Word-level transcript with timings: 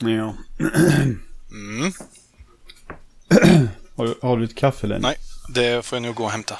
Ja. 0.00 0.34
Mm. 1.50 1.92
Har 3.96 4.04
du, 4.06 4.14
har 4.22 4.36
du 4.36 4.44
ett 4.44 4.54
kaffe 4.54 4.86
Lenny? 4.86 5.02
Nej, 5.02 5.16
det 5.48 5.84
får 5.84 5.96
jag 5.96 6.02
nog 6.02 6.14
gå 6.14 6.24
och 6.24 6.30
hämta. 6.30 6.58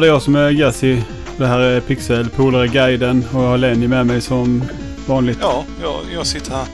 Ja, 0.00 0.04
det 0.04 0.08
är 0.08 0.12
jag 0.12 0.22
som 0.22 0.34
är 0.34 0.50
Gassi. 0.50 1.02
Det 1.36 1.46
här 1.46 1.58
är 1.60 1.80
Pixel, 1.80 2.28
polare 2.28 2.68
guiden 2.68 3.24
och 3.32 3.42
jag 3.42 3.48
har 3.48 3.58
Lenny 3.58 3.88
med 3.88 4.06
mig 4.06 4.20
som 4.20 4.64
vanligt. 5.06 5.38
Ja, 5.40 5.64
jag, 5.82 6.00
jag 6.14 6.26
sitter 6.26 6.50
här. 6.52 6.66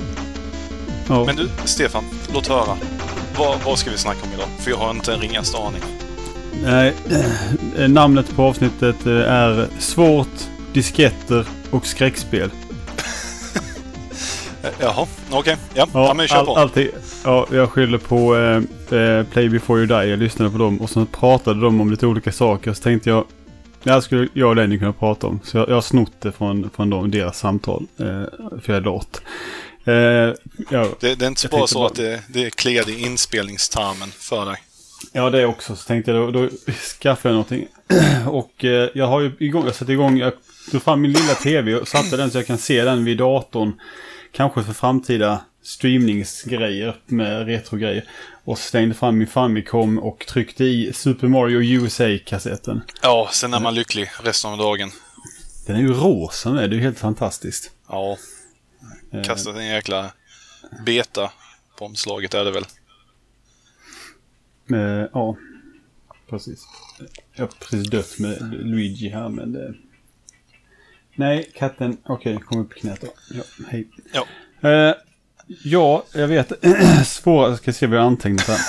Ja. 1.08 1.24
Men 1.24 1.36
du, 1.36 1.48
Stefan, 1.64 2.04
låt 2.34 2.46
höra. 2.48 2.76
Vad, 3.38 3.56
vad 3.64 3.78
ska 3.78 3.90
vi 3.90 3.98
snacka 3.98 4.18
om 4.22 4.28
idag? 4.34 4.46
För 4.60 4.70
jag 4.70 4.78
har 4.78 4.90
inte 4.90 5.12
en 5.14 5.20
ringaste 5.20 5.56
aning. 5.58 5.80
Nej, 6.64 6.94
eh, 7.78 7.88
namnet 7.88 8.36
på 8.36 8.42
avsnittet 8.42 9.06
eh, 9.06 9.12
är 9.32 9.66
Svårt, 9.78 10.28
disketter 10.72 11.44
och 11.70 11.86
skräckspel. 11.86 12.50
Jaha, 14.78 15.06
okej. 15.30 15.56
Ja, 15.74 15.86
ja, 15.92 16.14
men 16.14 16.28
kör 16.28 16.36
all- 16.36 16.46
på. 16.46 16.56
alltid. 16.56 16.90
Ja, 17.26 17.46
jag 17.52 17.70
skyller 17.70 17.98
på 17.98 18.36
eh, 18.36 18.98
eh, 19.00 19.26
Play 19.26 19.48
before 19.48 19.78
you 19.78 19.86
die. 19.86 20.10
Jag 20.10 20.18
lyssnade 20.18 20.50
på 20.50 20.58
dem 20.58 20.80
och 20.80 20.90
så 20.90 21.04
pratade 21.06 21.60
de 21.60 21.80
om 21.80 21.90
lite 21.90 22.06
olika 22.06 22.32
saker. 22.32 22.72
Så 22.72 22.82
tänkte 22.82 23.10
jag, 23.10 23.24
det 23.82 23.90
här 23.90 24.00
skulle 24.00 24.28
jag 24.32 24.48
och 24.48 24.56
Lenny 24.56 24.78
kunna 24.78 24.92
prata 24.92 25.26
om. 25.26 25.40
Så 25.44 25.56
jag, 25.58 25.68
jag 25.68 25.74
har 25.74 25.80
snott 25.80 26.12
det 26.20 26.32
från, 26.32 26.70
från 26.76 26.90
dem, 26.90 27.10
deras 27.10 27.38
samtal. 27.38 27.86
Eh, 27.98 28.04
för 28.60 28.72
jag 28.72 28.76
är 28.76 28.80
lat. 28.80 29.22
Eh, 29.84 29.94
ja, 30.70 30.88
Det, 31.00 31.14
det 31.14 31.24
är 31.24 31.28
inte 31.28 31.40
Jag 31.44 31.50
bara 31.50 31.66
så 31.66 31.78
bara- 31.78 31.86
att 31.86 31.94
det, 31.94 32.22
det 32.28 32.56
kliade 32.56 32.92
i 32.92 33.02
inspelningstarmen 33.06 34.08
för 34.08 34.46
dig. 34.46 34.56
Ja, 35.12 35.30
det 35.30 35.46
också. 35.46 35.76
Så 35.76 35.86
tänkte 35.86 36.10
jag 36.10 36.32
då, 36.32 36.40
då 36.42 36.48
skaffar 37.02 37.28
jag 37.28 37.34
någonting. 37.34 37.66
Och 38.26 38.64
eh, 38.64 38.88
jag 38.94 39.06
har 39.06 39.20
ju 39.20 39.32
igång, 39.38 39.64
jag 39.64 39.74
satte 39.74 39.92
igång, 39.92 40.18
jag 40.18 40.32
tog 40.70 40.82
fram 40.82 41.00
min 41.00 41.12
lilla 41.12 41.34
tv 41.34 41.74
och 41.74 41.88
satte 41.88 42.16
den 42.16 42.30
så 42.30 42.38
jag 42.38 42.46
kan 42.46 42.58
se 42.58 42.84
den 42.84 43.04
vid 43.04 43.18
datorn. 43.18 43.72
Kanske 44.32 44.62
för 44.62 44.72
framtida 44.72 45.40
streamningsgrejer 45.66 46.96
med 47.06 47.46
retrogrejer. 47.46 48.04
Och 48.44 48.58
stängde 48.58 48.94
fram 48.94 49.18
min 49.18 49.26
Famicom 49.26 49.98
och 49.98 50.26
tryckte 50.26 50.64
i 50.64 50.92
Super 50.92 51.28
Mario 51.28 51.62
USA-kassetten. 51.62 52.80
Ja, 53.02 53.28
sen 53.32 53.54
är 53.54 53.60
man 53.60 53.74
lycklig 53.74 54.08
resten 54.22 54.50
av 54.50 54.58
dagen. 54.58 54.90
Den 55.66 55.76
är 55.76 55.80
ju 55.80 55.92
rosa 55.92 56.52
med, 56.52 56.70
det 56.70 56.74
är 56.76 56.78
ju 56.78 56.82
helt 56.84 56.98
fantastiskt. 56.98 57.70
Ja, 57.88 58.18
Eh, 59.12 59.22
kastat 59.22 59.56
en 59.56 59.66
jäkla 59.66 60.12
beta 60.86 61.32
på 61.78 61.84
omslaget 61.84 62.34
är 62.34 62.44
det 62.44 62.50
väl. 62.50 62.64
eh, 64.72 65.08
ja, 65.12 65.36
precis. 66.30 66.64
Jag 67.34 67.42
har 67.44 67.52
precis 67.60 67.90
dött 67.90 68.18
med 68.18 68.38
Luigi 68.66 69.08
här 69.08 69.28
men 69.28 69.52
det... 69.52 69.74
Nej, 71.14 71.50
katten. 71.54 71.96
Okej, 72.04 72.38
kom 72.40 72.60
upp 72.60 72.76
i 72.76 72.80
knät 72.80 73.00
då. 73.00 73.08
Ja, 73.30 73.42
hej. 73.68 73.88
Ja. 74.12 74.26
Eh, 74.70 74.94
ja, 75.64 76.04
jag 76.12 76.28
vet. 76.28 76.52
Svåra. 77.06 77.48
Jag 77.48 77.58
ska 77.58 77.72
se 77.72 77.86
vad 77.86 77.98
jag 77.98 78.04
antecknat 78.06 78.48
här. 78.48 78.58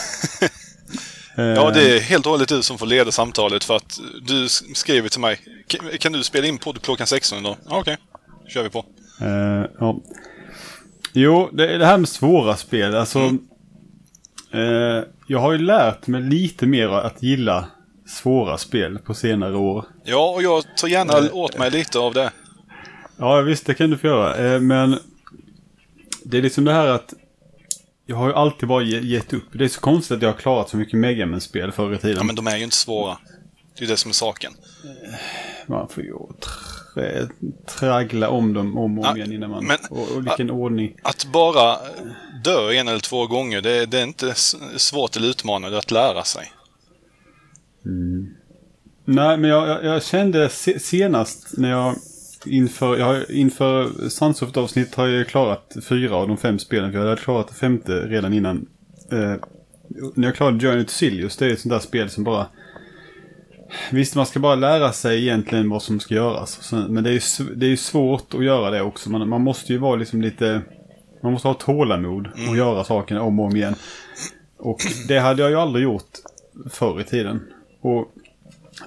Ja, 1.40 1.72
det 1.72 1.96
är 1.98 2.00
helt 2.00 2.26
och 2.26 2.32
hållet 2.32 2.50
du 2.50 2.62
som 2.64 2.78
får 2.78 2.86
leda 2.86 3.12
samtalet 3.12 3.64
för 3.64 3.76
att 3.76 4.00
du 4.22 4.48
skriver 4.74 5.10
till 5.10 5.20
mig. 5.20 5.40
"Kan- 6.00 6.12
du 6.12 6.24
spela 6.24 6.48
in 6.48 6.58
podd 6.58 6.82
klockan 6.82 7.08
16 7.08 7.40
idag? 7.40 7.56
Ja, 7.70 7.80
okej. 7.80 7.98
kör 8.48 8.64
vi 8.64 8.70
på. 8.70 8.86
Eh, 9.22 9.66
ja. 9.80 10.00
Jo, 11.14 11.50
det 11.54 11.78
det 11.78 11.86
här 11.86 11.98
med 11.98 12.10
svåra 12.10 12.56
spel. 12.58 12.96
Alltså, 12.96 13.20
eh, 14.54 15.04
jag 15.28 15.40
har 15.40 15.52
ju 15.52 15.58
lärt 15.58 16.08
mig 16.08 16.22
lite 16.22 16.66
mer 16.66 16.88
att 16.90 17.24
gilla 17.24 17.68
svåra 18.08 18.58
spel 18.58 19.00
på 19.00 19.14
senare 19.14 19.56
år. 19.56 19.86
Ja, 20.04 20.30
och 20.36 20.44
jag 20.44 20.64
tar 20.78 20.88
gärna 20.88 21.32
åt 21.32 21.58
mig 21.58 21.72
lite 21.72 22.00
av 22.00 22.14
det. 22.14 22.32
Ja, 23.18 23.42
visst, 23.42 23.66
det 23.66 23.74
kan 23.74 23.90
du 23.90 23.98
få 23.98 24.08
göra. 24.08 24.60
Men 24.60 25.00
det 26.30 26.38
är 26.38 26.42
liksom 26.42 26.64
det 26.66 26.74
här 26.74 26.88
att 26.88 27.14
jag 28.06 28.16
har 28.16 28.28
ju 28.28 28.34
alltid 28.34 28.70
bara 28.70 28.84
ge- 28.84 29.00
gett 29.00 29.34
upp. 29.34 29.44
Det 29.54 29.64
är 29.64 29.68
så 29.68 29.80
konstigt 29.80 30.16
att 30.18 30.22
jag 30.22 30.30
har 30.30 30.38
klarat 30.38 30.70
så 30.70 30.78
mycket 30.78 31.00
Megaman-spel 31.00 31.72
förr 31.72 31.94
i 31.94 31.98
tiden. 31.98 32.18
Ja, 32.18 32.24
men 32.24 32.36
de 32.36 32.48
är 32.48 32.58
ju 32.58 32.64
inte 32.64 32.76
svåra. 32.76 33.18
Det 33.78 33.86
är 33.86 33.88
det 33.90 33.98
som 33.98 34.10
är 34.10 34.14
saken. 34.14 34.54
Man 35.68 35.88
får 35.90 36.04
ju 36.04 36.14
trä, 36.94 37.28
traggla 37.66 38.30
om 38.30 38.54
dem 38.54 38.78
om 38.78 39.00
och 39.00 39.06
om 39.06 39.12
Ja, 39.12 39.18
igen 39.18 39.34
innan 39.34 39.50
man... 39.50 39.66
men- 39.66 39.78
och, 39.90 40.12
och 40.16 40.26
vilken 40.26 40.52
ordning. 40.52 40.96
Att 41.04 41.26
bara 41.26 41.78
dö 42.44 42.72
en 42.74 42.88
eller 42.88 43.00
två 43.00 43.28
gånger, 43.28 43.62
det, 43.62 43.86
det 43.86 44.00
är 44.00 44.04
inte 44.04 44.34
svårt 44.78 45.16
eller 45.16 45.28
utmanande 45.28 45.78
att 45.78 45.92
lära 45.92 46.24
sig. 46.24 46.52
Nej, 49.06 49.38
men 49.38 49.44
jag, 49.50 49.68
jag, 49.68 49.86
jag 49.86 50.04
kände 50.04 50.50
se, 50.50 50.80
senast 50.80 51.58
när 51.58 51.72
jag 51.72 51.96
inför, 52.46 52.98
jag 52.98 53.06
har, 53.06 53.32
inför 53.32 54.10
Sunsoft-avsnitt 54.10 54.96
har 54.96 55.08
jag 55.08 55.28
klarat 55.28 55.78
fyra 55.90 56.16
av 56.16 56.28
de 56.28 56.38
fem 56.38 56.60
spelen. 56.60 56.92
För 56.92 57.00
jag 57.00 57.06
hade 57.06 57.22
klarat 57.22 57.48
det 57.48 57.54
femte 57.54 57.94
redan 57.94 58.34
innan. 58.34 58.66
Eh, 59.12 59.36
när 60.16 60.28
jag 60.28 60.36
klarade 60.36 60.60
Journey 60.60 60.84
to 60.84 60.92
Silius, 60.92 61.38
det 61.38 61.46
är 61.46 61.50
ett 61.50 61.60
sånt 61.60 61.72
där 61.74 61.80
spel 61.80 62.10
som 62.10 62.24
bara... 62.24 62.48
Visst, 63.92 64.16
man 64.16 64.26
ska 64.26 64.40
bara 64.40 64.56
lära 64.56 64.92
sig 64.92 65.22
egentligen 65.22 65.70
vad 65.70 65.82
som 65.82 66.00
ska 66.00 66.16
göras. 66.16 66.74
Men 66.90 67.04
det 67.04 67.10
är 67.10 67.14
ju 67.14 67.56
det 67.56 67.66
är 67.66 67.70
ju 67.70 67.78
svårt 67.78 68.34
att 68.34 68.44
göra 68.44 68.72
det 68.72 68.82
också. 68.82 69.10
Man, 69.10 69.30
man 69.30 69.42
måste 69.42 69.74
ju 69.74 69.80
vara 69.80 69.96
liksom 69.96 70.22
lite... 70.22 70.62
Man 71.24 71.32
måste 71.32 71.48
ha 71.48 71.56
tålamod 71.56 72.28
och 72.50 72.58
göra 72.58 72.84
sakerna 72.84 73.22
om 73.22 73.40
och 73.40 73.46
om 73.46 73.56
igen. 73.56 73.76
Och 74.58 74.80
det 75.08 75.20
hade 75.20 75.42
jag 75.42 75.52
ju 75.52 75.58
aldrig 75.58 75.84
gjort 75.84 76.12
förr 76.70 77.02
i 77.02 77.04
tiden. 77.04 77.42
Och 77.82 78.14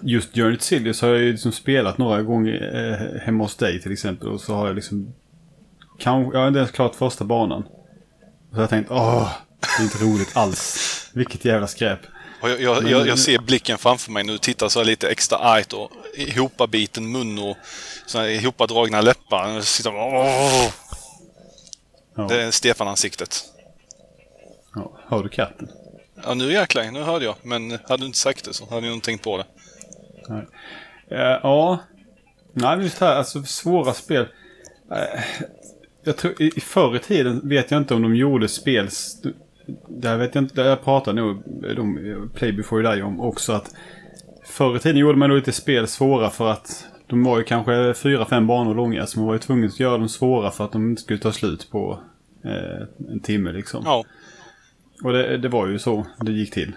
just 0.03 0.35
Journey 0.35 0.57
to 0.57 0.63
Silius 0.63 1.01
har 1.03 1.09
jag 1.09 1.19
ju 1.19 1.33
liksom 1.33 1.53
spelat 1.53 1.99
några 1.99 2.23
gånger 2.23 2.75
eh, 2.75 3.21
hemma 3.21 3.45
hos 3.45 3.57
dig 3.57 3.83
till 3.83 3.93
exempel. 3.93 4.29
Och 4.29 4.41
så 4.41 4.55
har 4.55 4.67
jag 4.67 4.77
liksom... 4.77 5.15
Kanske, 5.99 6.33
jag 6.37 6.41
har 6.41 6.49
inte 6.49 6.59
ens 6.59 6.71
klarat 6.73 6.97
första 6.97 7.25
banan. 7.25 7.63
Och 7.63 8.51
så 8.51 8.55
har 8.57 8.63
jag 8.63 8.71
tänkt, 8.71 8.91
åh, 8.91 9.33
det 9.61 9.83
är 9.83 9.85
inte 9.85 10.05
roligt 10.05 10.37
alls. 10.37 11.11
Vilket 11.15 11.45
jävla 11.45 11.67
skräp. 11.67 12.01
Och 12.43 12.51
jag, 12.51 12.61
jag, 12.61 12.91
jag, 12.91 13.07
jag 13.07 13.19
ser 13.19 13.39
blicken 13.39 13.79
framför 13.79 14.13
mig 14.13 14.25
nu, 14.25 14.39
tittar 14.39 14.69
så 14.69 14.79
här 14.79 14.87
lite 14.87 15.09
extra 15.09 15.39
argt 15.39 15.73
och 15.73 15.91
ihopabiten 16.15 17.13
mun 17.13 17.39
och 17.39 17.57
så 18.07 18.19
här 18.19 18.27
ihopadragna 18.29 19.01
läppar. 19.01 19.57
Och 19.57 19.65
sitter 19.65 19.95
åh! 19.95 20.71
Ja, 22.17 22.27
Det 22.29 22.43
är 22.43 22.51
Stefan-ansiktet. 22.51 23.45
ja. 24.75 24.93
Hör 25.09 25.23
du 25.23 25.29
katten? 25.29 25.69
Ja, 26.25 26.35
nu 26.35 26.53
jäklar, 26.53 26.91
nu 26.91 27.03
hörde 27.03 27.25
jag. 27.25 27.35
Men 27.43 27.71
hade 27.89 28.03
du 28.03 28.07
inte 28.07 28.19
sagt 28.19 28.45
det 28.45 28.55
så 28.55 28.65
hade 28.71 28.87
jag 28.87 28.93
nog 28.93 29.03
tänkt 29.03 29.25
på 29.25 29.37
det. 29.37 29.45
Nej. 30.29 30.47
Eh, 31.09 31.39
ja. 31.43 31.79
Nej, 32.53 32.83
just 32.83 33.01
här, 33.01 33.17
alltså 33.17 33.43
svåra 33.43 33.93
spel. 33.93 34.27
Eh, 34.91 35.21
jag 36.05 36.17
tror, 36.17 36.43
i, 36.43 36.51
förr 36.51 36.97
i 36.97 36.99
tiden 36.99 37.49
vet 37.49 37.71
jag 37.71 37.81
inte 37.81 37.95
om 37.95 38.03
de 38.03 38.15
gjorde 38.17 38.49
spel... 38.49 38.89
Där 39.89 40.17
vet 40.17 40.35
jag 40.35 40.45
inte, 40.45 40.55
där 40.55 40.69
jag 40.69 40.85
pratar 40.85 41.13
nog 41.13 41.43
de 41.77 42.31
Play 42.35 42.53
before 42.53 42.83
you 42.83 42.95
die 42.95 43.03
om 43.03 43.21
också 43.21 43.53
att 43.53 43.75
förr 44.45 44.77
i 44.77 44.79
tiden 44.79 44.97
gjorde 44.97 45.19
man 45.19 45.29
nog 45.29 45.39
lite 45.39 45.53
spel 45.53 45.87
svåra 45.87 46.31
för 46.31 46.51
att 46.51 46.87
de 47.07 47.25
var 47.25 47.39
ju 47.39 47.45
kanske 47.45 47.95
fyra, 47.95 48.27
fem 48.27 48.47
banor 48.47 48.75
långa 48.75 49.07
så 49.07 49.19
man 49.19 49.27
var 49.27 49.35
ju 49.35 49.39
tvungen 49.39 49.69
att 49.69 49.81
göra 49.81 49.99
dem 49.99 50.09
svåra 50.09 50.51
för 50.51 50.65
att 50.65 50.73
de 50.73 50.91
inte 50.91 51.03
skulle 51.03 51.19
ta 51.19 51.33
slut 51.33 51.71
på 51.71 52.01
eh, 52.45 53.11
en 53.13 53.21
timme 53.21 53.53
liksom. 53.53 53.83
Ja, 53.85 54.05
Och 55.05 55.13
det, 55.13 55.39
det 55.39 55.49
var 55.49 55.67
ju 55.67 55.79
så 55.79 56.07
det 56.21 56.33
gick 56.33 56.51
till. 56.51 56.73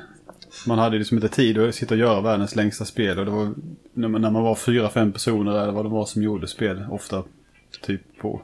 Man 0.68 0.80
hade 0.80 0.98
liksom 0.98 1.18
inte 1.18 1.30
tid 1.30 1.58
att 1.58 1.76
sitta 1.76 1.94
och 1.94 2.00
göra 2.00 2.22
världens 2.22 2.56
längsta 2.56 2.86
spel. 2.86 3.20
Och 3.20 3.26
det 3.26 3.32
var 3.32 3.54
när 3.94 4.08
man, 4.08 4.22
när 4.22 4.32
man 4.32 4.44
var 4.44 4.56
fyra, 4.56 4.90
fem 4.90 5.12
personer 5.12 5.52
eller 5.52 5.72
vad 5.74 5.86
det 5.86 5.90
var 5.90 6.06
som 6.06 6.24
gjorde 6.24 6.48
spel. 6.48 6.86
Ofta 6.92 7.24
typ 7.82 8.02
på 8.22 8.42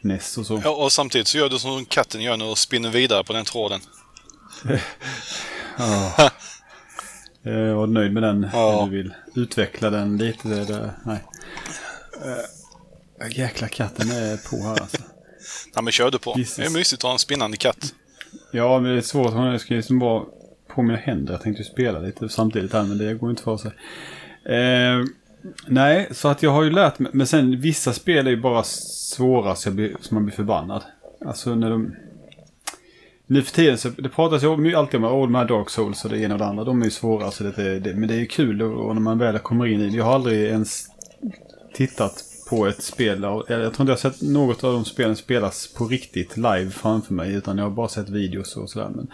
NES 0.00 0.38
och 0.38 0.46
så. 0.46 0.60
ja 0.64 0.84
och 0.84 0.92
samtidigt 0.92 1.28
så 1.28 1.38
gör 1.38 1.48
du 1.48 1.58
som 1.58 1.84
katten 1.84 2.20
gör 2.22 2.36
nu 2.36 2.44
och 2.44 2.58
spinner 2.58 2.90
vidare 2.90 3.24
på 3.24 3.32
den 3.32 3.44
tråden. 3.44 3.80
Jag 7.42 7.76
var 7.76 7.86
nöjd 7.86 8.12
med 8.12 8.22
den. 8.22 8.48
Ja. 8.52 8.88
Du 8.90 8.96
vill 8.96 9.14
utveckla 9.34 9.90
den 9.90 10.18
lite. 10.18 10.48
Det, 10.48 10.64
det, 10.64 10.94
nej. 11.04 11.24
Äh, 13.20 13.38
jäkla 13.38 13.68
katten 13.68 14.10
är 14.10 14.50
på 14.50 14.56
här 14.56 14.80
alltså. 14.80 14.96
Ja, 15.74 15.82
men 15.82 15.92
kör 15.92 16.10
du 16.10 16.18
på. 16.18 16.34
Jesus. 16.36 16.56
Det 16.56 16.64
är 16.64 16.70
mysigt 16.70 17.00
att 17.00 17.02
ha 17.02 17.12
en 17.12 17.18
spinnande 17.18 17.56
katt. 17.56 17.94
Ja, 18.50 18.80
men 18.80 18.92
det 18.92 18.98
är 18.98 19.02
svårt. 19.02 19.32
Hon 19.32 19.58
ska 19.58 19.74
liksom 19.74 19.98
vara 19.98 20.24
på 20.76 20.82
mina 20.82 20.98
händer. 20.98 21.32
Jag 21.32 21.42
tänkte 21.42 21.62
ju 21.62 21.68
spela 21.68 21.98
lite 21.98 22.28
samtidigt 22.28 22.72
här, 22.72 22.82
men 22.82 22.98
det 22.98 23.14
går 23.14 23.30
inte 23.30 23.42
för 23.42 23.56
sig. 23.56 23.70
Eh, 24.44 25.04
nej, 25.66 26.08
så 26.10 26.28
att 26.28 26.42
jag 26.42 26.50
har 26.50 26.62
ju 26.62 26.70
lärt 26.70 26.98
mig. 26.98 27.10
Men 27.14 27.26
sen 27.26 27.60
vissa 27.60 27.92
spel 27.92 28.26
är 28.26 28.30
ju 28.30 28.40
bara 28.40 28.62
svåra 28.62 29.54
så, 29.54 29.68
jag 29.68 29.76
blir, 29.76 29.96
så 30.00 30.14
man 30.14 30.24
blir 30.24 30.34
förbannad. 30.34 30.82
Alltså 31.26 31.54
när 31.54 31.70
de... 31.70 31.96
Nu 33.26 33.42
för 33.42 33.52
tiden 33.52 33.78
så 33.78 33.88
det 33.88 34.08
pratas 34.08 34.42
ju 34.42 34.74
alltid 34.74 35.04
om 35.04 35.04
att 35.04 35.28
de 35.28 35.34
här 35.34 35.44
Dark 35.44 35.70
Souls 35.70 36.04
och 36.04 36.10
det 36.10 36.18
ena 36.18 36.34
och 36.34 36.38
det 36.38 36.46
andra. 36.46 36.64
De 36.64 36.80
är 36.80 36.84
ju 36.84 36.90
svåra. 36.90 37.30
Så 37.30 37.44
det, 37.44 37.80
det, 37.80 37.94
men 37.94 38.08
det 38.08 38.14
är 38.14 38.18
ju 38.18 38.26
kul 38.26 38.62
och, 38.62 38.86
och 38.86 38.94
när 38.94 39.02
man 39.02 39.18
väl 39.18 39.38
kommer 39.38 39.66
in 39.66 39.80
i 39.80 39.90
det. 39.90 39.96
Jag 39.96 40.04
har 40.04 40.14
aldrig 40.14 40.42
ens 40.42 40.86
tittat 41.74 42.24
på 42.48 42.66
ett 42.66 42.82
spel. 42.82 43.22
Jag, 43.22 43.46
tror 43.46 43.66
inte 43.66 43.82
jag 43.82 43.86
har 43.86 43.96
sett 43.96 44.22
något 44.22 44.64
av 44.64 44.72
de 44.72 44.84
spelen 44.84 45.16
spelas 45.16 45.74
på 45.76 45.84
riktigt 45.84 46.36
live 46.36 46.70
framför 46.70 47.14
mig. 47.14 47.34
Utan 47.34 47.58
jag 47.58 47.64
har 47.64 47.70
bara 47.70 47.88
sett 47.88 48.08
videos 48.08 48.56
och 48.56 48.70
sådär. 48.70 48.88
Men 48.94 49.08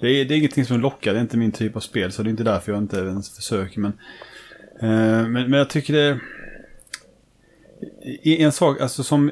det 0.00 0.08
är, 0.08 0.24
det 0.24 0.34
är 0.34 0.38
ingenting 0.38 0.64
som 0.64 0.80
lockar. 0.80 1.12
Det 1.12 1.18
är 1.18 1.22
inte 1.22 1.36
min 1.36 1.52
typ 1.52 1.76
av 1.76 1.80
spel. 1.80 2.12
Så 2.12 2.22
det 2.22 2.28
är 2.28 2.30
inte 2.30 2.44
därför 2.44 2.72
jag 2.72 2.82
inte 2.82 2.96
ens 2.96 3.36
försöker. 3.36 3.80
Men, 3.80 3.92
eh, 4.80 5.28
men, 5.28 5.32
men 5.32 5.52
jag 5.52 5.70
tycker 5.70 5.92
det... 5.94 6.20
En 8.24 8.52
sak, 8.52 8.80
alltså 8.80 9.02
som... 9.02 9.30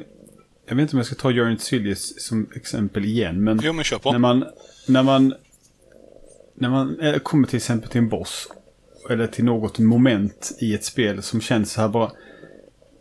Jag 0.67 0.75
vet 0.75 0.81
inte 0.81 0.95
om 0.95 0.97
jag 0.97 1.05
ska 1.05 1.15
ta 1.15 1.31
Journey 1.31 1.57
Silius 1.57 2.21
som 2.21 2.47
exempel 2.55 3.05
igen. 3.05 3.43
Men, 3.43 3.59
jo, 3.63 3.73
men 3.73 3.83
kör 3.83 3.97
på. 3.97 4.11
När 4.11 4.19
man, 4.19 4.45
när 4.87 5.03
man, 5.03 5.33
när 6.55 6.69
man 6.69 6.97
kommer 7.23 7.47
till 7.47 7.57
exempel 7.57 7.89
till 7.89 8.01
en 8.01 8.09
boss. 8.09 8.47
Eller 9.09 9.27
till 9.27 9.45
något 9.45 9.79
moment 9.79 10.57
i 10.59 10.73
ett 10.73 10.83
spel 10.83 11.21
som 11.21 11.41
känns 11.41 11.71
så 11.71 11.81
här 11.81 11.87
bara 11.87 12.11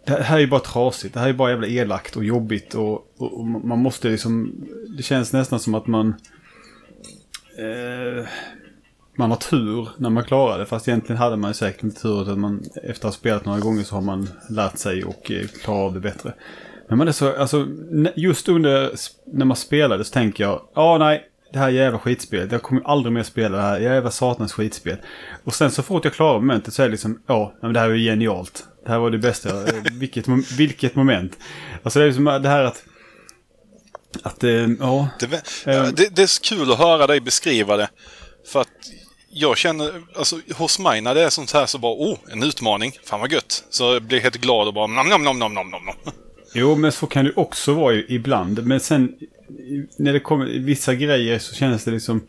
det 0.07 0.23
här 0.23 0.37
är 0.37 0.41
ju 0.41 0.47
bara 0.47 0.61
trasigt. 0.61 1.15
Det 1.15 1.21
här 1.21 1.29
är 1.29 1.33
bara 1.33 1.51
jävla 1.51 1.67
elakt 1.67 2.17
och 2.17 2.25
jobbigt 2.25 2.75
och, 2.75 2.93
och, 3.17 3.39
och 3.39 3.47
man 3.47 3.79
måste 3.79 4.09
liksom... 4.09 4.53
Det 4.97 5.03
känns 5.03 5.33
nästan 5.33 5.61
som 5.61 5.75
att 5.75 5.87
man... 5.87 6.15
Eh, 7.58 8.25
man 9.19 9.31
har 9.31 9.38
tur 9.38 9.88
när 9.97 10.11
man 10.11 10.25
klarar 10.25 10.58
det. 10.58 10.67
Fast 10.67 10.88
egentligen 10.88 11.19
hade 11.19 11.37
man 11.37 11.50
ju 11.50 11.55
säkert 11.55 11.82
inte 11.82 12.03
tur. 12.03 12.32
Att 12.32 12.38
man, 12.38 12.62
efter 12.75 13.08
att 13.08 13.14
ha 13.14 13.19
spelat 13.19 13.44
några 13.44 13.61
gånger 13.61 13.82
så 13.82 13.94
har 13.94 14.03
man 14.03 14.29
lärt 14.50 14.79
sig 14.79 15.05
och 15.05 15.31
eh, 15.31 15.47
klarar 15.47 15.85
av 15.85 15.94
det 15.94 16.00
bättre. 16.00 16.35
Men 16.88 16.99
man 16.99 17.08
är 17.08 17.12
så, 17.12 17.37
alltså, 17.37 17.67
just 18.17 18.49
under 18.49 18.91
när 19.32 19.44
man 19.44 19.56
spelade 19.56 20.05
så 20.05 20.12
tänker 20.12 20.44
jag, 20.44 20.61
ja 20.75 20.99
nej, 20.99 21.29
det 21.53 21.58
här 21.58 21.69
jävla 21.69 21.99
skitspelet. 21.99 22.53
Jag 22.53 22.62
kommer 22.62 22.82
aldrig 22.85 23.12
mer 23.12 23.23
spela 23.23 23.56
det 23.56 23.62
här 23.62 23.79
jävla 23.79 24.11
satans 24.11 24.52
skitspel. 24.52 24.97
Och 25.44 25.55
sen 25.55 25.70
så 25.70 25.82
fort 25.82 26.05
jag 26.05 26.12
klarar 26.12 26.41
momentet 26.41 26.75
så 26.75 26.82
är 26.82 26.87
det 26.87 26.91
liksom, 26.91 27.23
ja, 27.26 27.52
men 27.61 27.73
det 27.73 27.81
här 27.81 27.91
är 27.91 27.94
ju 27.94 28.11
genialt. 28.11 28.64
Det 28.85 28.91
här 28.91 28.99
var 28.99 29.11
det 29.11 29.19
bästa. 29.19 29.49
Eh, 29.49 29.82
vilket, 29.93 30.29
vilket 30.59 30.94
moment. 30.94 31.38
Alltså 31.82 31.99
det 31.99 32.05
är 32.05 32.06
liksom 32.06 32.25
det 32.25 32.49
här 32.49 32.64
att... 32.64 32.85
Att, 34.23 34.44
äh, 34.44 34.50
ja. 34.50 35.08
Det, 35.20 35.26
det, 35.67 36.17
det, 36.17 36.23
är 36.23 36.26
så 36.26 36.43
kul 36.43 36.73
att 36.73 36.79
höra 36.79 37.06
dig 37.06 37.20
beskriva 37.20 37.76
det. 37.76 37.88
För 38.53 38.61
att 38.61 38.69
jag 39.31 39.58
känner, 39.58 40.03
alltså 40.17 40.41
hos 40.55 40.79
mig 40.79 41.00
när 41.00 41.14
det 41.14 41.23
är 41.23 41.31
sånt 41.31 41.53
här 41.53 41.67
så 41.67 41.79
bara, 41.79 41.93
oh, 41.93 42.19
en 42.32 42.43
utmaning. 42.43 42.93
Fan 43.05 43.20
vad 43.20 43.32
gött. 43.32 43.64
Så 43.70 43.85
jag 43.85 44.03
blir 44.03 44.20
helt 44.20 44.37
glad 44.37 44.69
och 44.69 44.75
bara, 44.75 44.87
nam, 44.87 45.08
nam, 45.08 45.23
nam, 45.23 45.38
nam, 45.38 45.55
nam, 45.55 45.70
nam. 45.70 45.94
Jo, 46.55 46.75
men 46.75 46.93
så 46.93 47.06
kan 47.06 47.25
det 47.25 47.32
också 47.37 47.75
vara 47.75 47.94
ibland. 47.94 48.67
Men 48.67 48.81
sen 48.81 49.14
när 49.99 50.12
det 50.12 50.20
kommer 50.20 50.47
vissa 50.47 50.94
grejer 50.94 51.38
så 51.38 51.55
känns 51.55 51.85
det 51.85 51.91
liksom... 51.91 52.26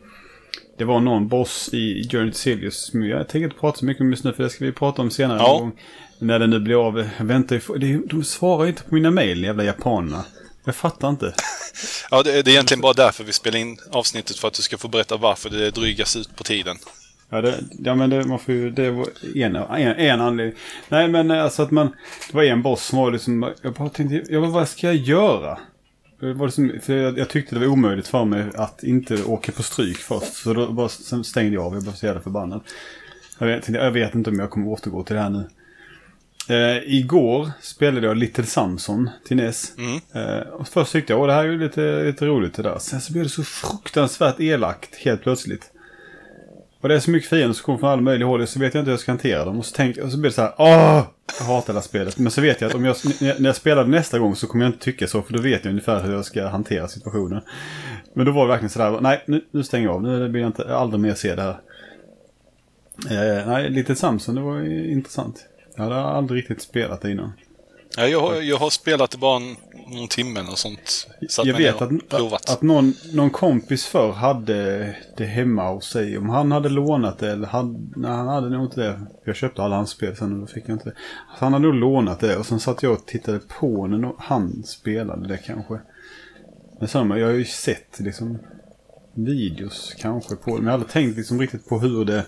Det 0.78 0.84
var 0.84 1.00
någon 1.00 1.28
boss 1.28 1.70
i 1.72 2.08
Journey 2.12 2.32
to 2.32 2.38
Silius. 2.38 2.90
Jag 2.92 3.28
tänker 3.28 3.44
inte 3.44 3.56
prata 3.60 3.78
så 3.78 3.84
mycket 3.84 4.00
om 4.00 4.10
just 4.10 4.24
nu 4.24 4.32
för 4.32 4.42
det 4.42 4.50
ska 4.50 4.64
vi 4.64 4.72
prata 4.72 5.02
om 5.02 5.10
senare. 5.10 5.38
Ja. 5.38 5.70
När 6.18 6.38
det 6.38 6.46
nu 6.46 6.60
blir 6.60 6.86
av. 6.86 7.08
Ju 7.80 8.02
De 8.06 8.24
svarar 8.24 8.66
inte 8.66 8.82
på 8.82 8.94
mina 8.94 9.10
mejl, 9.10 9.44
jävla 9.44 9.64
japanerna. 9.64 10.24
Jag 10.68 10.76
fattar 10.76 11.08
inte. 11.08 11.34
ja, 12.10 12.22
det, 12.22 12.42
det 12.42 12.50
är 12.50 12.52
egentligen 12.52 12.80
bara 12.80 12.92
därför 12.92 13.24
vi 13.24 13.32
spelar 13.32 13.58
in 13.58 13.78
avsnittet. 13.90 14.38
För 14.38 14.48
att 14.48 14.54
du 14.54 14.62
ska 14.62 14.78
få 14.78 14.88
berätta 14.88 15.16
varför 15.16 15.50
det 15.50 15.70
drygas 15.70 16.16
ut 16.16 16.36
på 16.36 16.44
tiden. 16.44 16.76
Ja, 17.30 17.40
det, 17.40 17.64
ja 17.78 17.94
men 17.94 18.10
det, 18.10 18.24
man 18.24 18.38
får 18.38 18.54
ju, 18.54 18.70
det 18.70 18.90
var 18.90 19.06
en, 19.34 19.56
en, 19.56 19.96
en 19.96 20.20
anledning. 20.20 20.58
Nej 20.88 21.08
men 21.08 21.30
alltså 21.30 21.62
att 21.62 21.70
man, 21.70 21.86
det 22.30 22.36
var 22.36 22.42
en 22.42 22.62
boss 22.62 22.84
som 22.84 22.98
var 22.98 23.10
liksom, 23.10 23.52
jag 23.62 23.72
bara 23.72 23.88
tänkte, 23.88 24.32
ja, 24.32 24.40
vad 24.40 24.68
ska 24.68 24.86
jag 24.86 24.96
göra? 24.96 25.58
Det 26.20 26.32
var 26.32 26.46
liksom, 26.46 26.78
för 26.82 26.96
jag, 26.96 27.18
jag, 27.18 27.30
tyckte 27.30 27.54
det 27.54 27.60
var 27.60 27.66
omöjligt 27.66 28.08
för 28.08 28.24
mig 28.24 28.44
att 28.54 28.82
inte 28.82 29.22
åka 29.24 29.52
på 29.52 29.62
stryk 29.62 29.98
först. 29.98 30.34
Så 30.34 30.54
då 30.54 30.72
bara, 30.72 30.88
stängde 31.24 31.54
jag 31.54 31.64
av, 31.64 31.74
jag 31.74 31.82
blev 31.82 31.92
så 31.92 32.06
jävla 32.06 32.20
förbannad. 32.20 32.60
Jag 33.38 33.46
vet, 33.46 33.68
jag 33.68 33.90
vet 33.90 34.14
inte 34.14 34.30
om 34.30 34.38
jag 34.38 34.50
kommer 34.50 34.68
återgå 34.68 35.02
till 35.02 35.16
det 35.16 35.22
här 35.22 35.30
nu. 35.30 35.48
Eh, 36.48 36.78
igår 36.84 37.50
spelade 37.60 38.06
jag 38.06 38.16
Little 38.16 38.44
Samson 38.44 39.10
till 39.24 39.36
NES. 39.36 39.72
Mm. 39.78 40.00
Eh, 40.12 40.48
och 40.48 40.68
först 40.68 40.92
tyckte 40.92 41.12
jag 41.12 41.20
att 41.20 41.28
det 41.28 41.32
här 41.32 41.44
är 41.44 41.48
ju 41.48 41.58
lite, 41.58 42.02
lite 42.04 42.26
roligt 42.26 42.54
det 42.54 42.62
där. 42.62 42.78
Sen 42.78 43.00
så 43.00 43.12
blev 43.12 43.24
det 43.24 43.30
så 43.30 43.42
fruktansvärt 43.42 44.40
elakt 44.40 44.94
helt 44.94 45.22
plötsligt. 45.22 45.70
Och 46.80 46.88
det 46.88 46.94
är 46.94 47.00
så 47.00 47.10
mycket 47.10 47.30
fiender 47.30 47.52
som 47.52 47.64
kommer 47.64 47.78
från 47.78 47.90
alla 47.90 48.02
möjliga 48.02 48.28
håll 48.28 48.46
så 48.46 48.58
vet 48.60 48.74
jag 48.74 48.80
inte 48.80 48.90
hur 48.90 48.92
jag 48.92 49.00
ska 49.00 49.12
hantera 49.12 49.44
dem. 49.44 49.58
Och 49.58 49.66
så, 49.66 49.74
tänk, 49.76 49.96
och 49.96 50.12
så 50.12 50.18
blir 50.18 50.30
det 50.30 50.34
så 50.34 50.42
här, 50.42 50.54
åh! 50.58 51.02
Jag 51.38 51.46
hatar 51.46 51.72
det 51.72 51.78
här 51.78 51.86
spelet. 51.86 52.18
Men 52.18 52.30
så 52.30 52.40
vet 52.40 52.60
jag 52.60 52.68
att 52.68 52.74
om 52.74 52.84
jag, 52.84 52.96
när 53.20 53.46
jag 53.46 53.56
spelar 53.56 53.84
nästa 53.84 54.18
gång 54.18 54.36
så 54.36 54.46
kommer 54.46 54.64
jag 54.64 54.72
inte 54.72 54.84
tycka 54.84 55.06
så. 55.06 55.22
För 55.22 55.32
då 55.32 55.40
vet 55.40 55.64
jag 55.64 55.70
ungefär 55.70 56.02
hur 56.02 56.12
jag 56.12 56.24
ska 56.24 56.46
hantera 56.46 56.88
situationen. 56.88 57.42
Men 58.14 58.26
då 58.26 58.32
var 58.32 58.42
det 58.42 58.48
verkligen 58.48 58.70
sådär, 58.70 59.00
nej 59.00 59.22
nu, 59.26 59.44
nu 59.50 59.64
stänger 59.64 59.86
jag 59.86 59.94
av. 59.94 60.02
Nu 60.02 60.28
vill 60.28 60.40
jag 60.40 60.48
inte 60.48 60.76
aldrig 60.76 61.00
mer 61.00 61.14
se 61.14 61.34
det 61.34 61.42
här. 61.42 61.60
Eh, 63.10 63.48
nej, 63.48 63.70
lite 63.70 63.94
Samson, 63.94 64.34
det 64.34 64.40
var 64.40 64.62
intressant. 64.90 65.44
Jag 65.78 65.84
hade 65.84 66.00
aldrig 66.00 66.38
riktigt 66.38 66.62
spelat 66.62 67.00
det 67.00 67.10
innan. 67.10 67.32
Ja, 67.96 68.06
jag, 68.06 68.20
har, 68.20 68.34
jag 68.34 68.56
har 68.56 68.70
spelat 68.70 69.10
det 69.10 69.18
bara 69.18 69.38
någon 69.86 70.08
timme 70.08 70.40
och 70.40 70.58
sånt. 70.58 71.08
Satt 71.28 71.46
jag 71.46 71.56
vet 71.56 71.82
att, 71.82 72.14
att, 72.14 72.50
att 72.50 72.62
någon, 72.62 72.94
någon 73.12 73.30
kompis 73.30 73.86
för 73.86 74.12
hade 74.12 74.94
det 75.16 75.24
hemma 75.24 75.72
hos 75.72 75.90
sig. 75.90 76.18
Om 76.18 76.28
han 76.28 76.52
hade 76.52 76.68
lånat 76.68 77.18
det 77.18 77.32
eller 77.32 77.46
hade, 77.46 77.78
nej, 77.96 78.10
han 78.10 78.28
hade 78.28 78.50
nog 78.50 78.64
inte 78.64 78.80
det. 78.80 79.00
Jag 79.24 79.36
köpte 79.36 79.62
alla 79.62 79.76
hans 79.76 79.90
spel 79.90 80.16
sen 80.16 80.32
och 80.32 80.40
då 80.40 80.46
fick 80.46 80.64
jag 80.66 80.74
inte 80.74 80.88
det. 80.88 80.94
Så 81.38 81.44
han 81.44 81.52
hade 81.52 81.64
nog 81.64 81.74
lånat 81.74 82.20
det 82.20 82.36
och 82.36 82.46
sen 82.46 82.60
satt 82.60 82.82
jag 82.82 82.92
och 82.92 83.06
tittade 83.06 83.40
på 83.60 83.86
när 83.86 84.12
han 84.18 84.62
spelade 84.62 85.28
det 85.28 85.38
kanske. 85.38 85.80
Men 86.78 86.88
sen, 86.88 87.10
jag 87.10 87.26
har 87.26 87.34
ju 87.34 87.44
sett 87.44 88.00
liksom 88.00 88.38
videos 89.14 89.94
kanske 89.98 90.36
på 90.36 90.50
det. 90.50 90.56
Men 90.56 90.64
jag 90.64 90.72
hade 90.72 90.90
tänkt 90.90 91.16
liksom 91.16 91.40
riktigt 91.40 91.68
på 91.68 91.78
hur 91.78 92.04
det 92.04 92.24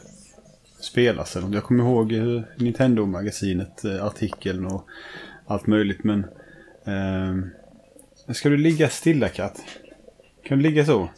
spelas. 0.80 1.36
Jag 1.52 1.64
kommer 1.64 1.84
ihåg 1.84 2.12
Nintendo-magasinet, 2.56 3.84
eh, 3.84 4.04
artikeln 4.04 4.66
och 4.66 4.86
allt 5.46 5.66
möjligt. 5.66 6.04
Men 6.04 6.24
eh, 6.84 8.32
ska 8.34 8.48
du 8.48 8.56
ligga 8.56 8.88
stilla 8.88 9.28
katt? 9.28 9.60
Kan 10.44 10.58
du 10.58 10.64
ligga 10.64 10.86
så? 10.86 11.08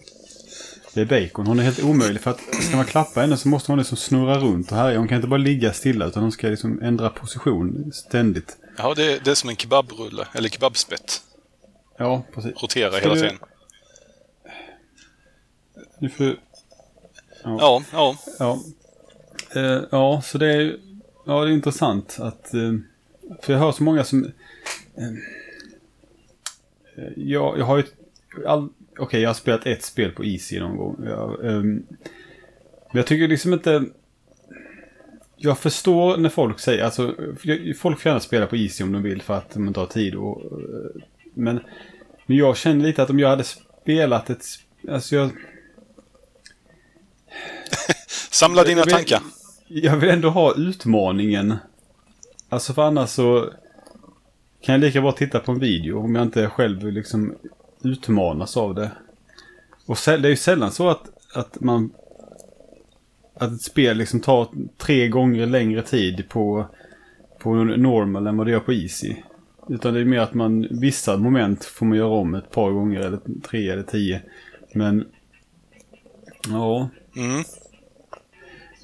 Det 0.95 1.01
är 1.01 1.05
bacon. 1.05 1.47
Hon 1.47 1.59
är 1.59 1.63
helt 1.63 1.83
omöjlig 1.83 2.23
för 2.23 2.31
att 2.31 2.41
ska 2.63 2.77
man 2.77 2.85
klappa 2.85 3.21
henne 3.21 3.37
så 3.37 3.49
måste 3.49 3.73
hon 3.73 3.79
liksom 3.79 3.97
snurra 3.97 4.39
runt 4.39 4.73
och 4.73 4.77
härja. 4.77 4.99
Hon 4.99 5.09
kan 5.09 5.17
inte 5.17 5.29
bara 5.29 5.39
ligga 5.39 5.73
stilla 5.73 6.07
utan 6.07 6.23
hon 6.23 6.33
ska 6.33 6.49
liksom 6.49 6.83
ändra 6.83 7.11
position 7.11 7.93
ständigt. 7.93 8.57
Ja, 8.79 8.95
det 8.95 9.13
är, 9.13 9.21
det 9.25 9.31
är 9.31 9.35
som 9.35 9.51
en 9.51 9.57
kebabrulle 9.57 10.27
eller 10.33 10.49
kebabspett. 10.49 11.21
Ja, 11.99 12.23
precis. 12.35 12.63
Rotera 12.63 12.91
ska 12.91 13.01
hela 13.01 13.15
du... 13.15 13.21
tiden. 13.21 13.39
Du 16.01 16.09
får... 16.09 16.27
Ja, 16.27 17.57
ja. 17.61 17.83
Ja, 17.93 18.17
ja. 18.39 18.59
Uh, 19.57 19.85
ja 19.91 20.23
så 20.25 20.39
det 20.39 20.53
är, 20.53 20.77
ja, 21.25 21.45
det 21.45 21.51
är 21.51 21.55
intressant 21.55 22.17
att... 22.21 22.51
Uh, 22.55 22.79
för 23.43 23.53
jag 23.53 23.61
hör 23.61 23.73
så 23.73 23.83
många 23.83 24.05
som... 24.05 24.25
Uh, 24.25 25.19
jag, 27.17 27.59
jag 27.59 27.65
har 27.65 27.77
ju... 27.77 27.85
All, 28.47 28.69
Okej, 28.93 29.05
okay, 29.05 29.21
jag 29.21 29.29
har 29.29 29.35
spelat 29.35 29.67
ett 29.67 29.83
spel 29.83 30.11
på 30.11 30.25
Easy 30.25 30.61
någon 30.61 30.77
gång. 30.77 31.05
Jag, 31.05 31.41
um, 31.41 31.87
men 32.89 32.97
jag 32.97 33.07
tycker 33.07 33.29
liksom 33.29 33.53
inte... 33.53 33.85
Jag 35.37 35.59
förstår 35.59 36.17
när 36.17 36.29
folk 36.29 36.61
säger, 36.61 36.85
alltså 36.85 37.15
folk 37.79 38.01
får 38.01 38.09
gärna 38.09 38.21
spela 38.21 38.47
på 38.47 38.57
Easy 38.57 38.85
om 38.85 38.93
de 38.93 39.03
vill 39.03 39.23
för 39.23 39.35
att 39.35 39.51
de 39.51 39.75
har 39.75 39.87
tid 39.87 40.15
och... 40.15 40.43
Men, 41.35 41.61
men 42.27 42.37
jag 42.37 42.57
känner 42.57 42.85
lite 42.85 43.03
att 43.03 43.11
om 43.11 43.19
jag 43.19 43.29
hade 43.29 43.45
spelat 43.45 44.31
ett... 44.31 44.45
Alltså 44.89 45.17
jag... 45.17 45.31
Samla 48.31 48.65
dina 48.65 48.83
tankar 48.83 49.23
jag 49.75 49.97
vill 49.97 50.11
ändå 50.11 50.31
ha 50.31 50.55
utmaningen. 50.57 51.55
Alltså 52.49 52.73
för 52.73 52.83
annars 52.83 53.11
så 53.11 53.51
kan 54.61 54.73
jag 54.73 54.81
lika 54.81 55.01
bra 55.01 55.13
titta 55.13 55.41
på 55.41 55.53
en 55.53 55.59
video 55.59 56.05
om 56.05 56.15
jag 56.15 56.23
inte 56.23 56.49
själv 56.49 56.93
liksom 56.93 57.35
utmanas 57.83 58.57
av 58.57 58.75
det. 58.75 58.91
Och 59.87 59.99
det 60.07 60.13
är 60.13 60.27
ju 60.27 60.37
sällan 60.37 60.73
så 60.73 60.89
att, 60.89 61.11
att 61.35 61.61
man 61.61 61.91
att 63.35 63.53
ett 63.53 63.63
spel 63.63 63.97
liksom 63.97 64.21
tar 64.21 64.49
tre 64.79 65.09
gånger 65.09 65.47
längre 65.47 65.83
tid 65.83 66.29
på, 66.29 66.67
på 67.39 67.55
normal 67.55 68.27
än 68.27 68.37
vad 68.37 68.47
det 68.47 68.51
gör 68.51 68.61
på 68.61 68.73
easy. 68.73 69.17
Utan 69.69 69.95
det 69.95 70.01
är 70.01 70.05
mer 70.05 70.21
att 70.21 70.35
man, 70.35 70.69
vissa 70.71 71.17
moment 71.17 71.65
får 71.65 71.87
man 71.87 71.99
göra 71.99 72.09
om 72.09 72.35
ett 72.35 72.51
par 72.51 72.71
gånger 72.71 73.01
eller 73.01 73.21
tre 73.49 73.71
eller 73.71 73.83
tio. 73.83 74.23
Men, 74.75 75.07
ja. 76.49 76.89
Mm 77.17 77.45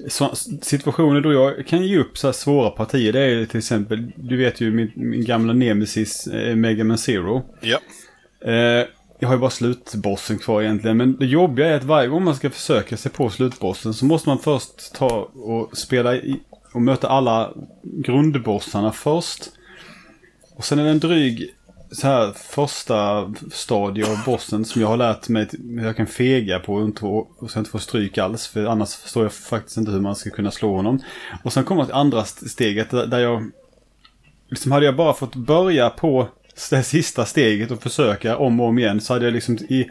så, 0.07 0.35
situationer 0.61 1.21
då 1.21 1.33
jag 1.33 1.67
kan 1.67 1.85
ge 1.85 1.97
upp 1.97 2.17
så 2.17 2.27
här 2.27 2.31
svåra 2.31 2.69
partier. 2.69 3.13
Det 3.13 3.19
är 3.19 3.45
till 3.45 3.57
exempel, 3.57 4.11
du 4.15 4.37
vet 4.37 4.61
ju 4.61 4.71
min, 4.71 4.91
min 4.95 5.25
gamla 5.25 5.53
nemesis 5.53 6.27
eh, 6.27 6.55
Mega 6.55 6.83
Man 6.83 6.97
Zero. 6.97 7.43
Ja. 7.61 7.79
Eh, 8.45 8.85
jag 9.19 9.27
har 9.27 9.35
ju 9.35 9.39
bara 9.39 9.49
slutbossen 9.49 10.37
kvar 10.37 10.61
egentligen. 10.61 10.97
Men 10.97 11.17
det 11.17 11.25
jobbiga 11.25 11.67
är 11.67 11.75
att 11.75 11.83
varje 11.83 12.07
gång 12.07 12.23
man 12.23 12.35
ska 12.35 12.49
försöka 12.49 12.97
sig 12.97 13.11
på 13.11 13.29
slutbossen 13.29 13.93
så 13.93 14.05
måste 14.05 14.29
man 14.29 14.39
först 14.39 14.93
ta 14.95 15.29
och 15.33 15.77
spela 15.77 16.15
i, 16.15 16.39
och 16.73 16.81
möter 16.81 17.07
alla 17.07 17.53
grundbossarna 17.83 18.91
först. 18.91 19.49
Och 20.55 20.65
sen 20.65 20.79
är 20.79 20.83
det 20.83 20.89
en 20.89 20.99
dryg 20.99 21.55
så 21.91 22.07
här 22.07 22.31
första 22.31 23.33
stadie 23.51 24.11
av 24.11 24.23
bossen 24.25 24.65
som 24.65 24.81
jag 24.81 24.87
har 24.87 24.97
lärt 24.97 25.29
mig 25.29 25.47
hur 25.51 25.85
jag 25.85 25.97
kan 25.97 26.07
fega 26.07 26.59
på 26.59 26.73
och, 26.73 26.85
inte, 26.85 27.05
och 27.05 27.51
sen 27.51 27.59
inte 27.59 27.71
få 27.71 27.79
stryk 27.79 28.17
alls. 28.17 28.47
För 28.47 28.65
annars 28.65 28.95
förstår 28.95 29.23
jag 29.23 29.33
faktiskt 29.33 29.77
inte 29.77 29.91
hur 29.91 30.01
man 30.01 30.15
ska 30.15 30.29
kunna 30.29 30.51
slå 30.51 30.75
honom. 30.75 31.03
Och 31.43 31.53
sen 31.53 31.63
kommer 31.63 31.91
andra 31.91 32.25
steget 32.25 32.91
där, 32.91 33.19
jag... 33.19 33.51
Liksom 34.49 34.71
hade 34.71 34.85
jag 34.85 34.95
bara 34.95 35.13
fått 35.13 35.35
börja 35.35 35.89
på 35.89 36.27
det 36.69 36.83
sista 36.83 37.25
steget 37.25 37.71
och 37.71 37.83
försöka 37.83 38.37
om 38.37 38.59
och 38.59 38.67
om 38.67 38.79
igen 38.79 39.01
så 39.01 39.13
hade 39.13 39.25
jag 39.25 39.33
liksom 39.33 39.57
i 39.57 39.89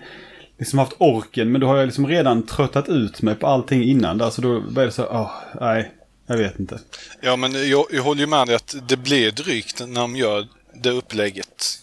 liksom 0.58 0.78
haft 0.78 0.92
orken. 0.98 1.52
Men 1.52 1.60
då 1.60 1.66
har 1.66 1.76
jag 1.76 1.86
liksom 1.86 2.06
redan 2.06 2.46
tröttat 2.46 2.88
ut 2.88 3.22
mig 3.22 3.34
på 3.34 3.46
allting 3.46 3.82
innan 3.82 4.18
där. 4.18 4.30
Så 4.30 4.40
då 4.40 4.60
blir 4.60 4.84
det 4.84 4.92
så, 4.92 5.04
oh, 5.04 5.30
nej, 5.60 5.92
jag 6.26 6.36
vet 6.36 6.58
inte. 6.58 6.80
Ja, 7.20 7.36
men 7.36 7.68
jag, 7.68 7.86
jag 7.90 8.02
håller 8.02 8.20
ju 8.20 8.26
med 8.26 8.46
dig 8.46 8.56
att 8.56 8.74
det 8.88 8.96
blir 8.96 9.30
drygt 9.30 9.80
när 9.88 10.00
de 10.00 10.16
gör 10.16 10.46
det 10.74 10.90
upplägget. 10.90 11.78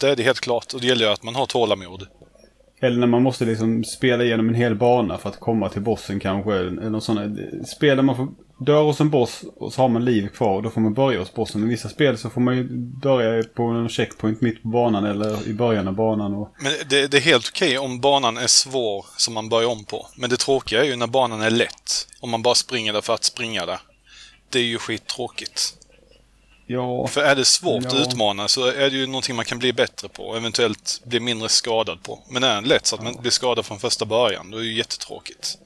Det 0.00 0.08
är 0.08 0.16
det 0.16 0.22
helt 0.22 0.40
klart. 0.40 0.74
Och 0.74 0.80
det 0.80 0.86
gäller 0.86 1.04
ju 1.04 1.12
att 1.12 1.22
man 1.22 1.34
har 1.34 1.46
tålamod. 1.46 2.06
Eller 2.80 2.98
när 2.98 3.06
man 3.06 3.22
måste 3.22 3.44
liksom 3.44 3.84
spela 3.84 4.24
igenom 4.24 4.48
en 4.48 4.54
hel 4.54 4.74
bana 4.74 5.18
för 5.18 5.28
att 5.28 5.40
komma 5.40 5.68
till 5.68 5.82
bossen 5.82 6.20
kanske. 6.20 6.54
Eller 6.54 6.90
något 6.90 7.04
sånt. 7.04 7.38
Spel 7.68 7.96
där 7.96 8.02
man 8.02 8.16
får 8.16 8.28
dör 8.58 8.82
hos 8.82 9.00
en 9.00 9.10
boss 9.10 9.44
och 9.56 9.72
så 9.72 9.82
har 9.82 9.88
man 9.88 10.04
liv 10.04 10.28
kvar 10.28 10.56
och 10.56 10.62
då 10.62 10.70
får 10.70 10.80
man 10.80 10.94
börja 10.94 11.18
hos 11.18 11.34
bossen. 11.34 11.64
I 11.64 11.66
vissa 11.66 11.88
spel 11.88 12.18
så 12.18 12.30
får 12.30 12.40
man 12.40 12.56
ju 12.56 12.68
börja 13.02 13.44
på 13.44 13.62
en 13.62 13.88
checkpoint 13.88 14.40
mitt 14.40 14.62
på 14.62 14.68
banan 14.68 15.04
eller 15.04 15.48
i 15.48 15.54
början 15.54 15.88
av 15.88 15.94
banan. 15.94 16.34
Och... 16.34 16.54
Men 16.58 16.72
det, 16.88 17.06
det 17.06 17.16
är 17.16 17.20
helt 17.20 17.48
okej 17.48 17.78
om 17.78 18.00
banan 18.00 18.36
är 18.36 18.46
svår 18.46 19.06
som 19.16 19.34
man 19.34 19.48
börjar 19.48 19.68
om 19.68 19.84
på. 19.84 20.06
Men 20.16 20.30
det 20.30 20.36
tråkiga 20.36 20.80
är 20.80 20.84
ju 20.84 20.96
när 20.96 21.06
banan 21.06 21.42
är 21.42 21.50
lätt. 21.50 22.08
Om 22.20 22.30
man 22.30 22.42
bara 22.42 22.54
springer 22.54 22.92
där 22.92 23.00
för 23.00 23.14
att 23.14 23.24
springa 23.24 23.66
där. 23.66 23.78
Det 24.50 24.58
är 24.58 24.62
ju 24.62 24.78
skittråkigt. 24.78 25.74
Ja. 26.66 27.06
För 27.06 27.20
är 27.20 27.36
det 27.36 27.44
svårt 27.44 27.84
ja. 27.84 27.88
att 27.88 28.08
utmana 28.08 28.48
så 28.48 28.66
är 28.66 28.90
det 28.90 28.96
ju 28.96 29.06
någonting 29.06 29.36
man 29.36 29.44
kan 29.44 29.58
bli 29.58 29.72
bättre 29.72 30.08
på 30.08 30.22
och 30.22 30.36
eventuellt 30.36 31.02
bli 31.04 31.20
mindre 31.20 31.48
skadad 31.48 32.02
på. 32.02 32.18
Men 32.28 32.44
är 32.44 32.54
den 32.54 32.64
lätt 32.64 32.86
så 32.86 32.96
att 32.96 33.02
man 33.02 33.16
blir 33.20 33.30
skadad 33.30 33.66
från 33.66 33.78
första 33.78 34.04
början, 34.04 34.50
då 34.50 34.56
är 34.56 34.60
det 34.62 34.68
ju 34.68 34.76
jättetråkigt. 34.76 35.58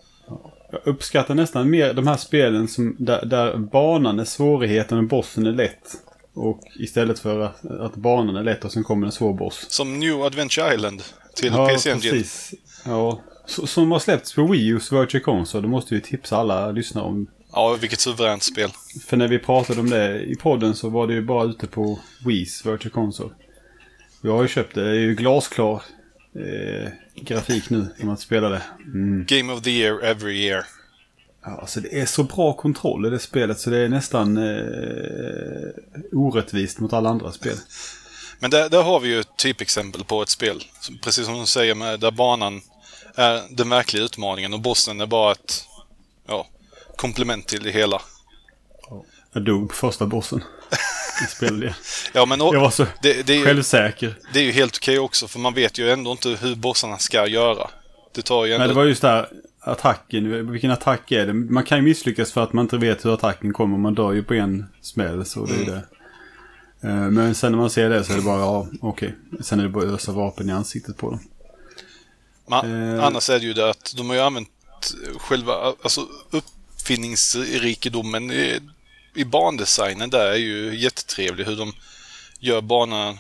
Jag 0.73 0.81
uppskattar 0.85 1.35
nästan 1.35 1.71
mer 1.71 1.95
de 1.95 2.07
här 2.07 2.17
spelen 2.17 2.69
som, 2.69 2.97
där, 2.99 3.25
där 3.25 3.57
banan 3.57 4.19
är 4.19 4.25
svårigheten 4.25 4.99
och 4.99 5.05
bossen 5.05 5.47
är 5.47 5.53
lätt. 5.53 5.95
Och 6.35 6.61
istället 6.79 7.19
för 7.19 7.41
att, 7.41 7.65
att 7.65 7.95
banan 7.95 8.37
är 8.37 8.43
lätt 8.43 8.65
och 8.65 8.73
sen 8.73 8.85
kommer 8.85 9.07
en 9.07 9.13
svår 9.13 9.35
boss. 9.35 9.67
Som 9.69 9.99
New 9.99 10.23
Adventure 10.23 10.75
Island 10.75 11.03
till 11.35 11.53
ja, 11.53 11.69
PC 11.69 11.91
Engine. 11.91 12.11
Precis. 12.11 12.55
Ja, 12.85 13.21
som 13.47 13.93
har 13.93 13.99
släppts 13.99 14.35
på 14.35 14.47
Wii 14.47 14.75
U's 14.75 15.01
Virtual 15.01 15.25
Console. 15.25 15.63
Det 15.63 15.69
måste 15.69 15.95
vi 15.95 16.01
tipsa 16.01 16.37
alla 16.37 16.71
lyssnare 16.71 17.05
om. 17.05 17.27
Ja, 17.53 17.77
vilket 17.81 18.01
suveränt 18.01 18.43
spel. 18.43 18.71
För 19.07 19.17
när 19.17 19.29
vi 19.29 19.39
pratade 19.39 19.81
om 19.81 19.91
det 19.91 20.23
i 20.23 20.37
podden 20.37 20.75
så 20.75 20.89
var 20.89 21.07
det 21.07 21.15
ju 21.15 21.23
bara 21.23 21.45
ute 21.45 21.67
på 21.67 21.99
Wii's 22.25 22.71
Virtual 22.71 22.93
Console. 22.93 23.31
Jag 24.21 24.33
har 24.33 24.43
ju 24.43 24.49
köpt 24.49 24.75
det. 24.75 24.85
Det 24.85 24.91
är 24.91 25.01
ju 25.01 25.15
glasklar 25.15 25.83
eh, 26.35 26.91
grafik 27.15 27.71
nu 27.71 27.87
när 27.99 28.07
man 28.07 28.17
spelar 28.17 28.51
det. 28.51 28.63
Mm. 28.85 29.25
Game 29.29 29.53
of 29.53 29.63
the 29.63 29.71
year 29.71 30.05
every 30.05 30.45
year. 30.45 30.67
Ja, 31.45 31.61
alltså 31.61 31.81
det 31.81 32.01
är 32.01 32.07
så 32.07 32.23
bra 32.23 32.53
kontroll 32.53 33.07
i 33.07 33.11
det 33.11 33.19
spelet 33.19 33.61
så 33.61 33.71
det 33.71 33.79
är 33.79 33.89
nästan 33.89 34.37
eh, 34.37 35.69
orättvist 36.13 36.81
mot 36.81 36.93
alla 36.93 37.09
andra 37.09 37.33
spel. 37.33 37.57
Men 38.41 38.51
där, 38.51 38.69
där 38.69 38.83
har 38.83 39.01
vi 39.01 39.09
ju 39.09 39.21
ett 39.21 39.37
typexempel 39.37 40.05
på 40.05 40.23
ett 40.23 40.29
spel. 40.29 40.65
Precis 41.03 41.27
som 41.27 41.41
du 41.41 41.47
säger, 41.47 41.75
med, 41.75 42.01
där 42.01 42.11
banan 42.11 42.61
är 43.15 43.43
den 43.51 43.69
verkliga 43.69 44.05
utmaningen 44.05 44.55
och 44.55 44.61
bossen 44.61 45.01
är 45.01 45.07
bara 45.07 45.33
ett 45.33 45.65
ja, 46.27 46.47
komplement 46.99 47.47
till 47.47 47.63
det 47.63 47.71
hela. 47.71 48.03
Jag 49.33 49.45
dog 49.45 49.69
på 49.69 49.75
första 49.75 50.07
bossen. 50.07 50.45
Jag 51.21 51.31
spelade 51.31 51.75
ja, 52.13 52.27
men 52.27 52.41
och, 52.41 52.55
jag 52.55 52.61
var 52.61 52.71
så 52.71 52.87
det, 53.03 53.27
det 53.27 53.35
är, 53.35 53.45
självsäker. 53.45 54.19
Det 54.33 54.39
är 54.39 54.45
ju 54.45 54.53
helt 54.53 54.77
okej 54.77 54.99
också, 54.99 55.29
för 55.29 55.39
man 55.39 55.55
vet 55.55 55.79
ju 55.79 55.91
ändå 55.91 56.11
inte 56.11 56.29
hur 56.29 56.55
bossarna 56.55 56.99
ska 56.99 57.27
göra. 57.27 57.71
Det 58.15 58.23
tar 58.23 58.45
ju 58.45 58.53
ändå... 58.53 58.59
Nej, 58.59 58.69
det 58.69 58.75
var 58.75 58.85
just 58.85 59.03
där 59.03 59.29
attacken. 59.61 60.53
Vilken 60.53 60.71
attack 60.71 61.13
är 61.13 61.27
det? 61.27 61.33
Man 61.33 61.65
kan 61.65 61.79
ju 61.79 61.85
misslyckas 61.85 62.33
för 62.33 62.43
att 62.43 62.53
man 62.53 62.65
inte 62.65 62.79
vet 62.79 63.05
hur 63.05 63.15
attacken 63.15 63.53
kommer. 63.53 63.79
Man 63.79 63.95
dör 63.95 64.13
ju 64.13 64.23
på 64.23 64.35
en 64.35 64.67
smäll, 64.81 65.27
så 65.27 65.45
det 65.45 65.55
är 65.55 65.63
mm. 65.63 65.67
det. 65.71 65.83
Eh, 66.89 66.95
men 66.95 67.35
sen 67.35 67.53
när 67.53 67.59
man 67.59 67.71
ser 67.71 67.91
det 67.91 68.05
så 68.05 68.13
är 68.13 68.17
det 68.17 68.23
bara, 68.23 68.41
ja, 68.41 68.69
okej. 68.81 69.15
Okay. 69.31 69.43
Sen 69.43 69.61
är 69.61 69.63
det 69.63 69.69
bara 69.69 69.85
att 69.85 69.95
ösa 69.95 70.13
vapen 70.13 70.49
i 70.49 70.53
ansiktet 70.53 70.97
på 70.97 71.11
dem. 71.11 71.21
Man, 72.49 72.95
eh. 72.97 73.05
Annars 73.05 73.31
är 73.31 73.39
det 73.39 73.47
ju 73.47 73.53
det 73.53 73.71
att 73.71 73.95
de 73.97 74.09
har 74.09 74.17
ju 74.17 74.23
använt 74.23 74.49
själva, 75.19 75.55
alltså 75.83 76.01
uppfinningsrikedomen 76.89 78.31
i, 78.31 78.61
i 79.15 79.25
bandesignen 79.25 80.11
där 80.11 80.27
är 80.27 80.37
ju 80.37 80.77
jättetrevlig. 80.77 81.45
Hur 81.45 81.57
de 81.57 81.73
gör 82.41 82.61
banan, 82.61 83.19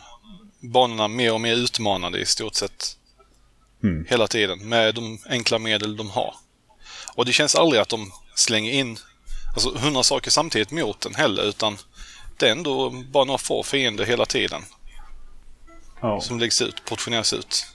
banorna 0.60 1.08
mer 1.08 1.32
och 1.32 1.40
mer 1.40 1.54
utmanande 1.54 2.18
i 2.18 2.26
stort 2.26 2.54
sett. 2.54 2.96
Mm. 3.82 4.06
Hela 4.08 4.26
tiden 4.26 4.68
med 4.68 4.94
de 4.94 5.18
enkla 5.28 5.58
medel 5.58 5.96
de 5.96 6.10
har. 6.10 6.34
Och 7.14 7.24
det 7.26 7.32
känns 7.32 7.54
aldrig 7.54 7.82
att 7.82 7.88
de 7.88 8.12
slänger 8.34 8.72
in 8.72 8.98
alltså 9.54 9.78
hundra 9.78 10.02
saker 10.02 10.30
samtidigt 10.30 10.70
mot 10.70 11.00
den 11.00 11.14
heller 11.14 11.42
utan 11.42 11.76
det 12.38 12.48
är 12.48 12.52
ändå 12.52 12.90
bara 12.90 13.24
några 13.24 13.38
få 13.38 13.62
fiender 13.62 14.04
hela 14.04 14.26
tiden. 14.26 14.62
Ja. 16.00 16.20
Som 16.20 16.38
läggs 16.38 16.62
ut, 16.62 16.84
portioneras 16.84 17.32
ut. 17.32 17.66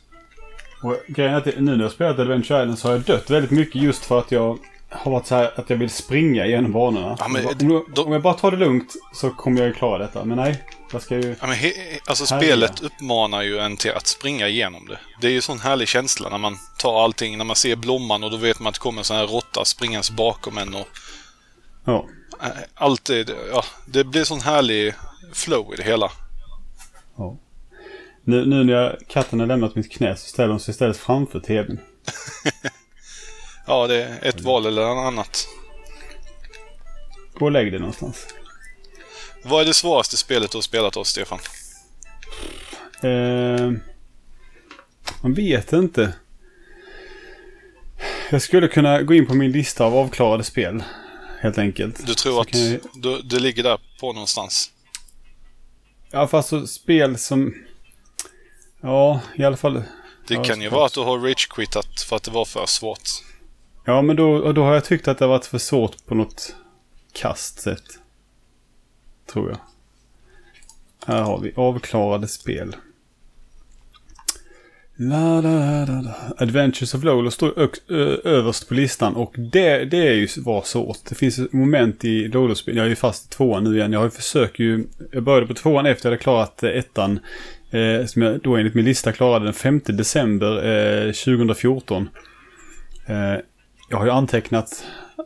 Och 0.82 0.98
grejen 1.08 1.34
är 1.34 1.38
att 1.38 1.46
nu 1.46 1.76
när 1.76 1.84
jag 1.84 1.92
spelat 1.92 2.20
Adventure 2.20 2.62
Island 2.64 2.80
så 2.80 2.88
har 2.88 2.94
jag 2.94 3.04
dött 3.04 3.30
väldigt 3.30 3.52
mycket 3.52 3.82
just 3.82 4.06
för 4.06 4.20
att 4.20 4.32
jag 4.32 4.60
har 4.94 5.12
varit 5.12 5.26
så 5.26 5.36
här 5.36 5.52
att 5.56 5.70
jag 5.70 5.78
vill 5.78 5.90
springa 5.90 6.46
igenom 6.46 6.72
banorna. 6.72 7.16
Ja, 7.20 7.28
men, 7.28 7.48
om, 7.48 7.86
då, 7.94 8.04
om, 8.04 8.12
jag 8.12 8.22
bara 8.22 8.34
tar 8.34 8.52
det 8.52 8.58
lugnt 8.58 8.94
så 9.14 9.30
kommer 9.30 9.60
jag 9.60 9.68
ju 9.68 9.74
klara 9.74 9.98
detta. 9.98 10.26
Men 10.26 10.38
nej, 10.38 10.64
jag 10.92 11.02
ska 11.02 11.16
ju... 11.16 11.36
Ja, 11.42 11.48
men 11.48 11.56
he, 11.56 11.72
alltså 12.06 12.26
spelet 12.26 12.82
uppmanar 12.82 13.42
ju 13.42 13.60
en 13.60 13.78
till 13.78 13.92
att 13.92 14.08
springa 14.08 14.48
igenom 14.48 14.88
det. 14.88 15.00
Det 15.22 15.28
är 15.28 15.32
ju 15.32 15.42
sån 15.42 15.60
härlig 15.60 15.88
känsla 15.88 16.30
när 16.30 16.38
man 16.38 16.58
tar 16.78 17.04
allting, 17.04 17.38
när 17.38 17.46
man 17.46 17.56
ser 17.56 17.76
blomman 17.76 18.24
och 18.24 18.32
då 18.32 18.38
vet 18.38 18.60
man 18.60 18.68
att 18.68 18.74
det 18.74 18.80
kommer 18.80 19.00
en 19.00 19.06
sån 19.06 19.18
här 19.18 19.28
råtta 19.28 19.66
springandes 19.66 20.12
bakom 20.12 20.58
en 20.58 20.76
och... 20.76 20.88
Ja. 21.86 22.06
Allt 22.76 23.06
det, 23.06 23.30
ja, 23.52 23.64
det 23.86 24.04
blir 24.04 24.24
sån 24.24 24.42
härlig 24.42 24.94
flow 25.34 25.74
i 25.74 25.78
det 25.78 25.84
hela. 25.84 26.12
Ja. 27.18 27.38
Nu, 28.24 28.46
nu 28.46 28.64
när 28.64 28.74
jag, 28.74 28.96
katten 29.08 29.40
har 29.40 29.48
lämnat 29.48 29.76
mitt 29.76 29.92
knä 29.92 30.16
så 30.16 30.28
ställer 30.28 30.50
hon 30.50 30.60
sig 30.60 30.72
istället 30.72 30.98
framför 30.98 31.40
tvn. 31.40 31.80
ja, 33.66 33.88
det 33.88 34.04
är 34.04 34.28
ett 34.28 34.42
val 34.42 34.66
eller 34.66 34.82
annat. 34.82 35.48
Gå 37.34 37.46
och 37.46 37.52
lägg 37.52 37.72
dig 37.72 37.80
någonstans. 37.80 38.28
Vad 39.44 39.62
är 39.62 39.66
det 39.66 39.74
svåraste 39.74 40.18
spelet 40.18 40.52
du 40.52 40.58
har 40.58 40.62
spelat 40.62 40.98
av 40.98 41.04
Stefan? 41.04 41.40
Eh, 43.02 43.72
man 45.22 45.34
vet 45.34 45.74
inte. 45.74 46.14
Jag 48.32 48.42
skulle 48.42 48.68
kunna 48.68 49.02
gå 49.02 49.14
in 49.14 49.26
på 49.26 49.34
min 49.34 49.52
lista 49.52 49.86
av 49.86 49.96
avklarade 49.96 50.44
spel. 50.44 50.84
Helt 51.40 51.58
enkelt. 51.58 52.08
Du 52.08 52.14
tror 52.14 52.34
Så 52.34 52.42
att 52.42 52.56
jag... 52.56 52.80
du, 52.94 53.22
det 53.22 53.40
ligger 53.40 53.64
där 53.64 53.80
på 54.00 54.14
någonstans? 54.14 54.72
Ja, 56.12 56.28
fast 56.28 56.50
så 56.50 56.68
spel 56.68 57.18
som... 57.18 57.54
Ja, 58.82 59.20
i 59.36 59.44
alla 59.44 59.58
fall. 59.58 59.84
Det 60.28 60.36
kan 60.36 60.62
ju 60.62 60.70
vara 60.70 60.86
att 60.86 60.94
du 60.94 61.00
har 61.00 61.18
rage-quittat 61.20 62.02
för 62.06 62.16
att 62.16 62.24
det 62.24 62.32
var 62.32 62.46
för 62.46 62.66
svårt. 62.66 63.10
Ja, 63.86 64.02
men 64.02 64.16
då, 64.16 64.52
då 64.52 64.64
har 64.64 64.74
jag 64.74 64.86
tyckt 64.86 65.08
att 65.08 65.18
det 65.18 65.26
har 65.26 65.30
varit 65.30 65.46
för 65.46 65.58
svårt 65.58 66.06
på 66.06 66.16
något 66.16 66.56
kast 67.14 67.62
sätt. 67.62 67.84
Tror 69.34 69.50
jag. 69.50 69.60
Här 71.06 71.22
har 71.22 71.40
vi 71.40 71.54
avklarade 71.56 72.28
spel. 72.28 72.76
La, 74.96 75.42
la, 75.42 75.86
la, 75.86 76.02
la. 76.02 76.16
Adventures 76.38 76.94
of 76.96 77.04
Lolo 77.04 77.32
står 77.32 77.70
överst 78.28 78.68
på 78.68 78.74
listan 78.74 79.16
och 79.16 79.36
det, 79.38 79.86
det 79.86 80.08
är 80.08 80.14
ju 80.14 80.28
var 80.38 80.62
svårt. 80.62 80.98
Det 81.10 81.16
finns 81.16 81.40
moment 81.52 82.06
i 82.06 82.28
Lolo-spel. 82.28 82.78
Jag 82.78 82.86
är 82.86 82.90
ju 82.90 82.96
fast 82.96 83.26
i 83.26 83.36
tvåan 83.36 83.64
nu 83.64 83.76
igen. 83.78 83.94
Jag 83.94 84.00
har 84.00 84.06
ju 84.06 84.12
försökt 84.12 84.60
ju. 84.60 84.88
Jag 85.12 85.24
började 85.24 85.48
på 85.48 85.54
tvåan 85.54 85.86
efter 85.86 86.10
jag 86.10 86.12
hade 86.12 86.24
klarat 86.24 86.64
eh, 86.64 86.70
ettan. 86.70 87.20
Eh, 87.72 88.06
som 88.06 88.22
jag 88.22 88.42
då 88.42 88.56
enligt 88.56 88.74
min 88.74 88.86
lista 88.86 89.12
klarade 89.12 89.46
den 89.46 89.54
5 89.54 89.82
december 89.86 90.56
eh, 91.06 91.12
2014. 91.12 92.10
Eh, 93.06 93.36
jag 93.90 93.98
har 93.98 94.06
ju 94.06 94.12
antecknat 94.12 94.86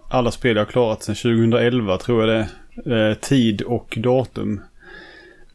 alla 0.09 0.31
spel 0.31 0.55
jag 0.55 0.65
har 0.65 0.71
klarat 0.71 1.03
sedan 1.03 1.15
2011 1.15 1.97
tror 1.97 2.21
jag 2.21 2.29
det 2.29 2.49
är. 2.91 3.09
Eh, 3.09 3.13
tid 3.13 3.61
och 3.61 3.97
datum. 3.97 4.61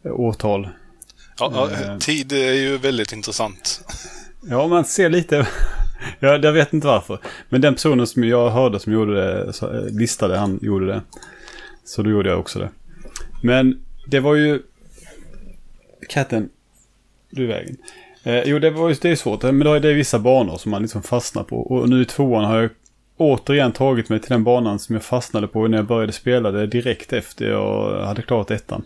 Eh, 0.04 0.12
årtal. 0.12 0.68
Ja, 1.38 1.70
eh, 1.70 1.98
tid 1.98 2.32
är 2.32 2.52
ju 2.52 2.78
väldigt 2.78 3.12
intressant. 3.12 3.84
Ja, 4.42 4.68
man 4.68 4.84
ser 4.84 5.10
lite. 5.10 5.46
jag, 6.18 6.44
jag 6.44 6.52
vet 6.52 6.72
inte 6.72 6.86
varför. 6.86 7.18
Men 7.48 7.60
den 7.60 7.74
personen 7.74 8.06
som 8.06 8.24
jag 8.24 8.50
hörde 8.50 8.80
som 8.80 8.92
gjorde 8.92 9.14
det, 9.14 9.52
eh, 9.62 9.98
listade, 9.98 10.38
han 10.38 10.58
gjorde 10.62 10.86
det. 10.86 11.02
Så 11.84 12.02
då 12.02 12.10
gjorde 12.10 12.30
jag 12.30 12.40
också 12.40 12.58
det. 12.58 12.70
Men 13.42 13.84
det 14.06 14.20
var 14.20 14.34
ju... 14.34 14.62
Katten, 16.08 16.48
du 17.30 17.44
är 17.44 17.48
vägen. 17.48 17.76
Eh, 18.22 18.42
jo, 18.42 18.58
det, 18.58 18.70
var 18.70 18.88
ju, 18.88 18.94
det 18.94 19.10
är 19.10 19.16
svårt. 19.16 19.42
Men 19.42 19.58
då 19.58 19.74
är 19.74 19.80
det 19.80 19.92
vissa 19.92 20.18
banor 20.18 20.58
som 20.58 20.70
man 20.70 20.82
liksom 20.82 21.02
fastnar 21.02 21.44
på. 21.44 21.56
Och 21.56 21.88
nu 21.88 22.02
i 22.02 22.04
tvåan 22.04 22.44
har 22.44 22.60
jag 22.60 22.70
återigen 23.16 23.72
tagit 23.72 24.08
mig 24.08 24.20
till 24.20 24.30
den 24.30 24.44
banan 24.44 24.78
som 24.78 24.94
jag 24.94 25.02
fastnade 25.02 25.46
på 25.46 25.68
när 25.68 25.78
jag 25.78 25.86
började 25.86 26.12
spela 26.12 26.50
det 26.50 26.66
direkt 26.66 27.12
efter 27.12 27.50
jag 27.50 28.04
hade 28.06 28.22
klarat 28.22 28.50
ettan. 28.50 28.84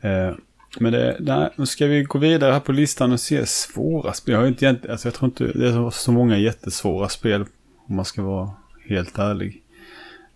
Eh, 0.00 0.30
men 0.78 0.92
det, 0.92 1.16
nej, 1.20 1.50
nu 1.56 1.66
ska 1.66 1.86
vi 1.86 2.02
gå 2.02 2.18
vidare 2.18 2.52
här 2.52 2.60
på 2.60 2.72
listan 2.72 3.12
och 3.12 3.20
se 3.20 3.46
svåra 3.46 4.12
spel. 4.12 4.32
Jag 4.32 4.40
har 4.40 4.46
inte 4.46 4.64
egentligen, 4.64 4.92
alltså 4.92 5.08
jag 5.08 5.14
tror 5.14 5.28
inte 5.28 5.44
det 5.44 5.68
är 5.68 5.90
så 5.90 6.12
många 6.12 6.38
jättesvåra 6.38 7.08
spel 7.08 7.44
om 7.86 7.96
man 7.96 8.04
ska 8.04 8.22
vara 8.22 8.50
helt 8.88 9.18
ärlig. 9.18 9.62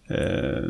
Eh, 0.08 0.64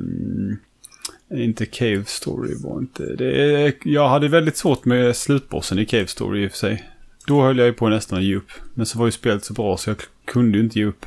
inte 1.30 1.66
Cave 1.66 2.04
Story 2.06 2.54
var 2.64 2.78
inte... 2.78 3.14
Det, 3.14 3.74
jag 3.84 4.08
hade 4.08 4.28
väldigt 4.28 4.56
svårt 4.56 4.84
med 4.84 5.16
slutbossen 5.16 5.78
i 5.78 5.86
Cave 5.86 6.06
Story 6.06 6.44
i 6.44 6.46
och 6.46 6.50
för 6.50 6.58
sig. 6.58 6.84
Då 7.26 7.42
höll 7.42 7.58
jag 7.58 7.66
ju 7.66 7.72
på 7.72 7.88
nästan 7.88 8.18
att 8.18 8.24
ge 8.24 8.36
upp. 8.36 8.50
Men 8.74 8.86
så 8.86 8.98
var 8.98 9.06
ju 9.06 9.12
spelet 9.12 9.44
så 9.44 9.52
bra 9.52 9.76
så 9.76 9.90
jag 9.90 10.02
kunde 10.24 10.58
ju 10.58 10.64
inte 10.64 10.78
ge 10.78 10.84
upp. 10.84 11.06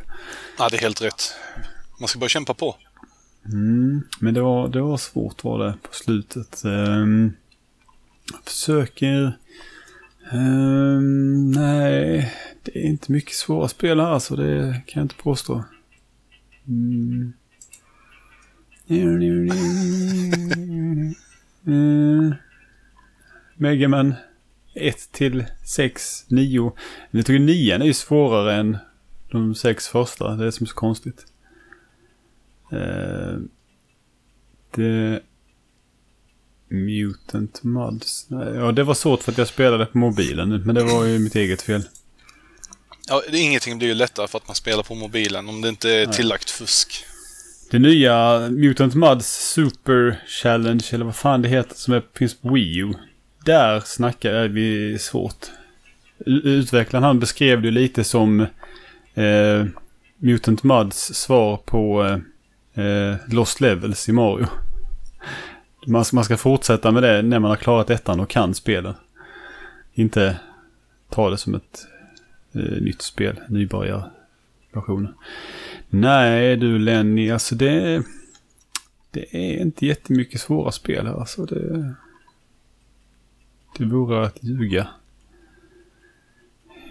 Ja, 0.58 0.70
det 0.70 0.78
är 0.78 0.82
helt 0.82 1.02
rätt. 1.02 1.36
Man 2.00 2.08
ska 2.08 2.20
bara 2.20 2.30
kämpa 2.30 2.54
på. 2.54 2.76
Mm, 3.46 4.02
men 4.20 4.34
det 4.34 4.42
var, 4.42 4.68
det 4.68 4.82
var 4.82 4.98
svårt 4.98 5.44
var 5.44 5.66
det 5.66 5.74
på 5.82 5.94
slutet. 5.94 6.62
Um, 6.66 7.34
jag 8.32 8.40
försöker... 8.46 9.38
Um, 10.32 11.52
nej, 11.52 12.34
det 12.64 12.80
är 12.80 12.84
inte 12.84 13.12
mycket 13.12 13.36
svåra 13.36 13.68
spel 13.68 14.00
här 14.00 14.08
alltså. 14.08 14.36
Det 14.36 14.82
kan 14.88 15.00
jag 15.00 15.06
inte 15.06 15.16
påstå. 15.16 15.64
Mm. 16.68 17.34
Mm. 21.66 22.36
Megaman 23.56 24.14
1 24.79 25.12
till 25.12 25.45
6, 25.65 26.25
9. 26.27 26.71
Jag 27.12 27.25
tycker 27.25 27.39
9 27.39 27.75
är 27.75 27.83
ju 27.83 27.93
svårare 27.93 28.55
än 28.55 28.77
de 29.31 29.55
sex 29.55 29.88
första. 29.88 30.36
Det 30.36 30.48
är 30.48 30.51
som 30.51 30.63
är 30.63 30.67
så 30.67 30.75
konstigt. 30.75 31.25
Uh, 32.74 33.39
det... 34.75 35.21
Mutant 36.71 37.63
Muds. 37.63 38.27
Ja, 38.29 38.71
det 38.71 38.83
var 38.83 38.93
svårt 38.93 39.24
för 39.24 39.31
att 39.31 39.38
jag 39.38 39.48
spelade 39.48 39.86
på 39.86 39.98
mobilen. 39.98 40.63
Men 40.65 40.75
det 40.75 40.83
var 40.83 41.05
ju 41.05 41.19
mitt 41.19 41.36
eget 41.36 41.62
fel. 41.62 41.81
Ja, 43.07 43.21
det, 43.31 43.38
ingenting 43.38 43.77
blir 43.77 43.88
ju 43.88 43.93
lättare 43.93 44.27
för 44.27 44.38
att 44.38 44.48
man 44.48 44.55
spelar 44.55 44.83
på 44.83 44.95
mobilen 44.95 45.50
om 45.50 45.62
det 45.62 45.69
inte 45.69 45.89
är 45.91 46.05
tillagt 46.05 46.50
fusk. 46.50 47.05
Det 47.71 47.79
nya 47.79 48.39
Mutant 48.50 48.95
Muds 48.95 49.51
Super 49.53 50.24
Challenge, 50.27 50.83
eller 50.91 51.05
vad 51.05 51.15
fan 51.15 51.41
det 51.41 51.50
heter, 51.50 51.75
som 51.75 51.93
är, 51.93 52.03
finns 52.15 52.33
på 52.33 52.53
Wii 52.53 52.77
U. 52.77 52.93
Där 53.50 53.79
snackar 53.79 54.48
vi 54.48 55.00
svårt. 55.00 55.46
Utvecklaren 56.25 57.03
han 57.03 57.20
beskrev 57.20 57.62
det 57.62 57.72
lite 57.72 58.03
som 58.03 58.39
eh, 59.13 59.65
Mutant 60.18 60.63
Muds 60.63 61.15
svar 61.15 61.58
på 61.58 62.03
eh, 62.74 63.15
Lost 63.27 63.62
Levels 63.62 64.10
i 64.10 64.12
Mario. 64.12 64.48
Man, 65.88 66.06
man 66.13 66.24
ska 66.24 66.38
fortsätta 66.38 66.91
med 66.91 67.03
det 67.03 67.22
när 67.22 67.39
man 67.39 67.50
har 67.50 67.56
klarat 67.56 67.89
ettan 67.89 68.20
och 68.20 68.29
kan 68.29 68.53
spelen. 68.53 68.94
Inte 69.94 70.39
ta 71.10 71.29
det 71.29 71.38
som 71.38 71.56
ett 71.56 71.88
eh, 72.53 72.82
nytt 72.82 73.01
spel, 73.01 73.39
nybörjarversionen. 73.48 75.13
Nej 75.89 76.58
du 76.58 76.79
Lenny, 76.79 77.32
alltså 77.32 77.56
det... 77.56 78.03
Det 79.12 79.36
är 79.36 79.62
inte 79.62 79.86
jättemycket 79.86 80.41
svåra 80.41 80.72
spel 80.72 81.08
här 81.08 81.20
alltså. 81.20 81.46
Det, 81.46 81.96
det 83.78 83.86
vore 83.86 84.26
att 84.26 84.44
ljuga. 84.44 84.88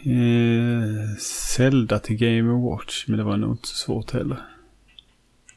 Eh, 0.04 1.16
Zelda 1.20 1.98
till 1.98 2.16
Game 2.16 2.70
Watch, 2.70 3.04
men 3.06 3.18
det 3.18 3.24
var 3.24 3.36
nog 3.36 3.52
inte 3.52 3.68
så 3.68 3.74
svårt 3.74 4.10
heller. 4.10 4.44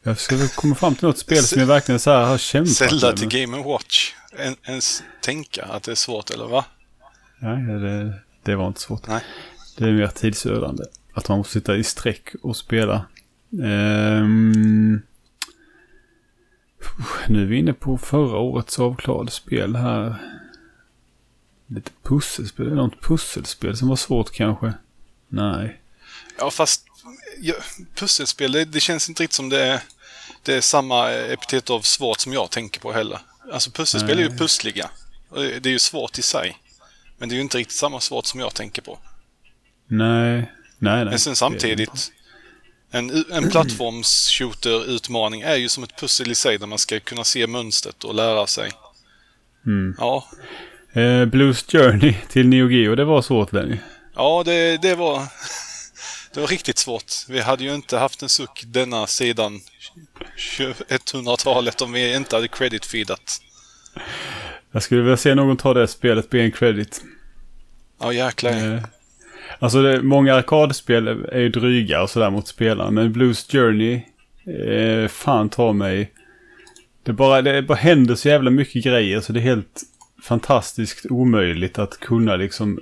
Jag 0.04 0.20
ska 0.20 0.48
komma 0.56 0.76
fram 0.76 0.96
till 0.96 1.08
något 1.08 1.18
spel 1.18 1.44
som 1.44 1.60
jag 1.60 1.68
verkligen 1.68 2.00
så 2.00 2.12
här 2.12 2.26
har 2.26 2.38
kämpat 2.38 2.74
Zelda 2.74 3.08
med. 3.08 3.18
till 3.18 3.28
Game 3.28 3.64
Watch. 3.64 4.14
En, 4.38 4.56
ens 4.64 5.04
tänka 5.22 5.64
att 5.64 5.84
det 5.84 5.92
är 5.92 5.96
svårt, 5.96 6.30
eller 6.30 6.48
va? 6.48 6.66
Nej, 7.40 7.80
det, 7.80 8.14
det 8.44 8.56
var 8.56 8.68
inte 8.68 8.82
svårt. 8.82 9.08
Nej. 9.08 9.24
Det 9.78 9.84
är 9.86 9.92
mer 9.92 10.08
tidsödande. 10.08 10.84
Att 11.14 11.30
man 11.30 11.38
måste 11.38 11.54
sitta 11.54 11.76
i 11.78 11.84
sträck 11.84 12.30
och 12.42 12.58
spela. 12.58 13.06
Um, 13.50 15.02
nu 17.28 17.42
är 17.42 17.46
vi 17.46 17.58
inne 17.58 17.74
på 17.74 17.98
förra 17.98 18.38
årets 18.38 18.80
avklarade 18.80 19.32
spel 19.32 19.76
här. 19.76 20.16
Lite 21.76 21.92
pusselspel. 22.04 22.76
Något 22.76 23.02
pusselspel 23.02 23.78
som 23.78 23.88
var 23.88 23.96
svårt 23.96 24.32
kanske? 24.32 24.74
Nej. 25.28 25.82
Ja, 26.38 26.52
fast 26.52 26.86
ja, 27.40 27.54
pusselspel, 27.96 28.52
det, 28.52 28.66
det, 28.66 28.80
känns 28.80 29.10
inte 29.10 29.24
riktigt 29.24 29.36
som 29.36 29.50
det 29.50 29.66
är, 29.66 29.80
det 30.44 30.54
är 30.54 30.62
samma 30.62 31.12
epitet 31.12 31.70
av 31.70 31.82
svårt 31.82 32.20
som 32.20 32.34
jag 32.34 32.52
tänker 32.52 32.80
på 32.80 32.92
heller. 32.92 33.20
Alltså 33.54 33.72
pusselspel 33.72 34.16
Nej. 34.16 34.26
är 34.26 34.30
ju 34.30 34.38
pussliga. 34.38 34.90
Det 35.34 35.66
är 35.66 35.68
ju 35.68 35.80
svårt 35.80 36.18
i 36.18 36.22
sig. 36.22 36.58
Men 37.18 37.30
det 37.30 37.34
är 37.34 37.38
ju 37.38 37.42
inte 37.42 37.58
riktigt 37.58 37.78
samma 37.78 38.00
svårt 38.00 38.26
som 38.26 38.40
jag 38.40 38.54
tänker 38.54 38.82
på. 38.82 39.00
Nej, 39.88 40.52
nej, 40.78 40.96
nej. 40.96 41.06
Men 41.06 41.20
sen 41.20 41.36
samtidigt, 41.36 42.12
en, 42.92 43.26
en 43.32 43.52
plattforms-shooter-utmaning 43.52 45.42
är 45.42 45.56
ju 45.56 45.70
som 45.70 45.84
ett 45.84 46.00
pussel 46.00 46.32
i 46.32 46.36
sig 46.36 46.58
där 46.58 46.68
man 46.68 46.78
ska 46.78 47.00
kunna 47.00 47.24
se 47.24 47.48
mönstret 47.48 48.04
och 48.04 48.16
lära 48.16 48.48
sig. 48.48 48.72
Mm. 49.66 49.96
Ja. 49.98 50.28
Eh, 50.94 51.26
Blues 51.26 51.64
Journey 51.72 52.16
till 52.30 52.48
Neo 52.48 52.70
Geo, 52.70 52.96
det 52.96 53.06
var 53.06 53.22
svårt 53.22 53.54
Lenny. 53.54 53.78
Ja, 54.16 54.44
det, 54.46 54.82
det 54.82 54.96
var... 54.96 55.24
Det 56.34 56.40
var 56.40 56.48
riktigt 56.48 56.78
svårt. 56.78 57.14
Vi 57.30 57.40
hade 57.40 57.64
ju 57.64 57.76
inte 57.76 57.98
haft 57.98 58.22
en 58.22 58.30
suck 58.30 58.64
denna 58.68 59.08
sidan 59.08 59.60
100-talet 60.90 61.82
om 61.82 61.92
vi 61.92 62.16
inte 62.16 62.36
hade 62.36 62.48
credit-feedat. 62.48 63.42
Jag 64.72 64.84
skulle 64.84 65.02
vilja 65.02 65.18
se 65.18 65.36
någon 65.36 65.58
ta 65.58 65.74
det 65.74 65.88
spelet 65.88 66.30
på 66.30 66.38
en 66.38 66.52
credit. 66.52 67.02
Ja, 68.00 68.14
jäklar. 68.14 68.52
Eh, 68.52 68.84
Alltså 69.60 69.82
det, 69.82 70.02
många 70.02 70.36
arkadspel 70.36 71.08
är 71.08 71.40
ju 71.40 71.50
dryga 71.50 72.02
och 72.02 72.10
sådär 72.10 72.30
mot 72.30 72.48
spelaren. 72.48 72.94
Men 72.94 73.12
Blues 73.14 73.48
Journey, 73.52 74.02
eh, 74.68 75.08
fan 75.08 75.50
ta 75.50 75.74
mig. 75.74 76.12
Det 77.04 77.14
bara, 77.14 77.42
det 77.42 77.62
bara 77.62 77.78
händer 77.78 78.16
så 78.16 78.30
jävla 78.30 78.50
mycket 78.50 78.84
grejer 78.84 79.22
så 79.22 79.34
det 79.34 79.40
är 79.40 79.42
helt 79.42 79.82
fantastiskt 80.22 81.06
omöjligt 81.10 81.80
att 81.80 82.00
kunna 82.00 82.36
liksom 82.36 82.80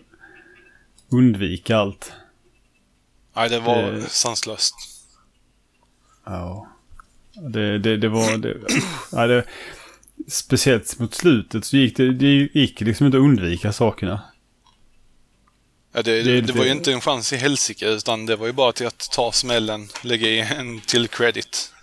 undvika 1.10 1.78
allt. 1.78 2.12
Nej, 3.36 3.50
det 3.50 3.60
var 3.60 3.92
det, 3.92 4.10
sanslöst. 4.10 4.76
Ja. 6.26 6.68
Det, 7.54 7.80
det, 7.80 7.98
det 7.98 8.10
var... 8.10 8.38
Det, 8.38 8.58
ja, 9.12 9.28
det, 9.28 9.46
speciellt 10.28 11.00
mot 11.00 11.14
slutet 11.14 11.66
så 11.66 11.78
gick 11.78 11.98
det, 11.98 12.14
det 12.14 12.50
gick 12.54 12.82
liksom 12.82 13.06
inte 13.06 13.18
att 13.18 13.24
undvika 13.24 13.74
sakerna. 13.74 14.22
Ja, 15.94 16.02
det, 16.02 16.24
det, 16.24 16.42
det, 16.42 16.54
var 16.54 16.66
ju 16.66 16.72
inte 16.72 16.94
en 16.94 17.02
chans 17.02 17.34
i 17.34 17.38
helsike 17.38 17.88
utan 17.88 18.26
det 18.26 18.36
var 18.36 18.48
ju 18.48 18.54
bara 18.54 18.72
till 18.72 18.88
att 18.88 19.10
ta 19.12 19.32
smällen, 19.32 19.88
lägga 20.02 20.28
i 20.28 20.40
en 20.40 20.82
till 20.82 21.08
credit. 21.08 21.74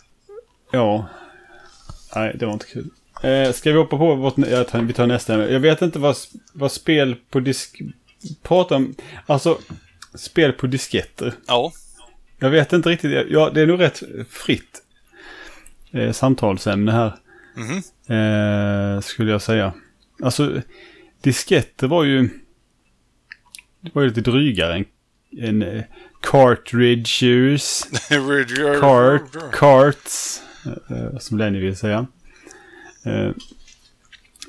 Ja. 0.70 1.08
Nej, 2.14 2.36
det 2.38 2.46
var 2.46 2.52
inte 2.52 2.66
kul. 2.66 2.90
Eh, 3.22 3.52
ska 3.52 3.72
vi 3.72 3.78
hoppa 3.78 3.98
på 3.98 4.14
vårt... 4.14 4.38
Jag 4.38 4.68
tar, 4.68 4.82
vi 4.82 4.92
tar 4.92 5.06
nästa. 5.06 5.50
Jag 5.50 5.60
vet 5.60 5.82
inte 5.82 5.98
vad, 5.98 6.16
vad 6.52 6.72
spel 6.72 7.16
på 7.30 7.40
disk... 7.40 7.82
Prata 8.42 8.76
om... 8.76 8.94
Alltså, 9.26 9.58
spel 10.14 10.52
på 10.52 10.66
disketter. 10.66 11.34
Ja. 11.46 11.72
Jag 12.38 12.50
vet 12.50 12.72
inte 12.72 12.88
riktigt. 12.88 13.26
Ja, 13.30 13.50
det 13.54 13.60
är 13.60 13.66
nog 13.66 13.80
rätt 13.80 14.02
fritt 14.30 14.82
eh, 15.90 16.12
samtalsämne 16.12 16.92
här. 16.92 17.16
Mm 17.56 17.68
-hmm. 17.68 18.96
eh, 18.96 19.00
skulle 19.00 19.32
jag 19.32 19.42
säga. 19.42 19.72
Alltså, 20.22 20.62
disketter 21.22 21.86
var 21.86 22.04
ju 22.04 22.28
det 23.86 23.94
var 23.94 24.02
ju 24.02 24.08
lite 24.08 24.20
drygare 24.20 24.74
än, 24.74 24.84
än 25.38 25.62
uh, 25.62 25.82
cartridges. 26.20 27.88
Cart, 28.80 29.52
carts. 29.52 30.42
Uh, 30.90 31.18
som 31.18 31.38
Lenny 31.38 31.60
vill 31.60 31.76
säga. 31.76 32.06
Uh, 33.06 33.32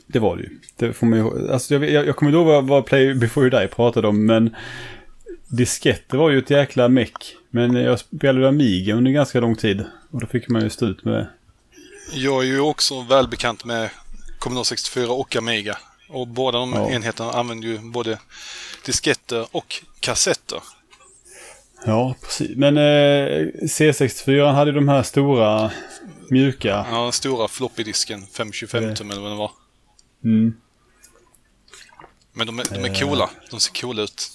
det 0.08 0.20
var 0.20 0.38
det 0.38 0.43
ju. 0.43 0.50
Det 0.76 0.93
får 0.93 1.08
man 1.08 1.20
ju 1.20 1.52
alltså 1.52 1.74
jag, 1.74 1.89
jag, 1.89 2.08
jag 2.08 2.15
kommer 2.15 2.32
ihåg 2.32 2.46
vad, 2.46 2.67
vad 2.67 2.86
Play 2.86 3.13
Before 3.13 3.48
You 3.48 3.62
Die 3.62 3.67
pratade 3.67 4.08
om, 4.08 4.26
men 4.26 4.56
disketter 5.48 6.17
var 6.17 6.30
ju 6.30 6.39
ett 6.39 6.50
jäkla 6.50 6.88
meck. 6.88 7.36
Men 7.50 7.76
jag 7.76 8.00
spelade 8.00 8.48
Amiga 8.48 8.96
under 8.96 9.12
ganska 9.12 9.39
lång 9.39 9.56
tid 9.56 9.84
och 10.12 10.20
då 10.20 10.28
fick 10.28 10.48
man 10.48 10.62
ju 10.62 10.70
stå 10.70 10.86
ut 10.86 11.06
med 11.06 11.13
det. 11.13 11.30
Jag 12.13 12.43
är 12.43 12.48
ju 12.48 12.60
också 12.60 13.02
välbekant 13.02 13.65
med 13.65 13.89
Commodore 14.39 14.65
64 14.65 15.12
och 15.12 15.36
Amiga. 15.36 15.78
Och 16.10 16.28
båda 16.28 16.60
de 16.60 16.74
ja. 16.74 16.89
enheterna 16.89 17.32
använder 17.32 17.67
ju 17.67 17.78
både 17.80 18.20
disketter 18.86 19.46
och 19.52 19.84
kassetter. 20.00 20.60
Ja, 21.86 22.15
precis. 22.22 22.58
Men 22.58 22.78
eh, 22.78 23.48
C64 23.62 24.54
hade 24.54 24.72
de 24.72 24.88
här 24.88 25.04
stora 25.04 25.72
mjuka... 26.30 26.86
Ja, 26.92 27.04
den 27.04 27.12
stora 27.12 27.48
floppydisken. 27.48 28.26
525 28.26 28.96
tum 28.96 29.12
eller 29.12 29.22
vad 29.22 29.32
det 29.32 29.36
var. 29.38 29.52
Mm. 30.24 30.54
Men 32.34 32.48
de 32.48 32.60
är, 32.60 32.66
de 32.74 32.86
är 32.86 33.02
coola. 33.02 33.30
De 33.52 33.60
ser 33.60 33.82
coola 33.82 34.02
ut. 34.02 34.32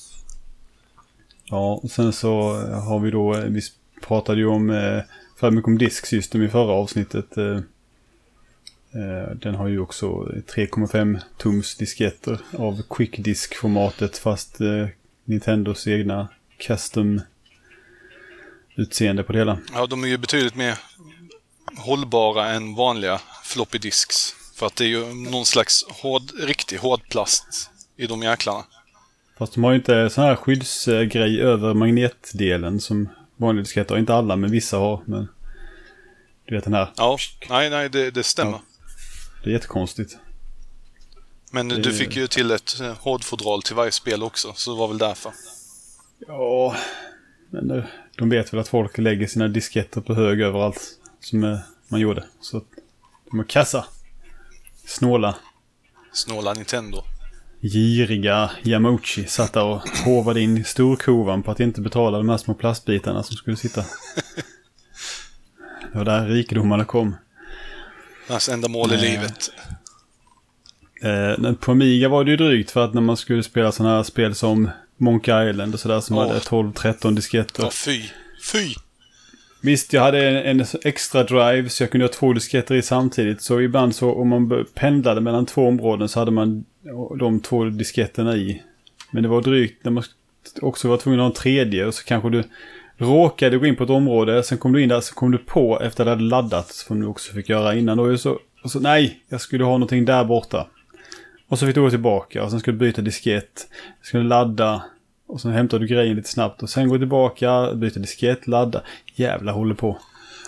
Ja, 1.45 1.81
och 1.83 1.91
sen 1.91 2.13
så 2.13 2.53
har 2.63 3.01
vi 3.01 3.11
då... 3.11 3.35
Eh, 3.35 3.45
vi 3.45 3.61
pratade 4.03 4.39
ju 4.39 4.47
om, 4.47 4.71
eh, 4.71 5.03
för 5.37 5.51
mycket 5.51 5.69
om 5.69 5.79
Disk 5.79 6.07
System 6.07 6.43
i 6.43 6.49
förra 6.49 6.73
avsnittet. 6.73 7.37
Eh, 7.37 7.57
eh, 8.95 9.35
den 9.35 9.55
har 9.55 9.69
ju 9.69 9.81
också 9.81 10.07
3,5 10.07 11.21
tums 11.39 11.77
disketter 11.77 12.41
av 12.59 12.83
Quick 12.91 13.19
Disk-formatet 13.19 14.19
fast 14.19 14.61
eh, 14.61 14.87
Nintendos 15.25 15.87
egna 15.87 16.29
custom 16.59 17.21
utseende 18.77 19.23
på 19.23 19.33
det 19.33 19.39
hela. 19.39 19.59
Ja, 19.75 19.87
de 19.87 20.05
är 20.05 20.09
ju 20.09 20.19
betydligt 20.19 20.55
mer 20.55 20.79
hållbara 21.77 22.49
än 22.49 22.75
vanliga 22.75 23.21
floppy 23.45 23.79
disks. 23.79 24.35
För 24.55 24.67
att 24.67 24.77
det 24.77 24.85
är 24.85 24.89
ju 24.89 25.15
någon 25.15 25.47
slags 25.47 25.85
hård, 25.89 26.23
riktig 26.41 26.77
hårdplast 26.79 27.71
i 27.97 28.07
de 28.07 28.23
jäklarna. 28.23 28.65
Fast 29.39 29.55
de 29.55 29.65
har 29.65 29.71
ju 29.71 29.77
inte 29.77 30.11
sån 30.11 30.25
här 30.25 30.37
skyddsgrej 30.37 31.41
över 31.41 31.75
magnetdelen 31.75 32.81
som 32.81 33.09
vanliga 33.37 33.63
disketter 33.63 33.95
har. 33.95 33.99
Inte 34.01 34.15
alla, 34.15 34.37
men 34.37 34.51
vissa 34.51 34.77
har. 34.79 35.03
Men 35.07 35.29
du 36.47 36.55
vet 36.55 36.65
den 36.65 36.75
här. 36.75 36.93
Ja, 36.97 37.19
nej, 37.49 37.71
nej, 37.71 37.89
det, 37.91 38.11
det 38.11 38.23
stämmer. 38.23 38.53
Ja. 38.53 38.61
Det 39.45 39.51
är 39.51 39.55
jättekonstigt. 39.55 40.17
Men 41.51 41.69
Det- 41.69 41.77
du 41.77 41.93
fick 41.93 42.17
ju 42.17 42.27
till 42.27 42.51
ett 42.51 42.81
eh, 42.81 42.95
hårdfodral 43.01 43.63
till 43.63 43.75
varje 43.77 43.91
spel 43.93 44.23
också, 44.23 44.53
så 44.57 44.73
det 44.73 44.79
var 44.79 44.89
väl 44.89 44.99
därför. 44.99 45.33
Ja, 46.27 46.77
men 47.51 47.83
de 48.19 48.29
vet 48.31 48.53
väl 48.53 48.61
att 48.61 48.69
folk 48.69 48.99
lägger 48.99 49.27
sina 49.27 49.49
disketter 49.49 50.01
på 50.01 50.15
hög 50.15 50.41
överallt. 50.41 50.81
Som 51.23 51.45
eh, 51.45 51.59
man 51.89 52.01
gjorde. 52.01 52.25
Så 52.41 52.63
de 53.31 53.41
är 53.41 53.45
kassa. 53.45 53.85
Snåla. 54.87 55.35
Snåla 56.13 56.53
Nintendo. 56.53 57.03
Giriga 57.61 58.51
Yamauchi 58.63 59.27
satt 59.27 59.53
där 59.53 59.65
och 59.65 59.89
hovade 60.05 60.41
in 60.41 60.65
storkovan 60.65 61.43
på 61.43 61.51
att 61.51 61.61
inte 61.61 61.81
betala 61.81 62.19
de 62.19 62.29
här 62.29 62.37
små 62.37 62.55
plastbitarna 62.55 63.23
som 63.23 63.37
skulle 63.37 63.57
sitta. 63.57 63.85
Det 65.93 65.99
var 65.99 66.05
där 66.05 66.27
rikedomarna 66.29 66.85
kom. 66.85 67.17
Hans 68.29 68.49
enda 68.49 68.69
mål 68.69 68.93
i 68.93 68.97
Nej. 68.97 69.11
livet. 69.11 69.51
Eh, 71.03 71.53
på 71.53 71.73
Amiga 71.73 72.09
var 72.09 72.25
det 72.25 72.31
ju 72.31 72.37
drygt 72.37 72.71
för 72.71 72.85
att 72.85 72.95
när 72.95 73.01
man 73.01 73.17
skulle 73.17 73.43
spela 73.43 73.73
sådana 73.73 73.97
här 73.97 74.03
spel 74.03 74.35
som 74.35 74.71
Monkey 74.97 75.51
Island 75.51 75.75
och 75.75 75.81
sådär 75.81 76.01
som 76.01 76.17
Åh. 76.17 76.27
hade 76.27 76.39
12-13 76.39 77.15
disketter. 77.15 77.63
Ja, 77.63 77.71
fy. 77.71 78.03
Fy! 78.53 78.75
Visst, 79.65 79.93
jag 79.93 80.03
hade 80.03 80.29
en, 80.29 80.61
en 80.61 80.67
extra 80.85 81.25
drive 81.25 81.69
så 81.69 81.83
jag 81.83 81.91
kunde 81.91 82.07
ha 82.07 82.13
två 82.13 82.33
disketter 82.33 82.75
i 82.75 82.83
samtidigt. 82.83 83.43
Så 83.43 83.61
ibland 83.61 83.95
så 83.95 84.13
om 84.15 84.29
man 84.29 84.67
pendlade 84.75 85.21
mellan 85.21 85.47
två 85.47 85.69
områden 85.69 86.09
så 86.09 86.19
hade 86.19 86.31
man 86.31 86.65
de 87.19 87.41
två 87.41 87.65
disketterna 87.65 88.37
i. 88.37 88.63
Men 89.11 89.23
det 89.23 89.29
var 89.29 89.43
drygt 89.43 89.85
när 89.85 89.93
man 89.93 90.05
också 90.61 90.89
var 90.89 90.97
tvungen 90.97 91.21
att 91.21 91.25
ha 91.25 91.31
en 91.31 91.35
tredje 91.35 91.87
och 91.87 91.95
så 91.95 92.05
kanske 92.05 92.31
du 92.31 92.45
råkade 92.97 93.59
gå 93.59 93.67
in 93.67 93.77
på 93.77 93.85
ett 93.85 93.91
område. 93.91 94.43
Sen 94.43 94.59
kom 94.59 94.73
du 94.73 94.83
in 94.83 94.89
där 94.89 95.01
så 95.01 95.15
kom 95.15 95.31
du 95.31 95.39
på 95.39 95.81
efter 95.81 96.03
att 96.03 96.07
det 96.07 96.11
hade 96.11 96.23
laddats, 96.23 96.87
Som 96.87 97.01
du 97.01 97.07
också 97.07 97.33
fick 97.33 97.49
göra 97.49 97.75
innan. 97.75 97.99
Och 97.99 98.21
så, 98.21 98.39
och 98.65 98.71
så 98.71 98.81
nej, 98.81 99.23
jag 99.29 99.41
skulle 99.41 99.65
ha 99.65 99.73
någonting 99.73 100.05
där 100.05 100.25
borta. 100.25 100.67
Och 101.49 101.59
så 101.59 101.67
fick 101.67 101.75
du 101.75 101.81
gå 101.81 101.91
tillbaka 101.91 102.45
och 102.45 102.51
sen 102.51 102.61
skulle 102.61 102.79
du 102.79 102.87
byta 102.87 103.03
diskett. 103.03 103.69
Skulle 104.03 104.25
ladda. 104.25 104.83
Och 105.27 105.41
sen 105.41 105.53
hämtar 105.53 105.79
du 105.79 105.87
grejen 105.87 106.17
lite 106.17 106.29
snabbt 106.29 106.63
och 106.63 106.71
sen 106.71 106.89
gå 106.89 106.99
tillbaka, 106.99 107.75
byta 107.75 108.01
diskett, 108.01 108.47
ladda. 108.47 108.83
Jävla 109.15 109.53
håller 109.53 109.75
på. 109.75 109.99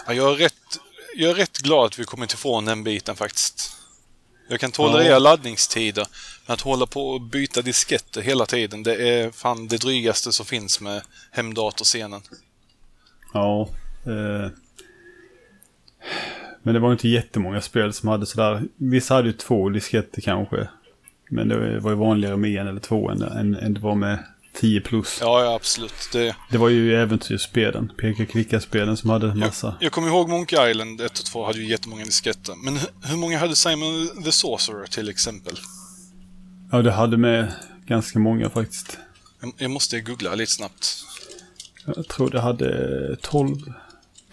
Ja, 0.07 0.13
jag, 0.15 0.33
är 0.33 0.37
rätt, 0.37 0.55
jag 1.17 1.31
är 1.31 1.35
rätt 1.35 1.59
glad 1.59 1.87
att 1.87 1.99
vi 1.99 2.05
kommit 2.05 2.33
ifrån 2.33 2.65
den 2.65 2.85
biten 2.85 3.17
faktiskt. 3.17 3.71
Jag 4.49 4.61
kan 4.61 4.71
tolerera 4.71 5.09
Ja. 5.13 5.19
laddningstider, 5.19 6.07
men 6.47 6.55
att 6.55 6.61
hålla 6.61 6.87
på 6.87 7.09
och 7.09 7.21
byta 7.21 7.63
disketter 7.63 8.23
hela 8.23 8.47
tiden, 8.47 8.83
det 8.83 9.09
är 9.09 9.31
fan 9.31 9.69
det 9.69 9.77
drygaste 9.77 10.33
som 10.33 10.47
finns 10.47 10.81
med 10.81 11.03
hemdatorscenen. 11.31 12.21
Ja. 13.33 13.69
Eh, 14.07 14.51
men 16.63 16.75
det 16.75 16.81
var 16.81 16.93
inte 16.93 17.09
jättemånga 17.09 17.61
spel 17.61 17.93
som 17.93 18.09
hade 18.09 18.27
sådär. 18.27 18.63
Vissa 18.77 19.15
hade 19.15 19.29
ju 19.29 19.33
två 19.33 19.69
disketter 19.69 20.21
kanske. 20.21 20.69
Men 21.31 21.49
det 21.49 21.81
var 21.81 21.91
ju 21.91 21.97
vanligare 21.97 22.37
med 22.37 22.51
en 22.51 22.69
eller 22.69 22.81
två 22.81 23.11
än, 23.11 23.23
än, 23.23 23.55
än 23.55 23.75
det 23.75 23.81
var 23.81 23.95
med 23.95 24.19
10 24.55 24.81
plus. 24.81 25.19
Ja, 25.21 25.45
ja 25.45 25.55
absolut. 25.55 26.09
Det, 26.13 26.37
Det 26.51 26.59
var 26.59 26.69
ju 26.69 26.95
äventyrsspelen, 26.95 27.93
peka-klicka-spelen 27.99 28.97
som 28.97 29.11
hade 29.11 29.35
massa. 29.35 29.77
jag 29.81 29.93
kommer 29.93 30.09
ihåg 30.09 30.29
Monkey 30.29 30.71
Island 30.71 31.01
1 31.01 31.19
och 31.19 31.25
2 31.25 31.47
hade 31.47 31.59
ju 31.59 31.67
jättemånga 31.71 32.05
disketter. 32.05 32.55
Men 32.65 32.75
hu- 32.77 32.91
hur 33.05 33.17
många 33.17 33.39
hade 33.39 33.57
Simon 33.57 34.23
the 34.25 34.33
Sorcerer 34.33 34.87
till 34.87 35.09
exempel? 35.09 35.55
Ja, 36.73 36.83
det 36.83 36.93
hade 36.93 37.17
med 37.17 37.53
ganska 37.87 38.19
många 38.19 38.51
faktiskt. 38.51 38.99
Jag, 39.41 39.53
jag 39.59 39.71
måste 39.71 40.01
googla 40.01 40.35
lite 40.35 40.53
snabbt. 40.53 41.05
Jag 41.97 42.09
tror 42.09 42.31
det 42.31 42.41
hade 42.41 43.17
12, 43.23 43.57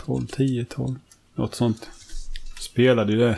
12, 0.05 0.27
10, 0.27 0.65
12. 0.65 0.95
Något 1.36 1.55
sånt. 1.55 1.89
Spelade 2.60 3.12
ju 3.13 3.19
det. 3.19 3.38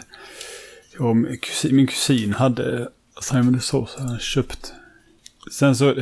Jag 1.00 1.15
min 1.15 1.38
kusin, 1.38 1.76
min 1.76 1.88
kusin 1.88 2.34
hade 2.34 2.89
Simon 3.22 3.54
the 3.60 3.65
Sorcerer 3.65 4.08
han 4.08 4.19
köpt. 4.19 4.74
Sen 5.52 5.76
så, 5.76 5.96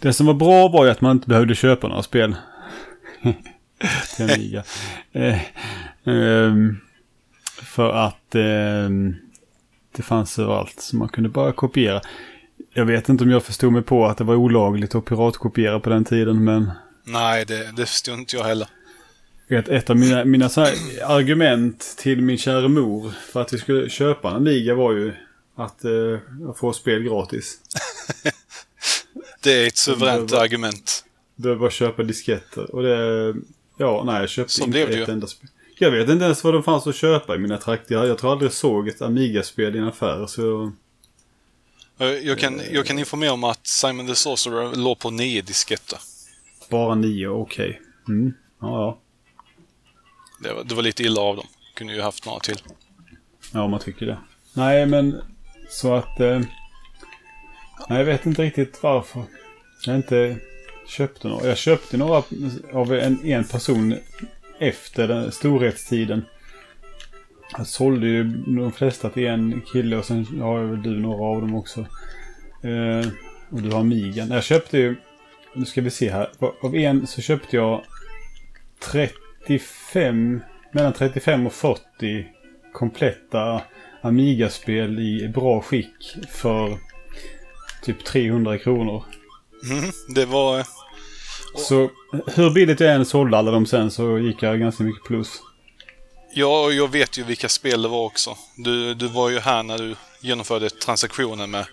det 0.00 0.12
som 0.12 0.26
var 0.26 0.34
bra 0.34 0.68
var 0.68 0.84
ju 0.84 0.90
att 0.90 1.00
man 1.00 1.16
inte 1.16 1.28
behövde 1.28 1.54
köpa 1.54 1.88
några 1.88 2.02
spel. 2.02 2.36
Till 4.16 4.30
Amiga. 4.30 4.64
eh, 5.12 5.40
ehm, 6.04 6.76
för 7.62 7.92
att 7.92 8.34
ehm, 8.34 9.14
det 9.96 10.02
fanns 10.02 10.38
överallt. 10.38 10.80
Så 10.80 10.96
man 10.96 11.08
kunde 11.08 11.28
bara 11.28 11.52
kopiera. 11.52 12.00
Jag 12.72 12.84
vet 12.84 13.08
inte 13.08 13.24
om 13.24 13.30
jag 13.30 13.42
förstod 13.42 13.72
mig 13.72 13.82
på 13.82 14.06
att 14.06 14.18
det 14.18 14.24
var 14.24 14.34
olagligt 14.34 14.94
att 14.94 15.04
piratkopiera 15.04 15.80
på 15.80 15.90
den 15.90 16.04
tiden, 16.04 16.44
men... 16.44 16.70
Nej, 17.04 17.44
det, 17.44 17.76
det 17.76 17.86
förstod 17.86 18.18
inte 18.18 18.36
jag 18.36 18.44
heller. 18.44 18.68
Vet, 19.48 19.68
ett 19.68 19.90
av 19.90 19.96
mina, 19.96 20.24
mina 20.24 20.46
argument 21.06 21.94
till 21.98 22.22
min 22.22 22.38
kära 22.38 22.68
mor 22.68 23.10
för 23.32 23.40
att 23.40 23.52
vi 23.52 23.58
skulle 23.58 23.90
köpa 23.90 24.30
en 24.30 24.36
Amiga 24.36 24.74
var 24.74 24.92
ju 24.92 25.12
att 25.56 25.84
eh, 25.84 26.52
få 26.56 26.72
spel 26.72 27.02
gratis. 27.02 27.58
Det 29.42 29.52
är 29.52 29.66
ett 29.66 29.76
suveränt 29.76 30.30
var- 30.30 30.40
argument. 30.40 31.04
Behöver 31.34 31.60
bara 31.60 31.70
köpa 31.70 32.02
disketter. 32.02 32.74
Och 32.74 32.82
det... 32.82 33.34
Ja, 33.76 34.02
nej, 34.06 34.20
jag 34.20 34.28
köpte 34.28 34.52
Så 34.54 34.64
inte 34.64 34.80
ett 34.82 35.08
enda 35.08 35.26
spel. 35.26 35.48
Jag 35.78 35.90
vet 35.90 36.08
inte 36.08 36.24
ens 36.24 36.44
vad 36.44 36.54
det 36.54 36.62
fanns 36.62 36.86
att 36.86 36.96
köpa 36.96 37.34
i 37.34 37.38
mina 37.38 37.56
trakter. 37.56 38.04
Jag, 38.04 38.18
tror 38.18 38.32
aldrig 38.32 38.46
jag 38.46 38.54
såg 38.54 38.88
ett 38.88 39.02
Amiga-spel 39.02 39.76
i 39.76 39.78
en 39.78 39.84
affär. 39.88 40.26
Så 40.26 40.72
Jag, 41.98 42.24
jag, 42.24 42.38
kan, 42.38 42.60
jag 42.72 42.86
kan 42.86 42.98
informera 42.98 43.32
om 43.32 43.44
att 43.44 43.66
Simon 43.66 44.06
the 44.06 44.14
Sorcerer 44.14 44.76
låg 44.76 44.98
på 44.98 45.10
nio 45.10 45.42
disketter. 45.42 45.98
bara 46.70 46.94
nio, 46.94 47.28
okej. 47.28 47.80
Mm. 48.08 48.32
Ja, 48.60 48.66
ja. 48.68 48.98
Det 50.42 50.52
var, 50.54 50.64
det 50.64 50.74
var 50.74 50.82
lite 50.82 51.02
illa 51.02 51.20
av 51.20 51.36
dem. 51.36 51.46
Kunde 51.74 51.94
ju 51.94 52.00
haft 52.00 52.26
några 52.26 52.40
till. 52.40 52.58
Ja, 53.52 53.68
man 53.68 53.80
tycker 53.80 54.06
det. 54.06 54.18
Nej, 54.52 54.86
men 54.86 55.20
så 55.70 55.94
att... 55.94 56.20
Eh, 56.20 56.40
nej, 57.88 57.98
jag 57.98 58.04
vet 58.04 58.26
inte 58.26 58.42
riktigt 58.42 58.82
varför. 58.82 59.22
Jag 59.86 59.96
inte 59.96 60.36
köpte 60.86 61.28
några. 61.28 61.46
Jag 61.46 61.56
köpte 61.56 61.96
några 61.96 62.22
av 62.72 62.94
en, 62.94 63.24
en 63.24 63.44
person 63.44 63.94
efter 64.58 65.08
den 65.08 65.32
storhetstiden. 65.32 66.24
Jag 67.56 67.66
sålde 67.66 68.06
ju 68.06 68.24
de 68.46 68.72
flesta 68.72 69.10
till 69.10 69.26
en 69.26 69.62
kille 69.72 69.96
och 69.96 70.04
sen 70.04 70.40
har 70.40 70.64
väl 70.64 70.82
du 70.82 71.00
några 71.00 71.24
av 71.24 71.40
dem 71.40 71.54
också. 71.54 71.80
Eh, 72.62 73.08
och 73.50 73.62
du 73.62 73.70
har 73.70 73.84
Migan. 73.84 74.30
Jag 74.30 74.44
köpte 74.44 74.78
ju... 74.78 74.96
Nu 75.54 75.64
ska 75.64 75.80
vi 75.80 75.90
se 75.90 76.10
här. 76.10 76.30
Av 76.62 76.76
en 76.76 77.06
så 77.06 77.20
köpte 77.20 77.56
jag 77.56 77.84
35... 78.92 80.40
Mellan 80.72 80.92
35 80.92 81.46
och 81.46 81.52
40 81.52 82.26
kompletta 82.72 83.62
Amiga-spel 84.02 84.98
i 84.98 85.28
bra 85.28 85.60
skick 85.60 86.16
för 86.28 86.78
typ 87.82 88.04
300 88.04 88.58
kronor. 88.58 89.04
Mhm, 89.62 89.92
det 90.08 90.24
var... 90.24 90.66
Så 91.56 91.90
hur 92.34 92.50
billigt 92.50 92.80
jag 92.80 92.94
än 92.94 93.06
sålde 93.06 93.38
alla 93.38 93.50
dem 93.50 93.66
sen 93.66 93.90
så 93.90 94.18
gick 94.18 94.42
jag 94.42 94.60
ganska 94.60 94.82
mycket 94.82 95.04
plus. 95.04 95.40
Ja, 96.34 96.70
jag 96.70 96.90
vet 96.92 97.18
ju 97.18 97.22
vilka 97.24 97.48
spel 97.48 97.82
det 97.82 97.88
var 97.88 98.04
också. 98.04 98.36
Du, 98.56 98.94
du 98.94 99.06
var 99.06 99.30
ju 99.30 99.38
här 99.38 99.62
när 99.62 99.78
du 99.78 99.96
genomförde 100.20 100.70
transaktionen 100.70 101.50
med 101.50 101.64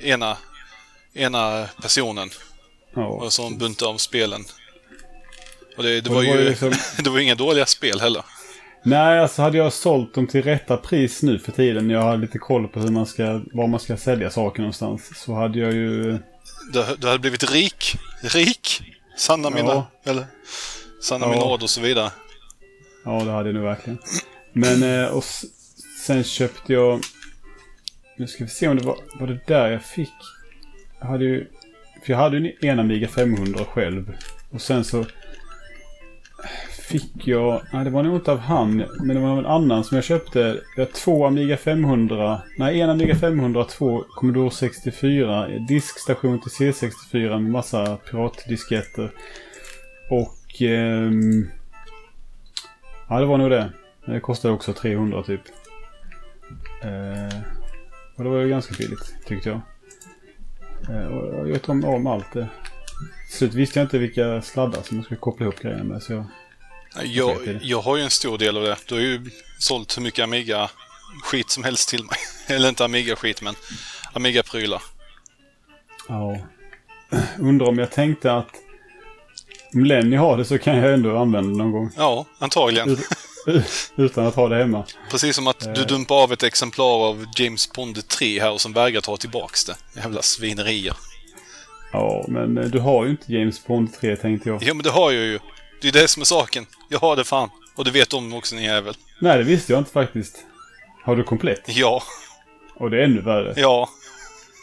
ena, 0.00 0.36
ena 1.14 1.68
personen. 1.82 2.30
Ja. 2.94 3.06
Och 3.06 3.32
som 3.32 3.58
buntade 3.58 3.90
av 3.90 3.96
spelen. 3.96 4.44
Och 5.76 5.82
det, 5.82 6.00
det 6.00 6.10
Och 6.10 6.16
var 6.16 6.22
det 6.22 6.28
var 6.30 6.36
ju 6.36 6.48
liksom- 6.48 6.72
det 7.04 7.10
var 7.10 7.18
inga 7.18 7.34
dåliga 7.34 7.66
spel 7.66 8.00
heller. 8.00 8.22
Nej, 8.82 9.18
alltså 9.20 9.42
hade 9.42 9.58
jag 9.58 9.72
sålt 9.72 10.14
dem 10.14 10.26
till 10.26 10.42
rätta 10.42 10.76
pris 10.76 11.22
nu 11.22 11.38
för 11.38 11.52
tiden. 11.52 11.90
Jag 11.90 12.02
har 12.02 12.16
lite 12.16 12.38
koll 12.38 12.68
på 12.68 12.80
hur 12.80 12.88
man 12.90 13.06
ska, 13.06 13.40
var 13.52 13.66
man 13.66 13.80
ska 13.80 13.96
sälja 13.96 14.30
saker 14.30 14.60
någonstans. 14.60 15.10
Så 15.24 15.34
hade 15.34 15.58
jag 15.58 15.72
ju... 15.72 16.18
Du, 16.72 16.84
du 16.98 17.06
hade 17.06 17.18
blivit 17.18 17.50
rik. 17.50 17.96
Rik! 18.22 18.82
Sanna 19.16 19.50
mina... 19.50 19.68
Ja. 19.68 19.90
Eller? 20.04 20.26
Sanna 21.02 21.26
Ja. 21.26 21.30
mina 21.30 21.44
ord 21.44 21.62
och 21.62 21.70
så 21.70 21.80
vidare. 21.80 22.10
Ja, 23.04 23.24
det 23.24 23.30
hade 23.30 23.48
jag 23.48 23.54
nog 23.54 23.64
verkligen. 23.64 23.98
Men 24.52 24.82
eh, 24.82 25.08
och 25.08 25.24
sen 26.06 26.24
köpte 26.24 26.72
jag... 26.72 27.00
Nu 28.16 28.26
ska 28.26 28.44
vi 28.44 28.50
se 28.50 28.68
om 28.68 28.76
det 28.76 28.84
var, 28.84 28.96
var 29.20 29.26
det 29.26 29.40
där 29.46 29.70
jag 29.70 29.82
fick. 29.82 30.14
Jag 31.00 31.06
hade 31.06 31.24
ju... 31.24 31.46
För 32.04 32.12
jag 32.12 32.18
hade 32.18 32.38
ju 32.38 32.56
en 32.60 32.78
Amiga 32.80 33.08
500 33.08 33.64
själv. 33.64 34.16
Och 34.50 34.62
sen 34.62 34.84
så 34.84 35.04
fick 36.88 37.28
jag... 37.28 37.62
Nej, 37.72 37.84
det 37.84 37.90
var 37.90 38.02
nog 38.02 38.16
inte 38.16 38.32
av 38.32 38.38
han. 38.38 38.76
Men 38.76 39.16
det 39.16 39.22
var 39.22 39.28
någon 39.28 39.46
annan 39.46 39.84
som 39.84 39.94
jag 39.94 40.04
köpte. 40.04 40.60
Jag 40.76 40.84
har 40.84 40.92
två 40.92 41.26
Amiga 41.26 41.56
500. 41.56 42.42
Nej, 42.56 42.80
en 42.80 42.90
Amiga 42.90 43.14
500 43.16 43.64
två 43.64 44.04
Commodore 44.10 44.50
64. 44.50 45.48
Diskstation 45.68 46.40
till 46.40 46.50
C64 46.50 47.28
med 47.28 47.50
massa 47.50 47.96
piratdisketter. 47.96 49.10
Och... 50.10 50.62
Eh, 50.62 51.10
ja, 53.08 53.20
det 53.20 53.26
var 53.26 53.38
nog 53.38 53.50
det. 53.50 53.72
Det 54.06 54.20
kostade 54.20 54.54
också 54.54 54.72
300 54.72 55.22
typ. 55.22 55.42
Eh, 56.82 57.38
och 58.16 58.24
det 58.24 58.30
var 58.30 58.40
ju 58.40 58.48
ganska 58.48 58.74
billigt 58.78 59.16
tyckte 59.26 59.48
jag. 59.48 59.60
Eh, 60.96 61.06
och 61.06 61.48
jag 61.48 61.52
vet 61.52 61.68
om, 61.68 61.84
om 61.84 62.06
allt 62.06 62.32
det. 62.32 62.48
Till 63.28 63.36
slut 63.36 63.54
visste 63.54 63.78
jag 63.78 63.84
inte 63.84 63.98
vilka 63.98 64.42
sladdar 64.42 64.82
som 64.82 64.96
man 64.96 65.04
skulle 65.04 65.20
koppla 65.20 65.46
ihop 65.46 65.58
grejerna 65.60 65.84
med. 65.84 66.02
Så 66.02 66.12
jag, 66.12 66.24
jag, 67.04 67.58
jag 67.62 67.80
har 67.80 67.96
ju 67.96 68.02
en 68.02 68.10
stor 68.10 68.38
del 68.38 68.56
av 68.56 68.62
det. 68.62 68.76
Du 68.86 68.94
har 68.94 69.00
ju 69.00 69.30
sålt 69.58 69.96
hur 69.96 70.02
mycket 70.02 70.24
Amiga-skit 70.24 71.50
som 71.50 71.64
helst 71.64 71.88
till 71.88 72.04
mig. 72.04 72.18
Eller 72.56 72.68
inte 72.68 72.84
Amiga-skit, 72.84 73.42
men 73.42 73.54
Amiga-prylar. 74.12 74.82
Ja. 76.08 76.38
Undrar 77.38 77.66
om 77.66 77.78
jag 77.78 77.90
tänkte 77.90 78.32
att 78.32 78.48
om 79.74 79.84
Lenny 79.84 80.16
har 80.16 80.36
det 80.36 80.44
så 80.44 80.58
kan 80.58 80.76
jag 80.76 80.94
ändå 80.94 81.18
använda 81.18 81.50
det 81.50 81.56
någon 81.56 81.72
gång. 81.72 81.90
Ja, 81.96 82.26
antagligen. 82.38 82.98
Utan 83.96 84.26
att 84.26 84.34
ha 84.34 84.48
det 84.48 84.56
hemma. 84.56 84.84
Precis 85.10 85.36
som 85.36 85.46
att 85.46 85.74
du 85.74 85.84
dumpar 85.84 86.14
av 86.14 86.32
ett 86.32 86.42
exemplar 86.42 87.08
av 87.08 87.26
James 87.36 87.72
Bond 87.72 88.08
3 88.08 88.40
här 88.40 88.52
och 88.52 88.60
som 88.60 88.72
vägrar 88.72 89.00
ta 89.00 89.16
tillbaks 89.16 89.64
det. 89.64 89.74
Jävla 89.96 90.22
svinerier. 90.22 90.94
Ja, 91.92 92.24
men 92.28 92.58
eh, 92.58 92.64
du 92.64 92.78
har 92.78 93.04
ju 93.04 93.10
inte 93.10 93.32
James 93.32 93.66
Bond 93.66 93.92
3 94.00 94.16
tänkte 94.16 94.48
jag. 94.48 94.62
Jo, 94.62 94.74
men 94.74 94.82
det 94.82 94.90
har 94.90 95.12
jag 95.12 95.24
ju. 95.24 95.38
Det 95.80 95.88
är 95.88 95.92
det 95.92 96.08
som 96.08 96.20
är 96.20 96.24
saken. 96.24 96.66
Jag 96.88 96.98
har 96.98 97.16
det 97.16 97.24
fan. 97.24 97.50
Och 97.74 97.84
det 97.84 97.90
vet 97.90 98.12
om 98.14 98.34
också, 98.34 98.54
ni 98.56 98.64
jävel. 98.64 98.96
Nej, 99.20 99.38
det 99.38 99.44
visste 99.44 99.72
jag 99.72 99.80
inte 99.80 99.90
faktiskt. 99.90 100.36
Har 101.04 101.16
du 101.16 101.24
komplett? 101.24 101.62
Ja. 101.66 102.02
Och 102.74 102.90
det 102.90 102.98
är 103.00 103.04
ännu 103.04 103.20
värre. 103.20 103.54
Ja. 103.56 103.88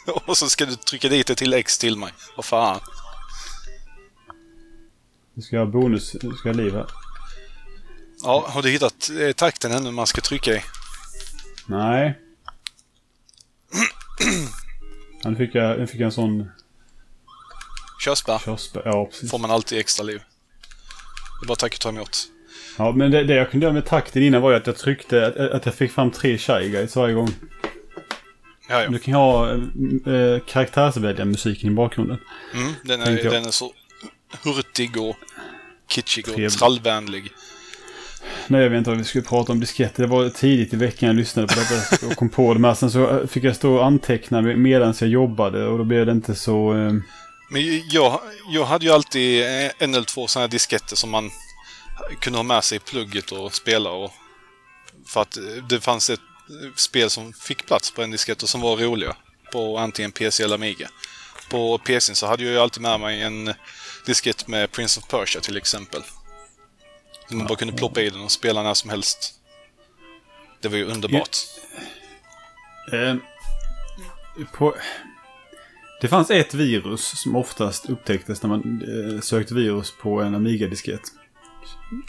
Och 0.26 0.36
så 0.36 0.48
ska 0.48 0.66
du 0.66 0.74
trycka 0.76 1.08
dit 1.08 1.30
ett 1.30 1.38
till 1.38 1.52
X 1.52 1.78
till 1.78 1.96
mig. 1.96 2.12
Vad 2.36 2.44
fan. 2.44 2.80
Du 5.34 5.42
ska 5.42 5.58
ha 5.58 5.66
bonus, 5.66 6.12
du 6.12 6.32
ska 6.32 6.48
ha 6.48 6.54
liv 6.54 6.74
här. 6.74 6.86
Ja, 8.22 8.46
har 8.48 8.62
du 8.62 8.70
hittat 8.70 9.10
eh, 9.20 9.32
takten 9.32 9.72
ännu 9.72 9.90
man 9.90 10.06
ska 10.06 10.20
trycka 10.20 10.54
i? 10.54 10.62
Nej. 11.66 12.18
Nu 15.24 15.36
fick 15.36 15.54
jag, 15.54 15.78
nu 15.78 15.86
fick 15.86 16.00
jag 16.00 16.06
en 16.06 16.12
sån 16.12 16.50
Körsbär. 18.04 18.38
körsbär. 18.38 18.82
Ja, 18.84 19.04
precis. 19.06 19.30
Får 19.30 19.38
man 19.38 19.50
alltid 19.50 19.78
extra 19.78 20.04
liv. 20.04 20.22
Det 21.40 21.46
bara 21.46 21.56
tack 21.56 21.74
och 21.74 21.80
ta 21.80 21.88
emot. 21.88 22.18
Ja, 22.78 22.92
men 22.92 23.10
det, 23.10 23.24
det 23.24 23.34
jag 23.34 23.50
kunde 23.50 23.64
göra 23.66 23.74
med 23.74 23.86
takten 23.86 24.22
innan 24.22 24.42
var 24.42 24.50
ju 24.50 24.56
att 24.56 24.66
jag 24.66 24.76
tryckte, 24.76 25.26
att, 25.26 25.36
att 25.36 25.66
jag 25.66 25.74
fick 25.74 25.92
fram 25.92 26.10
tre 26.10 26.38
Shy 26.38 26.68
Guys 26.68 26.96
varje 26.96 27.14
gång. 27.14 27.30
Ja, 28.68 28.82
ja. 28.82 28.88
Du 28.88 28.98
kan 28.98 29.14
ju 29.14 29.18
ha 29.18 29.50
eh, 29.52 30.40
karaktärsvälja 30.46 31.24
musiken 31.24 31.72
i 31.72 31.74
bakgrunden. 31.74 32.18
Mm, 32.54 32.72
den, 32.82 33.00
är, 33.00 33.30
den 33.30 33.44
är 33.44 33.50
så 33.50 33.72
hurtig 34.44 34.96
och 34.96 35.16
kitschig 35.88 36.28
och 36.28 36.34
Trevlig. 36.34 36.58
trallvänlig. 36.58 37.32
Nej, 38.48 38.62
jag 38.62 38.70
vet 38.70 38.78
inte 38.78 38.90
vad 38.90 38.98
vi 38.98 39.04
skulle 39.04 39.24
prata 39.24 39.52
om 39.52 39.60
disketter. 39.60 40.02
Det 40.02 40.08
var 40.08 40.28
tidigt 40.28 40.72
i 40.72 40.76
veckan 40.76 41.06
jag 41.06 41.16
lyssnade 41.16 41.48
på 41.48 41.54
detta 41.54 42.06
och 42.06 42.16
kom 42.16 42.28
på 42.28 42.54
det. 42.54 42.60
Men 42.60 42.76
sen 42.76 42.90
så 42.90 43.26
fick 43.26 43.44
jag 43.44 43.56
stå 43.56 43.74
och 43.74 43.84
anteckna 43.86 44.42
medan 44.42 44.94
jag 45.00 45.10
jobbade 45.10 45.66
och 45.66 45.78
då 45.78 45.84
blev 45.84 46.06
det 46.06 46.12
inte 46.12 46.34
så... 46.34 46.74
Eh, 46.76 46.92
Men 47.48 47.88
jag, 47.88 48.20
jag 48.48 48.64
hade 48.64 48.84
ju 48.84 48.92
alltid 48.92 49.44
en 49.78 49.94
eller 49.94 50.04
två 50.04 50.26
sådana 50.26 50.46
här 50.46 50.50
disketter 50.50 50.96
som 50.96 51.10
man 51.10 51.30
kunde 52.20 52.38
ha 52.38 52.42
med 52.42 52.64
sig 52.64 52.76
i 52.76 52.80
plugget 52.80 53.32
och 53.32 53.54
spela 53.54 53.90
och... 53.90 54.12
För 55.06 55.22
att 55.22 55.38
det 55.68 55.80
fanns 55.80 56.10
ett 56.10 56.20
spel 56.76 57.10
som 57.10 57.32
fick 57.32 57.66
plats 57.66 57.90
på 57.90 58.02
en 58.02 58.10
diskett 58.10 58.42
och 58.42 58.48
som 58.48 58.60
var 58.60 58.76
roliga. 58.76 59.16
På 59.52 59.78
antingen 59.78 60.12
PC 60.12 60.42
eller 60.44 60.54
Amiga. 60.54 60.88
På 61.50 61.78
PCn 61.78 62.14
så 62.14 62.26
hade 62.26 62.44
jag 62.44 62.52
ju 62.52 62.58
alltid 62.58 62.82
med 62.82 63.00
mig 63.00 63.22
en 63.22 63.54
diskett 64.06 64.48
med 64.48 64.72
Prince 64.72 65.00
of 65.00 65.08
Persia 65.08 65.40
till 65.40 65.56
exempel. 65.56 66.02
Som 67.28 67.38
man 67.38 67.46
bara 67.46 67.58
kunde 67.58 67.74
ploppa 67.74 68.00
i 68.00 68.10
den 68.10 68.20
och 68.20 68.32
spela 68.32 68.62
när 68.62 68.74
som 68.74 68.90
helst. 68.90 69.34
Det 70.60 70.68
var 70.68 70.76
ju 70.76 70.84
underbart. 70.84 71.36
eh, 72.92 73.16
på, 74.52 74.76
det 76.06 76.10
fanns 76.10 76.30
ett 76.30 76.54
virus 76.54 77.20
som 77.20 77.36
oftast 77.36 77.90
upptäcktes 77.90 78.42
när 78.42 78.48
man 78.48 78.82
eh, 79.14 79.20
sökte 79.20 79.54
virus 79.54 79.92
på 80.02 80.20
en 80.22 80.34
Amiga-diskett. 80.34 81.00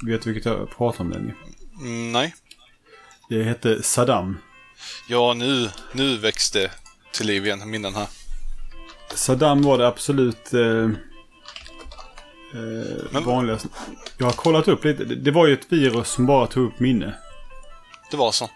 Vet 0.06 0.22
du 0.22 0.34
vilket 0.34 0.52
jag 0.52 0.78
pratar 0.78 1.04
om 1.04 1.10
den? 1.10 1.34
Mm, 1.82 2.12
nej. 2.12 2.36
Det 3.30 3.44
hette 3.44 3.84
Saddam. 3.84 4.38
Ja, 5.10 5.34
nu, 5.34 5.70
nu 5.94 6.18
växte 6.18 6.72
till 7.12 7.28
liv 7.28 7.46
igen, 7.46 7.70
minnen 7.70 7.96
här. 7.96 8.08
Saddam 9.16 9.62
var 9.62 9.78
det 9.78 9.88
absolut 9.88 10.54
eh, 10.54 10.62
eh, 10.62 10.90
Men- 13.12 13.24
vanligaste. 13.24 13.68
Jag 14.18 14.26
har 14.26 14.34
kollat 14.34 14.68
upp 14.68 14.84
lite. 14.86 15.04
Det- 15.06 15.32
var 15.32 15.48
ju 15.48 15.54
ett 15.54 15.66
virus 15.72 16.08
som 16.10 16.26
bara 16.26 16.48
tog 16.48 16.68
upp 16.68 16.80
minne. 16.80 17.14
Det 18.12 18.18
var 18.18 18.32
så. 18.32 18.50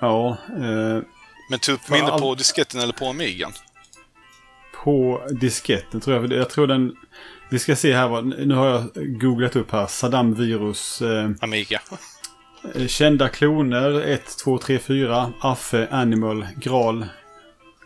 Ja, 0.00 0.28
eh, 0.48 1.02
Men 1.50 1.58
tog 1.60 1.74
upp 1.74 1.88
minne 1.88 2.10
all- 2.10 2.20
på 2.20 2.34
disketten 2.34 2.80
eller 2.80 2.92
på 2.92 3.06
Amigan? 3.06 3.52
På 4.84 5.22
disketten 5.40 6.00
tror 6.00 6.16
jag. 6.16 6.32
Jag 6.32 6.50
tror 6.50 6.66
den... 6.66 6.96
Vi 7.48 7.58
ska 7.58 7.76
se 7.76 7.92
här 7.94 8.08
vad... 8.08 8.26
Nu 8.26 8.54
har 8.54 8.66
jag 8.66 8.84
googlat 9.20 9.56
upp 9.56 9.70
här. 9.70 9.86
Saddam 9.86 10.34
virus. 10.34 11.02
Eh, 11.02 11.30
Amiga. 11.40 11.80
eh, 12.74 12.86
kända 12.86 13.28
kloner 13.28 14.00
1, 14.00 14.36
2, 14.44 14.58
3, 14.58 14.78
4. 14.78 15.32
Affe, 15.40 15.88
Animal, 15.90 16.46
Gral. 16.56 17.06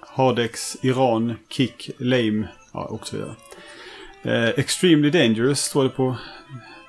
Hardex, 0.01 0.77
Iran, 0.83 1.37
Kick, 1.49 1.91
Lame. 1.99 2.49
Ja, 2.73 2.85
och 2.85 3.07
så 3.07 3.17
vidare. 3.17 3.35
Eh, 4.23 4.49
extremely 4.49 5.11
dangerous 5.11 5.61
står 5.61 5.83
det 5.85 5.91
på. 5.91 6.17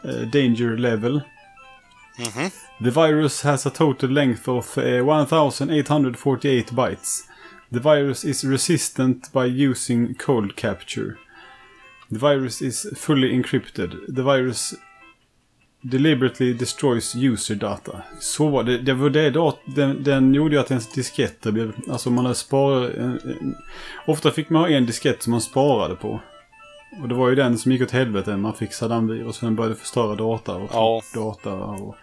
Eh, 0.03 0.09
danger 0.21 0.77
level. 0.77 1.21
Mhm. 2.17 2.49
The 2.83 3.01
virus 3.01 3.43
has 3.43 3.65
a 3.65 3.69
total 3.69 4.09
length 4.09 4.49
of 4.49 4.77
eh, 4.77 4.83
1848 4.83 6.75
bytes. 6.75 7.23
The 7.73 7.79
virus 7.79 8.25
is 8.25 8.43
resistant 8.43 9.33
by 9.33 9.45
using 9.69 10.13
cold 10.15 10.55
capture. 10.55 11.15
The 12.09 12.17
virus 12.17 12.61
is 12.61 12.85
fully 12.99 13.31
encrypted. 13.33 14.15
The 14.15 14.21
virus 14.23 14.73
deliberately 15.81 16.53
destroys 16.53 17.15
user 17.15 17.55
data. 17.55 18.01
Så 18.19 18.47
var 18.49 18.63
det. 18.63 18.77
Det 18.77 18.93
var 18.93 19.09
det 19.09 19.29
då. 19.29 19.59
Den, 19.65 20.03
den 20.03 20.33
gjorde 20.33 20.55
ju 20.55 20.61
att 20.61 20.71
ens 20.71 20.91
disketter 20.91 21.51
blev... 21.51 21.73
Alltså 21.89 22.09
man 22.09 22.25
hade 22.25 22.35
sparat... 22.35 22.93
en- 22.95 23.19
en- 23.23 23.55
Ofta 24.07 24.31
fick 24.31 24.49
man 24.49 24.61
ha 24.61 24.69
en 24.69 24.85
diskett 24.85 25.23
som 25.23 25.31
man 25.31 25.41
sparade 25.41 25.95
på. 25.95 26.19
Och 27.01 27.09
det 27.09 27.15
var 27.15 27.29
ju 27.29 27.35
den 27.35 27.57
som 27.57 27.71
gick 27.71 27.81
åt 27.81 27.91
helvete 27.91 28.37
man 28.37 28.53
fick 28.53 28.73
Saddam-virus. 28.73 29.27
och 29.41 29.45
Den 29.47 29.55
började 29.55 29.75
förstöra 29.75 30.15
data 30.15 30.55
och 30.55 30.69
Ja. 30.73 31.01
data 31.13 31.53
och... 31.53 31.95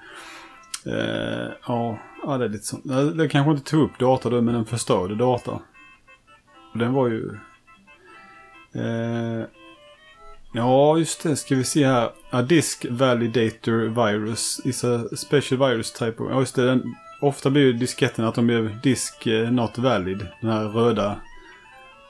Eh, 0.87 1.53
ja, 1.67 1.99
ja, 2.23 2.39
det 2.39 2.45
är 2.45 2.49
lite 2.49 2.67
sånt. 2.67 2.87
Eh, 2.87 3.05
det, 3.05 3.29
kanske 3.29 3.51
inte 3.51 3.71
tog 3.71 3.83
upp 3.83 3.99
data 3.99 4.31
då, 4.31 4.41
men 4.41 4.55
den 4.55 4.65
förstörde 4.65 5.15
data. 5.15 5.61
Och 6.73 6.79
den 6.79 6.93
var 6.93 7.09
ju... 7.09 7.39
Eh, 8.75 9.47
ja, 10.53 10.99
just 10.99 11.23
det. 11.23 11.37
Ska 11.37 11.55
vi 11.55 11.65
se 11.65 11.87
här. 11.87 12.11
A 12.31 12.43
disk 12.43 12.87
validator 12.91 14.07
virus 14.07 14.61
is 14.65 14.85
a 14.85 15.05
special 15.17 15.69
virus 15.69 15.93
type 15.93 16.23
of... 16.23 16.31
Ja, 16.31 16.41
just 16.41 16.55
det. 16.55 16.67
Den, 16.67 16.95
ofta 17.21 17.51
blir 17.51 17.63
ju 17.63 17.73
disketten 17.73 18.25
att 18.25 18.35
de 18.35 18.47
blir 18.47 18.79
disk 18.83 19.27
eh, 19.27 19.51
not 19.51 19.79
valid. 19.79 20.27
Den 20.41 20.51
här 20.51 20.65
röda... 20.65 21.21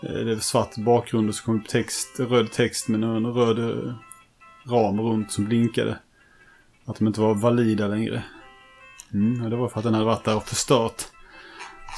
Eh, 0.02 0.14
det 0.14 0.32
är 0.32 0.36
svart 0.36 0.76
bakgrund 0.76 1.28
och 1.28 1.34
så 1.34 1.44
kommer 1.44 1.60
text, 1.60 2.20
röd 2.20 2.52
text 2.52 2.88
med 2.88 3.02
en 3.02 3.26
röd 3.26 3.94
ram 4.66 5.00
runt 5.00 5.32
som 5.32 5.44
blinkade. 5.44 5.98
Att 6.84 6.96
de 6.96 7.06
inte 7.06 7.20
var 7.20 7.34
valida 7.34 7.88
längre. 7.88 8.22
Mm, 9.14 9.50
det 9.50 9.56
var 9.56 9.68
för 9.68 9.78
att 9.78 9.84
den 9.84 9.94
hade 9.94 10.06
varit 10.06 10.24
där 10.24 10.36
och 10.36 10.46
förstört. 10.48 11.02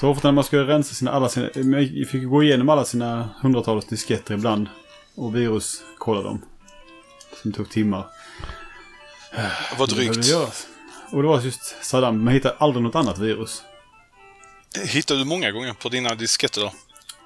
Så 0.01 0.09
ofta 0.09 0.29
när 0.29 0.33
man 0.33 0.45
skulle 0.45 0.63
rensa 0.67 0.95
sina, 0.95 1.11
alla 1.11 1.29
sina, 1.29 1.49
man 1.65 1.81
fick 2.11 2.25
gå 2.29 2.43
igenom 2.43 2.69
alla 2.69 2.85
sina 2.85 3.29
hundratals 3.43 3.87
disketter 3.87 4.35
ibland. 4.35 4.69
Och 5.15 5.37
virus 5.37 5.83
kolla 5.99 6.23
dem. 6.23 6.43
Som 7.43 7.53
tog 7.53 7.71
timmar. 7.71 8.07
Det 9.31 9.37
Det 9.37 9.77
behövde 9.77 9.95
drygt. 9.95 10.29
göras. 10.31 10.67
Och 11.13 11.23
det 11.23 11.29
var 11.29 11.41
just 11.41 11.85
Saddam. 11.85 12.25
Man 12.25 12.35
hittade 12.35 12.55
aldrig 12.59 12.83
något 12.83 12.95
annat 12.95 13.19
virus. 13.19 13.63
Hittade 14.87 15.21
du 15.21 15.25
många 15.27 15.51
gånger 15.51 15.73
på 15.73 15.89
dina 15.89 16.15
disketter 16.15 16.61
då? 16.61 16.73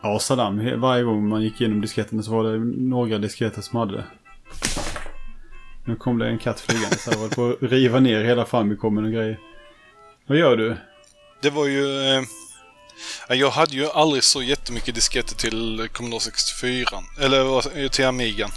Ja, 0.03 0.19
Saddam. 0.19 0.81
Varje 0.81 1.03
gång 1.03 1.29
man 1.29 1.43
gick 1.43 1.61
igenom 1.61 1.81
disketterna 1.81 2.23
så 2.23 2.31
var 2.31 2.45
det 2.53 2.59
några 2.77 3.19
disketter 3.19 3.63
som 3.63 3.79
hade 3.79 3.93
det. 3.97 4.05
Nu 5.85 5.97
kom 5.97 6.19
det 6.19 6.29
en 6.29 6.39
katt 6.39 6.61
flygande 6.61 6.97
så 6.97 7.11
jag 7.11 7.19
var 7.19 7.29
på 7.29 7.49
att 7.65 7.71
riva 7.71 8.01
ner 8.01 8.25
hela 8.25 8.45
Famicom 8.45 8.99
och 8.99 9.13
grejer. 9.13 9.39
Vad 10.29 10.39
gör 10.39 10.57
du? 10.57 10.77
Det 11.41 11.51
var 11.51 11.67
ju... 11.67 12.01
Eh, 12.01 12.23
jag 13.29 13.51
hade 13.51 13.75
ju 13.75 13.91
aldrig 13.91 14.25
så 14.25 14.43
jättemycket 14.43 14.95
disketter 14.95 15.35
till 15.37 15.89
Commodore 15.93 16.21
64. 16.21 16.87
Eller 17.21 17.89
till 17.89 18.07
Amigan. 18.07 18.51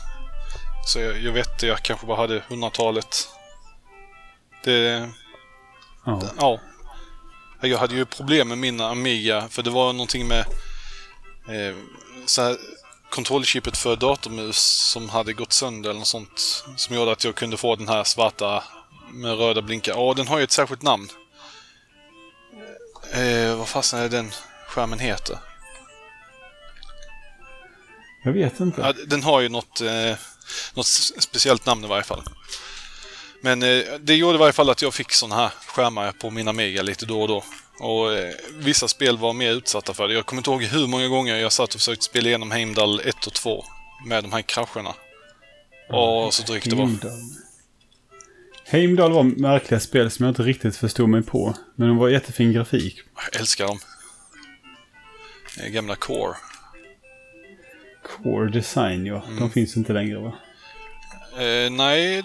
Så 0.88 1.00
jag, 1.00 1.22
jag 1.22 1.32
vet 1.32 1.64
jag 1.64 1.80
kanske 1.80 2.06
bara 2.06 2.18
hade 2.18 2.44
hundratalet. 2.48 3.28
Det... 4.64 5.10
Ja. 6.06 6.22
Ja. 6.40 6.60
Jag 7.62 7.78
hade 7.78 7.96
ju 7.96 8.06
problem 8.06 8.48
med 8.48 8.58
min 8.58 8.82
Amiga 8.82 9.48
för 9.50 9.64
det 9.64 9.70
var 9.70 9.94
någonting 9.94 10.28
med 10.28 10.40
eh, 11.48 11.76
så 12.26 12.42
här, 12.42 12.58
kontrollchippet 13.10 13.78
för 13.78 13.96
datormus 13.96 14.58
som 14.92 15.10
hade 15.10 15.34
gått 15.34 15.54
sönder 15.54 15.90
eller 15.90 16.00
något 16.00 16.08
sånt. 16.08 16.64
Som 16.76 16.96
gjorde 16.96 17.12
att 17.12 17.24
jag 17.24 17.36
kunde 17.36 17.58
få 17.58 17.76
den 17.76 17.88
här 17.88 18.04
svarta 18.04 18.64
med 19.12 19.38
röda 19.38 19.62
blinkar. 19.62 19.94
Ja, 19.94 20.14
den 20.14 20.28
har 20.28 20.38
ju 20.38 20.44
ett 20.44 20.52
särskilt 20.52 20.82
namn. 20.82 21.10
Eh, 23.14 23.56
vad 23.56 23.68
fasen 23.68 24.00
är 24.00 24.10
den 24.10 24.32
skärmen 24.68 25.00
heter? 25.00 25.38
Jag 28.24 28.32
vet 28.32 28.60
inte. 28.60 28.82
Ja, 28.82 28.94
den 29.08 29.24
har 29.24 29.42
ju 29.42 29.50
något, 29.50 29.82
eh, 29.82 30.16
något 30.74 30.88
speciellt 31.20 31.66
namn 31.66 31.84
i 31.84 31.88
varje 31.88 32.04
fall. 32.04 32.24
Men 33.42 33.64
eh, 33.64 33.84
det 34.00 34.16
gjorde 34.16 34.36
i 34.36 34.40
varje 34.40 34.54
fall 34.54 34.70
att 34.70 34.82
jag 34.82 34.94
fick 34.94 35.12
såna 35.12 35.36
här 35.36 35.50
skärmar 35.68 36.12
på 36.12 36.30
mina 36.30 36.54
Mega 36.54 36.82
lite 36.82 37.06
då 37.06 37.22
och 37.22 37.28
då. 37.28 37.44
Och 37.80 38.14
eh, 38.14 38.34
vissa 38.52 38.88
spel 38.88 39.18
var 39.18 39.34
mer 39.34 39.52
utsatta 39.52 39.94
för 39.94 40.08
det. 40.08 40.14
Jag 40.14 40.26
kommer 40.26 40.40
inte 40.40 40.50
ihåg 40.50 40.64
hur 40.64 40.88
många 40.88 41.08
gånger 41.08 41.36
jag 41.36 41.52
satt 41.52 41.74
och 41.74 41.80
försökte 41.80 42.06
spela 42.06 42.28
igenom 42.28 42.52
Heimdall 42.52 43.00
1 43.00 43.28
och 43.28 43.34
2 43.34 43.66
med 44.06 44.24
de 44.24 44.32
här 44.32 44.42
krascherna. 44.42 44.94
Och 45.90 46.34
så 46.34 46.44
drygt 46.44 46.70
det 46.70 46.76
var. 46.76 46.86
Heimdall. 46.86 47.12
Heimdall 48.72 49.12
var 49.12 49.24
märkliga 49.24 49.80
spel 49.80 50.12
som 50.12 50.26
jag 50.26 50.32
inte 50.32 50.44
riktigt 50.44 50.76
förstod 50.76 51.10
mig 51.10 51.24
på. 51.24 51.56
Men 51.76 51.88
de 51.88 51.98
var 51.98 52.10
jättefin 52.10 52.54
grafik. 52.54 53.02
Jag 53.16 53.42
älskar 53.42 53.68
dem. 53.68 53.80
Eh, 55.60 55.68
Gamla 55.68 55.96
Core. 55.96 56.36
Core 58.04 58.50
Design, 58.50 59.06
ja. 59.06 59.24
Mm. 59.28 59.40
De 59.40 59.50
finns 59.52 59.78
inte 59.78 59.94
längre 59.94 60.20
va? 60.20 60.34
Eh, 61.38 61.72
nej, 61.72 62.24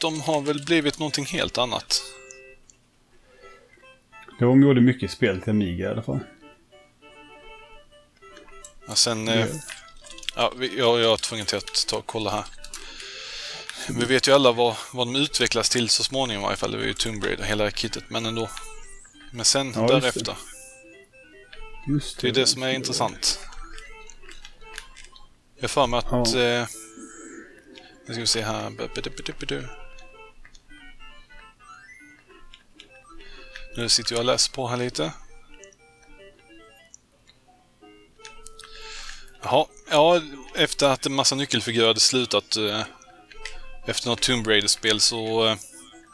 de 0.00 0.20
har 0.20 0.40
väl 0.40 0.64
blivit 0.64 0.98
någonting 0.98 1.26
helt 1.26 1.58
annat. 1.58 2.02
De 4.38 4.62
gjorde 4.62 4.80
mycket 4.80 5.10
spel 5.10 5.40
till 5.40 5.50
Amiga 5.50 5.88
i 5.88 5.90
alla 5.90 6.02
fall. 6.02 6.20
Och 8.88 8.98
sen... 8.98 9.28
Eh, 9.28 9.46
ja, 10.36 10.52
jag, 10.60 11.00
jag 11.00 11.12
är 11.12 11.16
tvungen 11.16 11.46
till 11.46 11.58
att 11.58 11.86
ta 11.88 11.96
och 11.96 12.06
kolla 12.06 12.30
här. 12.30 12.61
Vi 13.88 14.04
vet 14.04 14.28
ju 14.28 14.32
alla 14.32 14.52
vad, 14.52 14.76
vad 14.92 15.06
de 15.06 15.16
utvecklas 15.16 15.68
till 15.68 15.88
så 15.88 16.04
småningom 16.04 16.42
i 16.42 16.44
varje 16.44 16.56
fall. 16.56 16.70
Det 16.70 16.76
var 16.78 16.84
ju 16.84 16.94
Tomb 16.94 17.24
Raider, 17.24 17.44
hela 17.44 17.70
kittet, 17.70 18.04
men 18.08 18.26
ändå. 18.26 18.50
Men 19.32 19.44
sen 19.44 19.72
Ja, 19.76 19.80
just 19.80 19.88
det. 19.92 20.00
därefter. 20.00 20.36
Just 21.88 22.20
Det 22.20 22.28
är 22.28 22.32
det 22.32 22.46
som 22.46 22.62
är 22.62 22.70
intressant. 22.70 23.40
Jag 25.56 25.62
har 25.62 25.68
för 25.68 25.86
mig 25.86 25.98
att... 25.98 26.32
Ja. 26.34 26.40
Eh, 26.40 26.66
nu 28.06 28.14
ska 28.14 28.20
vi 28.20 28.26
se 28.26 28.42
här. 28.42 28.70
Nu 33.76 33.88
sitter 33.88 34.12
jag 34.12 34.18
och 34.18 34.24
läser 34.24 34.52
på 34.52 34.68
här 34.68 34.76
lite. 34.76 35.12
Jaha, 39.42 39.66
ja, 39.90 40.20
efter 40.54 40.88
att 40.88 41.06
en 41.06 41.14
massa 41.14 41.34
nyckelfigurer 41.34 41.86
hade 41.86 42.00
slutat 42.00 42.56
eh, 42.56 42.82
efter 43.86 44.08
något 44.08 44.20
Tomb 44.22 44.46
Raider-spel 44.46 45.00
så 45.00 45.46
eh, 45.48 45.56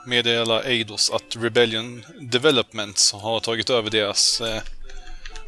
meddelar 0.06 0.62
Eidos 0.62 1.10
att 1.10 1.36
Rebellion 1.36 2.04
Developments 2.20 3.12
har 3.12 3.40
tagit 3.40 3.70
över 3.70 3.90
deras 3.90 4.40
eh, 4.40 4.62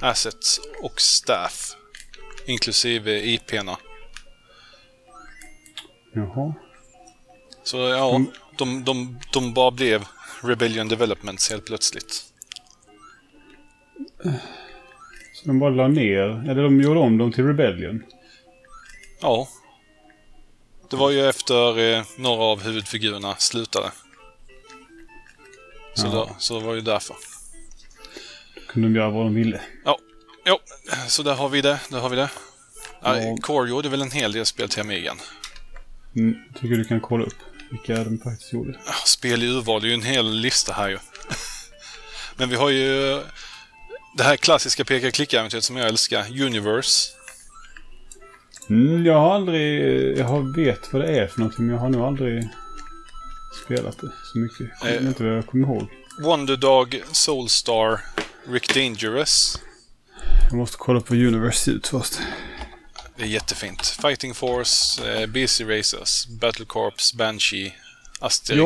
assets 0.00 0.60
och 0.82 1.00
staff. 1.00 1.72
Inklusive 2.46 3.18
IP-na. 3.34 3.78
Jaha. 6.12 6.54
Så 7.64 7.76
ja, 7.78 8.16
Mm. 8.16 8.30
de, 8.58 8.84
de, 8.84 9.18
de 9.32 9.54
bara 9.54 9.70
blev 9.70 10.04
Rebellion 10.42 10.88
Developments 10.88 11.50
helt 11.50 11.66
plötsligt. 11.66 12.24
Så 15.34 15.46
de 15.46 15.58
bara 15.58 15.70
la 15.70 15.88
ner, 15.88 16.50
eller 16.50 16.62
de 16.62 16.80
gjorde 16.80 17.00
om 17.00 17.18
dem 17.18 17.32
till 17.32 17.46
Rebellion. 17.46 18.02
Ja. 19.20 19.48
Det 20.90 20.96
var 20.96 21.10
ju 21.10 21.28
efter 21.28 21.78
eh, 21.78 22.04
några 22.16 22.42
av 22.42 22.62
huvudfigurerna 22.62 23.36
slutade. 23.36 23.90
Så, 25.94 26.06
Ja. 26.06 26.10
då, 26.10 26.36
så 26.38 26.58
det 26.60 26.66
var 26.66 26.74
ju 26.74 26.80
därför. 26.80 27.16
Kunde 28.68 28.88
de 28.88 28.94
göra 28.94 29.10
vad 29.10 29.26
de 29.26 29.34
ville. 29.34 29.60
Jo, 30.46 30.58
så 31.08 31.22
där 31.22 31.34
har 31.34 31.48
vi 31.48 31.60
det. 31.60 31.80
Där 31.88 32.00
har 32.00 32.08
vi 32.08 32.16
det. 32.16 32.30
Ja. 33.02 33.20
Ja. 33.20 33.36
Core 33.42 33.70
gjorde 33.70 33.88
väl 33.88 34.02
en 34.02 34.10
hel 34.10 34.32
del 34.32 34.46
spel 34.46 34.68
till 34.68 34.80
Amigan. 34.80 35.16
Mm, 36.16 36.34
tycker 36.54 36.76
du 36.76 36.84
kan 36.84 37.00
kolla 37.00 37.24
upp 37.24 37.36
vilka 37.70 38.04
de 38.04 38.18
faktiskt 38.18 38.52
gjorde. 38.52 38.78
Ja, 38.86 38.92
Spel 39.04 39.42
i 39.42 39.46
urval, 39.46 39.80
det 39.80 39.86
är 39.86 39.88
ju 39.88 39.94
en 39.94 40.02
hel 40.02 40.30
lista 40.30 40.72
här 40.72 40.88
ju. 40.88 40.98
Men 42.36 42.48
vi 42.48 42.56
har 42.56 42.70
ju 42.70 43.22
det 44.16 44.22
här 44.22 44.36
klassiska 44.36 44.84
peka-klicka-äventyret 44.84 45.64
som 45.64 45.76
jag 45.76 45.88
älskar, 45.88 46.42
Universe. 46.42 47.10
Mm, 48.70 49.04
jag 49.06 49.14
har 49.20 49.34
aldrig... 49.34 50.18
Jag 50.18 50.56
vet 50.56 50.92
vad 50.92 51.02
det 51.02 51.08
är 51.18 51.26
för 51.26 51.40
någonting, 51.40 51.66
men 51.66 51.74
jag 51.74 51.80
har 51.80 51.88
nog 51.88 52.02
aldrig 52.02 52.48
spelat 53.64 53.98
det 54.00 54.08
så 54.32 54.38
mycket. 54.38 54.60
Jag 54.60 54.78
kommer 54.78 54.92
Eh. 55.00 55.06
inte 55.06 55.24
vad 55.24 55.32
jag 55.36 55.46
kommer 55.46 55.66
ihåg. 55.66 55.86
Wonderdog, 56.24 57.02
Soulstar, 57.12 58.00
Rick 58.48 58.74
Dangerous. 58.74 59.58
Jag 60.50 60.56
måste 60.58 60.76
kolla 60.78 61.00
på 61.00 61.14
Universe 61.14 61.70
ut 61.70 61.86
först. 61.86 62.18
Det 63.16 63.22
är 63.22 63.26
jättefint. 63.28 63.86
Fighting 63.86 64.34
Force, 64.34 65.02
eh, 65.22 65.26
BC 65.26 65.64
Racers, 65.64 66.26
Battle 66.26 66.64
Corps, 66.64 67.14
Banshee, 67.14 67.72
Asterix. 68.20 68.58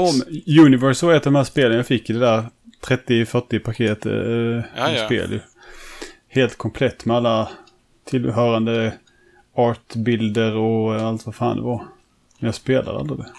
Ja, 0.45 0.63
Universe 0.65 1.07
var 1.07 1.15
ett 1.15 1.27
av 1.27 1.33
de 1.33 1.39
här 1.39 1.45
spelen 1.45 1.77
jag 1.77 1.87
fick 1.87 2.11
i 2.11 2.13
det 2.13 2.19
där 2.19 2.45
30-40 2.87 3.59
paket 3.59 4.07
eh, 4.07 4.13
Ja, 4.77 4.91
ja. 4.97 5.07
spel. 5.07 5.41
Helt 6.29 6.59
komplett 6.59 7.05
med 7.05 7.17
alla 7.17 7.49
tillhörande 8.11 8.93
artbilder 9.55 10.57
och 10.57 10.95
allt 10.95 11.27
vad 11.27 11.35
fan 11.35 11.57
det 11.57 11.63
var. 11.63 11.79
Men 12.39 12.47
jag 12.47 12.55
spelade 12.55 12.99
aldrig 12.99 13.19
det. 13.19 13.33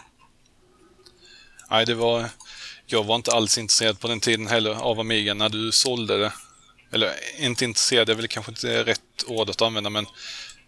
Nej, 1.69 1.85
det 1.85 1.95
var... 1.95 2.25
Jag 2.87 3.03
var 3.03 3.15
inte 3.15 3.31
alls 3.31 3.57
intresserad 3.57 3.99
på 3.99 4.07
den 4.07 4.19
tiden 4.19 4.47
heller 4.47 4.71
av 4.71 4.99
Amiga 4.99 5.33
när 5.33 5.49
du 5.49 5.71
sålde 5.71 6.17
det. 6.17 6.33
Eller 6.91 7.11
inte 7.39 7.65
intresserad, 7.65 8.07
det 8.07 8.13
är 8.13 8.15
väl 8.15 8.27
kanske 8.27 8.51
inte 8.51 8.83
rätt 8.83 9.01
ord 9.27 9.49
att 9.49 9.61
använda, 9.61 9.89
men 9.89 10.05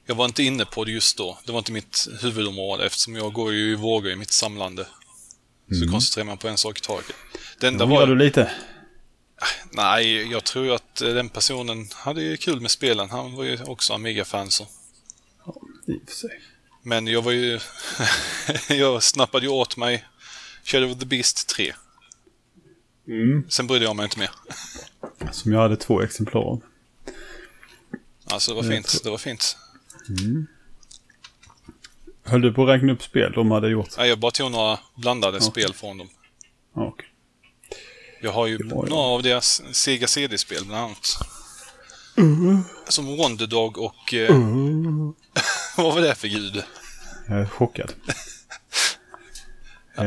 jag 0.05 0.15
var 0.15 0.25
inte 0.25 0.43
inne 0.43 0.65
på 0.65 0.85
det 0.85 0.91
just 0.91 1.17
då. 1.17 1.37
Det 1.45 1.51
var 1.51 1.59
inte 1.59 1.71
mitt 1.71 2.07
huvudområde 2.21 2.85
eftersom 2.85 3.15
jag 3.15 3.33
går 3.33 3.53
ju 3.53 3.71
i 3.71 3.75
vågor 3.75 4.11
i 4.11 4.15
mitt 4.15 4.31
samlande. 4.31 4.87
Så 5.79 5.91
koncentrerar 5.91 6.25
man 6.25 6.37
på 6.37 6.47
en 6.47 6.57
sak 6.57 6.77
i 6.79 6.81
taget. 6.81 7.15
Det 7.59 7.67
enda 7.67 7.85
var 7.85 8.07
du 8.07 8.15
lite. 8.15 8.51
Nej, 9.71 10.31
jag 10.31 10.43
tror 10.43 10.75
att 10.75 11.01
eh, 11.01 11.09
den 11.09 11.29
personen 11.29 11.87
hade 11.93 12.21
ju 12.21 12.37
kul 12.37 12.61
med 12.61 12.71
spelen. 12.71 13.09
Han 13.09 13.35
var 13.35 13.43
ju 13.43 13.63
också 13.63 13.93
Amiga-fan 13.93 14.51
så. 14.51 14.67
I 15.87 15.91
och 15.97 16.09
för 16.09 16.15
sig. 16.15 16.41
Men 16.83 17.07
jag 17.07 17.21
var 17.21 17.31
ju... 17.31 17.59
jag 18.69 19.03
snappade 19.03 19.45
ju 19.45 19.51
åt 19.51 19.77
mig 19.77 20.05
Shadow 20.63 20.91
of 20.91 20.99
the 20.99 21.05
Beast 21.05 21.47
3. 21.49 21.73
Mm. 23.07 23.45
Sen 23.49 23.67
brydde 23.67 23.85
jag 23.85 23.95
mig 23.95 24.03
inte 24.03 24.19
mer. 24.19 24.29
Som 25.31 25.51
jag 25.53 25.59
hade 25.59 25.77
två 25.77 26.01
exemplar 26.01 26.41
av. 26.41 26.61
Alltså 28.25 28.51
det 28.51 28.55
var 28.55 28.63
Jag 28.63 28.73
fint. 28.73 28.87
tror- 28.87 29.03
Det 29.03 29.09
var 29.09 29.17
fint. 29.17 29.57
Höll 32.23 32.41
du 32.41 32.53
på 32.53 32.63
att 32.63 32.69
räkna 32.69 32.93
upp 32.93 33.03
spel 33.03 33.31
de 33.35 33.51
hade 33.51 33.69
gjort? 33.69 33.89
Nej, 33.97 34.09
jag 34.09 34.19
bara 34.19 34.31
tog 34.31 34.51
några 34.51 34.79
blandade 34.95 35.37
Okej. 35.37 35.49
spel 35.49 35.73
från 35.73 35.97
dem. 35.97 36.09
Okej. 36.73 37.05
Jag 38.21 38.31
har 38.31 38.47
ju 38.47 38.57
några 38.57 38.93
av 38.95 39.23
deras 39.23 39.61
Sega 39.71 40.07
CD-spel 40.07 40.65
bland 40.65 40.83
annat. 40.83 41.07
Som 42.87 43.05
Wonderdog 43.17 43.77
och... 43.77 44.13
Eh, 44.13 44.35
vad 45.83 45.93
var 45.95 46.01
det 46.01 46.15
för 46.15 46.27
ljud? 46.27 46.63
Jag 47.27 47.39
är 47.39 47.45
chockad. 47.45 47.93
eh, 49.97 50.05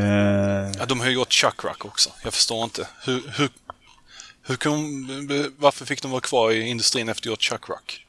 Ja, 0.79 0.87
de 0.89 1.01
har 1.01 1.07
ju 1.07 1.13
gjort 1.13 1.33
Chuckrock 1.33 1.85
också. 1.85 2.11
Jag 2.25 2.33
förstår 2.35 2.65
inte. 2.65 2.89
Hur, 3.07 3.23
hur, 3.39 3.49
hur 4.43 4.57
kom, 4.57 5.07
varför 5.59 5.85
fick 5.87 6.03
de 6.03 6.11
vara 6.11 6.21
kvar 6.21 6.51
i 6.51 6.61
industrin 6.69 7.09
efter 7.09 7.21
att 7.23 7.27
ha 7.27 7.31
gjort 7.33 7.43
Chuckrock? 7.43 8.07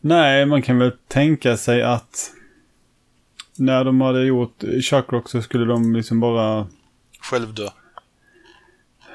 nej, 0.00 0.46
man 0.46 0.62
kan 0.62 0.78
väl 0.78 0.92
tänka 1.08 1.56
sig 1.56 1.82
att 1.82 2.30
när 3.56 3.84
de 3.84 4.00
hade 4.00 4.24
gjort 4.24 4.64
Chuckrock 4.90 5.28
så 5.30 5.42
skulle 5.42 5.64
de 5.64 5.94
liksom 5.96 6.20
bara 6.20 6.68
Självdö. 7.20 7.68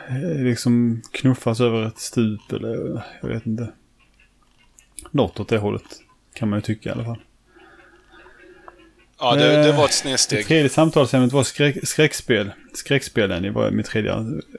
eh, 0.10 0.44
liksom 0.44 1.02
knuffas 1.12 1.60
över 1.62 1.88
ett 1.88 2.00
stup 2.00 2.52
eller 2.52 3.04
jag 3.22 3.30
vet 3.30 3.46
inte. 3.46 3.74
Något 5.12 5.40
åt 5.40 5.50
det 5.50 5.58
hållet 5.58 6.00
kan 6.34 6.50
man 6.50 6.58
ju 6.60 6.62
tycka 6.64 6.90
i 6.90 6.92
alla 6.92 7.06
fall. 7.06 7.20
Ja, 9.20 9.36
det, 9.36 9.64
det 9.64 9.72
var 9.72 9.84
ett 9.86 9.90
Det 9.90 9.96
snedsteg. 9.96 10.48
tredje 10.48 10.70
samtalsämnet 10.70 11.32
var 11.32 11.44
skräck, 11.44 11.88
skräckspel. 11.88 12.52
Skräckspelen 12.74 13.44
det 13.44 13.52
var 13.52 13.72
mitt 13.72 13.86
tredje. 13.86 14.12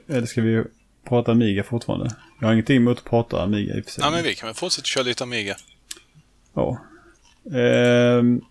Eller 0.09 0.25
ska 0.27 0.41
vi 0.41 0.63
prata 1.07 1.31
Amiga 1.31 1.63
fortfarande? 1.63 2.15
Jag 2.39 2.47
har 2.47 2.53
ingenting 2.53 2.77
emot 2.77 2.97
att 2.97 3.03
prata 3.05 3.43
Amiga 3.43 3.75
i 3.77 3.81
och 3.81 3.85
för 3.85 3.91
sig. 3.91 4.03
Ja, 4.03 4.11
men 4.11 4.23
vi 4.23 4.35
kan 4.35 4.47
väl 4.47 4.55
fortsätta 4.55 4.85
köra 4.85 5.03
lite 5.03 5.23
Amiga. 5.23 5.55
Ja. 6.53 6.81
Ehm, 7.59 8.41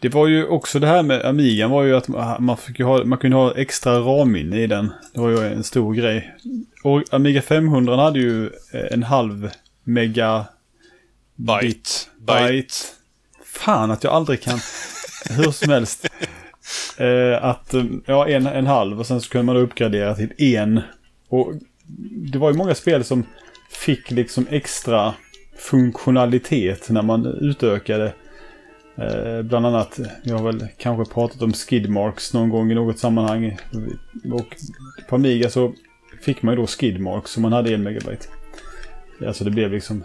Det 0.00 0.08
var 0.08 0.26
ju 0.28 0.46
också 0.46 0.78
det 0.78 0.86
här 0.86 1.02
med 1.02 1.24
Amigan 1.24 1.70
var 1.70 1.82
ju 1.82 1.96
att 1.96 2.08
man, 2.40 2.56
fick 2.56 2.80
ha, 2.80 3.04
man 3.04 3.18
kunde 3.18 3.36
ha 3.36 3.54
extra 3.54 3.98
ramminne 3.98 4.62
i 4.62 4.66
den. 4.66 4.92
Det 5.14 5.20
var 5.20 5.30
ju 5.30 5.46
en 5.46 5.64
stor 5.64 5.94
grej. 5.94 6.34
Och 6.82 7.02
Amiga 7.14 7.42
500 7.42 7.96
hade 7.96 8.18
ju 8.18 8.46
eh, 8.46 8.86
en 8.92 9.02
halv 9.02 9.50
mega... 9.84 10.46
Byte. 11.36 11.66
Bit, 11.66 12.10
byte. 12.18 12.74
Fan 13.60 13.90
att 13.90 14.04
jag 14.04 14.12
aldrig 14.12 14.42
kan, 14.42 14.58
hur 15.30 15.50
som 15.50 15.72
helst. 15.72 16.06
Eh, 16.98 17.44
att, 17.44 17.74
eh, 17.74 17.84
ja 18.06 18.28
en, 18.28 18.46
en 18.46 18.66
halv 18.66 19.00
och 19.00 19.06
sen 19.06 19.20
så 19.20 19.30
kunde 19.30 19.46
man 19.46 19.62
uppgradera 19.62 20.14
till 20.14 20.32
en. 20.38 20.80
Och 21.28 21.52
det 22.32 22.38
var 22.38 22.50
ju 22.50 22.56
många 22.56 22.74
spel 22.74 23.04
som 23.04 23.24
fick 23.70 24.10
liksom 24.10 24.46
extra 24.50 25.14
funktionalitet 25.56 26.90
när 26.90 27.02
man 27.02 27.26
utökade. 27.26 28.12
Eh, 28.96 29.42
bland 29.42 29.66
annat, 29.66 30.00
vi 30.24 30.30
har 30.30 30.42
väl 30.42 30.66
kanske 30.78 31.14
pratat 31.14 31.42
om 31.42 31.52
skidmarks 31.52 32.34
någon 32.34 32.48
gång 32.48 32.70
i 32.70 32.74
något 32.74 32.98
sammanhang. 32.98 33.58
Och 34.32 34.56
på 35.08 35.14
Amiga 35.14 35.50
så 35.50 35.72
fick 36.22 36.42
man 36.42 36.54
ju 36.54 36.60
då 36.60 36.66
skidmarks 36.66 37.30
som 37.30 37.42
man 37.42 37.52
hade 37.52 37.74
en 37.74 37.82
megabyte. 37.82 38.26
Alltså 39.26 39.44
det 39.44 39.50
blev 39.50 39.72
liksom 39.72 40.04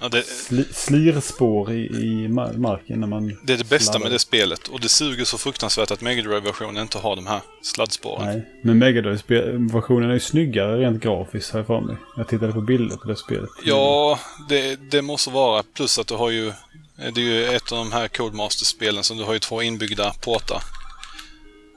Ja, 0.00 0.08
det, 0.08 0.22
Sli, 0.22 0.64
slirspår 0.72 1.72
i, 1.72 1.86
i 1.86 2.28
marken 2.28 3.00
när 3.00 3.06
man... 3.06 3.38
Det 3.42 3.52
är 3.52 3.56
det 3.56 3.68
bästa 3.68 3.98
med 3.98 4.10
det 4.10 4.18
spelet. 4.18 4.68
Och 4.68 4.80
det 4.80 4.88
suger 4.88 5.24
så 5.24 5.38
fruktansvärt 5.38 5.90
att 5.90 6.00
Mega 6.00 6.22
Drive-versionen 6.22 6.82
inte 6.82 6.98
har 6.98 7.16
de 7.16 7.26
här 7.26 7.40
sladdspåren. 7.62 8.26
Nej, 8.26 8.48
men 8.62 8.78
Mega 8.78 9.02
Drive-versionen 9.02 10.10
är 10.10 10.14
ju 10.14 10.20
snyggare 10.20 10.80
rent 10.80 11.02
grafiskt 11.02 11.54
jag 11.54 11.66
för 11.66 11.80
mig. 11.80 11.96
Jag 12.16 12.28
tittade 12.28 12.52
på 12.52 12.60
bilder 12.60 12.96
på 12.96 13.08
det 13.08 13.16
spelet. 13.16 13.50
Ja, 13.64 14.18
det, 14.48 14.90
det 14.90 15.02
måste 15.02 15.30
vara. 15.30 15.62
Plus 15.62 15.98
att 15.98 16.06
du 16.06 16.14
har 16.14 16.30
ju... 16.30 16.52
Det 17.14 17.20
är 17.20 17.24
ju 17.24 17.44
ett 17.44 17.72
av 17.72 17.78
de 17.78 17.92
här 17.92 18.08
Codemaster-spelen 18.08 19.04
som 19.04 19.16
du 19.16 19.24
har 19.24 19.32
ju 19.32 19.38
två 19.38 19.62
inbyggda 19.62 20.12
portar 20.20 20.62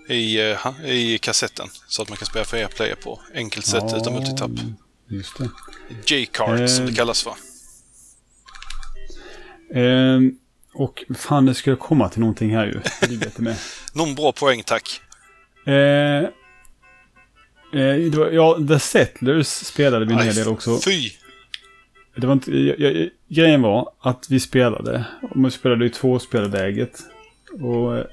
i, 0.09 0.39
eh, 0.39 0.85
i 0.85 1.17
kassetten. 1.17 1.67
Så 1.87 2.01
att 2.01 2.09
man 2.09 2.17
kan 2.17 2.25
spela 2.25 2.45
för 2.45 2.67
player 2.67 2.95
på 2.95 3.19
enkelt 3.35 3.65
sätt 3.65 3.83
ja, 3.87 3.97
utan 3.97 4.13
multitapp. 4.13 4.51
Just 5.07 5.37
det. 5.37 5.49
J-card 6.15 6.59
eh, 6.59 6.67
som 6.67 6.85
det 6.85 6.93
kallas 6.93 7.23
för. 7.23 7.33
Eh, 9.73 10.19
och 10.73 11.03
fan, 11.15 11.45
det 11.45 11.53
skulle 11.53 11.75
komma 11.75 12.09
till 12.09 12.19
någonting 12.19 12.55
här 12.55 12.65
ju. 12.65 12.79
Med. 13.37 13.55
Någon 13.93 14.15
bra 14.15 14.31
poäng, 14.31 14.63
tack. 14.65 15.01
Eh, 15.65 15.73
eh, 17.81 18.13
var, 18.17 18.31
ja, 18.31 18.57
The 18.67 18.79
Settlers 18.79 19.47
spelade 19.47 20.05
vi 20.05 20.13
en 20.13 20.19
hel 20.19 20.35
del 20.35 20.47
också. 20.47 20.79
Fy! 20.85 21.09
Det 22.15 22.27
var 22.27 22.33
inte, 22.33 22.51
jag, 22.57 22.79
jag, 22.79 23.09
grejen 23.27 23.61
var 23.61 23.91
att 23.99 24.25
vi 24.29 24.39
spelade. 24.39 25.05
Och 25.21 25.45
vi 25.45 25.51
spelade 25.51 25.85
i 25.85 25.89
tvåspelarläget. 25.89 26.99
Och 27.61 28.05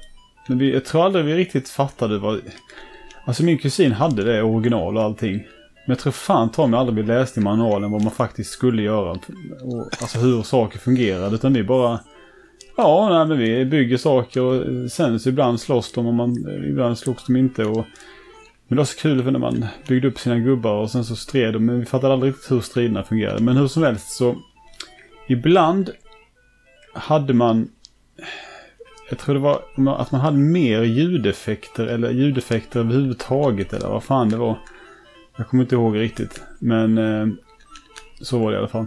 men 0.47 0.57
vi, 0.57 0.73
jag 0.73 0.85
tror 0.85 1.05
aldrig 1.05 1.25
vi 1.25 1.35
riktigt 1.35 1.69
fattade 1.69 2.17
vad... 2.17 2.41
Alltså 3.25 3.43
min 3.43 3.57
kusin 3.57 3.91
hade 3.91 4.23
det 4.23 4.41
original 4.43 4.97
och 4.97 5.03
allting. 5.03 5.47
Men 5.87 5.93
jag 5.93 5.99
tror 5.99 6.11
fan 6.11 6.49
ta 6.49 6.67
mig 6.67 6.79
aldrig 6.79 6.95
vi 6.95 7.03
läste 7.03 7.39
i 7.39 7.43
manualen 7.43 7.91
vad 7.91 8.03
man 8.03 8.11
faktiskt 8.11 8.51
skulle 8.51 8.81
göra. 8.81 9.11
Och, 9.11 10.01
alltså 10.01 10.19
hur 10.19 10.43
saker 10.43 10.79
fungerade. 10.79 11.35
Utan 11.35 11.53
vi 11.53 11.63
bara... 11.63 11.99
Ja, 12.77 13.09
nej, 13.09 13.27
men 13.27 13.37
vi 13.37 13.65
bygger 13.65 13.97
saker 13.97 14.41
och 14.41 14.91
sen 14.91 15.19
så 15.19 15.29
ibland 15.29 15.59
slåss 15.59 15.91
de 15.91 16.07
och 16.07 16.13
man, 16.13 16.35
ibland 16.69 16.97
slogs 16.97 17.25
de 17.25 17.35
inte. 17.35 17.65
Och, 17.65 17.85
men 18.67 18.75
det 18.75 18.75
var 18.75 18.85
så 18.85 18.97
kul 18.97 19.23
för 19.23 19.31
när 19.31 19.39
man 19.39 19.65
byggde 19.87 20.07
upp 20.07 20.19
sina 20.19 20.39
gubbar 20.39 20.73
och 20.73 20.91
sen 20.91 21.03
så 21.03 21.15
stred 21.15 21.53
de. 21.53 21.65
Men 21.65 21.79
vi 21.79 21.85
fattade 21.85 22.13
aldrig 22.13 22.33
riktigt 22.33 22.51
hur 22.51 22.61
striderna 22.61 23.03
fungerade. 23.03 23.43
Men 23.43 23.57
hur 23.57 23.67
som 23.67 23.83
helst 23.83 24.09
så... 24.09 24.35
Ibland 25.27 25.89
hade 26.93 27.33
man... 27.33 27.69
Jag 29.09 29.19
tror 29.19 29.35
det 29.35 29.41
var 29.41 29.61
att 29.97 30.11
man 30.11 30.21
hade 30.21 30.37
mer 30.37 30.83
ljudeffekter 30.83 31.87
eller 31.87 32.11
ljudeffekter 32.11 32.79
överhuvudtaget 32.79 33.73
eller 33.73 33.89
vad 33.89 34.03
fan 34.03 34.29
det 34.29 34.37
var. 34.37 34.57
Jag 35.37 35.47
kommer 35.47 35.63
inte 35.63 35.75
ihåg 35.75 35.99
riktigt. 35.99 36.41
Men 36.59 36.97
eh, 36.97 37.27
så 38.21 38.39
var 38.39 38.51
det 38.51 38.55
i 38.55 38.57
alla 38.57 38.67
fall. 38.67 38.85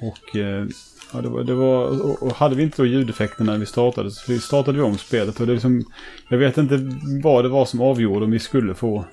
Och, 0.00 0.36
eh, 0.36 0.66
ja, 1.12 1.20
det 1.20 1.28
var, 1.28 1.44
det 1.44 1.54
var, 1.54 2.02
och, 2.04 2.22
och 2.22 2.32
hade 2.32 2.54
vi 2.54 2.62
inte 2.62 2.82
då 2.82 2.86
ljudeffekterna 2.86 3.52
när 3.52 3.58
vi 3.58 3.66
startade 3.66 4.10
så 4.10 4.32
vi 4.32 4.38
startade 4.38 4.78
vi 4.78 4.84
om 4.84 4.98
spelet. 4.98 5.40
Och 5.40 5.46
det 5.46 5.52
liksom, 5.52 5.84
jag 6.28 6.38
vet 6.38 6.58
inte 6.58 6.78
vad 7.22 7.44
det 7.44 7.48
var 7.48 7.64
som 7.64 7.80
avgjorde 7.80 8.24
om 8.24 8.30
vi 8.30 8.38
skulle 8.38 8.74
få 8.74 9.04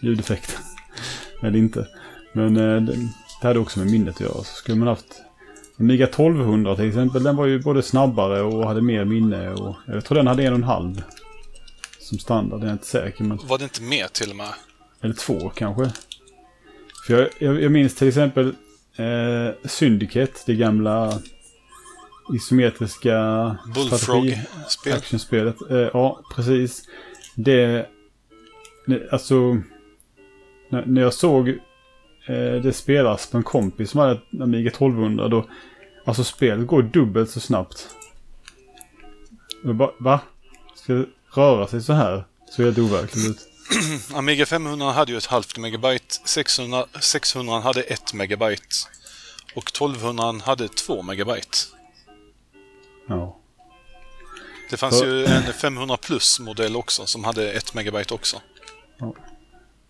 ljudeffekter. 0.00 0.58
Eller 1.42 1.58
inte. 1.58 1.88
Men 2.32 2.56
eh, 2.56 2.82
det, 2.82 2.96
det 3.40 3.46
hade 3.46 3.58
också 3.58 3.78
med 3.78 3.90
minnet 3.90 4.14
att 4.14 4.20
göra. 4.20 4.32
Så 4.32 4.44
skulle 4.44 4.78
man 4.78 4.88
haft 4.88 5.22
Amiga 5.78 6.04
1200 6.06 6.76
till 6.76 6.88
exempel. 6.88 7.22
Den 7.22 7.36
var 7.36 7.46
ju 7.46 7.62
både 7.62 7.82
snabbare 7.82 8.42
och 8.42 8.66
hade 8.66 8.82
mer 8.82 9.04
minne. 9.04 9.50
Och, 9.50 9.76
jag 9.86 10.04
tror 10.04 10.16
den 10.16 10.26
hade 10.26 10.42
en 10.42 10.52
och 10.52 10.58
en 10.58 10.64
halv. 10.64 11.02
Som 12.00 12.18
standard, 12.18 12.60
Jag 12.60 12.68
är 12.68 12.72
inte 12.72 12.86
säker. 12.86 13.24
Men... 13.24 13.38
Var 13.42 13.58
det 13.58 13.64
inte 13.64 13.82
mer 13.82 14.06
till 14.06 14.30
och 14.30 14.36
med? 14.36 14.54
Eller 15.02 15.14
två 15.14 15.50
kanske. 15.50 15.90
För 17.06 17.18
jag, 17.18 17.28
jag, 17.38 17.62
jag 17.62 17.72
minns 17.72 17.94
till 17.94 18.08
exempel 18.08 18.54
eh, 18.96 19.68
Syndicate, 19.68 20.32
det 20.46 20.54
gamla 20.54 21.20
isometriska 22.34 23.56
Bullfrog-spel. 23.74 24.92
actionspelet. 24.92 25.56
Eh, 25.70 25.76
ja, 25.76 26.20
precis. 26.34 26.88
Det, 27.34 27.86
alltså, 29.10 29.56
när, 30.68 30.86
när 30.86 31.02
jag 31.02 31.14
såg 31.14 31.48
eh, 32.26 32.62
det 32.62 32.72
spelas 32.72 33.30
på 33.30 33.36
en 33.36 33.42
kompis 33.42 33.90
som 33.90 34.00
hade 34.00 34.12
ett 34.12 34.40
Amiga 34.40 34.70
1200 34.70 35.28
då, 35.28 35.46
alltså 36.04 36.24
spelet 36.24 36.66
går 36.66 36.82
dubbelt 36.82 37.30
så 37.30 37.40
snabbt. 37.40 37.88
Jag 39.64 39.74
bara, 39.74 39.90
va? 39.98 40.20
Ska 40.74 40.92
det 40.92 41.06
röra 41.34 41.66
sig 41.66 41.82
så 41.82 41.92
här? 41.92 42.24
Så 42.50 42.62
helt 42.62 42.78
overkligt 42.78 43.30
ut. 43.30 43.51
Amiga 44.14 44.46
500 44.46 44.92
hade 44.92 45.12
ju 45.12 45.18
ett 45.18 45.26
halvt 45.26 45.58
megabyte. 45.58 46.14
600, 46.24 46.86
600 47.00 47.60
hade 47.60 47.82
ett 47.82 48.14
megabyte. 48.14 48.76
Och 49.54 49.68
1200 49.68 50.44
hade 50.44 50.68
två 50.68 51.02
megabyte. 51.02 51.58
Ja. 53.08 53.38
Det 54.70 54.76
fanns 54.76 54.98
Så... 54.98 55.04
ju 55.04 55.24
en 55.24 55.42
500 55.42 55.96
plus-modell 55.96 56.76
också 56.76 57.06
som 57.06 57.24
hade 57.24 57.52
ett 57.52 57.74
megabyte 57.74 58.14
också. 58.14 58.40
Ja. 58.98 59.14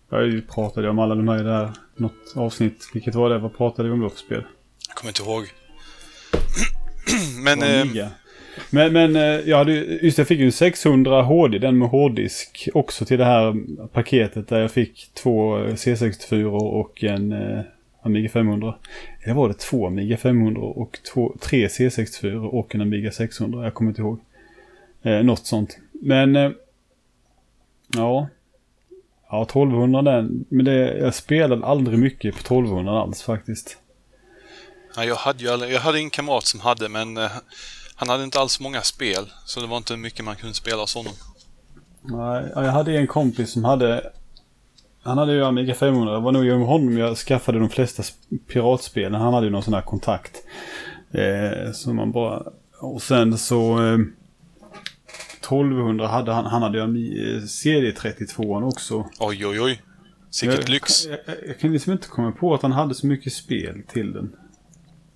Jag 0.09 0.49
pratade 0.49 0.89
om 0.89 0.99
alla 0.99 1.15
de 1.15 1.27
här 1.27 1.39
i 1.39 1.43
det 1.43 1.51
här 1.51 1.73
något 1.95 2.33
avsnitt. 2.35 2.89
Vilket 2.93 3.15
var 3.15 3.29
det? 3.29 3.37
Vad 3.39 3.57
pratade 3.57 3.89
vi 3.89 3.93
om 3.93 4.01
då 4.01 4.09
för 4.09 4.17
spel? 4.17 4.43
Jag 4.87 4.97
kommer 4.97 5.09
inte 5.09 5.23
ihåg. 5.23 5.53
Men... 7.43 7.63
Eh, 7.63 8.07
men, 8.69 8.93
men 8.93 9.15
eh, 9.15 9.49
jag 9.49 9.57
hade 9.57 9.73
just 9.73 10.17
jag 10.17 10.27
fick 10.27 10.39
ju 10.39 10.51
600 10.51 11.21
HD, 11.21 11.59
den 11.59 11.77
med 11.77 11.89
hårddisk 11.89 12.69
också 12.73 13.05
till 13.05 13.17
det 13.17 13.25
här 13.25 13.55
paketet 13.87 14.47
där 14.47 14.59
jag 14.59 14.71
fick 14.71 15.09
två 15.13 15.57
eh, 15.57 15.73
C64 15.73 16.45
och 16.59 17.03
en 17.03 17.31
eh, 17.31 17.59
Amiga 18.01 18.29
500. 18.29 18.75
Eller 19.23 19.33
var 19.33 19.47
det 19.47 19.53
två 19.53 19.87
Amiga 19.87 20.17
500 20.17 20.61
och 20.61 20.99
två, 21.13 21.35
tre 21.39 21.67
C64 21.67 22.45
och 22.45 22.75
en 22.75 22.81
Amiga 22.81 23.11
600? 23.11 23.63
Jag 23.63 23.73
kommer 23.73 23.91
inte 23.91 24.01
ihåg. 24.01 24.19
Eh, 25.03 25.23
något 25.23 25.45
sånt. 25.45 25.77
Men 25.91 26.35
eh, 26.35 26.51
ja. 27.87 28.27
Ja, 29.29 29.43
1200 29.43 30.01
den. 30.01 30.45
Men 30.49 30.65
det, 30.65 30.97
jag 30.97 31.15
spelade 31.15 31.65
aldrig 31.65 31.99
mycket 31.99 32.35
på 32.35 32.39
1200 32.39 33.01
alls 33.01 33.23
faktiskt. 33.23 33.77
Ja, 34.95 35.05
jag 35.05 35.15
hade 35.15 35.43
ju 35.43 35.49
aldrig, 35.49 35.73
jag 35.73 35.79
hade 35.79 35.97
en 35.97 36.09
kamrat 36.09 36.45
som 36.45 36.59
hade 36.59 36.89
men 36.89 37.17
eh, 37.17 37.31
han 37.95 38.09
hade 38.09 38.23
inte 38.23 38.39
alls 38.39 38.59
många 38.59 38.81
spel, 38.81 39.25
så 39.45 39.59
det 39.59 39.67
var 39.67 39.77
inte 39.77 39.97
mycket 39.97 40.25
man 40.25 40.35
kunde 40.35 40.55
spela 40.55 40.81
hos 40.81 40.95
honom. 40.95 41.13
Nej, 42.01 42.51
jag 42.55 42.71
hade 42.71 42.97
en 42.97 43.07
kompis 43.07 43.51
som 43.51 43.63
hade... 43.63 44.11
Han 45.03 45.17
hade 45.17 45.33
ju 45.33 45.43
Amiga 45.45 45.75
500. 45.75 46.13
Det 46.13 46.19
var 46.19 46.31
nog 46.31 46.45
med 46.45 46.67
honom 46.67 46.97
jag 46.97 47.17
skaffade 47.17 47.59
de 47.59 47.69
flesta 47.69 48.03
piratspelen. 48.47 49.21
Han 49.21 49.33
hade 49.33 49.45
ju 49.45 49.51
någon 49.51 49.63
sån 49.63 49.73
här 49.73 49.81
kontakt. 49.81 50.43
Eh, 51.11 51.71
som 51.71 51.95
man 51.95 52.11
bara... 52.11 52.43
Och 52.79 53.01
sen 53.01 53.37
så... 53.37 53.87
Eh, 53.87 53.97
1200 55.39 56.07
hade 56.07 56.31
han. 56.31 56.45
Han 56.45 56.61
hade 56.61 56.77
ju 56.77 57.39
CD32 57.39 58.67
också. 58.67 59.09
Oj, 59.19 59.45
oj, 59.45 59.61
oj. 59.61 59.81
Sicket 60.29 60.69
lyx. 60.69 61.05
Jag, 61.05 61.19
jag, 61.25 61.35
jag, 61.47 61.59
kan 61.59 61.73
liksom 61.73 61.93
inte 61.93 62.07
komma 62.07 62.31
på 62.31 62.53
att 62.53 62.61
han 62.61 62.71
hade 62.71 62.95
så 62.95 63.07
mycket 63.07 63.33
spel 63.33 63.81
till 63.87 64.13
den. 64.13 64.35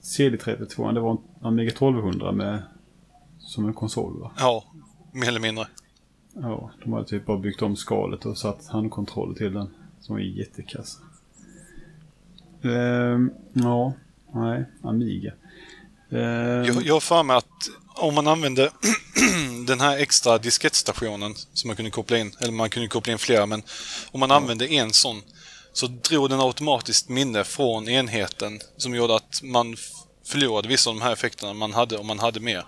CD32, 0.01 0.93
det 0.93 0.99
var 0.99 1.11
en 1.11 1.17
Amiga 1.41 1.69
1200 1.69 2.31
med 2.31 2.63
som 3.39 3.65
en 3.65 3.73
konsol 3.73 4.19
va? 4.19 4.31
Ja, 4.37 4.63
mer 5.11 5.27
eller 5.27 5.39
mindre. 5.39 5.67
Ja, 6.33 6.71
de 6.83 6.93
hade 6.93 7.05
typ 7.05 7.25
bara 7.25 7.37
byggt 7.37 7.61
om 7.61 7.75
skalet 7.75 8.25
och 8.25 8.37
satt 8.37 8.67
handkontroll 8.67 9.35
till 9.35 9.53
den. 9.53 9.69
Som 10.01 10.15
var 10.15 10.21
jättekass. 10.21 10.99
Ehm, 12.63 13.31
ja, 13.53 13.93
nej, 14.33 14.65
Amiga. 14.81 15.33
Ehm. 16.09 16.65
Jag, 16.65 16.85
jag 16.85 16.93
har 16.93 16.99
för 16.99 17.23
mig 17.23 17.37
att 17.37 17.69
om 17.95 18.15
man 18.15 18.27
använde 18.27 18.71
den 19.67 19.79
här 19.79 19.97
extra 19.97 20.37
diskettstationen 20.37 21.33
som 21.53 21.67
man 21.67 21.75
kunde 21.75 21.91
koppla 21.91 22.17
in, 22.17 22.31
eller 22.39 22.51
man 22.51 22.69
kunde 22.69 22.87
koppla 22.87 23.13
in 23.13 23.19
flera, 23.19 23.45
men 23.45 23.63
om 24.11 24.19
man 24.19 24.29
ja. 24.29 24.35
använde 24.35 24.67
en 24.67 24.93
sån 24.93 25.21
så 25.78 25.88
drog 25.88 26.30
den 26.30 26.39
automatiskt 26.39 27.09
minne 27.09 27.43
från 27.43 27.89
enheten 27.89 28.59
som 28.78 28.95
gjorde 28.95 29.15
att 29.15 29.41
man 29.43 29.75
förlorade 30.25 30.67
vissa 30.67 30.89
av 30.89 30.95
de 30.95 31.01
här 31.01 31.13
effekterna 31.13 31.53
man 31.53 31.73
hade 31.73 31.97
om 31.97 32.07
man 32.07 32.19
hade 32.19 32.39
mer. 32.39 32.65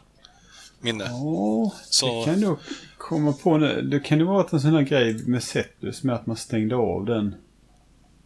minne. 0.82 1.04
Ja, 1.04 1.74
Så- 1.90 2.20
det 2.20 2.26
kan 2.32 2.42
du 2.42 2.56
komma 2.98 3.34
på 3.34 3.58
nu. 3.58 3.82
Det 3.82 4.00
kan 4.00 4.18
ju 4.20 4.24
vara 4.26 4.48
en 4.52 4.60
sån 4.62 4.74
här 4.74 4.82
grej 4.82 5.24
med 5.28 5.44
Zetlus 5.44 6.04
med 6.04 6.16
att 6.16 6.26
man 6.26 6.38
stängde 6.38 6.76
av 6.76 7.06
den. 7.06 7.36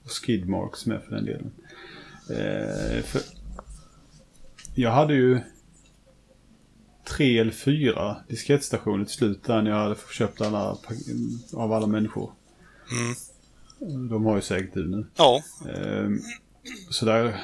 Och 0.03 0.11
Skidmarks 0.11 0.85
med 0.85 1.01
för 1.03 1.15
den 1.15 1.25
delen. 1.25 1.51
Eh, 2.29 3.03
för 3.03 3.21
jag 4.75 4.91
hade 4.91 5.13
ju 5.13 5.39
tre 7.09 7.39
eller 7.39 7.51
fyra 7.51 8.17
diskettstationer 8.27 9.05
till 9.05 9.13
slut 9.13 9.43
där 9.43 9.61
när 9.61 9.71
jag 9.71 9.77
hade 9.77 9.95
köpt 10.11 10.41
alla 10.41 10.77
av 11.53 11.73
alla 11.73 11.87
människor. 11.87 12.31
Mm. 12.91 13.15
De 14.09 14.25
har 14.25 14.35
ju 14.35 14.41
säkert 14.41 14.73
du 14.73 14.87
nu. 14.87 15.05
Ja, 15.15 15.43
Eh, 15.67 16.09
så 16.89 17.05
där 17.05 17.41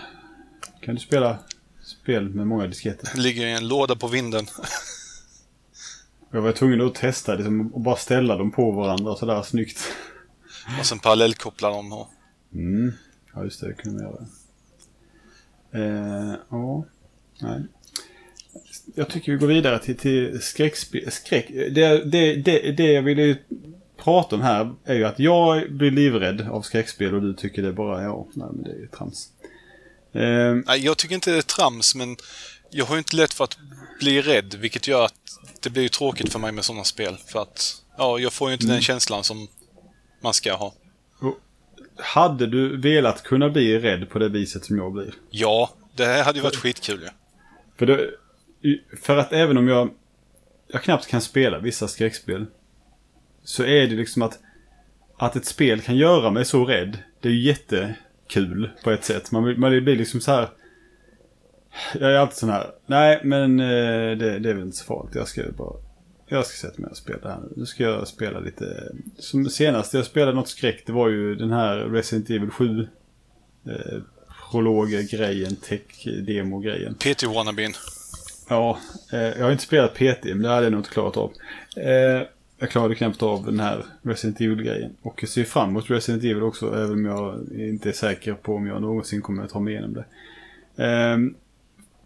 kan 0.81 0.95
du 0.95 1.01
spela 1.01 1.39
spel 1.83 2.29
med 2.29 2.47
många 2.47 2.67
disketter. 2.67 3.17
ligger 3.17 3.47
i 3.47 3.51
en 3.51 3.67
låda 3.67 3.95
på 3.95 4.07
vinden. 4.07 4.45
Jag 6.31 6.41
var 6.41 6.51
tvungen 6.51 6.81
att 6.81 6.95
testa 6.95 7.35
liksom, 7.35 7.73
och 7.73 7.81
bara 7.81 7.95
ställa 7.95 8.37
dem 8.37 8.51
på 8.51 8.71
varandra 8.71 9.15
sådär 9.15 9.41
snyggt. 9.41 9.79
Och 10.79 10.85
sen 10.85 10.99
parallellkoppla 10.99 11.69
dem. 11.69 11.93
Och... 11.93 12.07
Mm. 12.53 12.91
Ja, 13.33 13.43
just 13.43 13.61
det. 13.61 13.67
Det 13.67 13.73
kunde 13.73 14.03
man 14.03 14.11
göra. 14.11 14.25
Eh, 15.71 16.35
ja. 16.49 16.85
Nej. 17.41 17.61
Jag 18.95 19.09
tycker 19.09 19.31
vi 19.31 19.37
går 19.37 19.47
vidare 19.47 19.79
till, 19.79 19.97
till 19.97 20.41
skräckspel. 20.41 21.11
Skräck. 21.11 21.47
Det, 21.49 22.03
det, 22.05 22.35
det, 22.35 22.71
det 22.71 22.91
jag 22.91 23.01
ville 23.01 23.37
prata 24.03 24.35
om 24.35 24.41
här 24.41 24.73
är 24.85 24.95
ju 24.95 25.05
att 25.05 25.19
jag 25.19 25.71
blir 25.71 25.91
livrädd 25.91 26.49
av 26.51 26.61
skräckspel 26.61 27.15
och 27.15 27.21
du 27.21 27.33
tycker 27.33 27.61
det 27.61 27.67
är 27.67 27.73
bara, 27.73 28.03
ja, 28.03 28.27
nej 28.33 28.47
men 28.53 28.63
det 28.63 28.71
är 28.71 28.75
ju 28.75 28.87
trams. 28.87 29.29
Eh, 30.13 30.55
Nej, 30.65 30.85
jag 30.85 30.97
tycker 30.97 31.15
inte 31.15 31.31
det 31.31 31.37
är 31.37 31.41
trams, 31.41 31.95
men 31.95 32.17
jag 32.71 32.85
har 32.85 32.95
ju 32.95 32.99
inte 32.99 33.15
lätt 33.15 33.33
för 33.33 33.43
att 33.43 33.57
bli 33.99 34.21
rädd, 34.21 34.55
vilket 34.59 34.87
gör 34.87 35.05
att 35.05 35.13
det 35.61 35.69
blir 35.69 35.83
ju 35.83 35.89
tråkigt 35.89 36.31
för 36.31 36.39
mig 36.39 36.51
med 36.51 36.65
sådana 36.65 36.83
spel. 36.83 37.17
För 37.27 37.41
att, 37.41 37.83
ja, 37.97 38.19
jag 38.19 38.33
får 38.33 38.49
ju 38.49 38.53
inte 38.53 38.67
den 38.67 38.81
känslan 38.81 39.23
som 39.23 39.47
man 40.21 40.33
ska 40.33 40.53
ha. 40.53 40.73
hade 41.97 42.47
du 42.47 42.77
velat 42.77 43.23
kunna 43.23 43.49
bli 43.49 43.79
rädd 43.79 44.09
på 44.09 44.19
det 44.19 44.29
viset 44.29 44.65
som 44.65 44.77
jag 44.77 44.93
blir? 44.93 45.13
Ja, 45.29 45.69
det 45.95 46.05
här 46.05 46.23
hade 46.23 46.39
ju 46.39 46.43
varit 46.43 46.55
skitkul 46.55 47.01
ju. 47.01 47.09
För, 47.77 47.85
det, 47.85 48.09
för 49.01 49.17
att 49.17 49.33
även 49.33 49.57
om 49.57 49.67
jag, 49.67 49.89
jag 50.67 50.83
knappt 50.83 51.07
kan 51.07 51.21
spela 51.21 51.59
vissa 51.59 51.87
skräckspel. 51.87 52.45
Så 53.49 53.63
är 53.63 53.87
det 53.87 53.95
liksom 53.95 54.21
att, 54.21 54.39
att 55.17 55.35
ett 55.35 55.45
spel 55.45 55.81
kan 55.81 55.97
göra 55.97 56.31
mig 56.31 56.45
så 56.45 56.65
rädd. 56.65 56.97
Det 57.21 57.29
är 57.29 57.33
ju 57.33 57.41
jättekul 57.41 58.69
på 58.83 58.91
ett 58.91 59.03
sätt. 59.03 59.31
Man, 59.31 59.59
man 59.59 59.83
blir 59.83 59.95
liksom 59.95 60.21
så 60.21 60.31
här. 60.31 60.49
Jag 61.99 62.11
är 62.11 62.15
alltid 62.15 62.37
sån 62.37 62.49
här. 62.49 62.71
Nej 62.85 63.21
men 63.23 63.59
eh, 63.59 64.17
det, 64.17 64.39
det 64.39 64.49
är 64.49 64.53
väl 64.53 64.63
inte 64.63 64.77
så 64.77 64.85
farligt. 64.85 65.15
Jag 65.15 65.27
ska 65.27 65.43
bara. 65.57 65.73
Jag 66.27 66.45
ska 66.45 66.67
sätta 66.67 66.81
mig 66.81 66.89
och 66.91 66.97
spela 66.97 67.29
här 67.29 67.39
nu. 67.39 67.53
Nu 67.55 67.65
ska 67.65 67.83
jag 67.83 68.07
spela 68.07 68.39
lite. 68.39 68.91
Som 69.17 69.49
senast 69.49 69.93
jag 69.93 70.05
spelade 70.05 70.33
något 70.33 70.49
skräck. 70.49 70.83
Det 70.85 70.91
var 70.91 71.09
ju 71.09 71.35
den 71.35 71.51
här 71.51 71.77
Resident 71.77 72.29
Evil 72.29 72.49
7. 72.49 72.87
Eh, 73.65 74.01
prolog-grejen, 74.51 75.55
tech-demo-grejen. 75.55 76.95
PT-wannabeen. 76.95 77.73
Ja, 78.49 78.79
eh, 79.13 79.19
jag 79.19 79.43
har 79.43 79.51
inte 79.51 79.63
spelat 79.63 79.93
PT, 79.93 80.25
men 80.25 80.41
det 80.41 80.49
hade 80.49 80.63
jag 80.63 80.71
nog 80.71 80.79
inte 80.79 80.89
klarat 80.89 81.17
av. 81.17 81.31
Eh, 81.75 82.27
jag 82.59 82.69
klarade 82.69 82.95
knappt 82.95 83.23
av 83.23 83.45
den 83.45 83.59
här 83.59 83.85
Resident 84.01 84.41
Evil-grejen. 84.41 84.95
Och 85.01 85.23
jag 85.23 85.29
ser 85.29 85.43
fram 85.43 85.69
emot 85.69 85.89
Resident 85.89 86.23
Evil 86.23 86.43
också, 86.43 86.75
även 86.75 86.91
om 86.91 87.05
jag 87.05 87.47
inte 87.59 87.89
är 87.89 87.93
säker 87.93 88.33
på 88.33 88.55
om 88.55 88.67
jag 88.67 88.81
någonsin 88.81 89.21
kommer 89.21 89.43
att 89.43 89.49
ta 89.49 89.59
mig 89.59 89.73
igenom 89.73 89.93
det. 89.93 90.05
Um, 91.13 91.35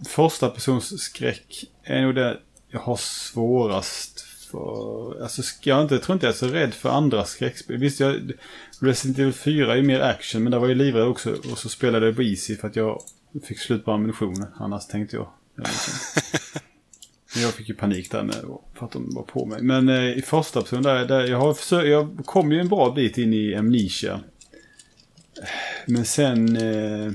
första 0.08 0.50
persons 0.50 1.02
skräck 1.02 1.66
är 1.84 2.02
nog 2.02 2.16
det 2.16 2.38
jag 2.70 2.80
har 2.80 2.96
svårast 2.96 4.22
för. 4.52 5.22
Alltså, 5.22 5.42
jag, 5.62 5.82
inte, 5.82 5.96
jag 5.96 6.04
tror 6.04 6.14
inte 6.14 6.26
jag 6.26 6.34
är 6.34 6.38
så 6.38 6.48
rädd 6.48 6.74
för 6.74 6.90
andra 6.90 7.26
skräckspel. 7.26 7.78
Visst, 7.78 8.00
jag, 8.00 8.32
Resident 8.80 9.20
Evil 9.20 9.34
4 9.34 9.72
är 9.72 9.76
ju 9.76 9.84
mer 9.84 10.00
action, 10.00 10.44
men 10.44 10.52
där 10.52 10.60
var 10.60 10.68
jag 10.68 10.78
livrädd 10.78 11.08
också. 11.08 11.32
Och 11.52 11.58
så 11.58 11.70
spelade 11.70 12.06
jag 12.06 12.16
på 12.16 12.24
Easy 12.24 12.56
för 12.56 12.68
att 12.68 12.76
jag 12.76 13.02
fick 13.44 13.60
slut 13.60 13.86
på 13.86 13.92
ammunitionen. 13.92 14.48
Annars 14.56 14.88
tänkte 14.88 15.16
jag. 15.16 15.28
jag 15.56 15.66
Jag 17.36 17.54
fick 17.54 17.70
ju 17.70 17.76
panik 17.76 18.12
där 18.12 18.24
med 18.24 18.36
för 18.74 18.86
att 18.86 18.92
de 18.92 19.16
var 19.16 19.24
på 19.24 19.46
mig. 19.46 19.62
Men 19.62 19.90
eh, 19.90 20.18
i 20.18 20.22
första 20.22 20.62
person 20.62 20.84
där, 20.84 21.06
där 21.06 21.28
jag 21.28 21.38
har 21.40 21.54
försökt, 21.54 21.88
jag 21.88 22.18
kom 22.26 22.52
ju 22.52 22.60
en 22.60 22.70
bra 22.70 22.92
bit 22.92 23.18
in 23.18 23.34
i 23.34 23.56
Amnesia. 23.56 24.20
Men 25.88 26.06
sen, 26.06 26.56
eh, 26.58 27.12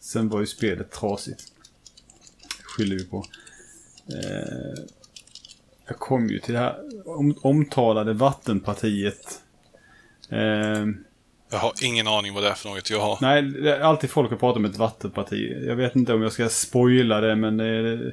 sen 0.00 0.28
var 0.28 0.40
ju 0.40 0.46
spelet 0.46 0.90
trasigt. 0.90 1.42
Skyller 2.62 2.96
vi 2.96 3.04
på. 3.04 3.24
Eh, 4.08 4.84
jag 5.86 5.98
kom 5.98 6.28
ju 6.28 6.38
till 6.38 6.54
det 6.54 6.60
här 6.60 6.78
om, 7.06 7.38
omtalade 7.42 8.12
vattenpartiet. 8.12 9.40
Eh, 10.28 10.86
Jag 11.50 11.58
har 11.58 11.72
ingen 11.82 12.08
aning 12.08 12.34
vad 12.34 12.42
det 12.42 12.48
är 12.48 12.54
för 12.54 12.68
något 12.68 12.90
jag 12.90 13.00
har. 13.00 13.18
Nej, 13.20 13.42
det 13.42 13.76
är 13.76 13.80
alltid 13.80 14.10
folk 14.10 14.30
har 14.30 14.38
pratat 14.38 14.56
om 14.56 14.64
ett 14.64 14.76
vattenparti. 14.76 15.62
Jag 15.66 15.76
vet 15.76 15.96
inte 15.96 16.14
om 16.14 16.22
jag 16.22 16.32
ska 16.32 16.48
spoila 16.48 17.20
det, 17.20 17.36
men 17.36 17.56
det, 17.56 18.12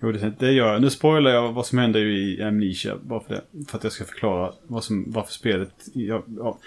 jo, 0.00 0.12
det, 0.12 0.32
det 0.38 0.52
gör 0.52 0.72
jag. 0.72 0.82
Nu 0.82 0.90
spoilar 0.90 1.30
jag 1.30 1.52
vad 1.52 1.66
som 1.66 1.78
händer 1.78 2.00
i 2.00 2.42
Amnesia, 2.42 2.96
bara 3.02 3.20
för 3.20 3.34
det. 3.34 3.64
För 3.68 3.78
att 3.78 3.84
jag 3.84 3.92
ska 3.92 4.04
förklara 4.04 4.52
vad 4.62 4.84
som, 4.84 5.04
varför 5.08 5.32
spelet... 5.32 5.74
Ja, 5.92 6.22
ja. 6.36 6.58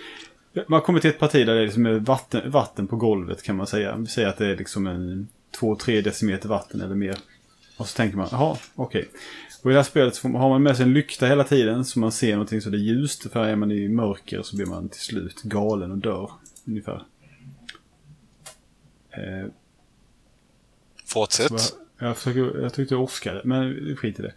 Man 0.68 0.82
kommer 0.82 1.00
till 1.00 1.10
ett 1.10 1.20
parti 1.20 1.46
där 1.46 1.56
det 1.56 1.62
är 1.62 1.66
liksom 1.66 2.04
vatten, 2.04 2.52
vatten 2.52 2.88
på 2.88 2.96
golvet 2.96 3.44
kan 3.44 3.56
man 3.56 3.68
säga. 3.68 3.96
Vi 3.96 4.08
säger 4.08 4.28
att 4.28 4.38
det 4.38 4.48
är 4.48 4.58
liksom 4.58 4.88
en 4.88 5.28
2-3 5.60 6.02
decimeter 6.02 6.50
vatten 6.50 6.82
eller 6.82 6.96
mer. 6.96 7.18
Och 7.78 7.88
så 7.88 7.98
tänker 7.98 8.18
man, 8.18 8.28
jaha, 8.32 8.58
okej. 8.76 9.10
Och 9.64 9.72
i 9.72 9.74
det 9.74 9.80
här 9.80 9.84
spelet 9.84 10.16
så 10.16 10.28
har 10.28 10.50
man 10.50 10.64
med 10.64 10.78
sig 10.78 10.84
en 10.84 10.94
lykta 10.94 11.26
hela 11.26 11.44
tiden 11.44 11.86
så 11.86 12.00
man 12.00 12.12
ser 12.12 12.32
någonting 12.32 12.62
så 12.62 12.70
det 12.70 12.78
är 12.78 12.80
ljust. 12.80 13.32
För 13.32 13.46
är 13.46 13.56
man 13.56 13.72
i 13.72 13.90
mörker 13.90 14.42
så 14.42 14.56
blir 14.56 14.66
man 14.66 14.90
till 14.90 15.02
slut 15.02 15.42
galen 15.42 15.92
och 15.92 15.98
dör. 15.98 16.32
Ungefär. 16.68 17.04
Eh, 19.10 19.52
Fortsätt. 21.06 21.62
så 21.62 21.76
jag, 22.08 22.18
försöker, 22.18 22.62
jag 22.62 22.74
tyckte 22.74 22.96
Oscar, 22.96 23.42
men 23.44 23.96
skit 23.96 24.20
i 24.20 24.24
det. 24.24 24.34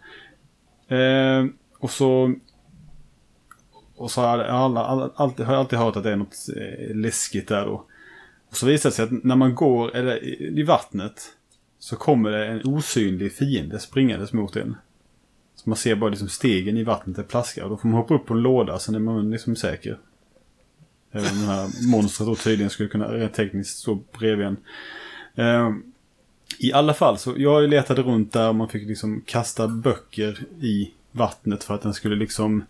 Eh, 0.97 1.45
och 1.79 1.91
så... 1.91 2.35
Och 3.97 4.11
så 4.11 4.21
har 4.21 4.37
jag 4.37 4.49
alla, 4.49 4.85
alla, 4.85 5.11
alltid, 5.15 5.45
har 5.45 5.53
jag 5.53 5.59
alltid 5.59 5.79
hört 5.79 5.95
att 5.95 6.03
det 6.03 6.11
är 6.11 6.15
något 6.15 6.35
eh, 6.55 6.95
läskigt 6.95 7.47
där 7.47 7.65
då. 7.65 7.85
Och 8.49 8.57
så 8.57 8.65
visar 8.65 8.89
det 8.89 8.95
sig 8.95 9.05
att 9.05 9.23
när 9.23 9.35
man 9.35 9.55
går 9.55 9.95
eller, 9.95 10.23
i, 10.59 10.63
vattnet 10.63 11.21
så 11.79 11.95
kommer 11.95 12.31
det 12.31 12.45
en 12.45 12.61
osynlig 12.65 13.33
fiende 13.33 13.79
springandes 13.79 14.33
mot 14.33 14.55
en. 14.55 14.75
Så 15.55 15.69
man 15.69 15.77
ser 15.77 15.95
bara 15.95 16.09
liksom 16.09 16.29
stegen 16.29 16.77
i 16.77 16.83
vattnet 16.83 17.15
där 17.15 17.23
plaskar 17.23 17.63
och 17.63 17.69
då 17.69 17.77
får 17.77 17.87
man 17.87 17.97
hoppa 17.97 18.13
upp 18.13 18.25
på 18.25 18.33
en 18.33 18.41
låda 18.41 18.79
sen 18.79 18.95
är 18.95 18.99
man 18.99 19.31
liksom 19.31 19.55
säker. 19.55 19.99
Även 21.11 21.29
om 21.29 21.41
det 21.41 21.45
här 21.45 21.91
monstret 21.91 22.27
då 22.27 22.35
tydligen 22.35 22.69
skulle 22.69 22.89
kunna 22.89 23.07
rent 23.07 23.33
tekniskt 23.33 23.77
stå 23.77 23.99
bredvid 24.19 24.47
en. 24.47 24.57
Eh, 25.35 25.75
i 26.59 26.73
alla 26.73 26.93
fall, 26.93 27.17
så 27.17 27.33
jag 27.37 27.69
letade 27.69 28.01
runt 28.01 28.33
där 28.33 28.49
och 28.49 28.55
man 28.55 28.69
fick 28.69 28.87
liksom 28.87 29.21
kasta 29.25 29.67
böcker 29.67 30.43
i 30.61 30.91
vattnet 31.11 31.63
för 31.63 31.73
att 31.75 31.81
den 31.81 31.93
skulle 31.93 32.15
liksom... 32.15 32.63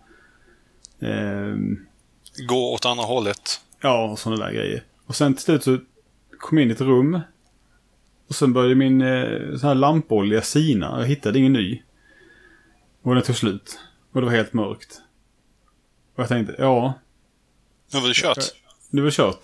ehm, 1.00 1.86
Gå 2.48 2.74
åt 2.74 2.86
andra 2.86 3.04
hållet. 3.06 3.62
ja, 3.82 4.04
och 4.12 4.20
sådana 4.20 4.46
där 4.46 4.54
grejer. 4.54 4.84
Och 5.06 5.16
sen 5.16 5.34
till 5.34 5.44
slut 5.44 5.64
så 5.64 5.78
kom 6.40 6.58
jag 6.58 6.64
in 6.66 6.70
i 6.70 6.74
ett 6.74 6.82
rum. 6.82 7.20
Och 8.28 8.36
sen 8.36 8.54
började 8.54 8.76
min 8.76 9.02
eh, 9.02 9.58
sån 9.58 9.68
här 9.68 9.76
lampolja 9.76 10.42
sina. 10.42 11.00
Jag 11.00 11.08
hittade 11.08 11.40
ingen 11.40 11.54
ny. 11.54 11.82
Och 13.02 13.16
den 13.16 13.24
tog 13.24 13.36
slut. 13.36 13.80
Och 14.12 14.22
det 14.22 14.26
var 14.28 14.34
helt 14.34 14.54
mörkt. 14.54 15.02
Och 16.16 16.20
jag 16.22 16.28
tänkte, 16.30 16.56
ja, 16.58 16.94
Nu 17.94 18.00
var 18.00 18.08
det 18.08 18.14
kört. 18.14 18.38
nu 18.90 19.02
var 19.02 19.06
det 19.06 19.12
kört. 19.16 19.40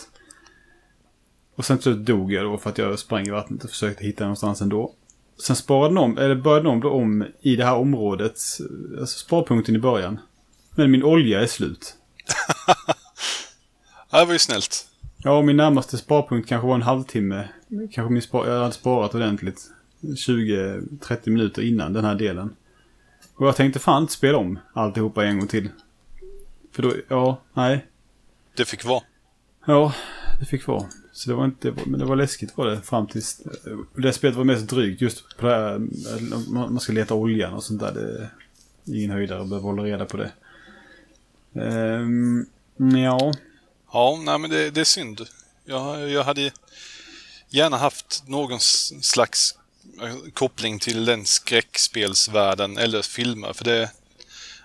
Och 1.56 1.66
sen 1.66 1.82
slut 1.82 2.06
dog 2.06 2.34
jag 2.34 2.46
då 2.46 2.58
för 2.58 2.70
att 2.70 2.78
jag 2.78 3.00
sprang 3.00 3.28
i 3.28 3.30
vattnet 3.30 3.64
och 3.64 3.70
försökte 3.70 4.04
hitta 4.04 4.24
någonstans 4.24 4.62
ändå. 4.62 4.94
Sen 5.38 5.56
sparade 5.56 5.94
någon, 5.94 6.18
eller 6.18 6.36
började 6.36 6.64
någon 6.64 6.80
då 6.80 6.90
om 6.90 7.26
i 7.42 7.56
det 7.56 7.66
här 7.66 7.76
området, 7.76 8.38
alltså 9.00 9.20
sparpunkten 9.20 9.76
i 9.76 9.80
början. 9.80 10.20
Men 10.76 10.92
min 10.92 11.04
olja 11.04 11.42
är 11.42 11.48
slut. 11.48 11.96
Ja, 14.14 14.20
det 14.20 14.26
var 14.26 14.34
ju 14.34 14.40
snällt. 14.40 14.88
Ja, 15.18 15.42
min 15.42 15.58
närmaste 15.58 15.98
sparpunkt 15.98 16.50
kanske 16.50 16.68
var 16.68 16.76
en 16.76 16.82
halvtimme. 16.82 17.50
Kanske 17.70 18.14
min 18.14 18.22
spar, 18.22 18.48
jag 18.48 18.60
hade 18.60 18.72
sparat 18.72 19.16
ordentligt. 19.16 19.62
20-30 20.02 21.30
minuter 21.30 21.62
innan 21.62 21.94
den 21.94 22.06
här 22.06 22.16
delen. 22.16 22.56
Och 23.36 23.48
jag 23.48 23.56
tänkte 23.56 23.80
fan 23.80 24.02
inte 24.02 24.14
spela 24.14 24.38
om 24.38 24.60
alltihopa 24.74 25.26
en 25.26 25.40
gång 25.40 25.48
till. 25.48 25.70
För 26.72 26.84
då, 26.84 26.94
ja, 27.08 27.42
nej. 27.54 27.86
Det 28.56 28.66
fick 28.66 28.86
vara. 28.86 29.04
Ja, 29.66 29.94
det 30.40 30.46
fick 30.46 30.68
vara. 30.68 30.86
Så 31.14 31.30
det 31.30 31.36
var 31.36 31.46
inte, 31.46 31.74
men 31.86 32.00
det 32.00 32.06
var 32.06 32.16
läskigt 32.16 32.58
var 32.58 32.66
det 32.66 32.82
fram 32.82 33.08
tills... 33.08 33.42
Det 33.96 34.14
spelet 34.14 34.38
var 34.38 34.44
mest 34.44 34.68
drygt 34.68 35.02
just 35.02 35.38
på 35.38 35.48
det 35.48 35.56
här, 35.56 35.80
man 36.52 36.74
man 36.74 36.80
ska 36.80 36.94
leta 36.94 37.14
oljan 37.14 37.54
och 37.54 37.64
sånt 37.64 37.80
där. 37.80 37.94
Det 38.84 38.92
är 38.92 38.98
ingen 38.98 39.12
höjdare 39.12 39.46
behöver 39.46 39.68
hålla 39.68 39.84
reda 39.84 40.06
på 40.06 40.18
det. 40.18 40.32
Ehm, 41.62 42.46
ja, 42.78 43.34
Ja, 43.94 44.22
nej 44.26 44.40
men 44.40 44.50
det, 44.50 44.72
det 44.72 44.82
är 44.82 44.86
synd. 44.86 45.28
Jag, 45.66 46.10
jag 46.10 46.24
hade 46.24 46.52
gärna 47.50 47.78
haft 47.78 48.24
någon 48.28 48.60
slags 48.60 49.56
eh, 50.02 50.16
koppling 50.34 50.80
till 50.80 51.06
den 51.06 51.26
skräckspelsvärlden 51.26 52.78
eller 52.78 53.02
filmer. 53.02 53.54
För 53.54 53.64
det... 53.64 53.92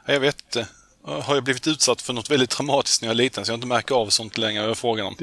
Jag 0.07 0.21
vet 0.21 0.41
inte. 0.47 0.69
Har 1.07 1.35
jag 1.35 1.45
blivit 1.45 1.67
utsatt 1.67 2.03
för 2.03 2.13
något 2.13 2.31
väldigt 2.31 2.51
traumatiskt 2.51 3.03
när 3.03 3.09
jag 3.09 3.15
var 3.15 3.23
liten 3.23 3.45
så 3.45 3.53
jag 3.53 3.57
inte 3.57 3.67
märker 3.67 3.95
av 3.95 4.09
sånt 4.09 4.39
längre? 4.39 4.63
Jag 4.63 4.77
frågan 4.77 5.07
om. 5.07 5.15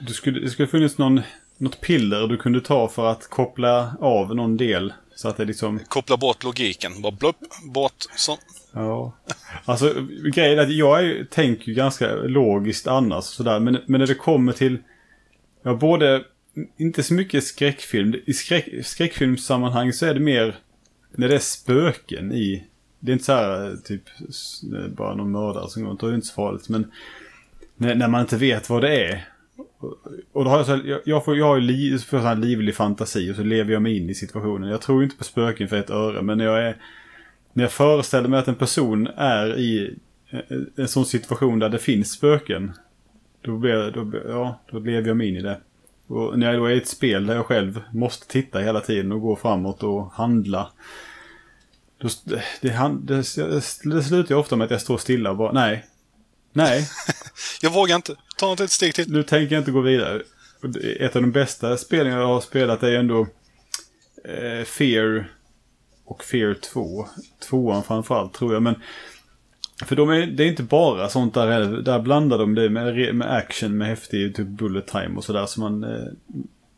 Det, 0.00 0.12
skulle, 0.12 0.40
det 0.40 0.50
skulle 0.50 0.68
funnits 0.68 0.98
någon, 0.98 1.20
något 1.58 1.80
piller 1.80 2.26
du 2.26 2.36
kunde 2.36 2.60
ta 2.60 2.88
för 2.88 3.06
att 3.06 3.30
koppla 3.30 3.96
av 4.00 4.34
någon 4.34 4.56
del. 4.56 4.92
Så 5.14 5.28
att 5.28 5.36
det 5.36 5.44
liksom... 5.44 5.80
Koppla 5.88 6.16
bort 6.16 6.44
logiken. 6.44 7.02
Bara 7.02 7.12
blupp, 7.12 7.36
bort, 7.74 8.04
så. 8.16 8.38
Ja. 8.72 9.16
Alltså 9.64 9.94
grejen 10.34 10.58
är 10.58 10.62
att 10.62 10.72
jag 10.72 11.04
är, 11.04 11.24
tänker 11.24 11.68
ju 11.68 11.74
ganska 11.74 12.14
logiskt 12.14 12.86
annars. 12.86 13.24
Sådär. 13.24 13.60
Men, 13.60 13.78
men 13.86 13.98
när 13.98 14.06
det 14.06 14.14
kommer 14.14 14.52
till... 14.52 14.78
Ja, 15.62 15.74
både... 15.74 16.24
Inte 16.76 17.02
så 17.02 17.14
mycket 17.14 17.44
skräckfilm. 17.44 18.14
I 18.26 18.32
skräck, 18.32 18.68
skräckfilmssammanhang 18.84 19.92
så 19.92 20.06
är 20.06 20.14
det 20.14 20.20
mer 20.20 20.58
när 21.12 21.28
det 21.28 21.34
är 21.34 21.38
spöken 21.38 22.32
i... 22.32 22.64
Det 23.04 23.10
är 23.10 23.12
inte 23.12 23.24
så 23.24 23.32
här 23.32 23.76
typ 23.84 24.02
eh, 24.74 24.88
bara 24.88 25.14
någon 25.14 25.30
mördare 25.30 25.68
som 25.68 25.82
går 25.82 25.90
runt. 25.90 26.00
Det 26.00 26.06
är 26.06 26.14
inte 26.14 26.26
så 26.26 26.34
farligt. 26.34 26.68
Men 26.68 26.90
när, 27.76 27.94
när 27.94 28.08
man 28.08 28.20
inte 28.20 28.36
vet 28.36 28.70
vad 28.70 28.82
det 28.82 29.04
är. 29.04 29.28
Och 30.32 30.44
då 30.44 30.50
har 30.50 30.56
jag, 30.56 30.66
så 30.66 30.80
jag, 30.84 31.00
jag, 31.04 31.24
får, 31.24 31.36
jag 31.36 31.46
har 31.46 31.56
ju 31.56 31.62
li, 31.62 31.98
får 31.98 32.20
så 32.20 32.34
livlig 32.34 32.74
fantasi 32.74 33.32
och 33.32 33.36
så 33.36 33.42
lever 33.42 33.72
jag 33.72 33.82
mig 33.82 33.96
in 33.96 34.10
i 34.10 34.14
situationen. 34.14 34.70
Jag 34.70 34.80
tror 34.80 35.04
inte 35.04 35.16
på 35.16 35.24
spöken 35.24 35.68
för 35.68 35.76
ett 35.76 35.90
öre 35.90 36.22
men 36.22 36.38
när 36.38 36.44
jag 36.44 36.62
är... 36.62 36.76
När 37.52 37.64
jag 37.64 37.72
föreställer 37.72 38.28
mig 38.28 38.38
att 38.38 38.48
en 38.48 38.54
person 38.54 39.08
är 39.16 39.58
i 39.58 39.94
eh, 40.30 40.40
en 40.76 40.88
sån 40.88 41.04
situation 41.04 41.58
där 41.58 41.68
det 41.68 41.78
finns 41.78 42.10
spöken. 42.10 42.72
Då, 43.40 43.56
blir, 43.56 43.90
då, 43.90 44.18
ja, 44.28 44.60
då 44.70 44.78
lever 44.78 45.08
jag 45.08 45.16
mig 45.16 45.28
in 45.28 45.36
i 45.36 45.42
det. 45.42 45.60
Och 46.06 46.38
när 46.38 46.52
jag 46.52 46.60
då 46.60 46.66
är 46.66 46.70
i 46.70 46.78
ett 46.78 46.88
spel 46.88 47.26
där 47.26 47.34
jag 47.34 47.46
själv 47.46 47.80
måste 47.92 48.28
titta 48.28 48.58
hela 48.58 48.80
tiden 48.80 49.12
och 49.12 49.20
gå 49.20 49.36
framåt 49.36 49.82
och 49.82 50.12
handla. 50.12 50.70
Då, 52.04 52.10
det, 52.24 52.42
det, 52.60 52.68
det, 53.04 53.60
det 53.84 54.02
slutar 54.02 54.34
ju 54.34 54.40
ofta 54.40 54.56
med 54.56 54.64
att 54.64 54.70
jag 54.70 54.80
står 54.80 54.98
stilla 54.98 55.30
och 55.30 55.36
bara 55.36 55.52
nej. 55.52 55.86
Nej. 56.52 56.88
jag 57.62 57.70
vågar 57.70 57.96
inte. 57.96 58.16
Ta 58.36 58.50
inte 58.50 58.64
ett 58.64 58.70
steg 58.70 58.94
till. 58.94 59.12
Nu 59.12 59.22
tänker 59.22 59.54
jag 59.54 59.60
inte 59.60 59.70
gå 59.70 59.80
vidare. 59.80 60.22
Ett 61.00 61.16
av 61.16 61.22
de 61.22 61.32
bästa 61.32 61.76
spelen 61.76 62.12
jag 62.12 62.26
har 62.26 62.40
spelat 62.40 62.82
är 62.82 62.98
ändå 62.98 63.26
eh, 64.24 64.64
Fear 64.64 65.30
och 66.04 66.24
Fear 66.24 66.54
2. 66.54 67.08
Tvåan 67.48 67.82
framförallt 67.82 68.34
tror 68.34 68.52
jag. 68.52 68.62
Men 68.62 68.74
för 69.84 69.96
de 69.96 70.10
är, 70.10 70.26
det 70.26 70.44
är 70.44 70.48
inte 70.48 70.62
bara 70.62 71.08
sånt 71.08 71.34
där 71.34 71.82
Där 71.82 71.98
blandar 71.98 72.38
de 72.38 72.54
det 72.54 72.70
med, 72.70 73.14
med 73.14 73.34
action, 73.34 73.78
med 73.78 73.88
häftig 73.88 74.36
typ 74.36 74.46
bullet 74.48 74.86
time 74.86 75.16
och 75.16 75.24
sådär. 75.24 75.46
Så 75.46 75.60
man, 75.60 75.84
eh, 75.84 76.06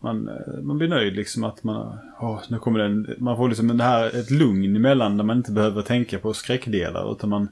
man, 0.07 0.31
man 0.63 0.79
blir 0.79 0.89
nöjd 0.89 1.17
liksom 1.17 1.45
att 1.45 1.65
man, 1.65 1.99
oh, 2.21 2.41
nu 2.49 2.59
kommer 2.59 2.79
den, 2.79 3.15
man 3.19 3.37
får 3.37 3.49
liksom 3.49 3.77
det 3.79 3.85
här, 3.85 4.21
ett 4.21 4.31
lugn 4.31 4.77
emellan 4.77 5.17
där 5.17 5.25
man 5.25 5.37
inte 5.37 5.53
behöver 5.53 5.83
tänka 5.83 6.19
på 6.19 6.35
skräckdelar. 6.35 7.13
Utan 7.13 7.31
man 7.31 7.49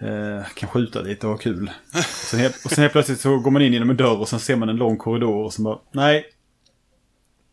eh, 0.00 0.46
kan 0.54 0.68
skjuta 0.68 1.00
lite 1.00 1.26
och 1.26 1.32
ha 1.32 1.38
kul. 1.38 1.70
Och 1.94 1.98
sen, 2.04 2.40
helt, 2.40 2.64
och 2.64 2.70
sen 2.70 2.82
helt 2.82 2.92
plötsligt 2.92 3.20
så 3.20 3.38
går 3.38 3.50
man 3.50 3.62
in 3.62 3.72
genom 3.72 3.90
en 3.90 3.96
dörr 3.96 4.18
och 4.18 4.28
sen 4.28 4.40
ser 4.40 4.56
man 4.56 4.68
en 4.68 4.76
lång 4.76 4.96
korridor 4.96 5.44
och 5.44 5.52
så 5.52 5.62
bara, 5.62 5.78
nej. 5.92 6.24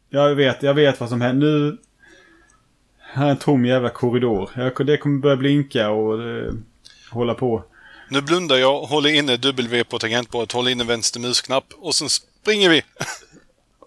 Jag 0.10 0.36
vet, 0.36 0.64
jag 0.64 0.74
vet 0.74 1.00
vad 1.00 1.10
som 1.10 1.22
händer. 1.22 1.48
Nu, 1.48 1.78
här 3.00 3.26
är 3.26 3.32
en 3.32 3.38
tom 3.38 3.66
jävla 3.66 3.90
korridor. 3.90 4.50
Jag, 4.56 4.86
det 4.86 4.98
kommer 4.98 5.20
börja 5.20 5.38
blinka 5.38 5.90
och 5.90 6.24
eh, 6.24 6.54
hålla 7.12 7.34
på. 7.34 7.64
Nu 8.10 8.22
blundar 8.22 8.56
jag, 8.56 8.82
håller 8.82 9.10
inne 9.10 9.38
W 9.38 9.84
på 9.84 10.00
tangentbordet, 10.00 10.52
håller 10.52 10.72
inne 10.72 10.84
vänster 10.84 11.20
musknapp 11.20 11.74
och 11.78 11.96
sen 11.96 12.10
springer 12.10 12.70
vi. 12.70 12.82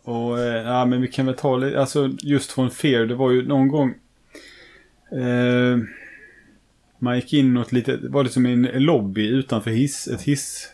och 0.04 0.40
eh, 0.40 0.66
ja, 0.66 0.84
men 0.84 1.00
vi 1.00 1.08
kan 1.08 1.26
väl 1.26 1.34
ta 1.34 1.56
lite, 1.56 1.80
alltså 1.80 2.10
just 2.22 2.52
från 2.52 2.70
Fear, 2.70 3.06
det 3.06 3.14
var 3.14 3.30
ju 3.30 3.48
någon 3.48 3.68
gång. 3.68 3.94
Eh, 5.12 5.78
man 6.98 7.16
gick 7.16 7.32
in 7.32 7.54
något 7.54 7.72
litet, 7.72 8.00
var 8.02 8.24
det 8.24 8.30
som 8.30 8.46
en 8.46 8.62
lobby 8.62 9.28
utanför 9.28 9.70
hiss, 9.70 10.08
ett 10.08 10.22
hiss, 10.22 10.68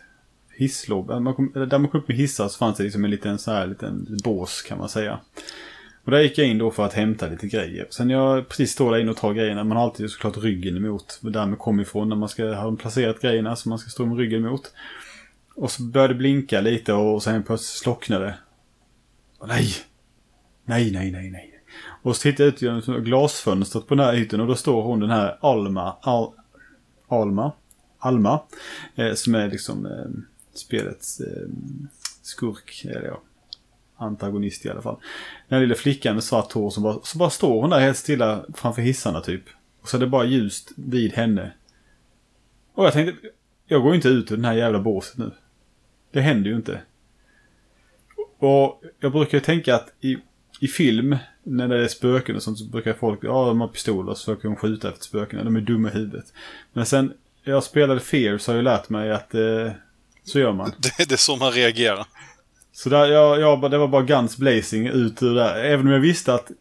hisslobby. 0.57 1.19
Man 1.19 1.33
kom, 1.33 1.51
där 1.53 1.79
man 1.79 1.87
kom 1.87 1.99
upp 1.99 2.07
med 2.07 2.17
hissar 2.17 2.47
så 2.47 2.57
fanns 2.57 2.77
det 2.77 2.83
liksom 2.83 3.05
en 3.05 3.11
liten 3.11 3.39
så 3.39 3.51
här 3.51 3.67
liten 3.67 4.17
bås 4.23 4.61
kan 4.61 4.77
man 4.77 4.89
säga. 4.89 5.19
Och 6.03 6.11
där 6.11 6.19
gick 6.19 6.37
jag 6.37 6.47
in 6.47 6.57
då 6.57 6.71
för 6.71 6.85
att 6.85 6.93
hämta 6.93 7.27
lite 7.27 7.47
grejer. 7.47 7.87
Sen 7.89 8.07
när 8.07 8.15
jag 8.15 8.47
precis 8.47 8.71
står 8.71 8.91
där 8.91 8.99
inne 8.99 9.11
och 9.11 9.17
tar 9.17 9.33
grejerna, 9.33 9.63
man 9.63 9.77
har 9.77 9.83
alltid 9.83 10.09
såklart 10.09 10.37
ryggen 10.37 10.77
emot. 10.77 11.19
Där 11.21 11.45
man 11.45 11.55
kommer 11.55 11.83
ifrån 11.83 12.09
när 12.09 12.15
man 12.15 12.29
ska 12.29 12.53
ha 12.53 12.75
placerat 12.75 13.21
grejerna 13.21 13.55
så 13.55 13.69
man 13.69 13.79
ska 13.79 13.89
stå 13.89 14.05
med 14.05 14.17
ryggen 14.17 14.45
emot. 14.45 14.73
Och 15.55 15.71
så 15.71 15.83
började 15.83 16.13
det 16.13 16.17
blinka 16.17 16.61
lite 16.61 16.93
och 16.93 17.23
sen 17.23 17.43
plötsligt 17.43 17.83
slocknade 17.83 18.25
det 18.25 18.35
nej! 19.47 19.75
Nej, 20.65 20.91
nej, 20.91 21.11
nej, 21.11 21.29
nej. 21.29 21.61
Och 22.01 22.15
så 22.15 22.21
tittar 22.21 22.43
jag 22.43 22.53
ut 22.53 22.61
genom 22.61 23.03
glasfönstret 23.03 23.87
på 23.87 23.95
den 23.95 24.05
här 24.05 24.13
ytan 24.13 24.39
och 24.39 24.47
då 24.47 24.55
står 24.55 24.83
hon 24.83 24.99
den 24.99 25.09
här 25.09 25.37
Alma. 25.41 25.95
Al, 26.01 26.33
Alma. 27.07 27.51
Alma. 27.99 28.41
Eh, 28.95 29.13
som 29.13 29.35
är 29.35 29.47
liksom 29.47 29.85
eh, 29.85 30.21
spelets 30.53 31.19
eh, 31.19 31.47
skurk. 32.21 32.85
Eller 32.85 33.07
ja, 33.07 33.21
antagonist 33.97 34.65
i 34.65 34.69
alla 34.69 34.81
fall. 34.81 34.97
Den 35.47 35.55
här 35.55 35.61
lilla 35.61 35.75
flickan 35.75 36.15
med 36.15 36.23
svart 36.23 36.51
hår 36.51 36.69
som 36.69 36.83
bara, 36.83 36.99
så 37.03 37.17
bara 37.17 37.29
står 37.29 37.61
hon 37.61 37.69
där 37.69 37.79
helt 37.79 37.97
stilla 37.97 38.45
framför 38.53 38.81
hissarna 38.81 39.21
typ. 39.21 39.43
Och 39.81 39.89
så 39.89 39.97
är 39.97 40.01
det 40.01 40.07
bara 40.07 40.25
ljust 40.25 40.71
vid 40.75 41.13
henne. 41.13 41.51
Och 42.73 42.85
jag 42.85 42.93
tänkte, 42.93 43.27
jag 43.67 43.81
går 43.81 43.95
inte 43.95 44.07
ut 44.07 44.31
ur 44.31 44.35
den 44.35 44.45
här 44.45 44.53
jävla 44.53 44.79
båset 44.79 45.17
nu. 45.17 45.31
Det 46.11 46.21
händer 46.21 46.49
ju 46.49 46.55
inte. 46.55 46.81
Och 48.39 48.83
jag 48.99 49.11
brukar 49.11 49.37
ju 49.37 49.41
tänka 49.41 49.75
att 49.75 49.93
i, 50.01 50.17
i 50.59 50.67
film, 50.67 51.17
när 51.43 51.67
det 51.67 51.83
är 51.83 51.87
spöken 51.87 52.35
och 52.35 52.43
sånt 52.43 52.59
så 52.59 52.65
brukar 52.65 52.93
folk, 52.93 53.19
ja 53.23 53.45
de 53.45 53.61
har 53.61 53.67
pistoler 53.67 54.13
så 54.13 54.19
försöker 54.19 54.47
de 54.47 54.55
skjuta 54.55 54.89
efter 54.89 55.03
spökena. 55.03 55.43
De 55.43 55.55
är 55.55 55.61
dumma 55.61 55.89
i 55.89 55.91
huvudet. 55.91 56.25
Men 56.73 56.85
sen 56.85 57.13
jag 57.43 57.63
spelade 57.63 57.99
Fear 57.99 58.37
så 58.37 58.51
har 58.51 58.55
jag 58.55 58.63
lärt 58.63 58.89
mig 58.89 59.11
att 59.11 59.35
eh, 59.35 59.71
så 60.23 60.39
gör 60.39 60.53
man. 60.53 60.71
Det, 60.77 61.09
det 61.09 61.15
är 61.15 61.17
så 61.17 61.35
man 61.35 61.51
reagerar. 61.51 62.05
Så 62.71 62.89
där, 62.89 63.05
jag, 63.05 63.39
jag, 63.39 63.71
det 63.71 63.77
var 63.77 63.87
bara 63.87 64.01
guns 64.01 64.37
blazing 64.37 64.87
ut 64.87 65.23
ur 65.23 65.35
där. 65.35 65.63
Även 65.63 65.87
om 65.87 65.93
jag 65.93 65.99
visste 65.99 66.33
att... 66.33 66.51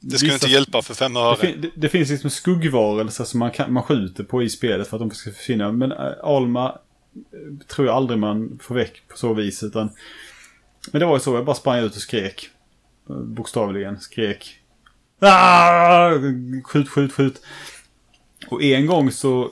Det 0.00 0.18
skulle 0.18 0.34
inte 0.34 0.46
hjälpa 0.46 0.82
för 0.82 0.94
fem 0.94 1.16
öre. 1.16 1.36
Det, 1.40 1.52
det, 1.52 1.70
det 1.74 1.88
finns 1.88 2.10
liksom 2.10 2.30
skuggvarelser 2.30 3.24
som 3.24 3.38
man, 3.38 3.50
kan, 3.50 3.72
man 3.72 3.82
skjuter 3.82 4.24
på 4.24 4.42
i 4.42 4.48
spelet 4.48 4.88
för 4.88 4.96
att 4.96 5.00
de 5.00 5.10
ska 5.10 5.30
försvinna. 5.30 5.72
Men 5.72 5.92
äh, 5.92 5.98
Alma 6.22 6.78
äh, 7.14 7.66
tror 7.66 7.86
jag 7.86 7.96
aldrig 7.96 8.18
man 8.18 8.58
får 8.62 8.74
väck 8.74 9.02
på 9.08 9.16
så 9.16 9.34
vis. 9.34 9.62
Utan, 9.62 9.90
men 10.90 11.00
det 11.00 11.06
var 11.06 11.16
ju 11.16 11.20
så, 11.20 11.34
jag 11.34 11.44
bara 11.44 11.56
sprang 11.56 11.78
ut 11.78 11.96
och 11.96 12.02
skrek. 12.02 12.50
Bokstavligen 13.06 14.00
skrek. 14.00 14.58
Ah! 15.18 16.10
Skjut, 16.64 16.88
skjut, 16.88 17.12
skjut. 17.12 17.42
Och 18.48 18.62
en 18.62 18.86
gång 18.86 19.10
så... 19.10 19.50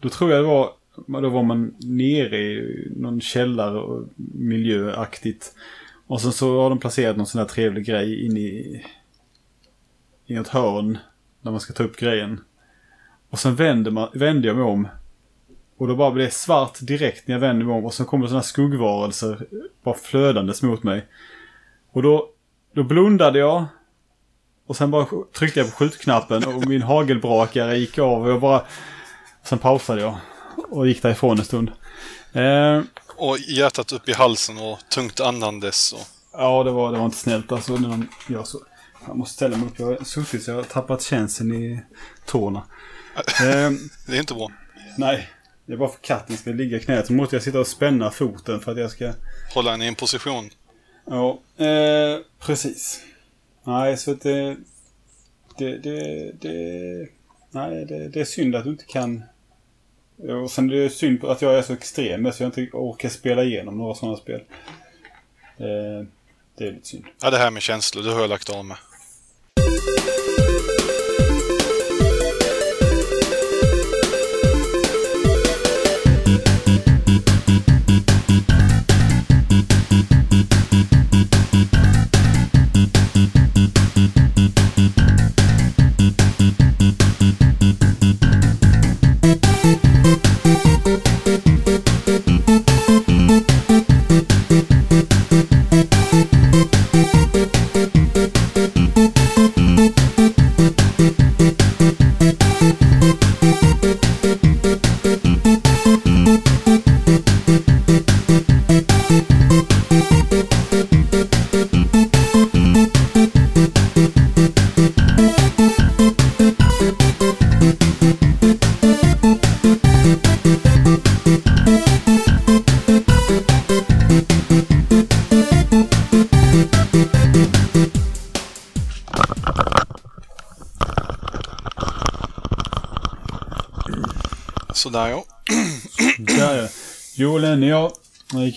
Då 0.00 0.08
tror 0.08 0.30
jag 0.30 0.40
det 0.40 0.46
var 0.46 0.72
då 1.06 1.28
var 1.28 1.42
man 1.42 1.74
nere 1.78 2.38
i 2.38 2.88
någon 2.96 3.20
källare 3.20 4.06
miljöaktigt. 4.34 5.54
Och 6.06 6.20
sen 6.20 6.32
så 6.32 6.62
har 6.62 6.70
de 6.70 6.78
placerat 6.78 7.16
någon 7.16 7.26
sån 7.26 7.38
där 7.38 7.48
trevlig 7.48 7.86
grej 7.86 8.26
in 8.26 8.36
i, 8.36 8.84
i 10.26 10.34
ett 10.34 10.48
hörn. 10.48 10.98
Där 11.42 11.50
man 11.50 11.60
ska 11.60 11.72
ta 11.72 11.82
upp 11.82 11.96
grejen. 11.96 12.40
Och 13.30 13.38
sen 13.38 13.56
vände, 13.56 13.90
man, 13.90 14.08
vänder 14.14 14.48
jag 14.48 14.56
mig 14.56 14.64
om. 14.64 14.88
Och 15.80 15.88
då 15.88 15.96
bara 15.96 16.10
blir 16.10 16.24
det 16.24 16.30
svart 16.30 16.78
direkt 16.80 17.28
när 17.28 17.34
jag 17.34 17.40
vänder 17.40 17.66
mig 17.66 17.74
om. 17.74 17.84
Och 17.84 17.94
sen 17.94 18.06
kommer 18.06 18.26
sådana 18.26 18.42
skuggvarelser 18.42 19.46
bara 19.82 19.94
flödandes 19.94 20.62
mot 20.62 20.82
mig. 20.82 21.06
Och 21.92 22.02
då, 22.02 22.28
då 22.74 22.82
blundade 22.82 23.38
jag. 23.38 23.64
Och 24.66 24.76
sen 24.76 24.90
bara 24.90 25.06
tryckte 25.32 25.60
jag 25.60 25.70
på 25.70 25.76
skjutknappen 25.76 26.44
och 26.44 26.66
min 26.66 26.82
hagelbrakare 26.82 27.78
gick 27.78 27.98
av. 27.98 28.22
Och 28.22 28.30
jag 28.30 28.40
bara... 28.40 28.64
Sen 29.42 29.58
pausade 29.58 30.00
jag 30.00 30.18
och 30.70 30.88
gick 30.88 31.02
därifrån 31.02 31.38
en 31.38 31.44
stund. 31.44 31.72
Eh, 32.32 32.82
och 33.16 33.38
hjärtat 33.38 33.92
upp 33.92 34.08
i 34.08 34.12
halsen 34.12 34.58
och 34.58 34.78
tungt 34.88 35.20
andandes. 35.20 35.92
Och... 35.92 36.06
Ja, 36.32 36.64
det 36.64 36.70
var, 36.70 36.92
det 36.92 36.98
var 36.98 37.04
inte 37.04 37.18
snällt 37.18 37.52
alltså 37.52 37.72
när 37.72 37.88
de 37.88 38.08
gör 38.28 38.44
så. 38.44 38.58
Jag 39.06 39.16
måste 39.16 39.34
ställa 39.34 39.56
mig 39.56 39.66
upp. 39.66 39.78
Jag 39.78 39.86
har 39.86 40.04
suttit 40.04 40.42
så 40.42 40.50
jag 40.50 40.56
har 40.56 40.62
tappat 40.62 41.02
känseln 41.02 41.54
i 41.54 41.82
tårna. 42.26 42.62
eh, 43.16 43.70
det 44.06 44.16
är 44.16 44.20
inte 44.20 44.34
bra. 44.34 44.50
Nej. 44.98 45.28
Det 45.70 45.74
är 45.74 45.78
bara 45.78 45.88
för 45.88 46.00
katten 46.00 46.36
ska 46.36 46.50
ligga 46.50 46.76
i 46.76 46.80
knät. 46.80 47.06
Så 47.06 47.12
måste 47.12 47.36
jag 47.36 47.42
sitta 47.42 47.60
och 47.60 47.66
spänna 47.66 48.10
foten 48.10 48.60
för 48.60 48.72
att 48.72 48.78
jag 48.78 48.90
ska... 48.90 49.12
Hålla 49.54 49.70
henne 49.70 49.84
i 49.84 49.88
en 49.88 49.94
position. 49.94 50.50
Ja, 51.06 51.40
eh, 51.56 52.18
precis. 52.38 53.02
Nej, 53.64 53.96
så 53.96 54.10
att 54.10 54.20
det... 54.20 54.56
Det, 55.58 55.78
det, 55.78 56.32
det... 56.40 57.08
Nej, 57.50 57.84
det, 57.84 58.08
det 58.08 58.20
är 58.20 58.24
synd 58.24 58.56
att 58.56 58.64
du 58.64 58.70
inte 58.70 58.84
kan 58.84 59.22
och 60.42 60.50
sen 60.50 60.70
är 60.70 60.74
det 60.74 60.90
synd 60.90 61.24
att 61.24 61.42
jag 61.42 61.58
är 61.58 61.62
så 61.62 61.72
extrem 61.72 62.32
så 62.32 62.42
jag 62.42 62.48
inte 62.48 62.68
orkar 62.72 63.08
spela 63.08 63.44
igenom 63.44 63.78
några 63.78 63.94
sådana 63.94 64.16
spel. 64.16 64.40
Eh, 65.56 66.06
det 66.58 66.66
är 66.66 66.72
lite 66.72 66.88
synd. 66.88 67.04
Ja, 67.22 67.30
det 67.30 67.38
här 67.38 67.50
med 67.50 67.62
känslor, 67.62 68.02
det 68.02 68.12
har 68.12 68.20
jag 68.20 68.30
lagt 68.30 68.50
av 68.50 68.64
med. 68.64 68.76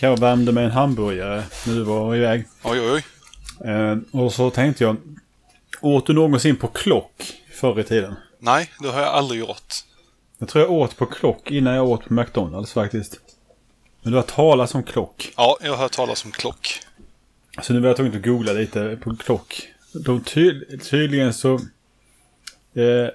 Gick 0.03 0.07
här 0.07 0.11
och 0.13 0.21
värmde 0.21 0.51
med 0.51 0.65
en 0.65 0.71
hamburgare 0.71 1.43
när 1.67 1.75
du 1.75 1.83
var 1.83 2.15
iväg. 2.15 2.45
Oj, 2.63 2.79
oj, 2.79 2.91
oj. 2.91 3.03
Eh, 3.71 3.97
och 4.11 4.33
så 4.33 4.49
tänkte 4.49 4.83
jag, 4.83 4.97
åt 5.81 6.07
du 6.07 6.13
någonsin 6.13 6.55
på 6.55 6.67
klock 6.67 7.33
förr 7.53 7.79
i 7.79 7.83
tiden? 7.83 8.15
Nej, 8.39 8.69
det 8.79 8.87
har 8.87 9.01
jag 9.01 9.09
aldrig 9.09 9.39
gjort. 9.39 9.73
Jag 10.37 10.49
tror 10.49 10.63
jag 10.63 10.71
åt 10.71 10.97
på 10.97 11.05
klock 11.05 11.51
innan 11.51 11.73
jag 11.75 11.87
åt 11.87 12.05
på 12.05 12.13
McDonalds 12.13 12.73
faktiskt. 12.73 13.19
Men 14.01 14.11
du 14.11 14.17
har 14.17 14.23
talat 14.23 14.75
om 14.75 14.83
klock. 14.83 15.33
Ja, 15.37 15.57
jag 15.61 15.71
har 15.71 15.77
hört 15.77 15.91
talas 15.91 16.25
om 16.25 16.31
klock. 16.31 16.79
Så 17.61 17.73
nu 17.73 17.79
var 17.79 17.87
jag 17.87 17.95
tvungen 17.95 18.15
att 18.17 18.23
googla 18.25 18.53
lite 18.53 18.97
på 19.03 19.15
klock. 19.15 19.67
De 20.05 20.23
ty 20.23 20.61
tydligen 20.77 21.33
så... 21.33 21.53
Eh, 22.75 23.07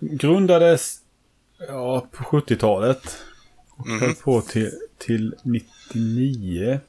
grundades 0.00 0.98
ja, 1.68 2.06
på 2.12 2.24
70-talet. 2.24 3.16
Och 3.76 3.86
Mhm. 3.86 4.00
höll 4.00 4.14
på 4.14 4.40
till, 4.40 4.70
till 5.00 5.34
99. 5.42 6.80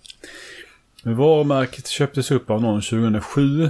Men 1.04 1.16
varumärket 1.16 1.88
köptes 1.88 2.32
upp 2.32 2.50
av 2.50 2.62
någon 2.62 2.82
2007. 2.82 3.70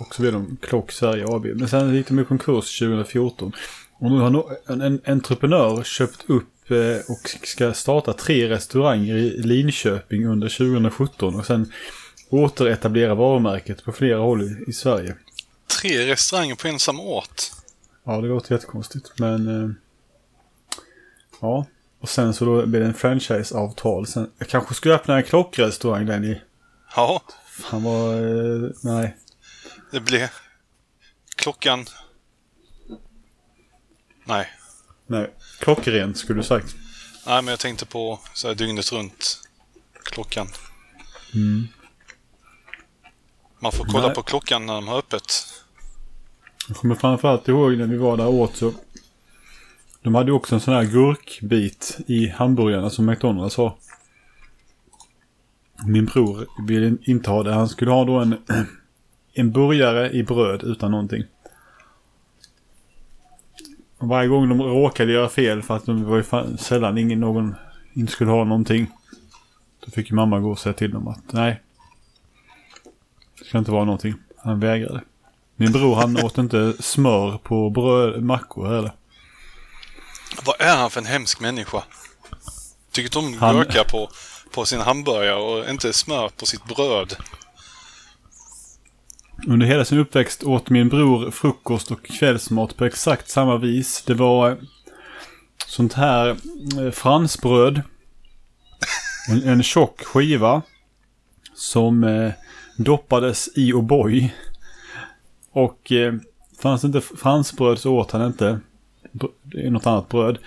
Och 0.00 0.14
så 0.14 0.22
blev 0.22 0.32
de 0.32 0.56
Klock 0.62 0.92
Sverige 0.92 1.26
AB. 1.28 1.46
Men 1.46 1.68
sen 1.68 1.94
gick 1.94 2.08
de 2.08 2.18
i 2.18 2.24
konkurs 2.24 2.78
2014. 2.78 3.52
Och 3.98 4.10
nu 4.10 4.18
har 4.18 4.56
en, 4.66 4.80
en 4.80 5.00
entreprenör 5.06 5.82
köpt 5.82 6.24
upp 6.26 6.70
eh, 6.70 7.12
och 7.12 7.28
ska 7.42 7.72
starta 7.74 8.12
tre 8.12 8.48
restauranger 8.48 9.16
i 9.16 9.42
Linköping 9.42 10.26
under 10.26 10.48
2017. 10.48 11.34
Och 11.34 11.46
sen 11.46 11.72
återetablera 12.30 13.14
varumärket 13.14 13.84
på 13.84 13.92
flera 13.92 14.18
håll 14.18 14.42
i, 14.42 14.70
i 14.70 14.72
Sverige. 14.72 15.16
Tre 15.80 16.06
restauranger 16.06 16.54
på 16.54 16.68
en 16.68 16.74
och 16.74 16.80
samma 16.80 17.02
ort. 17.02 17.42
Ja, 18.04 18.20
det 18.20 18.28
låter 18.28 18.54
jättekonstigt. 18.54 19.18
Men... 19.18 19.64
Eh, 19.64 19.70
ja. 21.40 21.66
Och 22.02 22.08
sen 22.08 22.34
så 22.34 22.44
då 22.44 22.66
blir 22.66 22.80
det 22.80 22.86
en 22.86 22.94
franchise-avtal. 22.94 24.06
Sen, 24.06 24.30
jag 24.38 24.48
kanske 24.48 24.74
skulle 24.74 24.94
öppna 24.94 25.16
en 25.16 25.22
klockrestaurang 25.22 26.06
den 26.06 26.24
i... 26.24 26.42
Ja, 26.96 27.22
Han 27.64 27.82
var... 27.82 28.14
Eh, 28.14 28.70
nej. 28.82 29.16
det 29.90 30.00
blir 30.00 30.30
klockan... 31.36 31.86
Nej. 34.24 34.46
Nej. 35.06 35.30
Klockrent 35.60 36.18
skulle 36.18 36.38
du 36.38 36.44
sagt. 36.44 36.74
Nej, 37.26 37.42
men 37.42 37.46
jag 37.52 37.58
tänkte 37.58 37.86
på 37.86 38.20
så 38.34 38.48
här 38.48 38.54
dygnet 38.54 38.92
runt 38.92 39.40
klockan. 40.04 40.48
Man 43.60 43.72
får 43.72 43.84
kolla 43.84 44.06
Nej. 44.06 44.14
på 44.14 44.22
klockan 44.22 44.66
när 44.66 44.74
de 44.74 44.88
har 44.88 44.98
öppet. 44.98 45.32
Jag 46.68 46.76
kommer 46.76 46.94
framförallt 46.94 47.48
ihåg 47.48 47.76
när 47.76 47.86
vi 47.86 47.96
var 47.96 48.16
där 48.16 48.28
åt 48.28 48.56
så... 48.56 48.72
De 50.02 50.14
hade 50.14 50.30
ju 50.30 50.32
också 50.32 50.54
en 50.54 50.60
sån 50.60 50.74
här 50.74 50.84
gurkbit 50.84 51.98
i 52.06 52.28
hamburgarna 52.28 52.90
som 52.90 53.06
McDonalds 53.06 53.56
har. 53.56 53.74
Min 55.86 56.04
bror 56.04 56.46
ville 56.66 56.96
inte 57.02 57.30
ha 57.30 57.42
det. 57.42 57.52
Han 57.52 57.68
skulle 57.68 57.90
ha 57.90 58.04
då 58.04 58.18
en, 58.18 58.36
en 59.34 59.52
burgare 59.52 60.10
i 60.10 60.22
bröd 60.22 60.62
utan 60.62 60.90
någonting. 60.90 61.24
Och 63.98 64.08
varje 64.08 64.28
gång 64.28 64.48
de 64.48 64.62
råkade 64.62 65.12
göra 65.12 65.28
fel 65.28 65.62
för 65.62 65.76
att 65.76 65.86
de 65.86 66.04
var 66.04 66.16
ju 66.16 66.56
sällan 66.58 66.98
ingen 66.98 67.20
någon 67.20 67.54
inte 67.92 68.12
skulle 68.12 68.30
ha 68.30 68.44
någonting. 68.44 68.90
Då 69.84 69.90
fick 69.90 70.10
ju 70.10 70.16
mamma 70.16 70.40
gå 70.40 70.50
och 70.50 70.58
säga 70.58 70.72
till 70.72 70.90
dem 70.90 71.08
att 71.08 71.32
nej. 71.32 71.62
Det 73.38 73.44
ska 73.44 73.58
inte 73.58 73.70
vara 73.70 73.84
någonting. 73.84 74.14
Han 74.36 74.60
vägrade. 74.60 75.00
Min 75.56 75.72
bror 75.72 75.94
han 75.94 76.24
åt 76.24 76.38
inte 76.38 76.72
smör 76.82 77.38
på 77.38 77.70
bröd, 77.70 78.22
mackor 78.22 78.66
heller. 78.74 78.92
Vad 80.44 80.56
är 80.58 80.76
han 80.76 80.90
för 80.90 81.00
en 81.00 81.06
hemsk 81.06 81.40
människa? 81.40 81.82
Tycker 82.92 83.08
inte 83.08 83.18
om 83.18 83.38
Han- 83.40 83.56
gurka 83.56 83.84
på, 83.84 84.10
på 84.50 84.64
sin 84.64 84.80
hamburgare 84.80 85.34
och 85.34 85.70
inte 85.70 85.92
smör 85.92 86.28
på 86.28 86.46
sitt 86.46 86.64
bröd. 86.64 87.16
Under 89.46 89.66
hela 89.66 89.84
sin 89.84 89.98
uppväxt 89.98 90.42
åt 90.44 90.70
min 90.70 90.88
bror 90.88 91.30
frukost 91.30 91.90
och 91.90 92.04
kvällsmat 92.04 92.76
på 92.76 92.84
exakt 92.84 93.30
samma 93.30 93.56
vis. 93.56 94.02
Det 94.06 94.14
var 94.14 94.50
eh, 94.50 94.56
sånt 95.66 95.92
här 95.92 96.36
eh, 96.80 96.90
fransbröd. 96.92 97.82
En, 99.30 99.48
en 99.48 99.62
tjock 99.62 100.04
skiva. 100.04 100.62
Som 101.54 102.04
eh, 102.04 102.32
doppades 102.76 103.48
i 103.56 103.72
O'boy. 103.72 104.28
Och 105.52 105.92
eh, 105.92 106.14
fanns 106.62 106.80
det 106.82 106.86
inte 106.86 107.00
fransbröd 107.00 107.78
så 107.78 107.92
åt 107.94 108.10
han 108.10 108.26
inte 108.26 108.60
något 109.70 109.86
annat 109.86 110.08
bröd. 110.08 110.38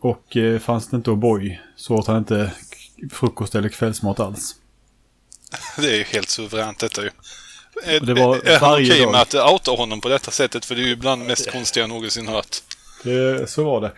Och 0.00 0.36
eh, 0.36 0.58
fanns 0.58 0.88
det 0.88 0.96
inte 0.96 1.10
O'boy 1.10 1.56
så 1.76 1.94
åt 1.94 2.06
han 2.06 2.16
inte 2.16 2.52
frukost 3.12 3.54
eller 3.54 3.68
kvällsmat 3.68 4.20
alls. 4.20 4.56
Det 5.78 5.92
är 5.92 5.96
ju 5.96 6.04
helt 6.04 6.28
suveränt 6.28 6.78
detta 6.78 7.02
ju. 7.02 7.10
Är, 7.84 8.00
det 8.00 8.14
var 8.14 8.36
är 8.36 8.58
han 8.58 8.70
varje 8.70 8.86
okej 8.86 9.02
dag. 9.02 9.12
med 9.12 9.20
att 9.20 9.34
outa 9.34 9.70
honom 9.70 10.00
på 10.00 10.08
detta 10.08 10.30
sättet? 10.30 10.64
För 10.64 10.74
det 10.74 10.82
är 10.82 10.86
ju 10.86 10.96
bland 10.96 11.22
det 11.22 11.26
mest 11.26 11.52
konstiga 11.52 11.82
jag 11.82 11.90
någonsin 11.90 12.28
hört. 12.28 12.56
Det, 13.04 13.50
så 13.50 13.64
var 13.64 13.80
det. 13.80 13.92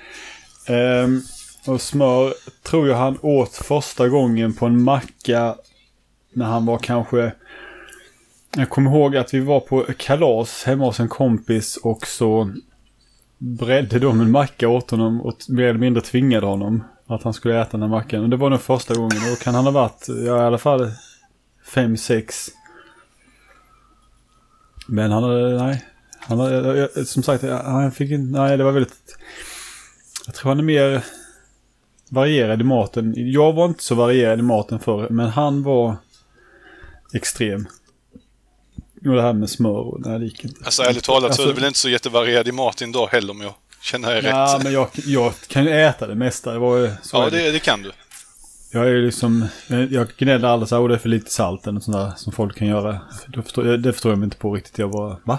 Ehm, 0.74 1.22
och 1.66 1.80
smör 1.80 2.34
tror 2.62 2.88
jag 2.88 2.96
han 2.96 3.18
åt 3.22 3.54
första 3.54 4.08
gången 4.08 4.54
på 4.54 4.66
en 4.66 4.82
macka 4.82 5.56
när 6.32 6.46
han 6.46 6.66
var 6.66 6.78
kanske... 6.78 7.32
Jag 8.56 8.70
kommer 8.70 8.90
ihåg 8.90 9.16
att 9.16 9.34
vi 9.34 9.40
var 9.40 9.60
på 9.60 9.86
kalas 9.98 10.64
hemma 10.64 10.84
hos 10.84 11.00
en 11.00 11.08
kompis 11.08 11.76
och 11.76 12.06
så 12.06 12.54
bredde 13.38 13.98
de 13.98 14.20
en 14.20 14.30
macka 14.30 14.68
åt 14.68 14.90
honom 14.90 15.20
och 15.20 15.36
mer 15.48 15.64
eller 15.64 15.78
mindre 15.80 16.02
tvingade 16.02 16.46
honom 16.46 16.84
att 17.06 17.22
han 17.22 17.34
skulle 17.34 17.60
äta 17.60 17.70
den 17.70 17.82
här 17.82 17.88
mackan. 17.88 18.22
Och 18.22 18.28
det 18.28 18.36
var 18.36 18.50
nog 18.50 18.60
första 18.60 18.94
gången. 18.94 19.16
Och 19.16 19.30
då 19.30 19.36
kan 19.36 19.54
han 19.54 19.64
ha 19.64 19.70
varit 19.70 20.06
ja, 20.08 20.14
i 20.42 20.46
alla 20.46 20.58
fall 20.58 20.90
fem, 21.74 21.96
sex. 21.96 22.48
Men 24.88 25.10
han 25.10 25.22
hade, 25.22 25.62
nej. 25.64 25.84
Han 26.20 26.38
hade, 26.40 26.54
jag- 26.54 26.76
jag- 26.96 27.06
som 27.06 27.22
sagt, 27.22 27.42
han 27.42 27.92
fick 27.92 28.10
inte, 28.10 28.40
nej 28.40 28.56
det 28.56 28.64
var 28.64 28.72
väldigt... 28.72 29.18
Jag 30.26 30.34
tror 30.34 30.48
han 30.50 30.58
är 30.58 30.62
mer 30.64 31.04
varierad 32.10 32.60
i 32.60 32.64
maten. 32.64 33.14
Jag 33.16 33.52
var 33.52 33.64
inte 33.66 33.82
så 33.84 33.94
varierad 33.94 34.38
i 34.38 34.42
maten 34.42 34.78
förr, 34.78 35.08
men 35.10 35.28
han 35.28 35.62
var 35.62 35.96
extrem. 37.14 37.66
Och 39.08 39.14
det 39.14 39.22
här 39.22 39.32
med 39.32 39.50
smör, 39.50 39.70
och 39.70 40.00
nej 40.00 40.18
det 40.18 40.24
gick 40.24 40.44
inte. 40.44 40.60
Alltså 40.64 40.82
ärligt 40.82 41.04
talat 41.04 41.20
så 41.20 41.26
är 41.26 41.28
Alltså- 41.28 41.46
det 41.46 41.52
väl 41.60 41.64
inte 41.68 41.78
så 41.78 41.88
jättevarierad 41.88 42.48
i 42.48 42.52
mat 42.52 42.82
idag 42.82 43.06
heller 43.12 43.30
om 43.30 43.40
jag 43.40 43.54
känner 43.82 44.14
jag 44.14 44.24
Ja, 44.24 44.54
rätt. 44.56 44.62
men 44.64 44.72
jag, 44.72 44.88
jag 44.94 45.32
kan 45.48 45.64
ju 45.64 45.70
äta 45.70 46.06
det 46.06 46.14
mesta. 46.14 46.52
Det 46.52 46.58
var 46.58 46.78
Ja, 47.12 47.30
det. 47.30 47.50
det, 47.52 47.58
kan 47.58 47.82
du. 47.82 47.92
Jag 48.72 48.88
är 48.88 49.02
liksom, 49.02 49.46
jag 49.90 50.08
gnäller 50.18 50.48
aldrig 50.48 50.68
så 50.68 50.74
här, 50.74 50.82
"Åh, 50.82 50.88
det 50.88 50.94
är 50.94 50.98
för 50.98 51.08
lite 51.08 51.30
salt 51.30 51.66
eller 51.66 51.80
sånt 51.80 51.96
där 51.96 52.12
som 52.16 52.32
folk 52.32 52.56
kan 52.58 52.68
göra. 52.68 53.00
Det 53.28 53.42
förstår, 53.42 53.62
det 53.64 53.92
förstår 53.92 54.12
jag 54.12 54.18
mig 54.18 54.24
inte 54.26 54.36
på 54.36 54.54
riktigt. 54.54 54.78
Jag 54.78 54.90
bara, 54.90 55.16
va? 55.24 55.38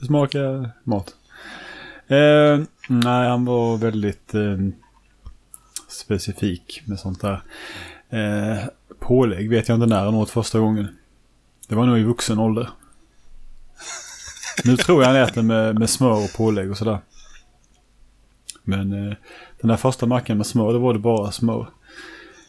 Det 0.00 0.06
smakar 0.06 0.70
mat. 0.84 1.14
Eh, 2.08 2.58
nej, 2.88 3.28
han 3.28 3.44
var 3.44 3.76
väldigt 3.76 4.34
eh, 4.34 4.56
specifik 5.88 6.82
med 6.86 6.98
sånt 6.98 7.20
där. 7.20 7.42
Eh, 8.10 8.64
pålägg 9.00 9.50
vet 9.50 9.68
jag 9.68 9.76
inte 9.76 9.86
när 9.86 10.04
han 10.04 10.14
åt 10.14 10.30
första 10.30 10.58
gången. 10.58 10.88
Det 11.70 11.76
var 11.76 11.86
nog 11.86 11.98
i 11.98 12.02
vuxen 12.02 12.38
ålder. 12.38 12.70
Nu 14.64 14.76
tror 14.76 15.02
jag 15.02 15.08
han 15.08 15.22
äter 15.22 15.42
med, 15.42 15.78
med 15.78 15.90
smör 15.90 16.24
och 16.24 16.32
pålägg 16.36 16.70
och 16.70 16.78
sådär. 16.78 16.98
Men 18.62 18.92
eh, 18.92 19.14
den 19.60 19.68
där 19.68 19.76
första 19.76 20.06
mackan 20.06 20.36
med 20.36 20.46
smör, 20.46 20.72
då 20.72 20.78
var 20.78 20.92
det 20.92 20.98
bara 20.98 21.32
smör. 21.32 21.70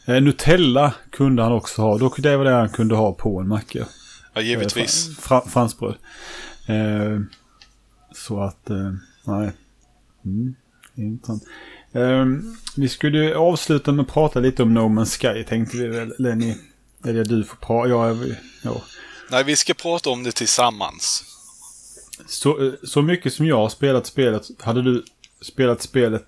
Eh, 0.06 0.22
Nutella 0.22 0.94
kunde 1.12 1.44
han 1.44 1.52
också 1.52 1.82
ha. 1.82 1.98
Dock 1.98 2.20
det 2.20 2.38
var 2.38 2.46
det 2.46 2.52
han 2.52 2.70
kunde 2.70 2.96
ha 2.96 3.14
på 3.14 3.40
en 3.40 3.48
macka. 3.48 3.88
Ja, 4.34 4.42
givetvis. 4.42 5.10
Eh, 5.10 5.16
Fra, 5.16 5.42
fransbröd. 5.42 5.96
Eh, 6.68 7.20
så 8.14 8.42
att, 8.42 8.70
eh, 8.70 8.94
nej. 9.24 9.52
Mm, 10.26 10.56
intressant. 10.96 11.44
Eh, 11.92 12.26
vi 12.78 12.90
skulle 12.90 13.18
ju 13.18 13.36
avsluta 13.36 13.92
med 13.92 14.04
att 14.04 14.14
prata 14.14 14.40
lite 14.40 14.64
om 14.64 14.74
No 14.74 14.80
Man's 14.80 15.20
Sky 15.20 15.44
tänkte 15.44 15.78
vi 15.78 15.88
väl, 15.88 16.14
Lenny. 16.18 16.56
Eller 17.06 17.26
du 17.26 17.44
får 17.44 17.58
prata. 17.58 17.90
Ja, 17.90 18.16
ja. 18.64 18.82
Nej, 19.32 19.44
vi 19.44 19.56
ska 19.56 19.74
prata 19.74 20.10
om 20.10 20.24
det 20.24 20.32
tillsammans. 20.32 21.24
Så, 22.28 22.66
eh, 22.66 22.74
så 22.84 23.02
mycket 23.02 23.34
som 23.34 23.46
jag 23.46 23.58
har 23.58 23.70
spelat 23.70 24.08
spelet, 24.08 24.44
hade 24.60 24.82
du 24.82 25.04
spelat 25.42 25.82
spelet 25.82 26.28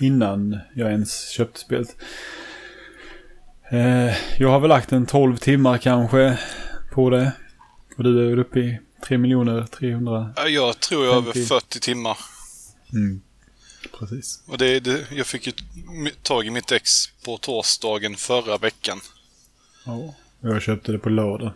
innan 0.00 0.58
jag 0.74 0.90
ens 0.90 1.28
köpte 1.28 1.60
spelet? 1.60 1.96
Eh, 3.70 4.14
jag 4.38 4.48
har 4.50 4.60
väl 4.60 4.68
lagt 4.68 4.92
en 4.92 5.06
12 5.06 5.36
timmar 5.36 5.78
kanske 5.78 6.38
på 6.92 7.10
det. 7.10 7.32
Och 7.96 8.04
du 8.04 8.32
är 8.32 8.38
uppe 8.38 8.60
i 8.60 8.78
3 9.06 9.18
miljoner 9.18 9.66
300. 9.66 10.32
Ja, 10.36 10.48
Jag 10.48 10.80
tror 10.80 11.04
jag 11.04 11.14
är 11.14 11.18
över 11.18 11.32
50. 11.32 11.46
40 11.48 11.80
timmar. 11.80 12.18
Mm. 12.92 13.20
Precis. 13.98 14.42
Och 14.46 14.58
det, 14.58 14.80
det, 14.80 15.06
jag 15.10 15.26
fick 15.26 15.46
ju 15.46 15.52
tag 16.22 16.46
i 16.46 16.50
mitt 16.50 16.72
ex 16.72 16.90
på 17.24 17.36
torsdagen 17.36 18.16
förra 18.16 18.58
veckan. 18.58 19.00
Ja. 19.84 20.14
Jag 20.40 20.62
köpte 20.62 20.92
det 20.92 20.98
på 20.98 21.08
lördag. 21.08 21.52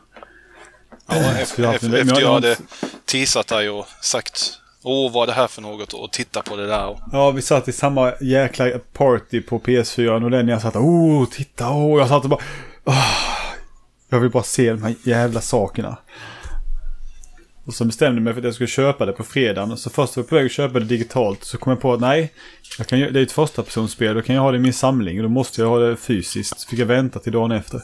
Ja, 1.09 1.39
efter, 1.39 1.63
jag 2.21 2.33
hade 2.33 2.57
teasat 3.05 3.47
dig 3.47 3.71
och 3.71 3.87
sagt 4.01 4.59
Åh, 4.83 5.13
vad 5.13 5.23
är 5.23 5.27
det 5.27 5.41
här 5.41 5.49
för 5.49 5.63
något? 5.63 5.93
Och 5.93 6.13
titta 6.13 6.43
på 6.43 6.57
det 6.57 6.67
där. 6.67 6.99
Ja, 7.13 7.31
vi 7.31 7.43
satt 7.43 7.69
i 7.69 7.73
samma 7.73 8.13
jäkla 8.21 8.71
party 8.93 9.41
på 9.41 9.59
PS4 9.59 10.25
och 10.25 10.31
den 10.31 10.49
jag 10.49 10.63
satt 10.63 10.77
oh, 10.77 11.29
titta, 11.29 11.71
oh, 11.71 11.99
jag 11.99 12.09
satt 12.09 12.25
och 12.25 12.31
bara... 12.31 12.41
Oh, 12.85 13.39
jag 14.09 14.21
vill 14.21 14.31
bara 14.31 14.43
se 14.43 14.71
de 14.71 14.83
här 14.83 14.95
jävla 15.05 15.41
sakerna. 15.41 15.97
Och 17.67 17.75
så 17.75 17.85
bestämde 17.85 18.17
jag 18.17 18.23
mig 18.23 18.33
för 18.33 18.41
att 18.41 18.45
jag 18.45 18.55
skulle 18.55 18.69
köpa 18.69 19.07
det 19.07 19.13
på 19.13 19.25
fredagen. 19.25 19.77
Så 19.77 19.91
först 19.91 20.17
var 20.17 20.23
jag 20.23 20.29
på 20.29 20.35
väg 20.35 20.47
att 20.47 20.53
köpa 20.53 20.79
det 20.79 20.85
digitalt. 20.85 21.45
Så 21.45 21.59
kom 21.59 21.71
jag 21.71 21.81
på 21.81 21.93
att 21.93 22.01
nej, 22.01 22.33
jag 22.79 22.87
kan, 22.87 22.99
det 22.99 23.21
är 23.21 23.23
ett 23.23 23.33
första 23.33 23.63
personspel. 23.63 24.15
Då 24.15 24.23
kan 24.23 24.35
jag 24.35 24.43
ha 24.43 24.51
det 24.51 24.57
i 24.57 24.61
min 24.61 24.73
samling. 24.73 25.23
Då 25.23 25.29
måste 25.29 25.61
jag 25.61 25.69
ha 25.69 25.79
det 25.79 25.97
fysiskt. 25.97 26.61
Så 26.61 26.69
fick 26.69 26.79
jag 26.79 26.87
vänta 26.87 27.19
till 27.19 27.33
dagen 27.33 27.53
efter. 27.53 27.83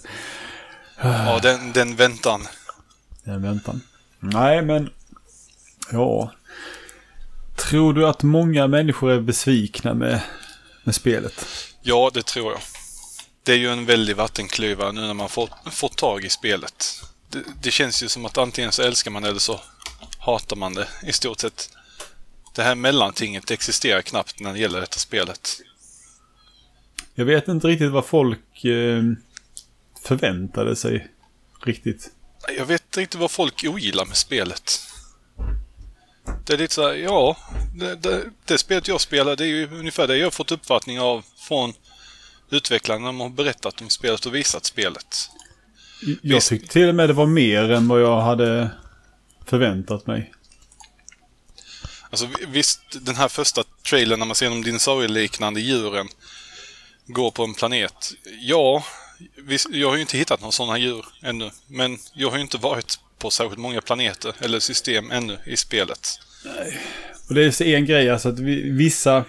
Ja, 1.03 1.41
den, 1.43 1.73
den 1.73 1.97
väntan. 1.97 2.41
Den 3.25 3.43
väntan. 3.43 3.81
Nej, 4.21 4.63
men... 4.63 4.91
Ja. 5.93 6.33
Tror 7.57 7.93
du 7.93 8.07
att 8.07 8.23
många 8.23 8.67
människor 8.67 9.11
är 9.11 9.21
besvikna 9.21 9.95
med, 9.95 10.21
med 10.85 10.95
spelet? 10.95 11.47
Ja, 11.83 12.11
det 12.15 12.23
tror 12.27 12.53
jag. 12.53 12.61
Det 13.43 13.53
är 13.53 13.57
ju 13.57 13.69
en 13.69 13.87
väldig 13.87 14.17
vattenklyvare 14.17 14.93
nu 14.93 15.01
när 15.01 15.15
man 15.15 15.29
fått, 15.29 15.51
fått 15.71 15.97
tag 15.97 16.25
i 16.25 16.29
spelet. 16.29 17.03
Det, 17.31 17.43
det, 17.63 17.71
känns 17.71 18.03
ju 18.03 18.09
som 18.09 18.25
att 18.25 18.39
antingen 18.39 18.73
så 18.73 18.83
älskar 18.83 19.11
man 19.11 19.25
eller 19.25 19.39
så 19.39 19.61
hatar 20.19 20.57
man 20.57 20.75
det 20.75 20.89
i 21.03 21.13
stort 21.13 21.41
sett. 21.41 21.71
Det 22.55 22.63
här 22.63 22.75
mellantinget 22.75 23.51
existerar 23.51 24.03
knappt 24.03 24.41
när 24.41 24.53
det 24.53 24.59
gäller 24.59 24.81
detta 24.81 24.99
spelet. 24.99 25.61
Jag 27.15 27.25
vet 27.25 27.49
inte 27.49 27.69
riktigt 27.69 27.93
vad 27.93 28.07
folk 28.07 28.65
eh, 28.65 29.03
förväntade 30.03 30.77
sig 30.77 31.09
riktigt. 31.65 32.11
Jag 32.57 32.67
vet 32.67 32.83
inte 32.83 33.01
riktigt 33.01 33.21
vad 33.21 33.31
folk 33.31 33.65
ogillar 33.69 34.05
med 34.05 34.17
spelet. 34.17 34.81
Det 36.47 36.53
är 36.53 36.59
lite 36.59 36.75
så 36.75 36.83
här, 36.83 36.95
ja, 36.95 37.37
det, 37.75 37.95
det, 37.95 38.25
det 38.45 38.59
spelet 38.59 38.89
jag 38.89 39.01
spelar 39.01 39.37
det 39.37 39.45
är 39.45 39.49
ju 39.49 39.79
ungefär 39.79 40.07
det 40.07 40.17
jag 40.17 40.27
har 40.27 40.31
fått 40.31 40.53
uppfattning 40.53 41.01
av 41.01 41.25
från 41.37 41.73
utvecklarna 42.51 43.01
när 43.01 43.07
de 43.07 43.21
har 43.21 43.29
berättat 43.29 43.81
om 43.81 43.91
spelet 43.91 44.27
och 44.27 44.35
visat 44.35 44.65
spelet. 44.65 45.31
Jag 46.23 46.43
tyckte 46.43 46.73
till 46.73 46.89
och 46.89 46.95
med 46.95 47.09
det 47.09 47.13
var 47.13 47.27
mer 47.27 47.71
än 47.71 47.89
vad 47.89 48.03
jag 48.03 48.21
hade 48.21 48.71
förväntat 49.47 50.07
mig. 50.07 50.33
Alltså 52.11 52.29
visst, 52.49 52.81
den 53.01 53.17
här 53.17 53.29
första 53.29 53.65
trailern 53.89 54.19
när 54.19 54.27
man 54.27 54.35
ser 54.35 54.51
de 54.51 54.63
dinosaurieliknande 54.63 55.61
djuren 55.61 56.09
gå 57.07 57.31
på 57.31 57.45
en 57.45 57.55
planet. 57.55 58.13
Ja, 58.41 58.85
visst, 58.85 59.04
jag 59.71 59.89
har 59.89 59.95
ju 59.95 60.01
inte 60.01 60.19
hittat 60.19 60.41
några 60.41 60.53
sådana 60.53 60.79
djur 60.79 61.05
ännu. 61.23 61.51
Men 61.67 61.99
jag 62.15 62.31
har 62.31 62.37
ju 62.37 62.43
inte 62.43 62.59
varit 62.59 62.99
på 63.19 63.31
särskilt 63.31 63.59
många 63.59 63.81
planeter 63.81 64.35
eller 64.41 64.61
system 64.61 65.11
ännu 65.11 65.39
i 65.47 65.57
spelet. 65.57 66.09
Nej. 66.45 66.81
Och 67.29 67.35
det 67.35 67.61
är 67.61 67.77
en 67.77 67.87
grej 67.87 68.11
alltså 68.11 68.29
att 68.29 68.39
vissa... 68.39 69.25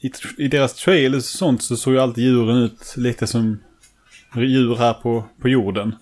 I, 0.00 0.12
I 0.38 0.48
deras 0.48 0.74
trailers 0.74 1.24
och 1.24 1.38
sånt 1.38 1.62
så 1.62 1.76
såg 1.76 1.94
ju 1.94 2.00
alltid 2.00 2.24
djuren 2.24 2.56
ut 2.56 2.94
lite 2.96 3.26
som 3.26 3.62
djur 4.36 4.76
här 4.76 4.94
på, 4.94 5.24
på 5.40 5.48
jorden. 5.48 5.94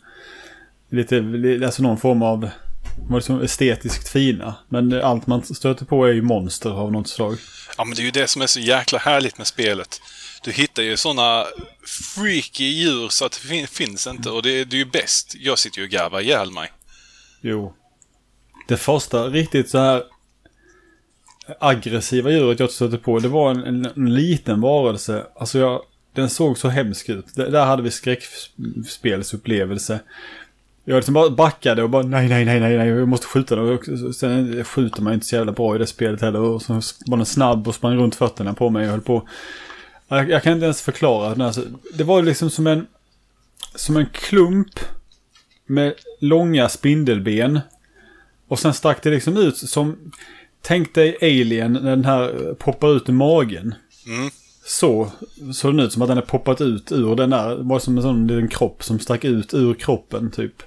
Lite, 0.90 1.16
alltså 1.64 1.82
någon 1.82 1.98
form 1.98 2.22
av 2.22 2.50
var 3.08 3.16
liksom 3.18 3.42
estetiskt 3.42 4.08
fina. 4.08 4.54
Men 4.68 5.02
allt 5.02 5.26
man 5.26 5.42
stöter 5.42 5.84
på 5.84 6.06
är 6.06 6.12
ju 6.12 6.22
monster 6.22 6.70
av 6.70 6.92
något 6.92 7.08
slag. 7.08 7.38
Ja, 7.78 7.84
men 7.84 7.94
det 7.94 8.02
är 8.02 8.04
ju 8.04 8.10
det 8.10 8.26
som 8.26 8.42
är 8.42 8.46
så 8.46 8.60
jäkla 8.60 8.98
härligt 8.98 9.38
med 9.38 9.46
spelet. 9.46 10.00
Du 10.44 10.52
hittar 10.52 10.82
ju 10.82 10.96
sådana 10.96 11.44
freaky 12.14 12.64
djur 12.64 13.08
så 13.08 13.24
att 13.24 13.32
det 13.32 13.38
finns 13.66 14.06
inte 14.06 14.30
och 14.30 14.42
det, 14.42 14.64
det 14.64 14.76
är 14.76 14.78
ju 14.78 14.84
bäst. 14.84 15.34
Jag 15.38 15.58
sitter 15.58 15.78
ju 15.78 15.84
och 15.84 15.90
garvar 15.90 16.20
ihjäl 16.20 16.50
mig. 16.50 16.72
Jo. 17.40 17.74
Det 18.68 18.76
första 18.76 19.28
riktigt 19.28 19.70
så 19.70 19.78
här 19.78 20.02
aggressiva 21.60 22.30
djuret 22.30 22.60
jag 22.60 22.70
stötte 22.70 22.98
på, 22.98 23.18
det 23.18 23.28
var 23.28 23.50
en, 23.50 23.64
en, 23.64 23.86
en 23.96 24.14
liten 24.14 24.60
varelse. 24.60 25.26
Alltså 25.34 25.58
jag, 25.58 25.82
den 26.14 26.30
såg 26.30 26.58
så 26.58 26.68
hemsk 26.68 27.08
ut. 27.08 27.34
D 27.34 27.50
där 27.50 27.64
hade 27.64 27.82
vi 27.82 27.90
skräckspelsupplevelse. 27.90 30.00
Jag 30.84 30.96
liksom 30.96 31.14
bara 31.14 31.30
backade 31.30 31.82
och 31.82 31.90
bara 31.90 32.02
nej, 32.02 32.28
nej, 32.28 32.44
nej, 32.44 32.60
nej, 32.60 32.76
nej, 32.76 32.88
jag 32.88 33.08
måste 33.08 33.26
skjuta 33.26 33.56
den. 33.56 33.78
Och 34.08 34.14
sen 34.14 34.64
skjuter 34.64 35.02
man 35.02 35.14
inte 35.14 35.26
så 35.26 35.36
jävla 35.36 35.52
bra 35.52 35.74
i 35.74 35.78
det 35.78 35.86
spelet 35.86 36.20
heller. 36.20 36.40
Och 36.40 36.62
så 36.62 36.80
var 37.06 37.16
den 37.16 37.26
snabb 37.26 37.68
och 37.68 37.74
sprang 37.74 37.96
runt 37.96 38.14
fötterna 38.14 38.54
på 38.54 38.70
mig 38.70 38.84
och 38.84 38.90
höll 38.90 39.00
på. 39.00 39.28
Jag, 40.10 40.30
jag 40.30 40.42
kan 40.42 40.52
inte 40.52 40.64
ens 40.64 40.82
förklara. 40.82 41.44
Alltså, 41.44 41.64
det 41.94 42.04
var 42.04 42.22
liksom 42.22 42.50
som 42.50 42.66
en, 42.66 42.86
som 43.74 43.96
en 43.96 44.06
klump 44.06 44.80
med 45.66 45.94
långa 46.20 46.68
spindelben. 46.68 47.60
Och 48.48 48.58
sen 48.58 48.74
stack 48.74 49.02
det 49.02 49.10
liksom 49.10 49.36
ut 49.36 49.56
som, 49.56 50.12
tänk 50.62 50.94
dig 50.94 51.16
Alien 51.22 51.72
när 51.72 51.90
den 51.90 52.04
här 52.04 52.54
poppar 52.54 52.96
ut 52.96 53.08
ur 53.08 53.12
magen. 53.12 53.74
Mm. 54.06 54.30
Så 54.64 55.12
såg 55.52 55.72
den 55.72 55.80
ut 55.80 55.92
som 55.92 56.02
att 56.02 56.08
den 56.08 56.16
hade 56.16 56.26
poppat 56.28 56.60
ut 56.60 56.92
ur 56.92 57.16
den 57.16 57.30
där. 57.30 57.56
Det 57.56 57.62
var 57.62 57.78
som 57.78 57.96
en 57.96 58.02
sån 58.02 58.26
liten 58.26 58.48
kropp 58.48 58.84
som 58.84 58.98
stack 58.98 59.24
ut 59.24 59.54
ur 59.54 59.74
kroppen 59.74 60.30
typ. 60.30 60.62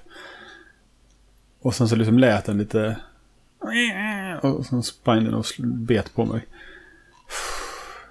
Och 1.60 1.74
sen 1.74 1.88
så 1.88 1.96
liksom 1.96 2.18
lät 2.18 2.44
den 2.44 2.58
lite... 2.58 2.96
Och 4.42 4.66
sen 4.66 4.82
sprang 4.82 5.24
den 5.24 5.34
och 5.34 5.46
bet 5.60 6.14
på 6.14 6.24
mig. 6.24 6.46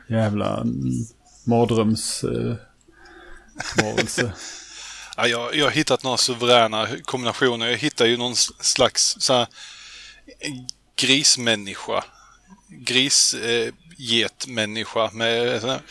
Jävla 0.07 0.65
mardrömsvarelse. 1.43 4.21
Eh, 4.21 4.27
ja, 5.17 5.27
jag, 5.27 5.55
jag 5.55 5.65
har 5.65 5.71
hittat 5.71 6.03
några 6.03 6.17
suveräna 6.17 6.87
kombinationer. 7.03 7.67
Jag 7.67 7.77
hittar 7.77 8.05
ju 8.05 8.17
någon 8.17 8.35
slags 8.35 9.15
så 9.19 9.33
här, 9.33 9.47
grismänniska. 10.95 12.03
Grisgetmänniska 12.69 15.05
eh, 15.05 15.13
med 15.13 15.61
här, 15.61 15.81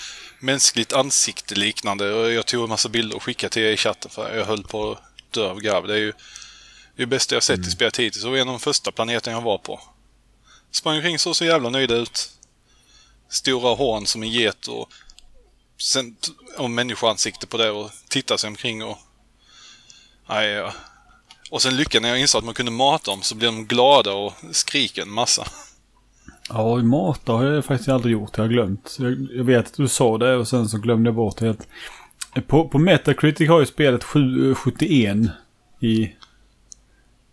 mänskligt 0.41 0.93
ansikte 0.93 1.55
liknande. 1.55 2.15
Och 2.15 2.33
jag 2.33 2.47
tog 2.47 2.63
en 2.63 2.69
massa 2.69 2.89
bilder 2.89 3.17
och 3.17 3.23
skickade 3.23 3.53
till 3.53 3.63
er 3.63 3.73
i 3.73 3.77
chatten 3.77 4.11
för 4.11 4.37
jag 4.37 4.45
höll 4.45 4.63
på 4.63 4.93
att 4.93 5.03
dö 5.31 5.51
av 5.51 5.61
garv. 5.61 5.87
Det 5.87 5.95
är 5.95 5.99
ju 5.99 6.13
det 6.97 7.07
bästa 7.07 7.35
jag 7.35 7.43
sett 7.43 7.57
mm. 7.57 7.69
i 7.69 7.71
spelet 7.71 7.99
hittills. 7.99 8.25
Det 8.25 8.31
var 8.31 8.37
en 8.37 8.49
av 8.49 8.55
de 8.55 8.61
första 8.61 8.93
planeten 8.93 9.33
jag 9.33 9.41
var 9.41 9.59
på. 9.59 9.81
Sprang 10.71 10.97
omkring 10.97 11.19
så 11.19 11.35
så 11.35 11.45
jävla 11.45 11.71
nöjda 11.71 11.95
ut. 11.95 12.31
Stora 13.29 13.75
horn 13.75 14.07
som 14.07 14.23
en 14.23 14.29
get 14.29 14.69
och 14.69 14.93
sen 15.83 16.17
och 16.59 16.71
människoansikte 16.71 17.47
på 17.47 17.57
det 17.57 17.71
och 17.71 17.91
titta 18.09 18.39
sig 18.39 18.49
omkring 18.49 18.85
och... 18.85 18.99
Aj, 20.27 20.49
ja. 20.49 20.73
Och 21.51 21.63
sen 21.63 21.77
lyckan 21.77 22.03
när 22.03 22.09
jag 22.09 22.21
insåg 22.21 22.39
att 22.39 22.45
man 22.45 22.55
kunde 22.55 22.73
mata 22.73 23.11
dem 23.11 23.23
så 23.23 23.35
blev 23.35 23.53
de 23.53 23.67
glada 23.67 24.13
och 24.13 24.33
skriker 24.51 25.03
en 25.03 25.11
massa. 25.11 25.47
Ja, 26.49 26.77
mata 26.77 27.33
har 27.33 27.45
jag 27.45 27.65
faktiskt 27.65 27.89
aldrig 27.89 28.13
gjort. 28.13 28.37
Jag 28.37 28.45
har 28.45 28.49
glömt. 28.49 28.97
Jag, 28.99 29.29
jag 29.33 29.45
vet 29.45 29.67
att 29.67 29.77
du 29.77 29.89
sa 29.89 30.19
det 30.19 30.37
och 30.37 30.49
sen 30.49 30.69
så 30.69 30.79
glömde 30.79 31.09
jag 31.09 31.15
bort 31.15 31.37
det 31.37 31.47
helt. 31.47 31.69
På, 32.47 32.69
på 32.69 32.79
Metacritic 32.79 33.49
har 33.49 33.61
ju 33.61 33.67
spelet 33.67 34.05
7, 34.05 34.55
71 34.55 35.17
i 35.81 36.13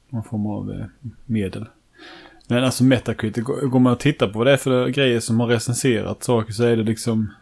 någon 0.09 0.23
form 0.23 0.45
av 0.45 0.71
eh, 0.71 0.85
medel. 1.25 1.65
Men 2.47 2.63
alltså 2.63 2.83
Metacritic, 2.83 3.43
går 3.43 3.79
man 3.79 3.93
och 3.93 3.99
tittar 3.99 4.27
på 4.27 4.37
vad 4.37 4.47
det 4.47 4.53
är 4.53 4.57
för 4.57 4.87
grejer 4.87 5.19
som 5.19 5.39
har 5.39 5.47
recenserat 5.47 6.23
saker 6.23 6.53
så 6.53 6.63
är 6.63 6.77
det 6.77 6.83
liksom... 6.83 7.33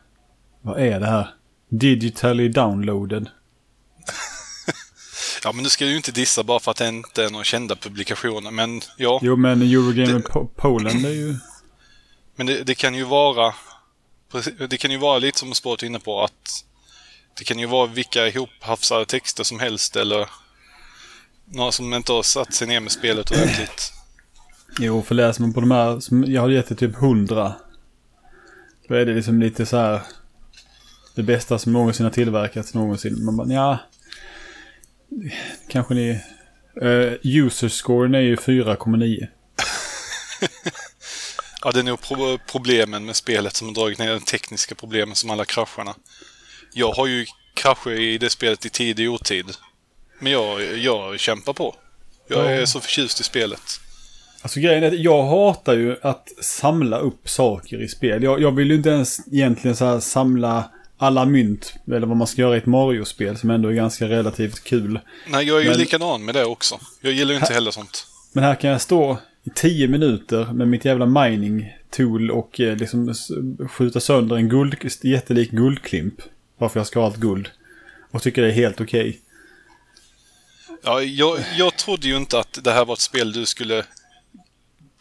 Vad 0.62 0.80
är 0.80 1.00
det 1.00 1.06
här? 1.06 1.34
Digitally 1.70 2.50
downloaded. 2.50 3.30
ja, 5.44 5.52
men 5.52 5.64
du 5.64 5.70
ska 5.70 5.86
ju 5.86 5.98
inte 5.98 6.12
dissa 6.12 6.44
bara 6.44 6.60
för 6.60 6.72
att 6.72 6.78
det 6.78 6.88
inte 6.88 7.24
är 7.24 7.30
några 7.30 7.44
kända 7.44 7.76
publikationer, 7.76 8.52
men 8.52 8.82
ja. 8.98 9.20
Jo, 9.22 9.36
men 9.36 9.62
Eurogamer 9.62 10.14
det... 10.14 10.48
Poland 10.56 11.06
är 11.06 11.10
ju... 11.10 11.36
Men 12.36 12.46
det, 12.46 12.64
det, 12.64 12.76
kan 12.76 12.96
ju 12.96 13.04
vara... 13.04 13.54
Det 14.70 14.78
kan 14.78 14.92
ju 14.92 14.98
vara 14.98 15.20
lite 15.20 15.40
som 15.40 15.54
Sport 15.54 15.84
inne 15.84 16.00
på 16.00 16.24
att 16.24 16.64
det 17.38 17.44
kan 17.44 17.60
ju 17.60 17.66
vara 17.66 17.88
vilka 17.88 18.28
ihophafsade 18.28 19.06
texter 19.06 19.44
som 19.44 19.60
helst 19.60 19.96
eller 19.96 20.30
några 21.46 21.72
som 21.72 21.94
inte 21.94 22.12
har 22.12 22.24
satt 22.24 22.54
sig 22.54 22.68
ner 22.68 22.80
med 22.80 22.92
spelet 22.92 23.32
ordentligt. 23.32 23.94
Jo, 24.80 25.02
för 25.02 25.16
läser 25.16 25.42
man 25.42 25.54
på 25.54 25.60
de 25.60 25.72
här, 25.72 26.00
som 26.00 26.24
jag 26.24 26.42
har 26.42 26.50
gett 26.50 26.68
det 26.68 26.76
typ 26.76 26.96
100. 26.96 27.54
Då 28.88 28.96
är 28.96 29.06
det 29.06 29.14
liksom 29.14 29.40
lite 29.40 29.66
så 29.66 29.78
här. 29.78 30.02
Det 31.18 31.24
bästa 31.24 31.60
som 31.60 31.74
någonsin 31.74 32.04
har 32.04 32.12
tillverkats 32.12 32.74
någonsin. 32.74 33.26
Man 33.26 33.38
bara, 33.38 33.48
ja. 33.48 33.78
Kanske 35.70 35.94
ni... 35.94 36.20
Uh, 36.82 37.14
user 37.24 37.70
scoren 37.70 38.16
är 38.16 38.20
ju 38.20 38.36
4,9. 38.36 39.28
ja, 41.64 41.72
det 41.72 41.80
är 41.80 41.84
nog 41.84 42.02
pro 42.02 42.38
problemen 42.52 43.06
med 43.06 43.16
spelet 43.16 43.56
som 43.56 43.68
har 43.68 43.76
dragit 43.76 44.00
ner 44.00 44.14
de 44.14 44.20
tekniska 44.20 44.76
problemen 44.76 45.16
som 45.16 45.30
alla 45.30 45.46
krascherna. 45.46 45.96
Jag 46.74 46.92
har 46.92 47.08
ju 47.08 47.26
krascher 47.54 47.92
i 47.92 48.18
det 48.18 48.30
spelet 48.30 48.66
i 48.66 48.70
tid 48.70 49.08
och 49.08 49.14
otid. 49.14 49.46
Men 50.20 50.32
jag, 50.32 50.78
jag 50.78 51.20
kämpar 51.20 51.54
på. 51.54 51.76
Jag 52.28 52.54
är 52.54 52.66
så 52.66 52.80
förtjust 52.80 53.20
i 53.20 53.24
spelet. 53.24 53.80
Alltså 54.42 54.60
grejen 54.60 54.84
är 54.84 54.88
att 54.88 55.00
jag 55.00 55.24
hatar 55.24 55.74
ju 55.74 55.96
att 56.02 56.30
samla 56.42 56.98
upp 56.98 57.30
saker 57.30 57.82
i 57.82 57.88
spel. 57.88 58.24
Jag, 58.24 58.42
jag 58.42 58.52
vill 58.52 58.70
ju 58.70 58.76
inte 58.76 58.90
ens 58.90 59.28
egentligen 59.28 59.76
så 59.76 60.02
samla 60.02 60.72
alla 60.98 61.26
mynt, 61.26 61.74
eller 61.88 62.08
vad 62.08 62.18
man 62.18 62.28
ska 62.28 62.42
göra 62.42 62.56
i 62.56 62.58
ett 62.58 62.66
Mario-spel 62.66 63.38
som 63.38 63.50
ändå 63.50 63.70
är 63.70 63.74
ganska 63.74 64.10
relativt 64.10 64.64
kul. 64.64 65.00
Nej, 65.28 65.48
jag 65.48 65.58
är 65.58 65.62
ju 65.62 65.70
men, 65.70 65.78
likadan 65.78 66.26
med 66.26 66.36
det 66.36 66.46
också. 66.46 66.80
Jag 67.02 67.14
gillar 67.14 67.32
ju 67.32 67.36
inte 67.36 67.48
här, 67.48 67.54
heller 67.54 67.72
sånt. 67.72 68.08
Men 68.32 68.44
här 68.44 68.56
kan 68.56 68.70
jag 68.70 68.82
stå 68.82 69.18
i 69.44 69.50
tio 69.50 69.88
minuter 69.88 70.46
med 70.54 70.68
mitt 70.68 70.86
jävla 70.86 71.06
mining 71.06 71.74
tool 71.90 72.32
och 72.32 72.60
eh, 72.60 72.76
liksom 72.76 73.14
skjuta 73.70 74.00
sönder 74.00 74.36
en 74.36 74.50
guld, 74.50 74.76
jättelik 75.02 75.52
guldklimp. 75.52 76.22
Varför 76.58 76.80
jag 76.80 76.88
ska 76.88 77.00
ha 77.00 77.08
allt 77.08 77.18
guld. 77.18 77.50
Och 78.12 78.22
tycker 78.22 78.42
det 78.42 78.48
är 78.48 78.52
helt 78.52 78.82
okej. 78.82 79.20
Ja, 80.84 81.02
jag, 81.02 81.40
jag 81.58 81.78
trodde 81.78 82.08
ju 82.08 82.18
inte 82.18 82.40
att 82.40 82.60
det 82.64 82.72
här 82.72 82.86
var 82.86 82.94
ett 82.94 83.00
spel 83.00 83.32
du 83.32 83.46
skulle 83.46 83.86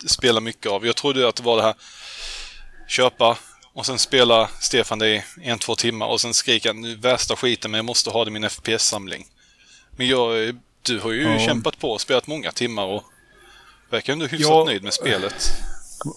spela 0.06 0.40
mycket 0.40 0.72
av. 0.72 0.86
Jag 0.86 0.96
trodde 0.96 1.28
att 1.28 1.36
det 1.36 1.42
var 1.42 1.56
det 1.56 1.62
här 1.62 1.74
köpa 2.88 3.38
och 3.76 3.86
sen 3.86 3.98
spela 3.98 4.48
Stefan 4.60 4.98
det 4.98 5.08
i 5.08 5.22
en, 5.42 5.58
två 5.58 5.74
timmar 5.74 6.06
och 6.06 6.20
sen 6.20 6.34
skrika 6.34 6.72
nu 6.72 6.94
värsta 6.96 7.36
skiten 7.36 7.70
men 7.70 7.78
jag 7.78 7.84
måste 7.84 8.10
ha 8.10 8.24
det 8.24 8.28
i 8.28 8.32
min 8.32 8.50
FPS-samling. 8.50 9.24
Men 9.96 10.08
jag, 10.08 10.56
du 10.82 10.98
har 11.00 11.12
ju 11.12 11.22
Ja. 11.22 11.38
kämpat 11.38 11.78
på 11.78 11.90
och 11.90 12.00
spelat 12.00 12.26
många 12.26 12.52
timmar 12.52 12.84
och 12.86 13.04
verkar 13.90 14.12
ändå 14.12 14.26
hyfsat 14.26 14.50
Ja. 14.50 14.64
nöjd 14.66 14.82
med 14.82 14.94
spelet. 14.94 15.34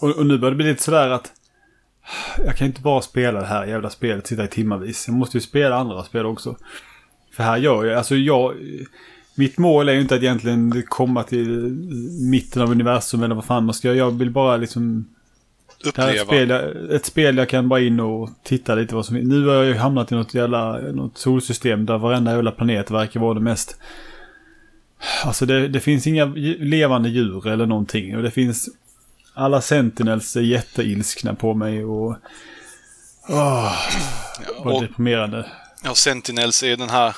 Och, 0.02 0.10
och 0.18 0.26
nu 0.26 0.38
börjar 0.38 0.52
det 0.52 0.58
bli 0.58 0.66
lite 0.66 0.84
sådär 0.84 1.10
att 1.10 1.32
jag 2.46 2.58
kan 2.58 2.68
inte 2.68 2.82
bara 2.82 3.02
spela 3.02 3.40
det 3.40 3.46
här 3.46 3.66
jävla 3.66 3.90
spelet, 3.90 4.28
sitta 4.28 4.44
i 4.44 4.48
timmavis. 4.48 5.08
Jag 5.08 5.16
måste 5.16 5.38
ju 5.38 5.42
spela 5.42 5.76
andra 5.76 6.04
spel 6.04 6.26
också. 6.26 6.58
För 7.36 7.44
här 7.44 7.58
gör 7.58 7.86
jag, 7.86 7.98
alltså 7.98 8.16
jag... 8.16 8.56
Mitt 9.36 9.58
mål 9.58 9.90
är 9.90 9.94
ju 9.94 10.02
inte 10.02 10.16
att 10.16 10.22
egentligen 10.22 10.84
komma 10.88 11.24
till 11.24 11.50
mitten 12.30 12.62
av 12.62 12.72
universum 12.72 13.24
eller 13.24 13.36
vad 13.36 13.46
fan 13.46 13.66
man 13.66 13.74
ska 13.76 13.88
göra. 13.88 13.98
Jag 13.98 14.12
vill 14.18 14.32
bara 14.32 14.58
liksom... 14.58 15.08
Är 15.84 15.88
ett 15.88 15.88
Uppleva. 15.88 16.26
spel, 16.26 16.50
jag, 16.50 16.92
ett 16.96 17.06
spel 17.06 17.38
jag 17.38 17.50
kan 17.50 17.70
bara 17.70 17.80
in 17.80 18.00
och 18.00 18.30
titta 18.44 18.76
lite 18.76 18.96
vad 18.96 19.06
som 19.06 19.16
Nu 19.18 19.48
har 19.48 19.56
jag 19.56 19.66
ju 19.66 19.76
hamnat 19.76 20.12
i 20.12 20.16
något 20.16 20.34
jävla 20.34 20.78
något 20.78 21.18
solsystem 21.18 21.86
där 21.86 21.98
varenda 21.98 22.32
jävla 22.32 22.52
planet 22.52 22.92
verkar 22.92 23.20
vara 23.20 23.34
det 23.34 23.40
mest... 23.40 23.78
Alltså 25.26 25.46
det, 25.46 25.68
det 25.68 25.80
finns 25.80 26.08
inga 26.08 26.26
levande 26.60 27.10
djur 27.10 27.48
eller 27.48 27.66
någonting. 27.66 28.18
Och 28.18 28.24
det 28.24 28.32
finns... 28.32 28.70
Alla 29.34 29.62
sentinels 29.62 30.36
är 30.36 30.42
jätteilskna 30.42 31.36
på 31.36 31.54
mig 31.54 31.84
och... 31.86 32.16
Åh, 33.30 33.74
Ja, 34.48 34.64
vad 34.64 34.76
och, 34.76 34.82
deprimerande. 34.82 35.52
ja, 35.84 35.96
Sentinels 35.96 36.64
är 36.64 36.78
den 36.78 36.90
här, 36.90 37.16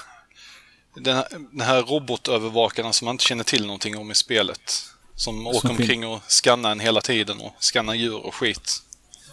den 0.96 1.16
här, 1.16 1.26
den 1.52 1.62
här 1.62 1.82
robotövervakarna 1.82 2.94
som 2.94 3.06
man 3.06 3.14
inte 3.14 3.24
känner 3.24 3.44
till 3.44 3.66
någonting 3.66 3.98
om 3.98 4.12
i 4.12 4.16
spelet. 4.16 4.84
Som 5.22 5.48
åker 5.48 5.70
omkring 5.70 6.08
och 6.08 6.22
skannar 6.28 6.72
en 6.72 6.80
hela 6.80 7.02
tiden 7.02 7.40
och 7.42 7.56
skannar 7.60 7.94
djur 7.94 8.26
och 8.26 8.36
skit. 8.36 8.72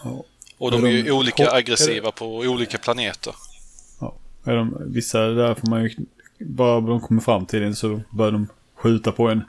Ja. 0.04 0.24
Och 0.58 0.70
de 0.70 0.84
Är 0.84 0.88
är 0.88 0.92
de- 0.92 0.98
ju 0.98 1.12
olika 1.12 1.46
är 1.46 1.54
aggressiva 1.54 2.10
på 2.12 2.36
olika 2.36 2.78
planeter. 2.78 3.34
Är 4.44 4.56
de, 4.56 4.76
vissa 4.86 5.18
där 5.20 5.54
får 5.54 5.68
man 5.70 5.82
ju... 5.82 5.94
Bara 6.38 6.80
de 6.80 7.00
kommer 7.00 7.20
fram 7.20 7.46
till 7.46 7.62
en 7.62 7.76
så 7.76 8.00
börjar 8.10 8.32
de 8.32 8.46
skjuta 8.76 9.12
på 9.12 9.28
en. 9.28 9.42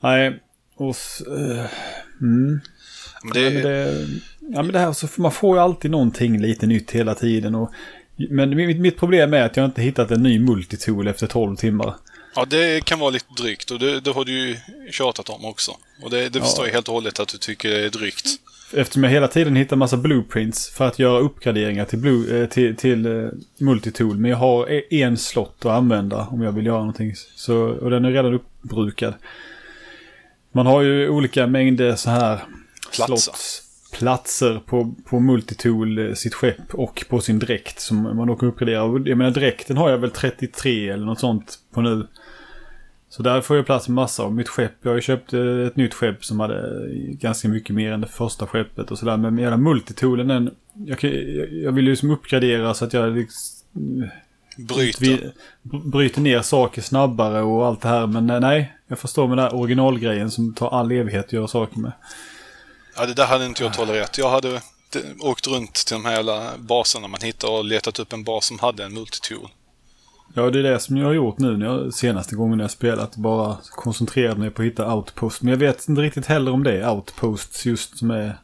Nej, 0.00 0.40
och... 0.76 0.96
eh, 1.38 1.66
mm. 2.20 2.60
Men 3.22 3.32
det, 3.32 3.40
Ja, 3.40 3.50
men 3.50 3.62
det, 3.62 4.06
ja, 4.40 4.62
men 4.62 4.72
det 4.72 4.78
här 4.78 4.92
så 4.92 5.08
får 5.08 5.22
man 5.22 5.32
får 5.32 5.56
ju 5.56 5.62
alltid 5.62 5.90
någonting 5.90 6.40
lite 6.40 6.66
nytt 6.66 6.90
hela 6.90 7.14
tiden. 7.14 7.54
Och, 7.54 7.70
men 8.30 8.56
mitt, 8.56 8.80
mitt 8.80 8.98
problem 8.98 9.34
är 9.34 9.42
att 9.42 9.56
jag 9.56 9.64
inte 9.66 9.82
hittat 9.82 10.10
en 10.10 10.22
ny 10.22 10.38
multitool 10.38 11.08
efter 11.08 11.26
12 11.26 11.56
timmar. 11.56 11.94
Ja, 12.36 12.44
det 12.44 12.84
kan 12.84 12.98
vara 12.98 13.10
lite 13.10 13.42
drygt 13.42 13.70
och 13.70 13.78
det, 13.78 14.00
det 14.00 14.10
har 14.12 14.24
du 14.24 14.32
ju 14.32 14.56
tjatat 14.90 15.28
om 15.28 15.44
också. 15.44 15.72
Och 16.02 16.10
det, 16.10 16.28
det 16.28 16.40
förstår 16.40 16.66
jag 16.66 16.72
helt 16.72 16.88
och 16.88 16.94
hållet 16.94 17.20
att 17.20 17.28
du 17.28 17.38
tycker 17.38 17.70
det 17.70 17.84
är 17.84 17.90
drygt. 17.90 18.26
Eftersom 18.72 19.04
jag 19.04 19.10
hela 19.10 19.28
tiden 19.28 19.56
hittar 19.56 19.76
massa 19.76 19.96
blueprints 19.96 20.70
för 20.70 20.86
att 20.86 20.98
göra 20.98 21.18
uppgraderingar 21.18 21.84
till, 21.84 21.98
blue, 21.98 22.42
eh, 22.42 22.48
till, 22.48 22.76
till 22.76 23.06
eh, 23.06 23.28
multitool. 23.58 24.16
Men 24.16 24.30
jag 24.30 24.38
har 24.38 24.70
e- 24.70 25.02
en 25.02 25.16
slott 25.16 25.56
att 25.58 25.66
använda 25.72 26.26
om 26.26 26.42
jag 26.42 26.52
vill 26.52 26.66
göra 26.66 26.78
någonting. 26.78 27.14
Så, 27.36 27.56
och 27.56 27.90
den 27.90 28.04
är 28.04 28.10
redan 28.10 28.34
uppbrukad. 28.34 29.14
Man 30.52 30.66
har 30.66 30.82
ju 30.82 31.08
olika 31.08 31.46
mängder 31.46 31.96
så 31.96 32.10
här 32.10 32.40
Platser. 32.96 33.16
slotts, 33.16 33.62
platser 33.92 34.60
på, 34.66 34.94
på 35.04 35.20
multitool, 35.20 35.98
eh, 35.98 36.14
sitt 36.14 36.34
skepp 36.34 36.74
och 36.74 37.04
på 37.08 37.20
sin 37.20 37.38
dräkt 37.38 37.80
som 37.80 38.02
man 38.16 38.26
då 38.26 38.36
kan 38.36 38.48
uppgradera. 38.48 39.02
Jag 39.04 39.18
menar 39.18 39.30
dräkten 39.30 39.76
har 39.76 39.90
jag 39.90 39.98
väl 39.98 40.10
33 40.10 40.88
eller 40.88 41.06
något 41.06 41.20
sånt 41.20 41.58
på 41.74 41.80
nu. 41.80 42.06
Så 43.08 43.22
där 43.22 43.40
får 43.40 43.56
jag 43.56 43.66
plats 43.66 43.88
med 43.88 43.94
massa 43.94 44.22
av 44.22 44.34
mitt 44.34 44.48
skepp. 44.48 44.72
Jag 44.82 44.90
har 44.90 44.96
ju 44.96 45.02
köpt 45.02 45.32
eh, 45.32 45.66
ett 45.66 45.76
nytt 45.76 45.94
skepp 45.94 46.24
som 46.24 46.40
hade 46.40 46.86
ganska 46.96 47.48
mycket 47.48 47.74
mer 47.74 47.92
än 47.92 48.00
det 48.00 48.06
första 48.06 48.46
skeppet 48.46 48.90
och 48.90 48.98
sådär. 48.98 49.16
Men 49.16 49.34
med 49.34 49.44
hela 49.44 49.56
multitoolen 49.56 50.28
den... 50.28 50.50
Jag, 50.72 51.04
jag, 51.52 51.72
vill 51.72 51.84
ju 51.84 51.90
liksom 51.90 52.10
uppgradera 52.10 52.74
så 52.74 52.84
att 52.84 52.92
jag 52.92 53.16
liksom, 53.16 54.08
Bryter. 54.56 55.00
vi, 55.00 55.30
bryter 55.62 56.20
ner 56.20 56.42
saker 56.42 56.82
snabbare 56.82 57.42
och 57.42 57.66
allt 57.66 57.80
det 57.80 57.88
här. 57.88 58.06
Men 58.06 58.30
eh, 58.30 58.40
nej, 58.40 58.76
jag 58.86 58.98
förstår 58.98 59.28
med 59.28 59.38
den 59.38 59.44
här 59.44 59.54
originalgrejen 59.54 60.30
som 60.30 60.54
tar 60.54 60.68
all 60.68 60.92
evighet 60.92 61.26
att 61.26 61.32
göra 61.32 61.48
saker 61.48 61.78
med. 61.78 61.92
Ja, 62.96 63.06
det 63.06 63.14
där 63.14 63.26
hade 63.26 63.46
inte 63.46 63.62
jag 63.62 63.74
tolererat. 63.74 64.18
Jag 64.18 64.30
hade 64.30 64.60
åkt 65.20 65.46
runt 65.46 65.74
till 65.74 65.94
de 65.94 66.04
här 66.04 66.12
jävla 66.12 66.50
baserna 66.58 67.08
man 67.08 67.20
hittar 67.22 67.50
och 67.50 67.64
letat 67.64 67.98
upp 67.98 68.12
en 68.12 68.24
bas 68.24 68.46
som 68.46 68.58
hade 68.58 68.84
en 68.84 68.94
multitool. 68.94 69.48
Ja, 70.38 70.50
det 70.50 70.58
är 70.58 70.62
det 70.62 70.80
som 70.80 70.96
jag 70.96 71.06
har 71.06 71.12
gjort 71.12 71.38
nu 71.38 71.56
när 71.56 71.66
jag, 71.66 71.94
senaste 71.94 72.34
gången 72.36 72.58
jag 72.58 72.70
spelat. 72.70 73.16
Bara 73.16 73.56
koncentrerat 73.70 74.38
mig 74.38 74.50
på 74.50 74.62
att 74.62 74.66
hitta 74.66 74.94
outpost. 74.94 75.42
Men 75.42 75.50
jag 75.50 75.58
vet 75.58 75.88
inte 75.88 76.02
riktigt 76.02 76.26
heller 76.26 76.52
om 76.52 76.62
det 76.62 76.72
är 76.72 76.90
outposts 76.90 77.66
just 77.66 77.98
som 77.98 78.10
är... 78.10 78.36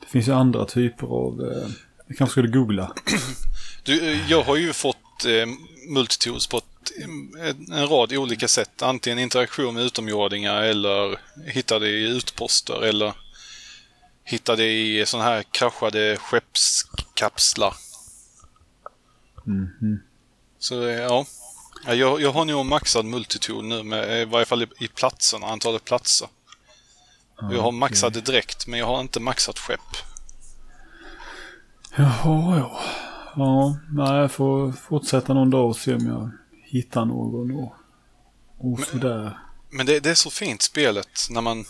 Det 0.00 0.06
finns 0.06 0.28
ju 0.28 0.32
andra 0.32 0.64
typer 0.64 1.06
av... 1.06 1.40
Eh, 1.40 1.70
jag 2.06 2.16
kanske 2.16 2.32
skulle 2.32 2.48
googla. 2.48 2.92
Du, 3.84 4.12
eh, 4.12 4.30
jag 4.30 4.42
har 4.42 4.56
ju 4.56 4.72
fått 4.72 5.24
eh, 5.26 5.46
multitools 5.88 6.46
på 6.46 6.56
ett, 6.58 6.92
en, 7.04 7.72
en 7.72 7.88
rad 7.88 8.12
olika 8.12 8.48
sätt. 8.48 8.82
Antingen 8.82 9.18
interaktion 9.18 9.74
med 9.74 9.84
utomjordingar 9.84 10.62
eller 10.62 11.18
hittade 11.46 11.88
i 11.88 12.16
utposter 12.16 12.84
eller 12.84 13.12
hittade 14.24 14.64
i 14.64 15.06
sådana 15.06 15.30
här 15.30 15.42
kraschade 15.42 16.16
skeppskapslar. 16.16 17.74
Mhm. 19.44 20.00
Så 20.62 20.88
eh, 20.88 21.00
ja. 21.00 21.26
Ja, 21.86 21.94
Jag, 21.94 22.20
jag 22.20 22.32
har 22.32 22.44
nog 22.44 22.66
maxad 22.66 23.04
multitool 23.04 23.64
nu 23.64 23.82
med 23.82 24.10
eh, 24.10 24.16
i 24.16 24.24
varje 24.24 24.46
fall 24.46 24.62
i, 24.62 24.66
i 24.78 24.88
platserna, 24.88 25.46
antalet 25.46 25.84
platser. 25.84 26.28
Och 27.42 27.54
jag 27.54 27.62
har 27.62 27.72
maxat 27.72 28.24
direkt 28.26 28.66
men 28.66 28.78
jag 28.78 28.86
har 28.86 29.00
inte 29.00 29.20
maxat 29.20 29.58
skepp. 29.58 29.80
Jaha, 31.96 32.58
ja. 32.58 32.80
Ja, 33.36 33.76
nej, 33.92 34.20
jag 34.20 34.32
får 34.32 34.72
fortsätta 34.72 35.34
någon 35.34 35.50
dag 35.50 35.68
och 35.68 35.76
se 35.76 35.94
om 35.94 36.06
jag 36.06 36.30
hittar 36.64 37.04
någon 37.04 37.50
och, 37.50 37.74
och 38.58 38.80
sådär. 38.80 39.38
Men 39.70 39.86
det, 39.86 40.00
det 40.00 40.10
är 40.10 40.14
så 40.14 40.30
fint 40.30 40.62
spelet 40.62 41.26
när 41.30 41.40
man 41.40 41.64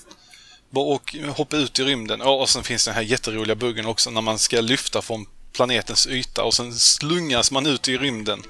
bara 0.71 0.85
åker, 0.85 1.29
hoppar 1.29 1.57
ut 1.57 1.79
i 1.79 1.85
rymden. 1.85 2.21
Ja, 2.25 2.31
och 2.31 2.49
sen 2.49 2.63
finns 2.63 2.85
den 2.85 2.95
här 2.95 3.03
jätteroliga 3.03 3.55
buggen 3.57 3.87
också 3.87 4.11
när 4.11 4.21
man 4.21 4.39
ska 4.39 4.61
lyfta 4.61 5.03
från 5.03 5.27
planetens 5.53 6.07
yta 6.07 6.45
och 6.45 6.55
sen 6.55 6.75
slungas 6.75 7.51
man 7.51 7.67
ut 7.67 7.89
i 7.89 7.99
rymden. 7.99 8.43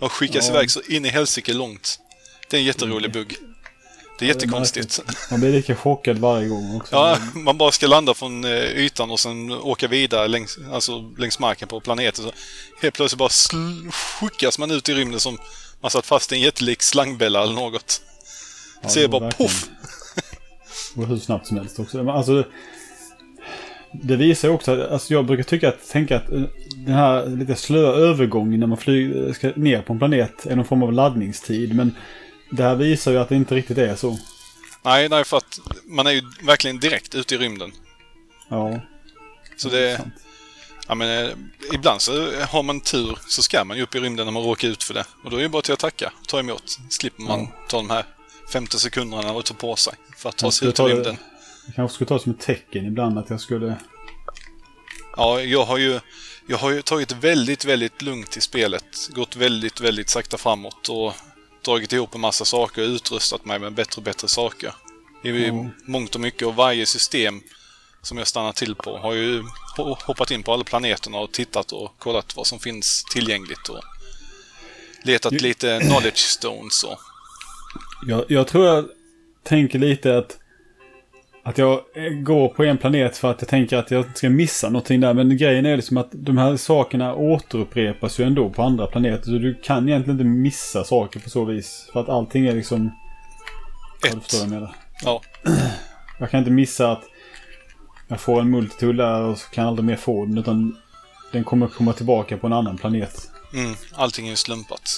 Och 0.00 0.12
skickas 0.12 0.46
Ja. 0.48 0.54
iväg 0.54 0.70
så 0.70 0.80
in 0.88 1.04
i 1.04 1.08
helsike 1.08 1.52
långt. 1.52 1.98
Det 2.50 2.56
är 2.56 2.60
en 2.60 2.66
jätterolig 2.66 3.12
bugg. 3.12 3.36
Det 4.18 4.24
är 4.24 4.28
jättekonstigt. 4.28 5.00
Man 5.30 5.40
blir 5.40 5.52
lika 5.52 5.76
chockad 5.76 6.18
varje 6.18 6.48
gång 6.48 6.76
också. 6.76 6.94
Ja, 6.94 7.18
man 7.34 7.58
bara 7.58 7.72
ska 7.72 7.86
landa 7.86 8.14
från 8.14 8.44
eh, 8.44 8.50
ytan 8.64 9.10
och 9.10 9.20
sen 9.20 9.50
åka 9.52 9.88
vidare 9.88 10.28
längs, 10.28 10.58
alltså 10.72 10.98
längs 11.18 11.38
marken 11.38 11.68
på 11.68 11.80
planeten. 11.80 12.24
Så 12.24 12.32
helt 12.82 12.94
plötsligt 12.94 13.18
bara 13.18 13.28
sl- 13.28 13.90
skickas 13.90 14.58
man 14.58 14.70
ut 14.70 14.88
i 14.88 14.94
rymden 14.94 15.20
som 15.20 15.38
man 15.80 15.90
satt 15.90 16.06
fast 16.06 16.32
i 16.32 16.34
en 16.34 16.40
jättelik 16.40 16.82
slangbälla 16.82 17.42
eller 17.42 17.54
något. 17.54 18.00
Ja, 18.82 18.88
Ser 18.88 19.02
det 19.02 19.08
bara 19.08 19.24
verkligen- 19.24 19.48
poff! 19.52 19.68
Och 20.96 21.06
hur 21.06 21.18
snabbt 21.18 21.46
som 21.46 21.56
helst 21.56 21.78
också. 21.78 22.10
Alltså, 22.10 22.44
det 24.02 24.16
visar 24.16 24.48
också 24.48 24.72
att 24.72 24.90
alltså 24.90 25.14
jag 25.14 25.24
brukar 25.26 25.42
tycka 25.42 25.68
att, 25.68 25.88
tänka 25.88 26.16
att 26.16 26.32
eh, 26.32 26.42
den 26.76 26.94
här 26.94 27.26
lite 27.26 27.54
slöa 27.56 27.92
övergången 27.92 28.60
när 28.60 28.66
man 28.66 28.78
flyger, 28.78 29.32
ska 29.32 29.52
ner 29.56 29.82
på 29.82 29.92
en 29.92 29.98
planet 29.98 30.46
är 30.46 30.56
någon 30.56 30.64
form 30.64 30.82
av 30.82 30.92
laddningstid. 30.92 31.74
Men 31.74 31.94
det 32.50 32.62
här 32.62 32.74
visar 32.74 33.12
ju 33.12 33.18
att 33.18 33.28
det 33.28 33.36
inte 33.36 33.54
riktigt 33.54 33.78
är 33.78 33.96
så. 33.96 34.18
Nej, 34.84 35.08
nej, 35.08 35.24
för 35.24 35.36
att 35.36 35.60
man 35.84 36.06
är 36.06 36.10
ju 36.10 36.22
verkligen 36.42 36.78
direkt 36.80 37.14
ute 37.14 37.34
i 37.34 37.38
rymden. 37.38 37.72
Ja, 38.48 38.80
Så 39.56 39.68
det... 39.68 39.96
sant. 39.96 40.14
Ja, 40.88 40.94
men, 40.94 41.24
eh, 41.24 41.30
ibland 41.74 42.00
så 42.00 42.12
har 42.50 42.62
man 42.62 42.80
tur 42.80 43.18
så 43.28 43.42
ska 43.42 43.64
man 43.64 43.76
ju 43.76 43.82
upp 43.82 43.94
i 43.94 43.98
rymden 44.00 44.26
när 44.26 44.32
man 44.32 44.42
råkar 44.42 44.68
ut 44.68 44.82
för 44.82 44.94
det. 44.94 45.04
Och 45.24 45.30
då 45.30 45.36
är 45.36 45.42
det 45.42 45.48
bara 45.48 45.62
till 45.62 45.72
att 45.72 45.78
tacka, 45.78 46.12
ta 46.28 46.38
emot. 46.40 46.78
Slipper 46.90 47.22
man 47.22 47.40
Ja. 47.40 47.52
ta 47.68 47.76
de 47.76 47.90
här 47.90 48.04
50 48.52 48.78
sekunderna 48.78 49.32
och 49.32 49.44
ta 49.44 49.54
på 49.54 49.76
sig 49.76 49.94
för 50.16 50.28
att 50.28 50.36
ta 50.36 50.50
sig 50.50 50.68
ut 50.68 50.74
i 50.74 50.76
ta 50.76 50.88
det- 50.88 50.94
rymden. 50.94 51.16
Jag 51.66 51.74
kanske 51.74 51.94
skulle 51.94 52.08
ta 52.08 52.14
det 52.14 52.20
som 52.22 52.32
ett 52.32 52.40
tecken 52.40 52.86
ibland 52.86 53.18
att 53.18 53.30
jag 53.30 53.40
skulle... 53.40 53.76
Ja, 55.16 55.40
jag 55.40 55.64
har 55.64 55.78
ju, 55.78 56.00
jag 56.46 56.58
har 56.58 56.70
ju 56.70 56.82
tagit 56.82 57.12
väldigt, 57.12 57.64
väldigt 57.64 58.02
lugnt 58.02 58.36
i 58.36 58.40
spelet. 58.40 58.84
Gått 59.14 59.36
väldigt, 59.36 59.80
väldigt 59.80 60.08
sakta 60.08 60.38
framåt 60.38 60.88
och 60.88 61.12
dragit 61.64 61.92
ihop 61.92 62.14
en 62.14 62.20
massa 62.20 62.44
saker 62.44 62.82
och 62.82 62.88
utrustat 62.88 63.44
mig 63.44 63.58
med 63.58 63.74
bättre 63.74 63.96
och 63.98 64.02
bättre 64.02 64.28
saker. 64.28 64.72
I 65.24 65.46
Ja. 65.46 65.66
mångt 65.86 66.14
och 66.14 66.20
mycket 66.20 66.48
och 66.48 66.54
varje 66.56 66.86
system 66.86 67.40
som 68.02 68.18
jag 68.18 68.26
stannar 68.26 68.52
till 68.52 68.74
på 68.74 68.98
har 68.98 69.12
ju 69.14 69.42
ho- 69.76 69.96
hoppat 70.06 70.30
in 70.30 70.42
på 70.42 70.52
alla 70.52 70.64
planeterna 70.64 71.18
och 71.18 71.32
tittat 71.32 71.72
och 71.72 71.98
kollat 71.98 72.36
vad 72.36 72.46
som 72.46 72.58
finns 72.58 73.04
tillgängligt 73.12 73.68
och 73.68 73.80
letat 75.04 75.32
Ju- 75.32 75.38
lite 75.38 75.80
knowledge 75.80 76.16
stones 76.18 76.84
och... 76.84 76.98
Jag, 78.06 78.24
jag 78.28 78.46
tror 78.46 78.66
jag 78.66 78.88
tänker 79.42 79.78
lite 79.78 80.18
att 80.18 80.38
att 81.46 81.58
jag 81.58 81.80
eh, 81.94 82.12
går 82.12 82.48
på 82.48 82.64
en 82.64 82.78
planet 82.78 83.16
för 83.16 83.30
att 83.30 83.42
jag 83.42 83.48
tänker 83.48 83.76
att 83.76 83.90
jag 83.90 84.16
ska 84.16 84.30
missa 84.30 84.68
någonting 84.68 85.00
där. 85.00 85.14
Men 85.14 85.36
grejen 85.36 85.66
är 85.66 85.76
liksom 85.76 85.96
att 85.96 86.08
de 86.12 86.38
här 86.38 86.56
sakerna 86.56 87.14
återupprepas 87.14 88.20
ju 88.20 88.24
ändå 88.24 88.50
på 88.50 88.62
andra 88.62 88.86
planeter. 88.86 89.24
Så 89.24 89.30
du 89.30 89.54
kan 89.62 89.88
egentligen 89.88 90.20
inte 90.20 90.30
missa 90.30 90.84
saker 90.84 91.20
på 91.20 91.30
så 91.30 91.44
vis. 91.44 91.90
För 91.92 92.00
att 92.00 92.08
allting 92.08 92.46
är 92.46 92.52
liksom... 92.52 92.90
Ja, 94.02 94.14
du 94.14 94.20
förstår 94.20 94.38
vad 94.38 94.46
jag 94.46 94.54
menar. 94.54 94.74
Ja. 95.04 95.20
Jag 96.18 96.30
kan 96.30 96.38
inte 96.38 96.50
missa 96.50 96.92
att 96.92 97.02
jag 98.08 98.20
får 98.20 98.40
en 98.40 98.50
multitool 98.50 98.96
där 98.96 99.22
och 99.22 99.38
så 99.38 99.50
kan 99.50 99.64
jag 99.64 99.68
aldrig 99.68 99.86
mer 99.86 99.96
få 99.96 100.26
den. 100.26 100.38
Utan 100.38 100.76
den 101.32 101.44
kommer 101.44 101.66
komma 101.66 101.92
tillbaka 101.92 102.36
på 102.36 102.46
en 102.46 102.52
annan 102.52 102.76
planet. 102.76 103.30
Mm, 103.54 103.74
allting 103.94 104.26
är 104.26 104.30
ju 104.30 104.36
slumpat. 104.36 104.88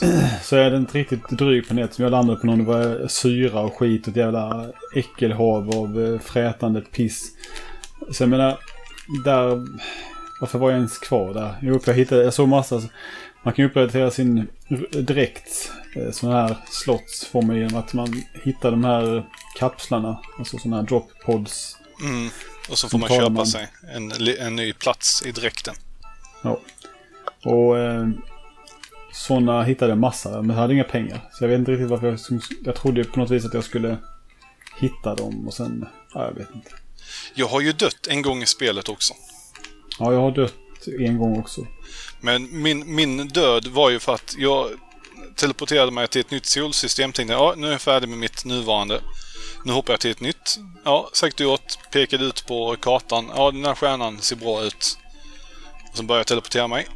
Så 0.42 0.56
är 0.56 0.70
det 0.70 0.76
en 0.76 0.86
riktigt 0.92 1.28
dryg 1.28 1.66
planet 1.66 1.94
som 1.94 2.04
jag 2.04 2.10
landade 2.10 2.40
på 2.40 2.46
någon. 2.46 2.58
Det 2.58 2.64
var 2.64 3.08
syra 3.08 3.60
och 3.60 3.76
skit 3.78 4.02
och 4.02 4.08
ett 4.08 4.16
jävla 4.16 4.66
äckelhav 4.94 5.70
av 5.70 6.04
eh, 6.04 6.20
frätande 6.20 6.80
piss. 6.80 7.32
Så 8.12 8.22
jag 8.22 8.30
menar, 8.30 8.58
där... 9.24 9.66
Varför 10.40 10.58
var 10.58 10.70
jag 10.70 10.76
ens 10.76 10.98
kvar 10.98 11.34
där? 11.34 11.54
Jo, 11.62 11.80
jag 11.86 11.94
hittade, 11.94 12.24
jag 12.24 12.34
såg 12.34 12.48
massa... 12.48 12.82
Man 13.42 13.54
kan 13.54 13.62
ju 13.62 13.68
uppdatera 13.68 14.10
sin 14.10 14.48
dräkt. 14.92 15.72
eh, 15.96 16.10
Sådana 16.10 16.42
här 16.42 16.56
man 17.42 17.56
genom 17.56 17.76
att 17.78 17.92
man 17.92 18.22
hittar 18.44 18.70
de 18.70 18.84
här 18.84 19.26
kapslarna. 19.58 20.18
Alltså 20.38 20.58
sådana 20.58 20.76
här 20.76 20.82
drop 20.82 21.10
pods. 21.24 21.76
Mm. 22.04 22.28
Och 22.70 22.78
så 22.78 22.88
får 22.88 22.98
man 22.98 23.08
köpa 23.08 23.28
man- 23.30 23.46
sig 23.46 23.68
en, 23.94 24.12
en 24.40 24.56
ny 24.56 24.72
plats 24.72 25.22
i 25.26 25.32
dräkten. 25.32 25.74
Ja. 26.42 26.60
Och 27.44 27.78
eh, 27.78 28.08
sådana 29.18 29.62
hittade 29.62 29.90
jag 29.90 29.98
massa, 29.98 30.30
men 30.30 30.50
jag 30.50 30.62
hade 30.62 30.74
inga 30.74 30.84
pengar. 30.84 31.20
Så 31.32 31.44
jag 31.44 31.48
vet 31.48 31.58
inte 31.58 31.72
riktigt 31.72 31.88
varför 31.88 32.06
jag... 32.06 32.18
Jag 32.64 32.76
trodde 32.76 33.04
på 33.04 33.20
något 33.20 33.30
vis 33.30 33.44
att 33.44 33.54
jag 33.54 33.64
skulle 33.64 33.96
hitta 34.80 35.14
dem 35.14 35.46
och 35.46 35.54
sen... 35.54 35.86
Ja, 36.14 36.24
jag 36.24 36.34
vet 36.34 36.54
inte. 36.54 36.70
Jag 37.34 37.46
har 37.46 37.60
ju 37.60 37.72
dött 37.72 38.06
en 38.10 38.22
gång 38.22 38.42
i 38.42 38.46
spelet 38.46 38.88
också. 38.88 39.14
Ja, 39.98 40.12
jag 40.12 40.20
har 40.20 40.30
dött 40.30 40.54
en 40.98 41.18
gång 41.18 41.40
också. 41.40 41.66
Men 42.20 42.62
min, 42.62 42.94
min 42.94 43.28
död 43.28 43.66
var 43.66 43.90
ju 43.90 43.98
för 43.98 44.14
att 44.14 44.34
jag 44.38 44.70
teleporterade 45.36 45.92
mig 45.92 46.08
till 46.08 46.20
ett 46.20 46.30
nytt 46.30 46.46
solsystem. 46.46 47.12
Tänkte 47.12 47.34
ja, 47.34 47.54
nu 47.56 47.66
är 47.66 47.72
jag 47.72 47.80
färdig 47.80 48.08
med 48.08 48.18
mitt 48.18 48.44
nuvarande. 48.44 49.00
Nu 49.64 49.72
hoppar 49.72 49.92
jag 49.92 50.00
till 50.00 50.10
ett 50.10 50.20
nytt. 50.20 50.58
Ja, 50.84 51.10
sagt 51.12 51.40
och 51.40 51.46
gjort. 51.46 51.90
Pekade 51.92 52.24
ut 52.24 52.46
på 52.46 52.76
kartan. 52.80 53.30
Ja, 53.36 53.50
den 53.50 53.64
här 53.64 53.74
stjärnan 53.74 54.18
ser 54.18 54.36
bra 54.36 54.62
ut. 54.62 54.98
Och 55.90 55.96
sen 55.96 56.06
började 56.06 56.20
jag 56.20 56.26
teleportera 56.26 56.68
mig. 56.68 56.86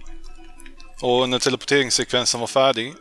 Och 1.02 1.28
när 1.28 1.38
teleporteringssekvensen 1.38 2.40
var 2.40 2.46
färdig. 2.46 2.94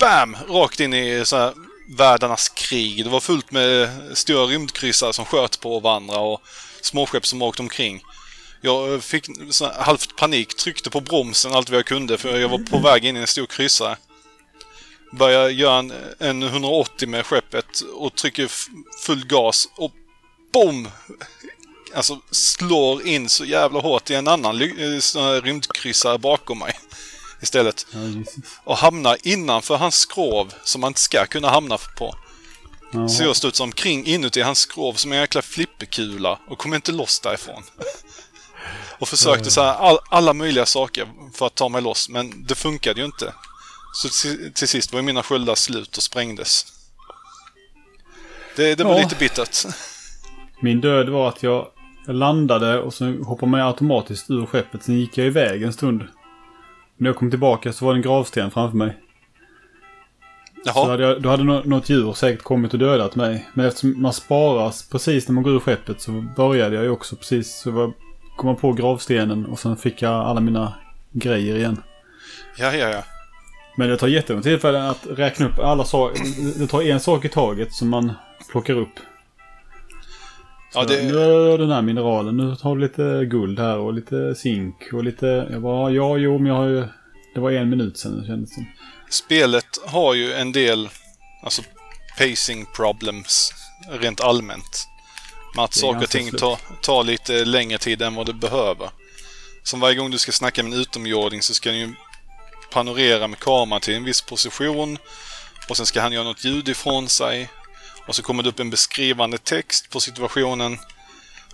BAM! 0.00 0.36
Rakt 0.48 0.80
in 0.80 0.94
i 0.94 1.22
så 1.24 1.36
här 1.36 1.54
världarnas 1.88 2.48
krig. 2.48 3.04
Det 3.04 3.10
var 3.10 3.20
fullt 3.20 3.50
med 3.50 3.88
stora 4.14 4.44
rymdkryssare 4.46 5.12
som 5.12 5.24
sköt 5.24 5.60
på 5.60 5.80
varandra 5.80 6.18
och 6.18 6.42
småskepp 6.80 7.26
som 7.26 7.42
åkte 7.42 7.62
omkring. 7.62 8.02
Jag 8.60 9.04
fick 9.04 9.26
så 9.50 9.66
här 9.66 9.82
halvt 9.82 10.16
panik, 10.16 10.56
tryckte 10.56 10.90
på 10.90 11.00
bromsen 11.00 11.52
allt 11.52 11.70
vad 11.70 11.78
jag 11.78 11.86
kunde 11.86 12.18
för 12.18 12.38
jag 12.38 12.48
var 12.48 12.58
på 12.58 12.78
väg 12.78 13.04
in 13.04 13.16
i 13.16 13.20
en 13.20 13.26
stor 13.26 13.46
kryssare. 13.46 13.96
Började 15.12 15.52
göra 15.52 15.78
en, 15.78 15.92
en 16.18 16.42
180 16.42 17.08
med 17.08 17.26
skeppet 17.26 17.80
och 17.94 18.14
trycker 18.14 18.50
full 19.04 19.26
gas 19.26 19.68
och 19.76 19.92
BOOM! 20.52 20.88
Alltså 21.94 22.20
slår 22.30 23.06
in 23.06 23.28
så 23.28 23.44
jävla 23.44 23.80
hårt 23.80 24.10
i 24.10 24.14
en 24.14 24.28
annan 24.28 24.62
eh, 24.62 25.42
rymdkryssare 25.42 26.18
bakom 26.18 26.58
mig. 26.58 26.78
Istället. 27.42 27.86
Ja. 27.90 27.98
Och 28.64 28.76
hamnar 28.76 29.16
innanför 29.22 29.76
hans 29.76 29.94
skrov 29.94 30.54
som 30.64 30.80
man 30.80 30.88
inte 30.88 31.00
ska 31.00 31.26
kunna 31.26 31.50
hamna 31.50 31.78
på. 31.96 32.14
Jaha. 32.92 33.08
Så 33.08 33.22
jag 33.24 33.36
studsade 33.36 33.66
omkring 33.66 34.06
inuti 34.06 34.40
hans 34.40 34.58
skrov 34.58 34.94
som 34.94 35.12
en 35.12 35.18
jäkla 35.18 35.42
flipperkula 35.42 36.38
och 36.48 36.58
kom 36.58 36.74
inte 36.74 36.92
loss 36.92 37.20
därifrån. 37.20 37.62
Och 38.98 39.08
försökte 39.08 39.50
så 39.50 39.62
här 39.62 39.74
all, 39.74 39.98
alla 40.10 40.32
möjliga 40.34 40.66
saker 40.66 41.08
för 41.34 41.46
att 41.46 41.54
ta 41.54 41.68
mig 41.68 41.82
loss, 41.82 42.08
men 42.08 42.46
det 42.46 42.54
funkade 42.54 43.00
ju 43.00 43.06
inte. 43.06 43.34
Så 43.94 44.08
till, 44.08 44.52
till 44.54 44.68
sist 44.68 44.92
var 44.92 45.00
ju 45.00 45.06
mina 45.06 45.22
sköldar 45.22 45.54
slut 45.54 45.96
och 45.96 46.02
sprängdes. 46.02 46.66
Det, 48.56 48.74
det 48.74 48.84
var 48.84 48.94
Ja. 48.96 49.02
lite 49.02 49.16
bittert. 49.16 49.66
Min 50.62 50.80
död 50.80 51.08
var 51.08 51.28
att 51.28 51.42
jag, 51.42 51.66
jag 52.06 52.14
landade 52.14 52.80
och 52.80 52.94
så 52.94 53.04
hoppade 53.24 53.50
man 53.50 53.60
automatiskt 53.60 54.30
ur 54.30 54.46
skeppet. 54.46 54.82
Sen 54.84 55.00
gick 55.00 55.18
jag 55.18 55.26
iväg 55.26 55.62
en 55.62 55.72
stund. 55.72 56.02
När 57.02 57.08
jag 57.08 57.16
kom 57.16 57.30
tillbaka 57.30 57.72
så 57.72 57.84
var 57.84 57.92
det 57.92 57.98
en 57.98 58.02
gravsten 58.02 58.50
framför 58.50 58.76
mig. 58.76 58.96
Så 60.64 60.72
Jaha, 60.74 60.90
hade 60.90 61.02
jag, 61.02 61.22
då 61.22 61.28
hade 61.28 61.44
nå- 61.44 61.62
något 61.64 61.88
djur 61.88 62.12
säkert 62.12 62.42
kommit 62.42 62.72
och 62.72 62.78
dödat 62.78 63.16
mig. 63.16 63.48
Men 63.54 63.66
eftersom 63.66 64.02
man 64.02 64.12
sparas 64.12 64.88
precis 64.88 65.28
när 65.28 65.34
man 65.34 65.44
går 65.44 65.52
ur 65.52 65.58
skeppet 65.58 66.00
så 66.00 66.10
började 66.36 66.74
jag 66.76 66.84
ju 66.84 66.90
också 66.90 67.16
precis. 67.16 67.60
Så 67.60 67.70
var, 67.70 67.92
kom 68.36 68.46
man 68.46 68.56
på 68.56 68.72
gravstenen 68.72 69.46
och 69.46 69.58
sen 69.58 69.76
fick 69.76 70.02
jag 70.02 70.12
alla 70.12 70.40
mina 70.40 70.74
grejer 71.12 71.56
igen. 71.56 71.82
ja, 72.58 72.74
ja, 72.74 72.88
ja. 72.88 73.04
Men 73.76 73.88
det 73.88 73.96
tar 73.96 74.08
jättelång 74.08 74.42
tid 74.42 74.60
för 74.60 74.74
att 74.74 75.06
räkna 75.10 75.46
upp 75.46 75.58
alla 75.58 75.84
saker. 75.84 76.58
Det 76.58 76.66
tar 76.66 76.82
en 76.82 77.00
sak 77.00 77.24
i 77.24 77.28
taget 77.28 77.72
som 77.72 77.88
man 77.88 78.12
plockar 78.50 78.74
upp. 78.74 78.94
Ja, 80.74 80.84
det, 80.84 81.02
Nu 81.02 81.18
jag 81.18 81.60
den 81.60 81.70
här 81.70 81.82
mineralen. 81.82 82.36
Nu 82.36 82.56
har 82.62 82.76
du 82.76 82.82
lite 82.82 83.24
guld 83.24 83.58
här 83.58 83.78
och 83.78 83.92
lite 83.94 84.34
zink 84.34 84.76
och 84.92 85.04
lite... 85.04 85.48
Jag 85.50 85.62
bara, 85.62 85.90
ja, 85.90 86.16
jo, 86.16 86.38
men 86.38 86.46
jag 86.46 86.54
har 86.54 86.66
ju... 86.66 86.84
Det 87.34 87.40
var 87.40 87.50
en 87.50 87.70
minut 87.70 87.98
sedan 87.98 88.20
det 88.20 88.26
kändes 88.26 88.54
som. 88.54 88.66
spelet 89.10 89.78
har 89.86 90.14
ju 90.14 90.32
en 90.32 90.52
del 90.52 90.88
alltså 91.42 91.62
pacing 92.18 92.66
problems 92.76 93.52
rent 93.90 94.20
allmänt. 94.20 94.88
Med 95.56 95.64
att 95.64 95.76
är 95.76 95.78
saker 95.78 96.02
och 96.02 96.10
ting 96.10 96.30
tar, 96.30 96.58
tar 96.82 97.04
lite 97.04 97.44
längre 97.44 97.78
tid 97.78 98.02
än 98.02 98.14
vad 98.14 98.26
det 98.26 98.34
behöver. 98.34 98.90
Som 99.62 99.80
varje 99.80 99.94
gång 99.94 100.10
du 100.10 100.18
ska 100.18 100.32
snacka 100.32 100.62
med 100.62 100.72
en 100.72 100.80
utomjording 100.80 101.42
så 101.42 101.54
ska 101.54 101.70
den 101.70 101.78
ju 101.78 101.94
panorera 102.72 103.28
med 103.28 103.38
kameran 103.38 103.80
till 103.80 103.94
en 103.94 104.04
viss 104.04 104.20
position 104.20 104.98
och 105.68 105.76
sen 105.76 105.86
ska 105.86 106.00
han 106.00 106.12
göra 106.12 106.24
något 106.24 106.44
ljud 106.44 106.68
ifrån 106.68 107.08
sig. 107.08 107.50
Och 108.08 108.14
så 108.14 108.22
kommer 108.22 108.42
det 108.42 108.48
upp 108.48 108.60
en 108.60 108.70
beskrivande 108.70 109.38
text 109.38 109.90
på 109.90 110.00
situationen. 110.00 110.78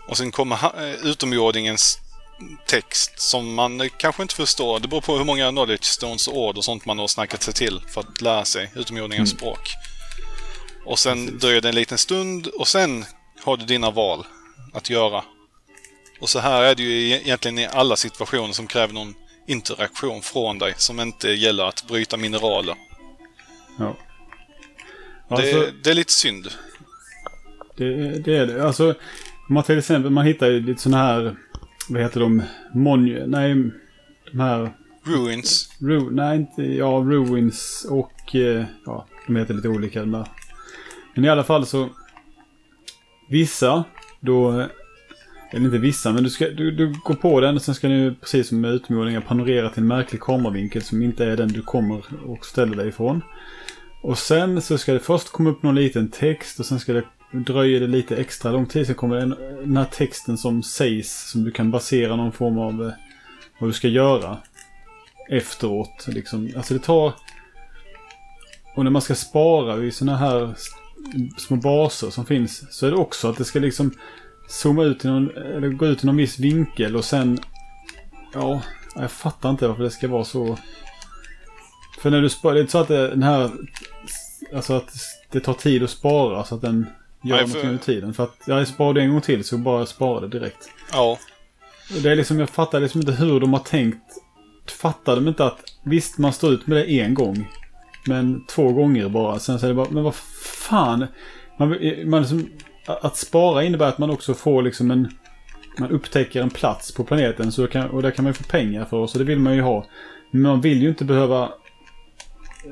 Och 0.09 0.16
sen 0.16 0.31
kommer 0.31 0.89
eh, 0.89 0.95
utomjordingens 1.07 1.99
text 2.66 3.20
som 3.20 3.55
man 3.55 3.81
eh, 3.81 3.89
kanske 3.97 4.23
inte 4.23 4.35
förstår. 4.35 4.81
Det 4.81 4.89
beror 4.89 5.01
på 5.01 5.16
hur 5.16 5.25
många 5.25 5.51
knowledge 5.51 5.85
stones 5.85 6.29
och 6.29 6.37
ord 6.37 6.57
och 6.57 6.65
sånt 6.65 6.85
man 6.87 6.99
har 6.99 7.09
snackat 7.09 7.43
sig 7.43 7.55
till 7.55 7.81
för 7.95 8.01
att 8.01 8.20
lära 8.20 8.45
sig 8.45 8.70
utomjordingens 8.75 9.31
språk. 9.31 9.75
Och 10.85 10.99
sen 10.99 11.27
Precis. 11.27 11.41
dröjer 11.41 11.61
det 11.61 11.69
en 11.69 11.75
liten 11.75 11.99
stund 11.99 12.47
och 12.47 12.69
sen 12.69 13.05
har 13.45 13.57
du 13.57 13.65
dina 13.65 13.91
val 13.91 14.27
att 14.73 14.91
göra. 14.91 15.25
Och 16.20 16.29
så 16.29 16.39
här 16.39 16.62
är 16.62 16.75
det 16.75 16.83
ju 16.83 17.11
e- 17.12 17.20
egentligen 17.25 17.59
i 17.59 17.66
alla 17.66 17.97
situationer 17.97 18.53
som 18.53 18.66
kräver 18.66 18.95
någon 18.95 19.15
interaktion 19.47 20.23
från 20.23 20.59
dig 20.59 20.75
som 20.77 21.01
inte 21.01 21.31
gäller 21.31 21.65
att 21.65 21.87
bryta 21.87 22.16
mineraler. 22.16 22.77
Ja. 23.79 23.97
Det, 25.28 25.34
Alltså, 25.36 25.70
det 25.82 25.90
är 25.90 25.94
lite 25.94 26.12
synd. 26.12 26.48
det, 27.76 28.18
det 28.24 28.36
är 28.36 28.46
det. 28.46 28.64
Alltså, 28.66 28.94
man 29.48 29.62
till 29.62 29.78
exempel, 29.78 30.10
man 30.10 30.26
hittar 30.26 30.46
ju 30.46 30.60
lite 30.60 30.82
sådana 30.82 31.02
här... 31.05 31.36
Vad 31.88 32.02
heter 32.02 32.20
de? 32.20 32.42
Monju... 32.74 33.26
Nej, 33.26 33.55
de 34.32 34.40
här... 34.40 34.70
Ruins. 35.05 35.70
Ru, 35.80 36.10
nej, 36.10 36.36
inte... 36.36 36.62
Ja, 36.62 36.86
Ruins 37.06 37.86
och... 37.90 38.34
eh, 38.34 38.64
Ja, 38.86 39.06
de 39.26 39.36
heter 39.36 39.55
lite 39.55 39.68
olika 39.68 40.00
de 40.00 40.12
där. 40.12 40.26
Men 41.14 41.24
i 41.24 41.28
alla 41.28 41.44
fall 41.44 41.66
så... 41.66 41.88
Vissa, 43.28 43.84
då... 44.20 44.66
Eller 45.50 45.64
inte 45.64 45.78
vissa, 45.78 46.12
men 46.12 46.24
du, 46.24 46.30
ska, 46.30 46.48
du, 46.48 46.70
du 46.70 46.94
går 47.05 47.14
på 47.14 47.40
den 47.40 47.55
och 47.55 47.62
sen 47.62 47.74
ska 47.74 47.88
du 47.88 48.14
precis 48.14 48.48
som 48.48 48.60
med 48.60 48.70
utomjordingar 48.74 49.20
panorera 49.20 49.70
till 49.70 49.82
en 49.82 49.88
märklig 49.88 50.20
kameravinkel 50.20 50.82
som 50.82 51.02
inte 51.02 51.24
är 51.24 51.36
den 51.36 51.48
du 51.48 51.62
kommer 51.62 52.02
och 52.26 52.46
ställer 52.46 52.76
dig 52.76 52.88
ifrån. 52.88 53.22
Och 54.03 54.19
sen 54.19 54.62
så 54.62 54.79
ska 54.79 54.93
det 54.93 55.01
först 55.01 55.29
komma 55.29 55.51
upp 55.51 55.62
någon 55.62 55.75
liten 55.75 56.11
text 56.11 56.61
och 56.61 56.66
sen 56.66 56.81
ska 56.81 56.93
det 56.93 57.05
dröja 57.33 57.81
det 57.81 57.87
lite 57.87 58.16
extra 58.16 58.53
lång 58.53 58.66
tid. 58.66 58.87
Sen 58.87 58.95
kommer 58.95 59.16
den, 59.16 59.35
den 59.61 59.77
här 59.77 59.85
texten 59.85 60.39
som 60.39 60.62
sägs 60.62 61.31
som 61.31 61.45
du 61.45 61.51
kan 61.51 61.70
basera 61.70 62.16
någon 62.16 62.33
form 62.33 62.59
av 62.59 62.87
eh, 62.87 62.93
vad 63.59 63.69
du 63.69 63.73
ska 63.73 63.89
göra 63.89 64.39
efteråt. 65.31 66.07
Liksom. 66.09 66.51
Alltså 66.57 66.75
det 66.75 66.81
tar... 66.81 67.12
Och 68.77 68.85
när 68.85 68.91
man 68.91 69.03
ska 69.03 69.15
spara 69.15 69.85
i 69.85 69.91
sådana 69.91 70.19
här 70.19 70.55
små 71.39 71.57
baser 71.57 72.11
som 72.11 72.27
finns 72.27 72.75
så 72.75 72.87
är 72.87 72.91
det 72.91 72.97
också 72.97 73.29
att 73.29 73.37
det 73.37 73.45
ska 73.45 73.59
liksom 73.59 73.91
zooma 74.49 74.83
ut 74.83 75.05
i 75.05 75.09
någon, 75.09 75.37
eller 75.37 75.69
gå 75.69 75.87
ut 75.87 76.05
i 76.05 76.07
någon 76.07 76.16
viss 76.16 76.39
vinkel 76.39 76.97
och 76.97 77.05
sen... 77.05 77.39
Ja, 78.35 78.62
jag 78.95 79.11
fattar 79.11 79.51
inte 79.51 79.69
varför 79.69 79.83
det 79.83 79.91
ska 79.91 80.09
vara 80.09 80.25
så... 80.25 80.59
För 81.99 82.11
när 82.11 82.23
du 82.23 82.29
sparar, 82.29 82.55
det 82.55 82.61
är 82.61 82.62
inte 82.62 82.73
så 82.73 82.79
att 82.79 82.89
det, 82.89 83.09
den 83.09 83.23
här... 83.23 83.51
Alltså 84.55 84.75
att 84.75 84.93
det 85.31 85.41
tar 85.41 85.55
tid 85.55 85.83
att 85.83 85.91
spara 85.91 86.45
så 86.45 86.55
att 86.55 86.61
den 86.61 86.87
gör 87.23 87.37
Nej, 87.37 87.49
för- 87.49 87.61
under 87.65 87.79
tiden. 87.79 88.15
För 88.15 88.25
att 88.25 88.37
jag 88.47 88.69
sparade 88.69 89.01
en 89.01 89.11
gång 89.11 89.20
till 89.20 89.45
så 89.45 89.59
bara 89.59 89.87
spara 89.87 90.20
det 90.20 90.29
direkt. 90.29 90.69
Ja. 90.93 91.19
Och 91.97 92.03
Det 92.03 92.11
är 92.11 92.16
liksom, 92.16 92.39
jag 92.39 92.51
fattar 92.51 92.81
liksom 92.81 93.01
inte 93.01 93.12
hur 93.12 93.41
de 93.41 93.53
har 93.53 93.61
tänkt. 93.61 94.03
Fattar 94.81 95.15
de 95.15 95.29
inte 95.29 95.45
att 95.45 95.61
visst 95.83 96.19
man 96.19 96.33
står 96.33 96.53
ut 96.53 96.66
med 96.66 96.79
det 96.79 97.01
en 97.01 97.15
gång. 97.15 97.49
Men 98.07 98.45
två 98.47 98.73
gånger 98.73 99.09
bara. 99.09 99.39
Sen 99.39 99.59
säger 99.59 99.75
det 99.75 99.77
bara, 99.77 99.91
men 99.91 100.03
vad 100.03 100.15
fan. 100.15 101.07
Man, 101.59 101.77
man 102.05 102.20
liksom, 102.20 102.49
att 102.87 103.16
spara 103.16 103.65
innebär 103.65 103.89
att 103.89 103.99
man 103.99 104.11
också 104.11 104.35
får 104.35 104.62
liksom 104.62 104.91
en... 104.91 105.09
Man 105.79 105.91
upptäcker 105.91 106.43
en 106.43 106.51
plats 106.51 106.93
på 106.95 107.05
planeten 107.05 107.53
så 107.53 107.66
kan, 107.66 107.91
och 107.91 108.03
där 108.03 108.11
kan 108.11 108.25
man 108.25 108.35
få 108.35 108.45
pengar 108.45 108.85
för 108.85 109.07
så 109.07 109.19
det 109.19 109.25
vill 109.25 109.39
man 109.39 109.55
ju 109.55 109.62
ha. 109.62 109.87
Men 110.31 110.43
man 110.43 110.61
vill 110.61 110.83
ju 110.83 110.89
inte 110.89 111.05
behöva 111.05 111.53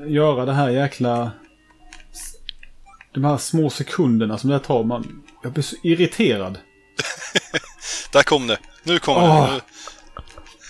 göra 0.05 0.45
det 0.45 0.53
här 0.53 0.69
jäkla... 0.69 1.31
De 3.13 3.25
här 3.25 3.37
små 3.37 3.69
sekunderna 3.69 4.37
som 4.37 4.49
det 4.49 4.59
tar. 4.59 4.83
Man, 4.83 5.23
jag 5.43 5.51
blir 5.51 5.63
så 5.63 5.75
irriterad. 5.83 6.57
Där 8.11 8.23
kom 8.23 8.47
det. 8.47 8.57
Nu 8.83 8.99
kommer 8.99 9.21
Åh. 9.21 9.53
det. 9.53 9.61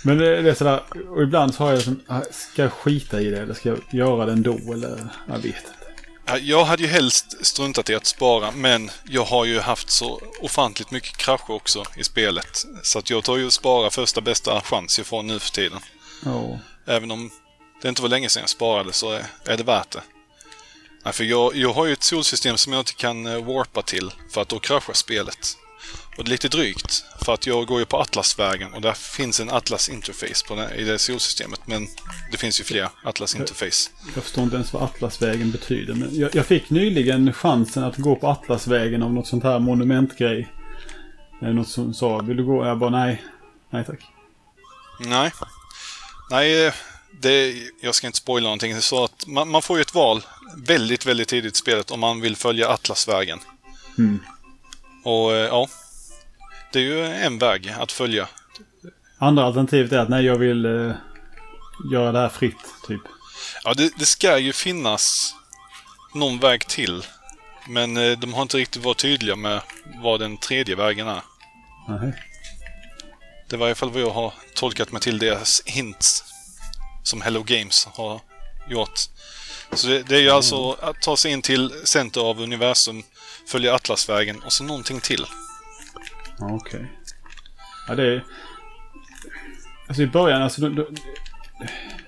Men 0.04 0.18
det, 0.18 0.42
det 0.42 0.50
är 0.50 0.54
sådär, 0.54 0.84
och 1.10 1.24
ibland 1.24 1.54
så 1.54 1.64
har 1.64 1.72
jag 1.72 1.82
som, 1.82 2.00
ah, 2.08 2.22
ska 2.32 2.62
jag 2.62 2.74
skita 2.74 3.22
i 3.22 3.30
det 3.30 3.40
eller 3.40 3.54
ska 3.54 3.70
jag 3.70 3.80
göra 3.90 4.26
det 4.26 4.32
ändå 4.32 4.58
eller? 4.74 5.08
Jag 5.28 5.36
vet 5.36 5.46
inte. 5.46 5.72
Ja, 6.26 6.38
Jag 6.38 6.66
hade 6.66 6.84
ju 6.84 6.90
helst 6.90 7.46
struntat 7.46 7.90
i 7.90 7.96
att 7.96 8.06
spara, 8.06 8.52
men 8.52 8.90
jag 9.04 9.26
har 9.26 9.46
ju 9.46 9.60
haft 9.60 9.90
så 9.90 10.22
ofantligt 10.42 10.92
mycket 10.92 11.18
krascher 11.18 11.52
också 11.52 11.84
i 11.98 12.04
spelet. 12.04 12.66
Så 12.84 13.00
att 13.00 13.10
jag 13.10 13.24
tar 13.24 13.38
ju 13.38 13.46
och 13.46 13.54
sparar 13.54 13.90
första 13.90 14.22
bästa 14.22 14.62
chans 14.62 15.00
ifrån 15.00 15.28
nu 15.28 15.40
för 15.40 15.52
tiden. 15.52 15.80
Ja. 16.26 16.60
Även 16.86 17.12
om 17.12 17.32
det 17.82 17.90
inte 17.90 18.02
var 18.02 18.10
länge 18.10 18.30
sedan 18.30 18.42
jag 18.42 18.50
sparade 18.50 18.94
så 18.94 19.12
är, 19.12 19.26
är 19.46 19.58
det 19.58 19.64
värt 19.64 19.92
det. 19.92 20.02
Nej, 21.04 21.14
för 21.14 21.24
jag, 21.24 21.56
jag 21.56 21.74
har 21.74 21.86
ju 21.86 21.94
ett 21.94 22.04
solsystem 22.04 22.58
som 22.58 22.74
jag 22.74 22.82
inte 22.82 22.94
kan 22.94 23.26
eh, 23.26 23.46
warpa 23.46 23.82
till 23.82 24.12
för 24.30 24.42
att 24.42 24.50
då 24.50 24.60
kraschar 24.60 24.94
spelet. 24.94 25.58
Och 26.18 26.24
det 26.24 26.30
är 26.30 26.32
lite 26.32 26.50
drygt 26.50 27.06
för 27.22 27.34
att 27.34 27.48
jag 27.48 27.68
går 27.68 27.80
ju 27.80 27.86
på 27.86 27.98
Atlasvägen 27.98 28.74
och 28.74 28.82
där 28.82 28.94
finns 28.94 29.40
en 29.40 29.50
Atlas 29.50 29.90
Interface 29.90 30.48
på 30.48 30.56
det, 30.56 30.76
i 30.76 30.84
det 30.84 31.00
solsystemet. 31.00 31.62
Men 31.66 31.88
det 32.32 32.38
finns 32.38 32.60
ju 32.60 32.64
fler 32.64 32.90
Atlas 33.04 33.36
Interface. 33.36 33.90
Jag 34.16 34.24
förstår 34.24 34.44
inte 34.44 34.56
ens 34.56 34.74
vad 34.74 34.84
Atlasvägen 34.84 35.52
betyder. 35.52 35.94
Men 35.94 36.10
jag, 36.20 36.36
jag 36.36 36.46
fick 36.46 36.70
nyligen 36.70 37.34
chansen 37.34 37.84
att 37.84 37.98
gå 37.98 38.16
på 38.16 38.28
Atlasvägen 38.28 39.04
av 39.04 39.14
något 39.14 39.28
sånt 39.28 39.44
här 39.44 39.60
monumentgrej. 39.60 40.48
Något 41.42 41.70
som 41.70 41.94
sa, 41.94 42.18
vill 42.18 42.38
du 42.38 42.46
gå? 42.46 42.66
Jag 42.66 42.78
bara 42.78 42.90
nej. 42.90 43.24
Nej 43.70 43.86
tack. 43.86 44.00
Nej. 45.00 45.32
Nej, 46.32 46.66
eh, 46.66 46.74
det, 47.20 47.56
jag 47.82 47.96
ska 47.96 48.08
inte 48.08 48.18
spoila 48.18 48.44
någonting. 48.44 48.72
Det 48.72 48.78
är 48.78 48.82
så 48.82 49.04
att 49.04 49.28
man, 49.28 49.50
man 49.50 49.62
får 49.62 49.78
ju 49.78 49.82
ett 49.82 49.94
val 49.94 50.24
väldigt, 50.58 51.06
väldigt 51.06 51.28
tidigt 51.28 51.54
i 51.54 51.58
spelet 51.58 51.92
om 51.92 52.00
man 52.00 52.22
vill 52.22 52.36
följa 52.36 52.70
Atlasvägen. 52.70 53.40
Mm. 53.98 54.20
Och 55.04 55.34
eh, 55.34 55.48
ja, 55.48 55.68
det 56.72 56.80
är 56.80 56.84
ju 56.84 57.06
en 57.06 57.38
väg 57.38 57.74
att 57.80 57.92
följa. 57.92 58.28
Andra 59.18 59.44
alternativet 59.46 59.92
är 59.92 59.98
att 59.98 60.10
nej 60.10 60.26
jag 60.26 60.38
vill 60.38 60.66
eh, 60.66 60.92
göra 61.92 62.12
det 62.12 62.20
här 62.20 62.30
fritt. 62.30 62.74
Typ. 62.88 63.02
Ja, 63.64 63.74
det, 63.74 63.92
det 63.98 64.06
ska 64.06 64.38
ju 64.38 64.54
finnas 64.54 65.36
någon 66.14 66.40
väg 66.40 66.68
till. 66.68 67.04
Men 67.70 67.98
eh, 67.98 68.20
de 68.20 68.34
har 68.34 68.42
inte 68.42 68.58
riktigt 68.58 68.84
varit 68.84 68.98
tydliga 68.98 69.36
med 69.36 69.62
vad 70.04 70.20
den 70.20 70.38
tredje 70.38 70.76
vägen 70.76 71.08
är. 71.08 71.22
Nej. 71.88 72.24
Det 73.50 73.58
var 73.58 73.68
i 73.68 73.70
alla 73.70 73.76
fall 73.76 73.92
vad 73.92 74.02
jag 74.02 74.10
har 74.10 74.34
tolkat 74.56 74.92
mig 74.92 75.02
till 75.02 75.20
deras 75.20 75.62
hints. 75.66 76.24
Som 77.08 77.22
Hello 77.22 77.44
Games 77.44 77.86
har 77.86 78.22
gjort. 78.70 79.00
Så 79.74 79.88
det, 79.88 80.04
det 80.04 80.16
är 80.16 80.22
ju 80.22 80.30
alltså 80.30 80.72
att 80.72 81.02
ta 81.02 81.18
sig 81.18 81.32
in 81.32 81.42
till 81.42 81.72
center 81.84 82.22
av 82.22 82.42
universum, 82.42 83.04
följa 83.48 83.76
Atlasvägen 83.76 84.40
och 84.46 84.54
så 84.54 84.64
någonting 84.64 85.00
till. 85.00 85.26
Okej. 86.40 86.92
Ja 87.88 87.96
det 87.96 88.04
är... 88.04 88.24
Alltså 89.88 90.02
i 90.04 90.08
början 90.08 90.42
alltså... 90.42 90.62
Då, 90.62 90.70
då, 90.70 90.88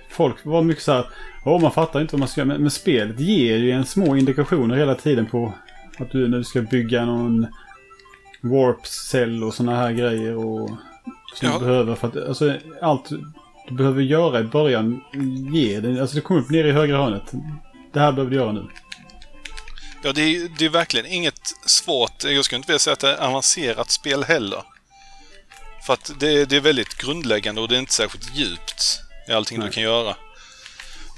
folk 0.10 0.46
var 0.46 0.62
mycket 0.62 0.84
så 0.84 0.92
här. 0.92 1.10
Åh 1.46 1.62
man 1.62 1.72
fattar 1.72 2.02
inte 2.02 2.14
vad 2.16 2.20
man 2.20 2.28
ska 2.28 2.42
göra. 2.42 2.48
Men, 2.48 2.62
men 2.62 2.72
spelet 2.72 3.20
ger 3.20 3.58
ju 3.58 3.72
en 3.72 3.86
små 3.86 4.16
indikationer 4.16 4.76
hela 4.76 4.96
tiden 4.96 5.26
på 5.26 5.54
att 6.00 6.12
du 6.12 6.28
när 6.28 6.38
du 6.38 6.44
ska 6.44 6.62
bygga 6.62 7.06
någon 7.06 7.48
warp-cell 8.42 9.44
och 9.44 9.54
sådana 9.54 9.78
här 9.78 9.92
grejer 9.92 10.36
och 10.36 10.70
som 11.36 11.48
Ja. 11.48 11.54
du 11.54 11.60
behöver 11.66 11.96
för 11.96 12.08
att 12.08 12.28
alltså 12.28 12.56
allt 12.82 13.10
du 13.70 13.76
behöver 13.76 14.02
göra 14.02 14.40
i 14.40 14.44
början 14.44 15.02
ger 15.54 15.82
det. 15.82 16.02
Alltså 16.02 16.16
det 16.16 16.22
kommer 16.22 16.42
upp 16.42 16.50
ner 16.50 16.64
i 16.66 16.72
högra 16.72 16.98
hörnet. 16.98 17.24
Det 17.94 18.00
här 18.00 18.12
behöver 18.12 18.32
du 18.32 18.38
göra 18.38 18.52
nu. 18.52 18.66
Ja, 20.04 20.14
det 20.14 20.22
är, 20.22 20.50
det 20.58 20.66
är 20.66 20.70
verkligen 20.70 21.06
inget 21.06 21.42
svårt. 21.66 22.24
Jag 22.24 22.46
skulle 22.46 22.58
inte 22.58 22.68
vilja 22.68 22.80
säga 22.80 22.94
att 22.94 23.00
det 23.00 23.14
är 23.14 23.28
avancerat 23.28 23.92
spel 23.92 24.24
heller. 24.24 24.64
För 25.86 25.94
att 25.94 26.12
det, 26.20 26.46
det 26.46 26.56
är 26.56 26.62
väldigt 26.62 26.98
grundläggande 26.98 27.62
och 27.62 27.68
det 27.68 27.76
är 27.76 27.80
inte 27.80 27.94
särskilt 27.94 28.36
djupt 28.36 29.00
i 29.28 29.32
allting 29.32 29.60
Nej. 29.60 29.68
du 29.68 29.74
kan 29.74 29.84
göra. 29.84 30.16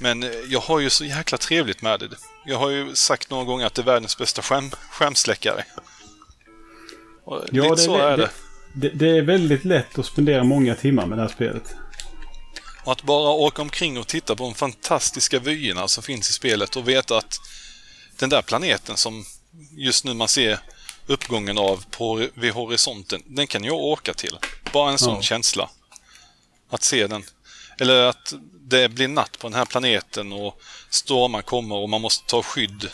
Men 0.00 0.22
eh, 0.22 0.30
jag 0.48 0.60
har 0.60 0.80
ju 0.80 0.90
så 0.90 1.04
jäkla 1.04 1.38
trevligt 1.38 1.82
med 1.82 2.00
det. 2.00 2.08
Jag 2.46 2.58
har 2.58 2.70
ju 2.70 2.94
sagt 2.94 3.30
några 3.30 3.44
gånger 3.44 3.66
att 3.66 3.74
det 3.74 3.82
är 3.82 3.86
världens 3.86 4.18
bästa 4.18 4.42
skärm, 4.42 4.70
skärmsläckare. 4.90 5.64
Och 7.24 7.42
Ja, 7.50 7.62
lite 7.62 7.74
det- 7.74 7.76
så 7.80 7.96
är 7.98 8.16
det. 8.16 8.22
det. 8.22 8.30
Det, 8.74 8.88
det 8.88 9.18
är 9.18 9.22
väldigt 9.22 9.64
lätt 9.64 9.98
att 9.98 10.06
spendera 10.06 10.44
många 10.44 10.74
timmar 10.74 11.06
med 11.06 11.18
det 11.18 11.22
här 11.22 11.28
spelet. 11.28 11.74
Och 12.84 12.92
att 12.92 13.02
bara 13.02 13.30
åka 13.30 13.62
omkring 13.62 13.98
och 13.98 14.06
titta 14.06 14.36
på 14.36 14.44
de 14.44 14.54
fantastiska 14.54 15.38
vyerna 15.38 15.88
som 15.88 16.02
finns 16.02 16.30
i 16.30 16.32
spelet 16.32 16.76
och 16.76 16.88
veta 16.88 17.18
att 17.18 17.40
den 18.18 18.30
där 18.30 18.42
planeten 18.42 18.96
som 18.96 19.24
just 19.76 20.04
nu 20.04 20.14
man 20.14 20.28
ser 20.28 20.58
uppgången 21.06 21.58
av 21.58 21.84
på, 21.90 22.28
vid 22.34 22.52
horisonten, 22.52 23.22
den 23.26 23.46
kan 23.46 23.64
jag 23.64 23.74
åka 23.76 24.14
till. 24.14 24.38
Bara 24.72 24.90
en 24.90 24.98
sån 24.98 25.14
Ja. 25.14 25.22
känsla. 25.22 25.70
Att 26.70 26.82
se 26.82 27.06
den. 27.06 27.24
Eller 27.78 28.02
att 28.04 28.32
det 28.60 28.88
blir 28.88 29.08
natt 29.08 29.38
på 29.38 29.48
den 29.48 29.54
här 29.58 29.64
planeten 29.64 30.32
och 30.32 30.60
stormar 30.90 31.42
kommer 31.42 31.76
och 31.76 31.88
man 31.88 32.00
måste 32.00 32.26
ta 32.26 32.42
skydd. 32.42 32.90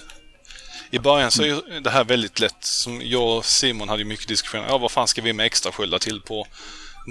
I 0.90 0.98
början 0.98 1.31
så 1.31 1.43
är 1.43 1.81
det 1.81 1.90
här 1.90 2.05
väldigt 2.05 2.40
lätt. 2.40 2.65
Som 2.65 3.02
jag 3.05 3.36
och 3.36 3.44
Simon 3.44 3.89
hade 3.89 4.05
mycket 4.05 4.28
diskussioner. 4.28 4.66
Ja, 4.69 4.78
vad 4.78 4.90
fan 4.90 5.09
ska 5.09 5.23
vi 5.23 5.32
med 5.32 5.47
extra 5.47 5.73
sköldar 5.73 5.98
till 5.98 6.20
på 6.20 6.47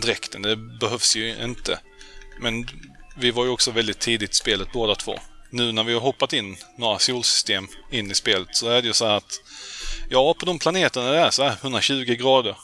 dräkten? 0.01 0.41
Det 0.41 0.55
behövs 0.55 1.15
ju 1.15 1.43
inte. 1.43 1.79
Men 2.41 2.67
vi 3.17 3.31
var 3.31 3.43
ju 3.45 3.49
också 3.49 3.71
väldigt 3.71 3.99
tidigt 3.99 4.31
i 4.31 4.35
spelet 4.35 4.71
båda 4.73 4.95
två. 4.95 5.19
Nu 5.49 5.71
när 5.71 5.83
vi 5.83 5.93
har 5.93 6.01
hoppat 6.01 6.33
in 6.33 6.57
några 6.77 6.99
solsystem 6.99 7.67
in 7.91 8.11
i 8.11 8.15
spelet 8.15 8.47
så 8.55 8.69
är 8.69 8.81
det 8.81 8.87
ju 8.87 8.93
så 8.93 9.05
här 9.07 9.15
att 9.15 9.41
ja, 10.09 10.33
på 10.39 10.45
de 10.45 10.59
planeterna 10.59 11.11
det 11.11 11.19
är 11.19 11.29
så 11.29 11.43
här 11.43 11.57
120 11.61 12.15
grader. 12.19 12.57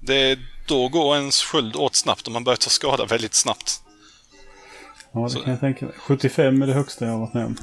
Det, 0.00 0.38
då 0.68 0.88
går 0.88 1.16
ens 1.16 1.42
sköld 1.42 1.76
åt 1.76 1.96
snabbt 1.96 2.26
och 2.26 2.32
man 2.32 2.44
börjar 2.44 2.56
ta 2.56 2.70
skada 2.70 3.04
väldigt 3.04 3.34
snabbt. 3.34 3.80
Ja, 5.12 5.20
det 5.20 5.30
Så- 5.30 5.40
kan 5.40 5.50
jag 5.50 5.60
tänka 5.60 5.84
mig. 5.84 5.94
75 5.98 6.62
är 6.62 6.66
det 6.66 6.72
högsta 6.72 7.04
jag 7.04 7.12
har 7.12 7.18
varit 7.20 7.34
med 7.34 7.44
om. 7.46 7.56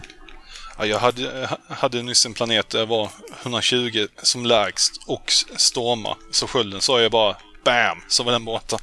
Ja, 0.77 0.85
jag 0.85 0.99
hade, 0.99 1.49
hade 1.69 2.01
nyss 2.03 2.25
en 2.25 2.33
planet 2.33 2.69
där 2.69 2.79
det 2.79 2.85
var 2.85 3.09
120 3.41 4.07
som 4.23 4.45
lägst 4.45 4.91
och 5.07 5.31
storma. 5.57 6.17
Så 6.31 6.47
skölden 6.47 6.81
sa 6.81 7.01
jag 7.01 7.11
bara 7.11 7.37
BAM! 7.65 7.97
Så 8.07 8.23
var 8.23 8.31
den 8.31 8.45
borta. 8.45 8.77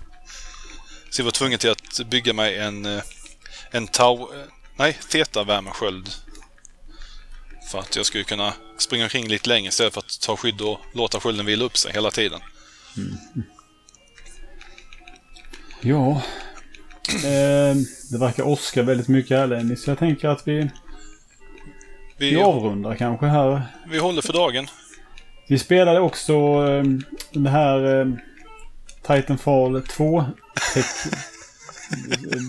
Så 1.11 1.21
jag 1.21 1.25
var 1.25 1.33
tvungen 1.33 1.59
till 1.59 1.71
att 1.71 2.01
bygga 2.11 2.33
mig 2.33 2.59
en, 2.59 2.87
eh, 2.87 3.03
en 3.71 3.87
tau... 3.87 4.29
Nej, 4.77 4.99
Theta-värmesköld. 5.11 6.09
För 7.71 7.79
att 7.79 7.97
jag 7.97 8.07
skulle 8.07 8.25
kunna 8.25 8.55
springa 8.79 9.05
omkring 9.05 9.29
lite 9.29 9.49
längre 9.49 9.69
istället 9.69 9.95
för 9.95 10.01
att 10.01 10.21
ta 10.21 10.37
skydd 10.37 10.61
och 10.61 10.79
låta 10.95 11.21
skölden 11.21 11.47
vila 11.47 11.65
upp 11.65 11.77
sig 11.77 11.93
hela 11.93 12.11
tiden. 12.11 12.41
Ja. 15.81 16.23
Eh, 17.15 17.77
det 18.11 18.19
verkar 18.19 18.43
åska 18.49 18.83
väldigt 18.83 19.09
mycket 19.09 19.39
här 19.39 19.47
Lenny, 19.47 19.77
så 19.77 19.91
jag 19.91 19.99
tänker 19.99 20.29
att 20.29 20.49
vi, 20.49 20.71
vi 22.19 22.31
Vi, 22.31 22.37
avrundar 22.37 22.95
kanske 22.97 23.27
här. 23.27 23.63
vi 23.91 23.99
håller 23.99 24.23
för 24.23 24.33
dagen. 24.33 24.67
Vi 25.49 25.59
spelade 25.59 26.01
också 26.01 26.33
eh, 26.33 26.85
det 27.33 27.51
här 27.51 28.01
eh, 28.01 28.07
Titanfall 29.17 29.83
2. 29.83 30.25
Tech- 30.75 31.15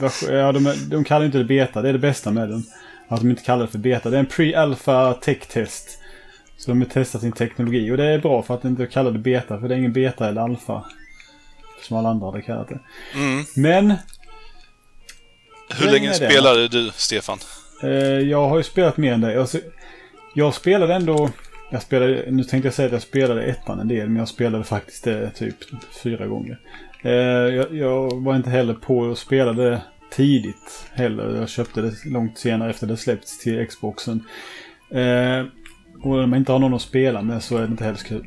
vers- 0.02 0.24
ja, 0.30 0.52
de, 0.52 0.74
de 0.90 1.04
kallar 1.04 1.26
inte 1.26 1.38
det 1.38 1.44
beta, 1.44 1.82
det 1.82 1.90
är 1.90 1.94
det 1.94 2.00
bästa 2.00 2.32
med 2.32 2.50
den. 2.50 2.64
Att 3.08 3.20
de 3.20 3.30
inte 3.30 3.44
kallar 3.44 3.62
det 3.66 3.72
för 3.72 3.78
beta. 3.78 4.10
Det 4.10 4.18
är 4.18 4.20
en 4.20 4.26
pre-alpha 4.28 5.14
tech-test. 5.14 5.98
Så 6.58 6.72
de 6.72 6.82
har 6.82 6.88
testat 6.88 7.22
sin 7.22 7.32
teknologi 7.32 7.92
och 7.92 7.98
det 7.98 8.06
är 8.06 8.20
bra 8.20 8.44
för 8.44 8.54
att 8.54 8.66
inte 8.66 8.86
kalla 8.88 9.12
det 9.12 9.20
beta, 9.20 9.60
för 9.60 9.68
det 9.68 9.76
är 9.76 9.80
ingen 9.80 9.94
beta 9.94 10.28
eller 10.30 10.42
alfa. 10.42 10.84
Som 11.88 11.98
alla 11.98 12.10
andra 12.10 12.26
hade 12.26 12.42
kallat 12.42 12.68
det. 12.70 12.80
Mm. 13.16 13.46
Men 13.56 13.94
Hur 15.76 15.86
länge 15.86 15.92
länge 15.92 16.08
det? 16.10 16.16
spelade 16.16 16.68
du, 16.68 16.92
Stefan? 16.96 17.38
Eh, 17.84 17.90
jag 18.20 18.50
har 18.50 18.58
ju 18.58 18.64
spelat 18.64 18.98
mer 18.98 19.14
än 19.14 19.22
dig. 19.22 19.38
Alltså, 19.38 19.58
jag 20.36 20.54
spelade 20.54 20.94
ändå... 20.96 21.30
Jag 21.74 21.82
spelade, 21.82 22.26
nu 22.32 22.44
tänkte 22.44 22.68
jag 22.68 22.74
säga 22.74 22.86
att 22.86 22.92
jag 22.92 23.02
spelade 23.02 23.44
ettan 23.44 23.80
en 23.80 23.88
del, 23.88 24.08
men 24.10 24.18
jag 24.18 24.28
spelade 24.28 24.64
faktiskt 24.64 25.04
det 25.04 25.30
typ 25.30 25.56
fyra 26.04 26.28
gånger. 26.28 26.60
Eh, 27.02 27.12
jag, 27.12 27.74
jag 27.76 28.22
var 28.24 28.36
inte 28.36 28.50
heller 28.50 28.74
på 28.74 29.12
att 29.12 29.18
spela 29.18 29.54
det 29.54 29.82
tidigt 30.12 30.86
heller. 30.94 31.36
Jag 31.40 31.50
köpte 31.50 31.82
det 31.82 32.06
långt 32.06 32.38
senare 32.38 32.70
efter 32.70 32.88
det 32.88 32.98
släppts 32.98 33.40
till 33.40 33.68
Xboxen. 33.68 34.24
Eh, 34.92 35.46
och 36.04 36.20
om 36.20 36.30
man 36.30 36.40
inte 36.40 36.52
har 36.52 36.60
någon 36.60 36.74
att 36.74 36.82
spela 36.82 37.22
med 37.22 37.44
så 37.44 37.58
är 37.58 37.62
det 37.62 37.68
inte 37.68 37.84
heller 37.84 37.98
så 37.98 38.08
kul. 38.08 38.26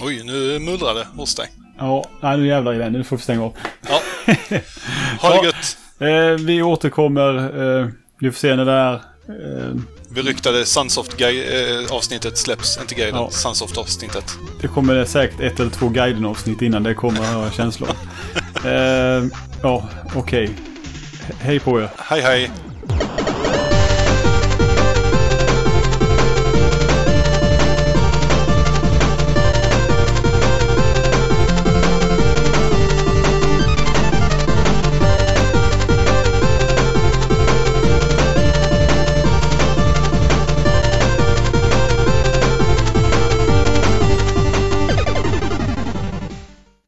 Oj, 0.00 0.22
nu 0.24 0.58
mullrar 0.58 0.94
det 0.94 1.06
hos 1.16 1.34
dig. 1.34 1.46
Ja, 1.78 2.04
nej, 2.22 2.38
nu 2.38 2.46
jävlar 2.46 2.74
i 2.74 2.78
den. 2.78 2.92
Nu 2.92 3.04
får 3.04 3.16
vi 3.16 3.22
stänga 3.22 3.44
av. 3.44 3.56
Ja. 3.88 4.00
Ha 5.20 5.28
det 5.30 5.36
Ja. 5.36 5.44
gött! 5.44 5.78
Eh, 6.00 6.46
vi 6.46 6.62
återkommer. 6.62 7.34
Eh, 7.80 7.88
vi 8.20 8.30
får 8.30 8.38
se 8.38 8.56
när 8.56 8.64
det 8.64 8.72
är 8.72 9.00
Beryktade 10.08 10.66
Sunsoft-avsnittet 10.66 12.38
släpps. 12.38 12.78
Inte 12.80 12.94
guiden, 12.94 13.14
Ja. 13.20 13.30
Sunsoft-avsnittet. 13.30 14.24
det 14.60 14.68
kommer 14.68 15.04
säkert 15.04 15.40
ett 15.40 15.60
eller 15.60 15.70
två 15.70 15.88
guiden-avsnitt 15.88 16.62
innan 16.62 16.82
det 16.82 16.94
kommer, 16.94 17.20
har 17.24 17.42
jag 17.42 17.52
känslan 17.54 17.90
av. 17.90 18.66
eh, 18.70 19.24
Ja, 19.62 19.88
okej. 20.14 20.46
He- 20.46 21.34
Hej 21.40 21.60
på 21.60 21.80
er. 21.80 21.90
Hej 21.96 22.20
hej! 22.20 22.50